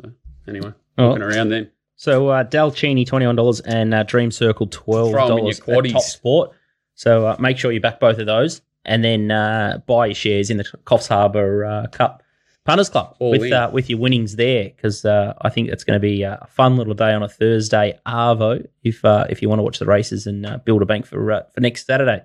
So 0.00 0.12
anyway, 0.48 0.72
oh. 0.98 1.08
looking 1.08 1.22
around 1.22 1.50
then. 1.50 1.70
So 1.96 2.28
uh, 2.28 2.44
Dalcini 2.44 3.10
one 3.12 3.36
dollars 3.36 3.60
and 3.60 3.92
uh, 3.92 4.04
Dream 4.04 4.30
Circle 4.30 4.68
twelve 4.68 5.12
dollars 5.12 5.60
at 5.60 5.84
Top 5.90 6.02
Sport. 6.02 6.52
So 6.94 7.26
uh, 7.26 7.36
make 7.38 7.58
sure 7.58 7.72
you 7.72 7.80
back 7.80 8.00
both 8.00 8.18
of 8.18 8.26
those, 8.26 8.62
and 8.84 9.04
then 9.04 9.30
uh, 9.30 9.80
buy 9.86 10.06
your 10.06 10.14
shares 10.14 10.48
in 10.50 10.56
the 10.56 10.64
Coffs 10.84 11.08
Harbour 11.08 11.64
uh, 11.64 11.86
Cup 11.88 12.22
Punters 12.70 12.88
Club 12.88 13.16
All 13.18 13.30
with 13.30 13.52
uh, 13.52 13.70
with 13.72 13.90
your 13.90 13.98
winnings 13.98 14.36
there, 14.36 14.64
because 14.64 15.04
uh, 15.04 15.34
I 15.40 15.50
think 15.50 15.68
it's 15.68 15.84
going 15.84 15.96
to 15.96 16.00
be 16.00 16.22
a 16.22 16.46
fun 16.48 16.76
little 16.76 16.94
day 16.94 17.12
on 17.12 17.22
a 17.22 17.28
Thursday 17.28 17.98
Arvo 18.06 18.66
if 18.82 19.00
if 19.04 19.42
you 19.42 19.48
want 19.48 19.58
to 19.58 19.64
watch 19.64 19.78
the 19.78 19.86
races 19.86 20.26
and 20.26 20.62
build 20.64 20.82
a 20.82 20.86
bank 20.86 21.06
for 21.06 21.46
for 21.52 21.60
next 21.60 21.86
Saturday. 21.86 22.22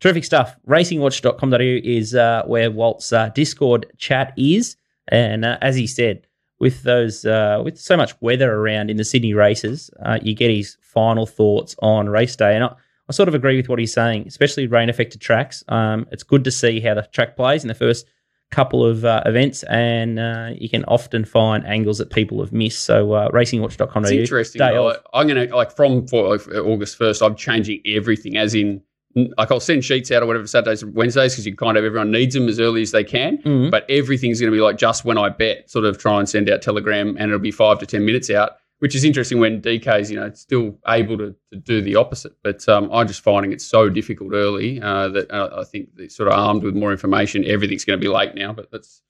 Terrific 0.00 0.24
stuff. 0.24 0.56
Racingwatch.com.au 0.68 1.56
is 1.60 2.12
where 2.48 2.70
Walt's 2.70 3.12
Discord 3.34 3.86
chat 3.98 4.32
is. 4.36 4.76
And 5.08 5.44
uh, 5.44 5.58
as 5.60 5.76
he 5.76 5.86
said, 5.86 6.26
with 6.58 6.82
those 6.84 7.24
uh, 7.24 7.60
with 7.64 7.78
so 7.78 7.96
much 7.96 8.14
weather 8.20 8.54
around 8.54 8.90
in 8.90 8.96
the 8.96 9.04
Sydney 9.04 9.34
races, 9.34 9.90
uh, 10.04 10.18
you 10.22 10.34
get 10.34 10.50
his 10.50 10.76
final 10.80 11.26
thoughts 11.26 11.74
on 11.80 12.08
race 12.08 12.36
day. 12.36 12.54
And 12.54 12.64
I, 12.64 12.74
I, 13.08 13.12
sort 13.12 13.28
of 13.28 13.34
agree 13.34 13.56
with 13.56 13.68
what 13.68 13.80
he's 13.80 13.92
saying, 13.92 14.26
especially 14.28 14.68
rain 14.68 14.88
affected 14.88 15.20
tracks. 15.20 15.64
Um, 15.66 16.06
it's 16.12 16.22
good 16.22 16.44
to 16.44 16.52
see 16.52 16.78
how 16.78 16.94
the 16.94 17.02
track 17.02 17.36
plays 17.36 17.64
in 17.64 17.68
the 17.68 17.74
first 17.74 18.06
couple 18.52 18.84
of 18.84 19.04
uh, 19.04 19.22
events, 19.26 19.64
and 19.64 20.20
uh, 20.20 20.50
you 20.54 20.68
can 20.68 20.84
often 20.84 21.24
find 21.24 21.66
angles 21.66 21.98
that 21.98 22.10
people 22.10 22.40
have 22.40 22.52
missed. 22.52 22.84
So, 22.84 23.12
uh, 23.12 23.30
racingwatch.com. 23.30 24.04
It's 24.04 24.12
interesting. 24.12 24.60
Though, 24.60 24.96
I'm 25.12 25.26
going 25.26 25.48
to 25.48 25.56
like 25.56 25.74
from 25.74 26.06
August 26.12 26.98
1st, 26.98 27.26
I'm 27.26 27.34
changing 27.34 27.80
everything, 27.86 28.36
as 28.36 28.54
in 28.54 28.82
like 29.14 29.50
I'll 29.50 29.60
send 29.60 29.84
sheets 29.84 30.10
out 30.10 30.22
or 30.22 30.26
whatever 30.26 30.46
Saturdays 30.46 30.82
and 30.82 30.94
Wednesdays 30.94 31.34
because 31.34 31.46
you 31.46 31.54
kind 31.54 31.76
of 31.76 31.84
everyone 31.84 32.10
needs 32.10 32.34
them 32.34 32.48
as 32.48 32.58
early 32.60 32.82
as 32.82 32.92
they 32.92 33.04
can. 33.04 33.38
Mm-hmm. 33.38 33.70
But 33.70 33.84
everything's 33.90 34.40
going 34.40 34.50
to 34.50 34.56
be 34.56 34.62
like 34.62 34.76
just 34.76 35.04
when 35.04 35.18
I 35.18 35.28
bet, 35.28 35.70
sort 35.70 35.84
of 35.84 35.98
try 35.98 36.18
and 36.18 36.28
send 36.28 36.48
out 36.48 36.62
telegram 36.62 37.16
and 37.18 37.30
it'll 37.30 37.38
be 37.38 37.50
five 37.50 37.78
to 37.80 37.86
ten 37.86 38.04
minutes 38.04 38.30
out, 38.30 38.52
which 38.82 38.96
is 38.96 39.04
interesting 39.04 39.38
when 39.38 39.62
DK's 39.62 40.10
you 40.10 40.18
know 40.18 40.28
still 40.32 40.76
able 40.88 41.16
to, 41.16 41.36
to 41.52 41.56
do 41.56 41.80
the 41.80 41.94
opposite. 41.94 42.32
But 42.42 42.68
um, 42.68 42.90
I'm 42.92 43.06
just 43.06 43.20
finding 43.20 43.52
it 43.52 43.60
so 43.60 43.88
difficult 43.88 44.32
early 44.32 44.82
uh, 44.82 45.06
that 45.10 45.30
uh, 45.30 45.60
I 45.60 45.62
think 45.62 45.90
sort 46.10 46.28
of 46.28 46.36
armed 46.36 46.64
with 46.64 46.74
more 46.74 46.90
information, 46.90 47.44
everything's 47.44 47.84
going 47.84 48.00
to 48.00 48.04
be 48.04 48.12
late 48.12 48.34
now. 48.34 48.52
But 48.52 48.72
that's 48.72 49.00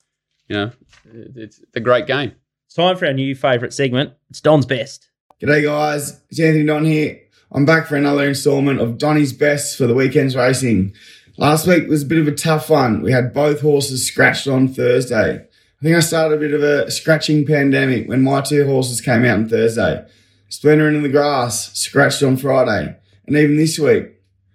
you 0.47 0.57
know 0.57 0.73
it's 1.35 1.63
a 1.75 1.81
great 1.81 2.07
game. 2.07 2.33
It's 2.67 2.75
time 2.75 2.99
for 2.99 3.07
our 3.07 3.15
new 3.15 3.35
favourite 3.35 3.73
segment. 3.73 4.13
It's 4.29 4.43
Don's 4.43 4.67
best. 4.67 5.09
G'day 5.43 5.63
guys, 5.63 6.21
it's 6.29 6.39
Anthony 6.39 6.67
Don 6.67 6.85
here. 6.85 7.23
I'm 7.51 7.65
back 7.65 7.87
for 7.87 7.97
another 7.97 8.29
installment 8.29 8.79
of 8.79 8.99
Donny's 8.99 9.33
Best 9.33 9.79
for 9.79 9.87
the 9.87 9.95
weekend's 9.95 10.37
racing. 10.37 10.93
Last 11.39 11.67
week 11.67 11.89
was 11.89 12.03
a 12.03 12.07
bit 12.07 12.19
of 12.19 12.29
a 12.29 12.33
tough 12.33 12.69
one. 12.69 13.01
We 13.01 13.13
had 13.13 13.33
both 13.33 13.63
horses 13.63 14.07
scratched 14.07 14.47
on 14.47 14.69
Thursday. 14.69 15.47
I 15.83 15.85
think 15.85 15.97
I 15.97 16.01
started 16.01 16.37
a 16.37 16.39
bit 16.39 16.55
of 16.55 16.63
a 16.63 16.93
scratching 16.93 17.45
pandemic 17.45 18.09
when 18.09 18.23
my 18.23 18.41
two 18.41 18.65
horses 18.65 19.01
came 19.01 19.25
out 19.25 19.39
on 19.39 19.49
Thursday. 19.49 20.07
Splendor 20.49 20.89
in 20.89 21.03
the 21.03 21.09
grass, 21.09 21.77
scratched 21.77 22.23
on 22.23 22.37
Friday. 22.37 22.97
And 23.27 23.37
even 23.37 23.57
this 23.57 23.81
week, 23.81 24.13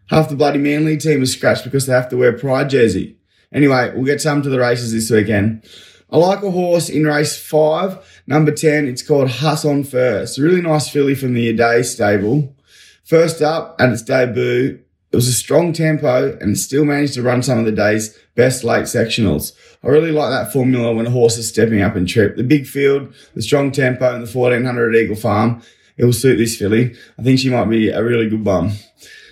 half 0.10 0.30
the 0.30 0.38
bloody 0.38 0.58
Manly 0.58 0.96
team 0.96 1.20
was 1.20 1.34
scratched 1.34 1.66
because 1.66 1.86
they 1.86 1.92
have 1.92 2.08
to 2.12 2.16
wear 2.16 2.32
Pride 2.32 2.70
jersey. 2.70 3.18
Anyway, 3.52 3.92
we'll 3.94 4.06
get 4.06 4.22
some 4.22 4.42
to 4.42 4.50
the 4.50 4.58
races 4.58 4.94
this 4.94 5.12
weekend. 5.12 5.66
I 6.10 6.16
like 6.16 6.44
a 6.44 6.52
horse 6.52 6.88
in 6.88 7.04
race 7.04 7.38
five, 7.38 8.22
number 8.26 8.54
10. 8.54 8.88
It's 8.88 9.06
called 9.06 9.30
Huss 9.30 9.66
on 9.66 9.84
First. 9.84 10.38
A 10.38 10.42
really 10.42 10.62
nice 10.62 10.88
filly 10.88 11.14
from 11.14 11.34
the 11.34 11.54
Aday 11.54 11.84
stable. 11.84 12.56
First 13.04 13.42
up 13.42 13.76
at 13.82 13.90
its 13.90 14.02
debut, 14.02 14.80
it 15.12 15.16
was 15.16 15.28
a 15.28 15.34
strong 15.34 15.72
tempo 15.72 16.38
and 16.42 16.58
still 16.58 16.84
managed 16.84 17.14
to 17.14 17.24
run 17.24 17.42
some 17.42 17.60
of 17.60 17.66
the 17.66 17.72
day's 17.72 18.18
best 18.36 18.64
late 18.64 18.84
sectionals. 18.84 19.54
I 19.84 19.88
really 19.88 20.12
like 20.12 20.32
that 20.32 20.52
formula 20.52 20.94
when 20.94 21.08
a 21.08 21.12
horse 21.12 21.38
is 21.38 21.48
stepping 21.48 21.82
up 21.82 21.96
and 21.96 22.08
trip. 22.08 22.36
The 22.36 22.44
big 22.44 22.68
field, 22.68 23.14
the 23.34 23.42
strong 23.42 23.72
tempo, 23.72 24.14
and 24.14 24.28
the 24.28 24.38
1400 24.38 24.96
Eagle 24.96 25.16
Farm, 25.16 25.62
it 25.96 26.04
will 26.04 26.14
suit 26.14 26.38
this 26.38 26.58
filly. 26.58 26.96
I 27.18 27.24
think 27.24 27.40
she 27.40 27.50
might 27.50 27.70
be 27.70 27.90
a 27.90 28.04
really 28.04 28.30
good 28.30 28.44
bum. 28.44 28.72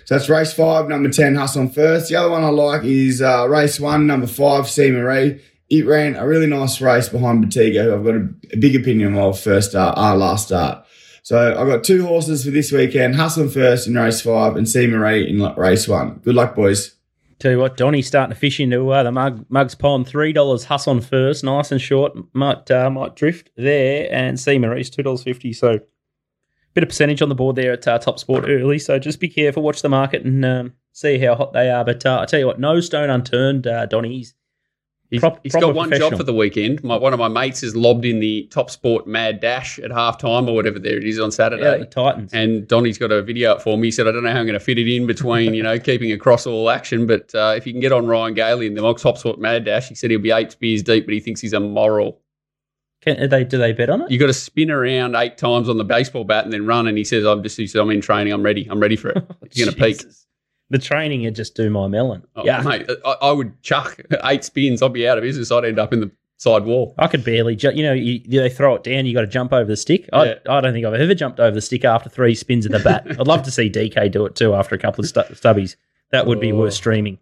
So 0.06 0.14
that's 0.14 0.28
race 0.28 0.52
five, 0.52 0.88
number 0.88 1.10
10, 1.10 1.34
Hustle 1.34 1.62
on 1.62 1.68
first. 1.68 2.08
The 2.08 2.16
other 2.16 2.30
one 2.30 2.44
I 2.44 2.48
like 2.48 2.84
is 2.84 3.20
uh, 3.20 3.46
race 3.48 3.78
one, 3.78 4.06
number 4.06 4.26
five, 4.26 4.68
C. 4.68 4.90
Marie. 4.90 5.42
It 5.68 5.84
ran 5.84 6.14
a 6.14 6.26
really 6.26 6.46
nice 6.46 6.80
race 6.80 7.08
behind 7.08 7.44
Batiga, 7.44 7.82
who 7.84 7.94
I've 7.94 8.04
got 8.04 8.14
a, 8.14 8.28
a 8.52 8.56
big 8.56 8.76
opinion 8.76 9.16
of 9.16 9.38
first 9.38 9.70
start, 9.70 9.98
uh, 9.98 10.14
last 10.14 10.46
start. 10.46 10.85
So 11.26 11.58
I've 11.58 11.66
got 11.66 11.82
two 11.82 12.06
horses 12.06 12.44
for 12.44 12.52
this 12.52 12.70
weekend 12.70 13.16
Hustle 13.16 13.48
First 13.48 13.88
in 13.88 13.96
race 13.96 14.20
five 14.20 14.54
and 14.54 14.68
C 14.68 14.86
Marie 14.86 15.28
in 15.28 15.42
race 15.56 15.88
one. 15.88 16.20
Good 16.22 16.36
luck, 16.36 16.54
boys. 16.54 16.94
Tell 17.40 17.50
you 17.50 17.58
what, 17.58 17.76
Donnie's 17.76 18.06
starting 18.06 18.32
to 18.32 18.38
fish 18.38 18.60
into 18.60 18.88
uh, 18.92 19.02
the 19.02 19.10
mug, 19.10 19.44
Mugs 19.48 19.74
Pond. 19.74 20.06
Three 20.06 20.32
dollars 20.32 20.66
Huss 20.66 20.86
on 20.86 21.00
first, 21.00 21.42
nice 21.42 21.72
and 21.72 21.80
short. 21.80 22.12
Might 22.32 22.70
uh, 22.70 22.90
might 22.90 23.16
drift 23.16 23.50
there, 23.56 24.06
and 24.12 24.38
C 24.38 24.56
Marie's 24.56 24.88
two 24.88 25.02
dollars 25.02 25.24
fifty. 25.24 25.52
So 25.52 25.80
bit 26.74 26.84
of 26.84 26.90
percentage 26.90 27.20
on 27.20 27.28
the 27.28 27.34
board 27.34 27.56
there 27.56 27.72
at 27.72 27.88
uh, 27.88 27.98
Top 27.98 28.20
Sport 28.20 28.44
early. 28.46 28.78
So 28.78 28.96
just 29.00 29.18
be 29.18 29.28
careful, 29.28 29.64
watch 29.64 29.82
the 29.82 29.88
market, 29.88 30.24
and 30.24 30.44
um, 30.44 30.74
see 30.92 31.18
how 31.18 31.34
hot 31.34 31.52
they 31.52 31.68
are. 31.72 31.84
But 31.84 32.06
uh, 32.06 32.20
I 32.20 32.26
tell 32.26 32.38
you 32.38 32.46
what, 32.46 32.60
no 32.60 32.78
stone 32.78 33.10
unturned, 33.10 33.66
uh, 33.66 33.86
Prop, 35.20 35.38
he's 35.42 35.54
got 35.54 35.74
one 35.74 35.90
job 35.92 36.16
for 36.16 36.24
the 36.24 36.34
weekend. 36.34 36.82
My, 36.82 36.96
one 36.96 37.12
of 37.12 37.18
my 37.18 37.28
mates 37.28 37.60
has 37.60 37.76
lobbed 37.76 38.04
in 38.04 38.18
the 38.18 38.48
Top 38.50 38.70
Sport 38.70 39.06
Mad 39.06 39.40
Dash 39.40 39.78
at 39.78 39.92
half 39.92 40.18
time 40.18 40.48
or 40.48 40.54
whatever 40.54 40.78
there 40.78 40.96
it 40.96 41.04
is 41.04 41.20
on 41.20 41.30
Saturday. 41.30 41.62
Yeah, 41.62 41.78
the 41.78 41.86
Titans. 41.86 42.32
And 42.32 42.66
Donny's 42.66 42.98
got 42.98 43.12
a 43.12 43.22
video 43.22 43.52
up 43.52 43.62
for 43.62 43.78
me. 43.78 43.88
He 43.88 43.90
said, 43.92 44.08
I 44.08 44.12
don't 44.12 44.24
know 44.24 44.32
how 44.32 44.40
I'm 44.40 44.46
going 44.46 44.58
to 44.58 44.64
fit 44.64 44.78
it 44.78 44.88
in 44.88 45.06
between, 45.06 45.54
you 45.54 45.62
know, 45.62 45.78
keeping 45.86 46.10
across 46.10 46.46
all 46.46 46.70
action. 46.70 47.06
But 47.06 47.32
uh, 47.34 47.54
if 47.56 47.66
you 47.66 47.72
can 47.72 47.80
get 47.80 47.92
on 47.92 48.06
Ryan 48.06 48.34
Gailey 48.34 48.66
in 48.66 48.74
the 48.74 48.94
Top 48.94 49.18
Sport 49.18 49.38
Mad 49.38 49.64
Dash, 49.64 49.88
he 49.88 49.94
said 49.94 50.10
he'll 50.10 50.20
be 50.20 50.32
eight 50.32 50.52
spears 50.52 50.82
deep, 50.82 51.06
but 51.06 51.14
he 51.14 51.20
thinks 51.20 51.40
he's 51.40 51.52
a 51.52 51.60
moral. 51.60 52.20
Can, 53.02 53.28
they 53.28 53.44
do 53.44 53.58
they 53.58 53.72
bet 53.72 53.90
on 53.90 54.02
it? 54.02 54.10
You 54.10 54.18
got 54.18 54.26
to 54.26 54.32
spin 54.32 54.70
around 54.70 55.14
eight 55.14 55.38
times 55.38 55.68
on 55.68 55.76
the 55.78 55.84
baseball 55.84 56.24
bat 56.24 56.44
and 56.44 56.52
then 56.52 56.66
run. 56.66 56.88
And 56.88 56.98
he 56.98 57.04
says, 57.04 57.24
"I'm 57.24 57.42
just, 57.42 57.56
he 57.56 57.68
said, 57.68 57.80
I'm 57.80 57.90
in 57.90 58.00
training. 58.00 58.32
I'm 58.32 58.42
ready. 58.42 58.66
I'm 58.68 58.80
ready 58.80 58.96
for 58.96 59.10
it. 59.10 59.24
You're 59.52 59.66
going 59.66 59.76
to 59.76 59.84
peak." 59.84 60.12
The 60.70 60.78
training 60.78 61.22
would 61.22 61.36
just 61.36 61.54
do 61.54 61.70
my 61.70 61.86
melon. 61.86 62.24
Oh, 62.34 62.44
yeah, 62.44 62.60
mate, 62.60 62.88
I, 63.04 63.16
I, 63.22 63.32
would 63.32 63.62
chuck 63.62 64.00
eight 64.24 64.42
spins. 64.42 64.82
I'd 64.82 64.92
be 64.92 65.06
out 65.06 65.16
of 65.16 65.22
business. 65.22 65.52
I'd 65.52 65.64
end 65.64 65.78
up 65.78 65.92
in 65.92 66.00
the 66.00 66.10
side 66.38 66.64
wall. 66.64 66.94
I 66.98 67.06
could 67.06 67.24
barely, 67.24 67.54
ju- 67.54 67.72
you 67.72 67.84
know, 67.84 67.92
you, 67.92 68.20
they 68.28 68.50
throw 68.50 68.74
it 68.74 68.82
down. 68.82 69.06
You 69.06 69.14
got 69.14 69.20
to 69.20 69.26
jump 69.28 69.52
over 69.52 69.64
the 69.64 69.76
stick. 69.76 70.08
I, 70.12 70.24
yeah. 70.24 70.34
I 70.48 70.60
don't 70.60 70.72
think 70.72 70.84
I've 70.84 70.94
ever 70.94 71.14
jumped 71.14 71.38
over 71.38 71.54
the 71.54 71.60
stick 71.60 71.84
after 71.84 72.08
three 72.08 72.34
spins 72.34 72.66
of 72.66 72.72
the 72.72 72.80
bat. 72.80 73.06
I'd 73.10 73.26
love 73.26 73.42
to 73.44 73.50
see 73.50 73.70
DK 73.70 74.10
do 74.10 74.26
it 74.26 74.34
too 74.34 74.54
after 74.54 74.74
a 74.74 74.78
couple 74.78 75.04
of 75.04 75.08
stu- 75.08 75.20
stubbies. 75.20 75.76
That 76.10 76.26
would 76.26 76.40
be 76.40 76.52
oh. 76.52 76.56
worth 76.56 76.74
streaming. 76.74 77.18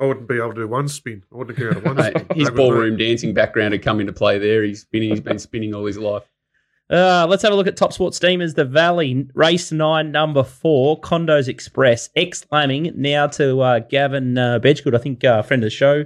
I 0.00 0.06
wouldn't 0.06 0.28
be 0.28 0.36
able 0.36 0.48
to 0.48 0.62
do 0.62 0.68
one 0.68 0.88
spin. 0.88 1.22
I 1.32 1.36
wouldn't 1.36 1.56
care 1.56 1.72
one 1.74 2.02
spin. 2.02 2.26
His 2.34 2.50
ballroom 2.50 2.96
dancing 2.96 3.34
background 3.34 3.72
had 3.72 3.82
come 3.82 4.00
into 4.00 4.12
play 4.12 4.38
there. 4.38 4.64
He's 4.64 4.80
spinning. 4.80 5.10
He's 5.10 5.20
been 5.20 5.38
spinning 5.38 5.74
all 5.74 5.84
his 5.84 5.96
life. 5.96 6.24
Uh, 6.92 7.26
let's 7.26 7.42
have 7.42 7.54
a 7.54 7.56
look 7.56 7.66
at 7.66 7.74
Top 7.74 7.94
Sport 7.94 8.12
Steamers. 8.12 8.52
The 8.52 8.66
Valley, 8.66 9.26
race 9.32 9.72
nine, 9.72 10.12
number 10.12 10.42
four, 10.42 11.00
Condos 11.00 11.48
Express, 11.48 12.10
ex 12.14 12.44
Lambing, 12.52 12.92
now 12.94 13.26
to 13.28 13.62
uh, 13.62 13.78
Gavin 13.78 14.36
uh, 14.36 14.58
Bedggood, 14.58 14.94
I 14.94 14.98
think, 14.98 15.24
uh, 15.24 15.40
friend 15.40 15.62
of 15.62 15.68
the 15.68 15.70
show. 15.70 16.04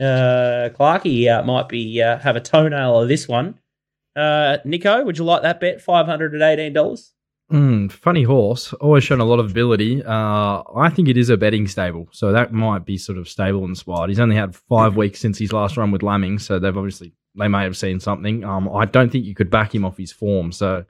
Uh, 0.00 0.70
uh, 0.78 1.42
might 1.44 1.68
be 1.68 2.00
uh, 2.00 2.18
have 2.20 2.36
a 2.36 2.40
toenail 2.40 3.02
of 3.02 3.08
this 3.08 3.26
one. 3.26 3.58
Uh, 4.14 4.58
Nico, 4.64 5.04
would 5.04 5.18
you 5.18 5.24
like 5.24 5.42
that 5.42 5.58
bet? 5.58 5.84
$518? 5.84 7.12
Mm, 7.50 7.90
funny 7.90 8.24
horse, 8.24 8.74
always 8.74 9.04
shown 9.04 9.20
a 9.20 9.24
lot 9.24 9.38
of 9.38 9.50
ability. 9.50 10.04
Uh, 10.04 10.62
I 10.76 10.90
think 10.90 11.08
it 11.08 11.16
is 11.16 11.30
a 11.30 11.36
betting 11.36 11.66
stable, 11.66 12.06
so 12.12 12.30
that 12.30 12.52
might 12.52 12.84
be 12.84 12.98
sort 12.98 13.16
of 13.16 13.26
stable 13.26 13.64
inspired. 13.64 14.10
He's 14.10 14.20
only 14.20 14.36
had 14.36 14.54
five 14.54 14.96
weeks 14.96 15.20
since 15.20 15.38
his 15.38 15.52
last 15.52 15.78
run 15.78 15.90
with 15.90 16.02
Lambing, 16.02 16.38
so 16.38 16.58
they've 16.58 16.76
obviously 16.76 17.14
they 17.38 17.48
may 17.48 17.62
have 17.62 17.76
seen 17.76 18.00
something. 18.00 18.44
Um, 18.44 18.68
I 18.68 18.84
don't 18.84 19.10
think 19.10 19.24
you 19.24 19.34
could 19.34 19.48
back 19.50 19.74
him 19.74 19.86
off 19.86 19.96
his 19.96 20.12
form. 20.12 20.52
So 20.52 20.84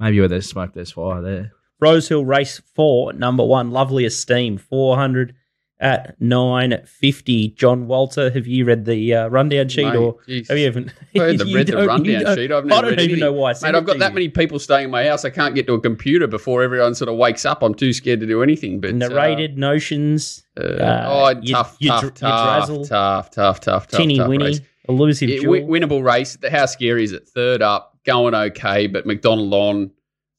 maybe 0.00 0.18
where 0.18 0.28
there's 0.28 0.48
smoke, 0.48 0.72
there's 0.74 0.90
fire 0.90 1.22
there. 1.22 1.52
Rosehill 1.78 2.24
Race 2.24 2.60
Four, 2.74 3.12
number 3.12 3.44
one, 3.44 3.70
Lovely 3.70 4.04
Esteem, 4.04 4.58
four 4.58 4.96
hundred 4.96 5.36
at 5.80 6.20
nine 6.20 6.80
fifty. 6.86 7.48
John 7.48 7.86
Walter, 7.86 8.30
have 8.30 8.46
you 8.46 8.64
read 8.64 8.84
the 8.84 9.14
uh, 9.14 9.28
rundown 9.28 9.68
sheet, 9.68 9.86
Mate, 9.86 9.96
or 9.96 10.16
geez. 10.26 10.48
have 10.48 10.58
you 10.58 10.66
even 10.66 10.92
I 11.16 11.20
read 11.20 11.66
the 11.66 11.84
rundown 11.86 12.36
sheet? 12.36 12.52
I've 12.52 12.66
never 12.66 12.86
I 12.86 12.90
don't 12.90 13.00
even 13.00 13.18
know 13.18 13.32
why. 13.32 13.50
I 13.50 13.54
Mate, 13.62 13.74
I've 13.74 13.86
got 13.86 13.98
that 13.98 14.10
you. 14.10 14.14
many 14.14 14.28
people 14.28 14.58
staying 14.58 14.84
in 14.86 14.90
my 14.90 15.04
house. 15.06 15.24
I 15.24 15.30
can't 15.30 15.54
get 15.54 15.66
to 15.66 15.74
a 15.74 15.80
computer 15.80 16.26
before 16.26 16.62
everyone 16.62 16.94
sort 16.94 17.08
of 17.08 17.16
wakes 17.16 17.44
up. 17.44 17.62
I'm 17.62 17.74
too 17.74 17.92
scared 17.92 18.20
to 18.20 18.26
do 18.26 18.42
anything. 18.42 18.80
But 18.80 18.94
narrated 18.94 19.52
uh, 19.52 19.60
notions. 19.60 20.44
Uh, 20.56 20.62
oh, 20.62 21.34
tough, 21.34 21.40
you, 21.42 21.52
tough, 21.54 21.76
you, 21.80 21.88
tough, 21.90 22.14
tough, 22.14 22.88
tough, 22.88 23.30
tough, 23.30 23.60
tough, 23.60 23.88
Tinny 23.88 24.18
tough 24.18 24.28
Winnie. 24.28 24.44
race. 24.44 24.60
Elusive 24.88 25.28
Yeah, 25.28 25.40
winnable 25.40 26.02
race. 26.02 26.36
How 26.50 26.66
scary 26.66 27.04
is 27.04 27.12
it? 27.12 27.28
Third 27.28 27.62
up, 27.62 27.96
going 28.04 28.34
okay, 28.34 28.86
but 28.86 29.06
McDonald 29.06 29.52
on 29.54 29.90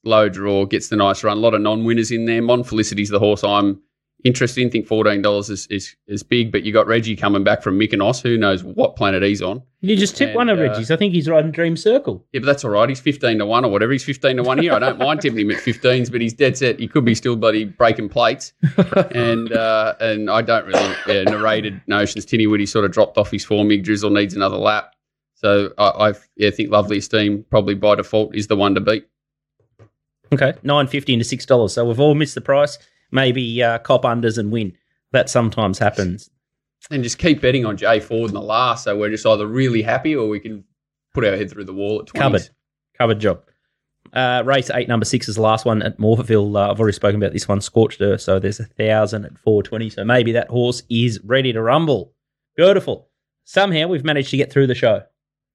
low 0.04 0.28
draw 0.28 0.66
gets 0.66 0.88
the 0.88 0.96
nice 0.96 1.24
run. 1.24 1.38
A 1.38 1.40
lot 1.40 1.54
of 1.54 1.60
non-winners 1.60 2.10
in 2.10 2.26
there. 2.26 2.42
Mon 2.42 2.62
Felicity's 2.62 3.08
the 3.08 3.18
horse 3.18 3.42
I'm 3.44 3.80
interested 4.24 4.62
in. 4.62 4.70
Think 4.70 4.86
fourteen 4.86 5.22
dollars 5.22 5.50
is, 5.50 5.66
is 5.68 5.96
is 6.06 6.22
big, 6.22 6.52
but 6.52 6.62
you 6.62 6.72
got 6.72 6.86
Reggie 6.86 7.16
coming 7.16 7.44
back 7.44 7.62
from 7.62 7.78
Mykonos. 7.78 8.22
Who 8.22 8.36
knows 8.36 8.62
what 8.64 8.96
planet 8.96 9.22
he's 9.22 9.42
on? 9.42 9.62
you 9.80 9.96
just 9.96 10.16
tip 10.16 10.28
and, 10.28 10.36
one 10.36 10.48
of 10.48 10.58
uh, 10.58 10.62
Reggie's. 10.62 10.90
I 10.90 10.96
think 10.96 11.12
he's 11.12 11.28
riding 11.28 11.50
Dream 11.50 11.76
Circle. 11.76 12.24
Yeah, 12.32 12.40
but 12.40 12.46
that's 12.46 12.64
all 12.64 12.70
right. 12.70 12.88
He's 12.88 13.00
fifteen 13.00 13.38
to 13.38 13.46
one 13.46 13.64
or 13.64 13.70
whatever. 13.70 13.92
He's 13.92 14.04
fifteen 14.04 14.36
to 14.36 14.42
one 14.42 14.58
here. 14.58 14.72
I 14.72 14.78
don't 14.78 14.98
mind 14.98 15.20
tipping 15.20 15.40
him 15.40 15.50
at 15.50 15.60
fifteens, 15.60 16.08
but 16.08 16.20
he's 16.20 16.32
dead 16.32 16.56
set. 16.56 16.78
He 16.78 16.86
could 16.86 17.04
be 17.04 17.14
still 17.14 17.36
bloody 17.36 17.64
breaking 17.64 18.08
plates, 18.08 18.52
and 19.14 19.52
uh, 19.52 19.94
and 20.00 20.30
I 20.30 20.42
don't 20.42 20.66
really 20.66 20.94
yeah, 21.08 21.24
narrated 21.24 21.80
notions. 21.86 22.24
Tinny 22.24 22.46
Woody 22.46 22.66
sort 22.66 22.84
of 22.84 22.92
dropped 22.92 23.18
off 23.18 23.30
his 23.30 23.44
form. 23.44 23.68
Mig 23.68 23.84
Drizzle 23.84 24.10
needs 24.10 24.34
another 24.34 24.56
lap. 24.56 24.94
So 25.34 25.72
I, 25.76 26.10
I 26.10 26.14
yeah, 26.36 26.50
think 26.50 26.70
Lovely 26.70 26.98
Esteem 26.98 27.44
probably 27.50 27.74
by 27.74 27.96
default 27.96 28.34
is 28.36 28.46
the 28.46 28.56
one 28.56 28.76
to 28.76 28.80
beat. 28.80 29.06
Okay, 30.32 30.54
nine 30.62 30.86
fifty 30.86 31.12
into 31.12 31.24
six 31.24 31.44
dollars. 31.44 31.74
So 31.74 31.84
we've 31.84 32.00
all 32.00 32.14
missed 32.14 32.36
the 32.36 32.40
price. 32.40 32.78
Maybe 33.12 33.62
uh, 33.62 33.78
cop 33.78 34.02
unders 34.02 34.38
and 34.38 34.50
win. 34.50 34.72
That 35.12 35.28
sometimes 35.28 35.78
happens. 35.78 36.30
And 36.90 37.04
just 37.04 37.18
keep 37.18 37.40
betting 37.40 37.64
on 37.64 37.76
Jay 37.76 38.00
Ford 38.00 38.30
in 38.30 38.34
the 38.34 38.40
last. 38.40 38.84
So 38.84 38.96
we're 38.96 39.10
just 39.10 39.26
either 39.26 39.46
really 39.46 39.82
happy 39.82 40.16
or 40.16 40.28
we 40.28 40.40
can 40.40 40.64
put 41.14 41.24
our 41.24 41.36
head 41.36 41.50
through 41.50 41.64
the 41.64 41.74
wall 41.74 42.00
at 42.00 42.06
20s. 42.06 42.18
Covered, 42.18 42.48
covered 42.98 43.20
job. 43.20 43.42
Uh, 44.12 44.42
race 44.44 44.70
eight, 44.70 44.88
number 44.88 45.04
six 45.04 45.28
is 45.28 45.36
the 45.36 45.42
last 45.42 45.64
one 45.64 45.80
at 45.82 45.98
Morphettville. 45.98 46.56
Uh, 46.56 46.70
I've 46.70 46.80
already 46.80 46.94
spoken 46.94 47.22
about 47.22 47.32
this 47.32 47.48
one, 47.48 47.60
Scorched 47.60 48.00
Earth. 48.00 48.20
So 48.20 48.38
there's 48.38 48.60
a 48.60 48.64
thousand 48.64 49.24
at 49.24 49.38
four 49.38 49.62
twenty. 49.62 49.88
So 49.90 50.04
maybe 50.04 50.32
that 50.32 50.48
horse 50.48 50.82
is 50.90 51.20
ready 51.24 51.52
to 51.52 51.62
rumble. 51.62 52.12
Beautiful. 52.56 53.08
Somehow 53.44 53.86
we've 53.86 54.04
managed 54.04 54.30
to 54.30 54.36
get 54.36 54.52
through 54.52 54.66
the 54.66 54.74
show. 54.74 55.02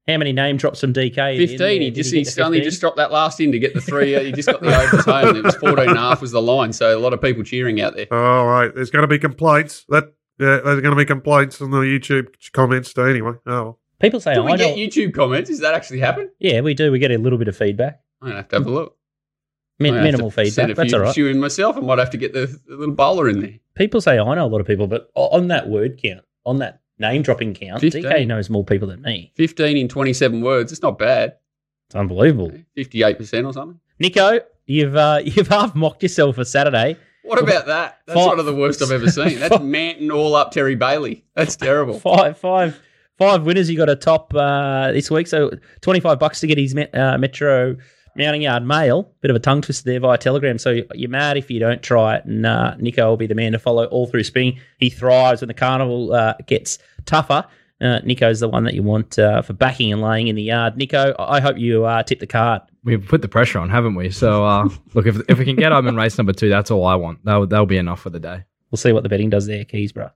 How 0.07 0.17
many 0.17 0.31
name 0.31 0.55
drops 0.57 0.79
from 0.81 0.93
DK? 0.93 1.37
15. 1.37 1.81
He 1.81 1.91
just 1.91 2.13
he 2.13 2.23
suddenly 2.23 2.61
just 2.61 2.79
dropped 2.79 2.95
that 2.97 3.11
last 3.11 3.39
in 3.41 3.51
to 3.51 3.59
get 3.59 3.73
the 3.73 3.81
three. 3.81 4.15
Uh, 4.15 4.21
he 4.21 4.31
just 4.31 4.47
got 4.47 4.61
the 4.61 4.67
overtone. 4.81 5.35
It 5.35 5.43
was 5.43 5.55
14 5.55 5.89
and 5.89 5.97
a 5.97 6.01
half 6.01 6.21
was 6.21 6.31
the 6.31 6.41
line. 6.41 6.71
So 6.71 6.97
a 6.97 7.01
lot 7.01 7.11
of 7.13 7.21
people 7.21 7.43
cheering 7.43 7.81
out 7.81 7.95
there. 7.95 8.07
All 8.11 8.47
right, 8.47 8.73
there's 8.73 8.89
going 8.89 9.03
to 9.03 9.07
be 9.07 9.19
complaints. 9.19 9.85
That 9.89 10.05
yeah, 10.39 10.59
there's 10.63 10.79
going 10.81 10.91
to 10.91 10.95
be 10.95 11.03
complaints 11.05 11.59
in 11.59 11.71
the 11.71 11.79
YouTube 11.79 12.27
comments 12.53 12.93
too. 12.93 13.01
Anyway, 13.03 13.33
oh, 13.47 13.77
People 13.99 14.19
say, 14.19 14.35
Do 14.35 14.43
I 14.43 14.45
we 14.45 14.51
know. 14.51 14.57
get 14.57 14.77
YouTube 14.77 15.13
comments? 15.13 15.49
Does 15.49 15.59
that 15.59 15.73
actually 15.73 15.99
happen? 15.99 16.29
yeah, 16.39 16.61
we 16.61 16.73
do. 16.73 16.91
We 16.91 16.99
get 16.99 17.11
a 17.11 17.17
little 17.17 17.39
bit 17.39 17.47
of 17.49 17.57
feedback. 17.57 17.99
I'm 18.21 18.27
gonna 18.29 18.37
have 18.39 18.47
to 18.49 18.55
have 18.57 18.65
a 18.67 18.69
look. 18.71 18.97
Min- 19.79 19.93
I 19.93 19.97
might 19.97 20.05
have 20.05 20.13
minimal 20.13 20.31
send 20.31 20.47
feedback. 20.47 20.69
a 20.69 20.73
That's 20.75 20.89
few, 20.89 20.97
all 20.99 21.03
right. 21.05 21.13
few 21.15 21.27
in 21.27 21.39
myself. 21.39 21.75
I 21.77 21.81
might 21.81 21.99
have 21.99 22.09
to 22.11 22.17
get 22.17 22.33
the, 22.33 22.45
the 22.67 22.75
little 22.77 22.95
bowler 22.95 23.27
in 23.29 23.41
there. 23.41 23.53
People 23.75 23.99
say 24.01 24.17
I 24.17 24.35
know 24.35 24.45
a 24.45 24.47
lot 24.47 24.61
of 24.61 24.65
people, 24.67 24.87
but 24.87 25.11
on 25.15 25.49
that 25.49 25.67
word 25.69 25.99
count, 26.01 26.23
on 26.45 26.57
that 26.59 26.81
name 26.99 27.21
dropping 27.21 27.53
count, 27.53 27.81
15. 27.81 28.03
DK 28.03 28.27
knows 28.27 28.49
more 28.49 28.63
people 28.63 28.87
than 28.87 29.01
me. 29.01 29.31
15 29.35 29.77
in 29.77 29.87
27 29.87 30.41
words. 30.41 30.71
It's 30.71 30.81
not 30.81 30.97
bad. 30.97 31.35
It's 31.87 31.95
unbelievable. 31.95 32.51
58% 32.77 33.45
or 33.47 33.53
something. 33.53 33.79
Nico, 33.99 34.39
you've 34.65 34.95
uh, 34.95 35.21
you've 35.23 35.47
half 35.47 35.75
mocked 35.75 36.03
yourself 36.03 36.35
for 36.35 36.45
Saturday. 36.45 36.97
What 37.23 37.41
about 37.41 37.65
that? 37.65 37.99
That's 38.05 38.17
Five- 38.17 38.27
one 38.27 38.39
of 38.39 38.45
the 38.45 38.55
worst 38.55 38.81
I've 38.81 38.91
ever 38.91 39.09
seen. 39.11 39.39
That's 39.39 39.59
Manton 39.61 40.11
all 40.11 40.35
up 40.35 40.51
Terry 40.51 40.75
Bailey. 40.75 41.25
That's 41.35 41.55
terrible. 41.55 41.99
Five 41.99 42.37
five 42.37 42.79
five 43.17 43.43
winners. 43.43 43.69
You 43.69 43.77
got 43.77 43.89
a 43.89 43.95
top 43.95 44.33
uh, 44.33 44.91
this 44.91 45.11
week, 45.11 45.27
so 45.27 45.51
twenty 45.81 45.99
five 45.99 46.19
bucks 46.19 46.39
to 46.41 46.47
get 46.47 46.57
his 46.57 46.73
uh, 46.93 47.17
Metro 47.17 47.75
Mounting 48.17 48.41
Yard 48.41 48.65
mail. 48.65 49.11
Bit 49.21 49.31
of 49.31 49.37
a 49.37 49.39
tongue 49.39 49.61
twister 49.61 49.89
there 49.89 49.99
via 49.99 50.17
Telegram. 50.17 50.57
So 50.57 50.81
you're 50.93 51.09
mad 51.09 51.37
if 51.37 51.49
you 51.51 51.59
don't 51.59 51.81
try 51.81 52.17
it, 52.17 52.25
and 52.25 52.45
uh, 52.45 52.75
Nico 52.77 53.07
will 53.07 53.17
be 53.17 53.27
the 53.27 53.35
man 53.35 53.51
to 53.51 53.59
follow 53.59 53.85
all 53.85 54.07
through 54.07 54.23
spring. 54.23 54.59
He 54.79 54.89
thrives 54.89 55.41
when 55.41 55.47
the 55.47 55.53
carnival 55.53 56.13
uh, 56.13 56.33
gets 56.45 56.79
tougher. 57.05 57.45
Uh, 57.79 57.99
Nico's 57.99 58.39
the 58.39 58.49
one 58.49 58.63
that 58.63 58.73
you 58.73 58.81
want 58.81 59.19
uh, 59.19 59.43
for 59.43 59.53
backing 59.53 59.93
and 59.93 60.01
laying 60.01 60.27
in 60.27 60.35
the 60.35 60.41
yard. 60.41 60.77
Nico, 60.77 61.15
I 61.19 61.39
hope 61.39 61.57
you 61.57 61.85
uh, 61.85 62.01
tip 62.01 62.19
the 62.19 62.27
card. 62.27 62.63
We've 62.83 63.05
put 63.05 63.21
the 63.21 63.27
pressure 63.27 63.59
on, 63.59 63.69
haven't 63.69 63.93
we? 63.93 64.09
So, 64.09 64.45
uh, 64.45 64.69
look, 64.95 65.05
if, 65.05 65.17
if 65.29 65.37
we 65.37 65.45
can 65.45 65.55
get 65.55 65.71
home 65.71 65.87
in 65.87 65.95
race 65.95 66.17
number 66.17 66.33
two, 66.33 66.49
that's 66.49 66.71
all 66.71 66.85
I 66.85 66.95
want. 66.95 67.23
That'll, 67.23 67.45
that'll 67.45 67.67
be 67.67 67.77
enough 67.77 68.01
for 68.01 68.09
the 68.09 68.19
day. 68.19 68.43
We'll 68.71 68.77
see 68.77 68.91
what 68.91 69.03
the 69.03 69.09
betting 69.09 69.29
does 69.29 69.45
there, 69.45 69.63
Keysborough. 69.63 70.11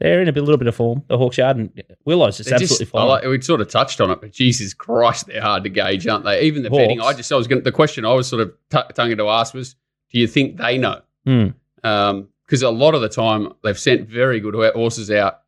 They're 0.00 0.20
in 0.22 0.28
a 0.28 0.32
bit, 0.32 0.42
little 0.44 0.58
bit 0.58 0.68
of 0.68 0.76
form. 0.76 1.02
The 1.08 1.18
Hawkes 1.18 1.38
Yard 1.38 1.56
and 1.56 1.82
Willow's 2.04 2.36
just 2.36 2.48
They're 2.50 2.54
absolutely 2.56 2.84
just- 2.84 2.92
fine. 2.92 3.08
like, 3.08 3.24
we 3.24 3.40
sort 3.40 3.60
of 3.60 3.68
touched 3.68 4.00
on 4.00 4.10
it, 4.12 4.20
but 4.20 4.30
Jesus 4.32 4.72
Christ, 4.72 5.26
they're 5.26 5.40
hard 5.42 5.64
to 5.64 5.68
gauge, 5.70 6.06
aren't 6.06 6.24
they? 6.24 6.42
Even 6.42 6.62
the 6.62 6.70
betting. 6.70 7.00
I 7.00 7.12
just, 7.14 7.32
I 7.32 7.36
was 7.36 7.48
going. 7.48 7.62
The 7.64 7.72
question 7.72 8.04
I 8.04 8.12
was 8.14 8.28
sort 8.28 8.42
of 8.42 8.52
t- 8.70 8.78
tonguing 8.94 9.16
to 9.16 9.28
ask 9.28 9.54
was, 9.54 9.74
do 10.12 10.20
you 10.20 10.28
think 10.28 10.56
they 10.56 10.78
know? 10.78 11.00
Because 11.82 12.62
a 12.62 12.70
lot 12.70 12.94
of 12.94 13.00
the 13.00 13.08
time 13.08 13.52
they've 13.62 13.78
sent 13.78 14.08
very 14.08 14.40
good 14.40 14.54
horses 14.74 15.10
out, 15.10 15.40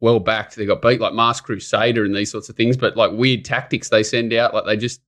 well 0.00 0.20
backed. 0.20 0.56
They 0.56 0.64
got 0.66 0.80
beat 0.80 1.00
like 1.00 1.12
Mask 1.12 1.44
Crusader 1.44 2.04
and 2.04 2.14
these 2.14 2.30
sorts 2.30 2.48
of 2.48 2.56
things, 2.56 2.76
but 2.76 2.96
like 2.96 3.10
weird 3.12 3.44
tactics 3.44 3.88
they 3.88 4.02
send 4.02 4.32
out, 4.32 4.54
like 4.54 4.64
they 4.64 4.76
just 4.76 5.00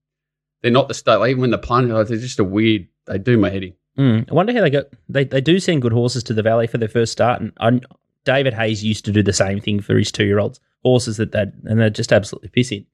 they're 0.63 0.71
not 0.73 0.89
the 0.89 0.95
state. 0.95 1.17
Like 1.17 1.31
even 1.31 1.41
when 1.43 1.51
the 1.51 1.59
plunge, 1.59 1.91
like, 1.91 2.09
they're 2.09 2.19
just 2.19 2.39
a 2.41 2.45
weird. 2.45 2.87
They 3.07 3.19
do 3.19 3.39
my 3.39 3.51
head 3.51 3.63
in. 3.65 3.75
Mm. 3.99 4.31
I 4.31 4.35
wonder 4.35 4.53
how 4.53 4.61
they 4.61 4.71
got. 4.71 4.87
They 5.09 5.25
they 5.25 5.41
do 5.41 5.59
send 5.61 5.83
good 5.83 5.93
horses 5.93 6.23
to 6.25 6.35
the 6.35 6.43
valley 6.43 6.67
for 6.67 6.79
their 6.79 6.89
first 6.89 7.13
start, 7.13 7.41
and 7.41 7.53
I, 7.61 7.81
David 8.25 8.55
Hayes 8.55 8.85
used 8.85 9.05
to 9.07 9.13
do 9.13 9.23
the 9.23 9.33
same 9.33 9.61
thing 9.61 9.81
for 9.81 9.97
his 9.97 10.13
two 10.13 10.25
year 10.25 10.39
olds 10.39 10.61
horses 10.83 11.19
that 11.19 11.33
they 11.33 11.47
and 11.65 11.79
they're 11.79 11.91
just 11.91 12.13
absolutely 12.13 12.49
pissing 12.49 12.87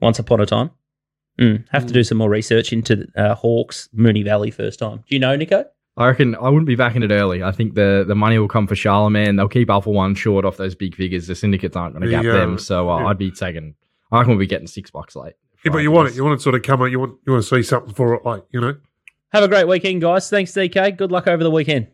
once 0.00 0.18
upon 0.18 0.40
a 0.40 0.46
time. 0.46 0.70
Mm, 1.40 1.64
have 1.70 1.86
to 1.86 1.92
do 1.92 2.04
some 2.04 2.18
more 2.18 2.28
research 2.28 2.72
into 2.72 3.06
uh, 3.16 3.34
Hawkes 3.34 3.88
Mooney 3.92 4.22
Valley 4.22 4.50
first 4.50 4.78
time. 4.78 4.98
Do 5.08 5.14
you 5.14 5.18
know, 5.18 5.34
Nico? 5.36 5.64
I 5.96 6.06
reckon 6.06 6.34
I 6.34 6.48
wouldn't 6.48 6.66
be 6.66 6.76
backing 6.76 7.02
it 7.02 7.10
early. 7.10 7.42
I 7.42 7.50
think 7.50 7.74
the, 7.74 8.04
the 8.06 8.14
money 8.14 8.38
will 8.38 8.48
come 8.48 8.66
for 8.66 8.74
Charlemagne. 8.74 9.36
They'll 9.36 9.48
keep 9.48 9.70
Alpha 9.70 9.90
One 9.90 10.14
short 10.14 10.44
off 10.44 10.56
those 10.56 10.74
big 10.74 10.94
figures. 10.94 11.26
The 11.26 11.34
syndicates 11.34 11.76
aren't 11.76 11.94
going 11.94 12.04
to 12.04 12.10
gap 12.10 12.24
them. 12.24 12.58
So 12.58 12.90
uh, 12.90 13.00
yeah. 13.00 13.06
I'd 13.06 13.18
be 13.18 13.30
taking, 13.30 13.74
I 14.12 14.18
reckon 14.18 14.32
we'll 14.32 14.38
be 14.38 14.46
getting 14.46 14.66
six 14.66 14.90
bucks 14.90 15.16
late. 15.16 15.34
Yeah, 15.64 15.72
but 15.72 15.78
you 15.78 15.90
want 15.90 16.08
it. 16.08 16.14
You 16.14 16.24
want 16.24 16.38
to 16.38 16.42
sort 16.42 16.54
of 16.54 16.62
come. 16.62 16.86
You 16.88 17.00
want 17.00 17.18
you 17.26 17.32
want 17.32 17.44
to 17.44 17.56
see 17.56 17.62
something 17.62 17.92
for 17.92 18.14
it, 18.14 18.24
like 18.24 18.44
you 18.50 18.60
know. 18.60 18.76
Have 19.32 19.44
a 19.44 19.48
great 19.48 19.68
weekend, 19.68 20.00
guys. 20.00 20.30
Thanks, 20.30 20.52
DK. 20.52 20.96
Good 20.96 21.12
luck 21.12 21.26
over 21.26 21.44
the 21.44 21.50
weekend. 21.50 21.88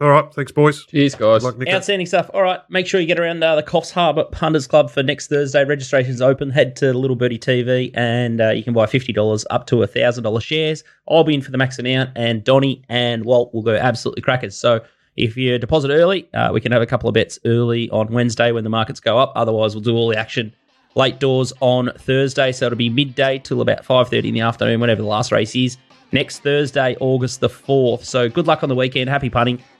All 0.00 0.08
right. 0.08 0.34
Thanks, 0.34 0.50
boys. 0.50 0.84
Cheers, 0.86 1.14
guys. 1.14 1.44
Luck, 1.44 1.56
Outstanding 1.68 2.06
stuff. 2.06 2.28
All 2.34 2.42
right. 2.42 2.58
Make 2.68 2.88
sure 2.88 3.00
you 3.00 3.06
get 3.06 3.20
around 3.20 3.42
uh, 3.44 3.54
the 3.54 3.62
Coffs 3.62 3.92
Harbour 3.92 4.24
Punters 4.24 4.66
Club 4.66 4.90
for 4.90 5.00
next 5.02 5.28
Thursday. 5.28 5.64
Registration's 5.64 6.20
open. 6.20 6.50
Head 6.50 6.74
to 6.76 6.92
Little 6.92 7.14
Birdie 7.14 7.38
TV 7.38 7.92
and 7.94 8.40
uh, 8.40 8.50
you 8.50 8.64
can 8.64 8.74
buy 8.74 8.86
$50 8.86 9.44
up 9.50 9.66
to 9.68 9.76
$1,000 9.76 10.42
shares. 10.42 10.82
I'll 11.08 11.22
be 11.22 11.34
in 11.34 11.40
for 11.40 11.52
the 11.52 11.58
max 11.58 11.78
amount, 11.78 12.10
and 12.16 12.42
Donny 12.42 12.82
and 12.88 13.24
Walt 13.24 13.54
will 13.54 13.62
go 13.62 13.76
absolutely 13.76 14.22
crackers. 14.22 14.56
So 14.56 14.80
if 15.16 15.36
you 15.36 15.58
deposit 15.58 15.90
early, 15.90 16.28
uh, 16.34 16.50
we 16.52 16.60
can 16.60 16.72
have 16.72 16.82
a 16.82 16.86
couple 16.86 17.08
of 17.08 17.14
bets 17.14 17.38
early 17.44 17.88
on 17.90 18.08
Wednesday 18.12 18.50
when 18.50 18.64
the 18.64 18.70
markets 18.70 18.98
go 18.98 19.18
up. 19.18 19.32
Otherwise, 19.36 19.74
we'll 19.74 19.82
do 19.82 19.94
all 19.94 20.08
the 20.08 20.18
action 20.18 20.52
late 20.94 21.20
doors 21.20 21.52
on 21.60 21.90
Thursday. 21.98 22.50
So 22.52 22.66
it'll 22.66 22.76
be 22.76 22.90
midday 22.90 23.38
till 23.38 23.60
about 23.60 23.84
5.30 23.84 24.24
in 24.28 24.34
the 24.34 24.40
afternoon, 24.40 24.80
whenever 24.80 25.02
the 25.02 25.08
last 25.08 25.30
race 25.32 25.54
is. 25.54 25.76
Next 26.12 26.40
Thursday, 26.40 26.96
August 27.00 27.40
the 27.40 27.48
4th. 27.48 28.04
So 28.04 28.28
good 28.28 28.46
luck 28.46 28.62
on 28.62 28.68
the 28.68 28.74
weekend. 28.74 29.08
Happy 29.08 29.30
punting, 29.30 29.62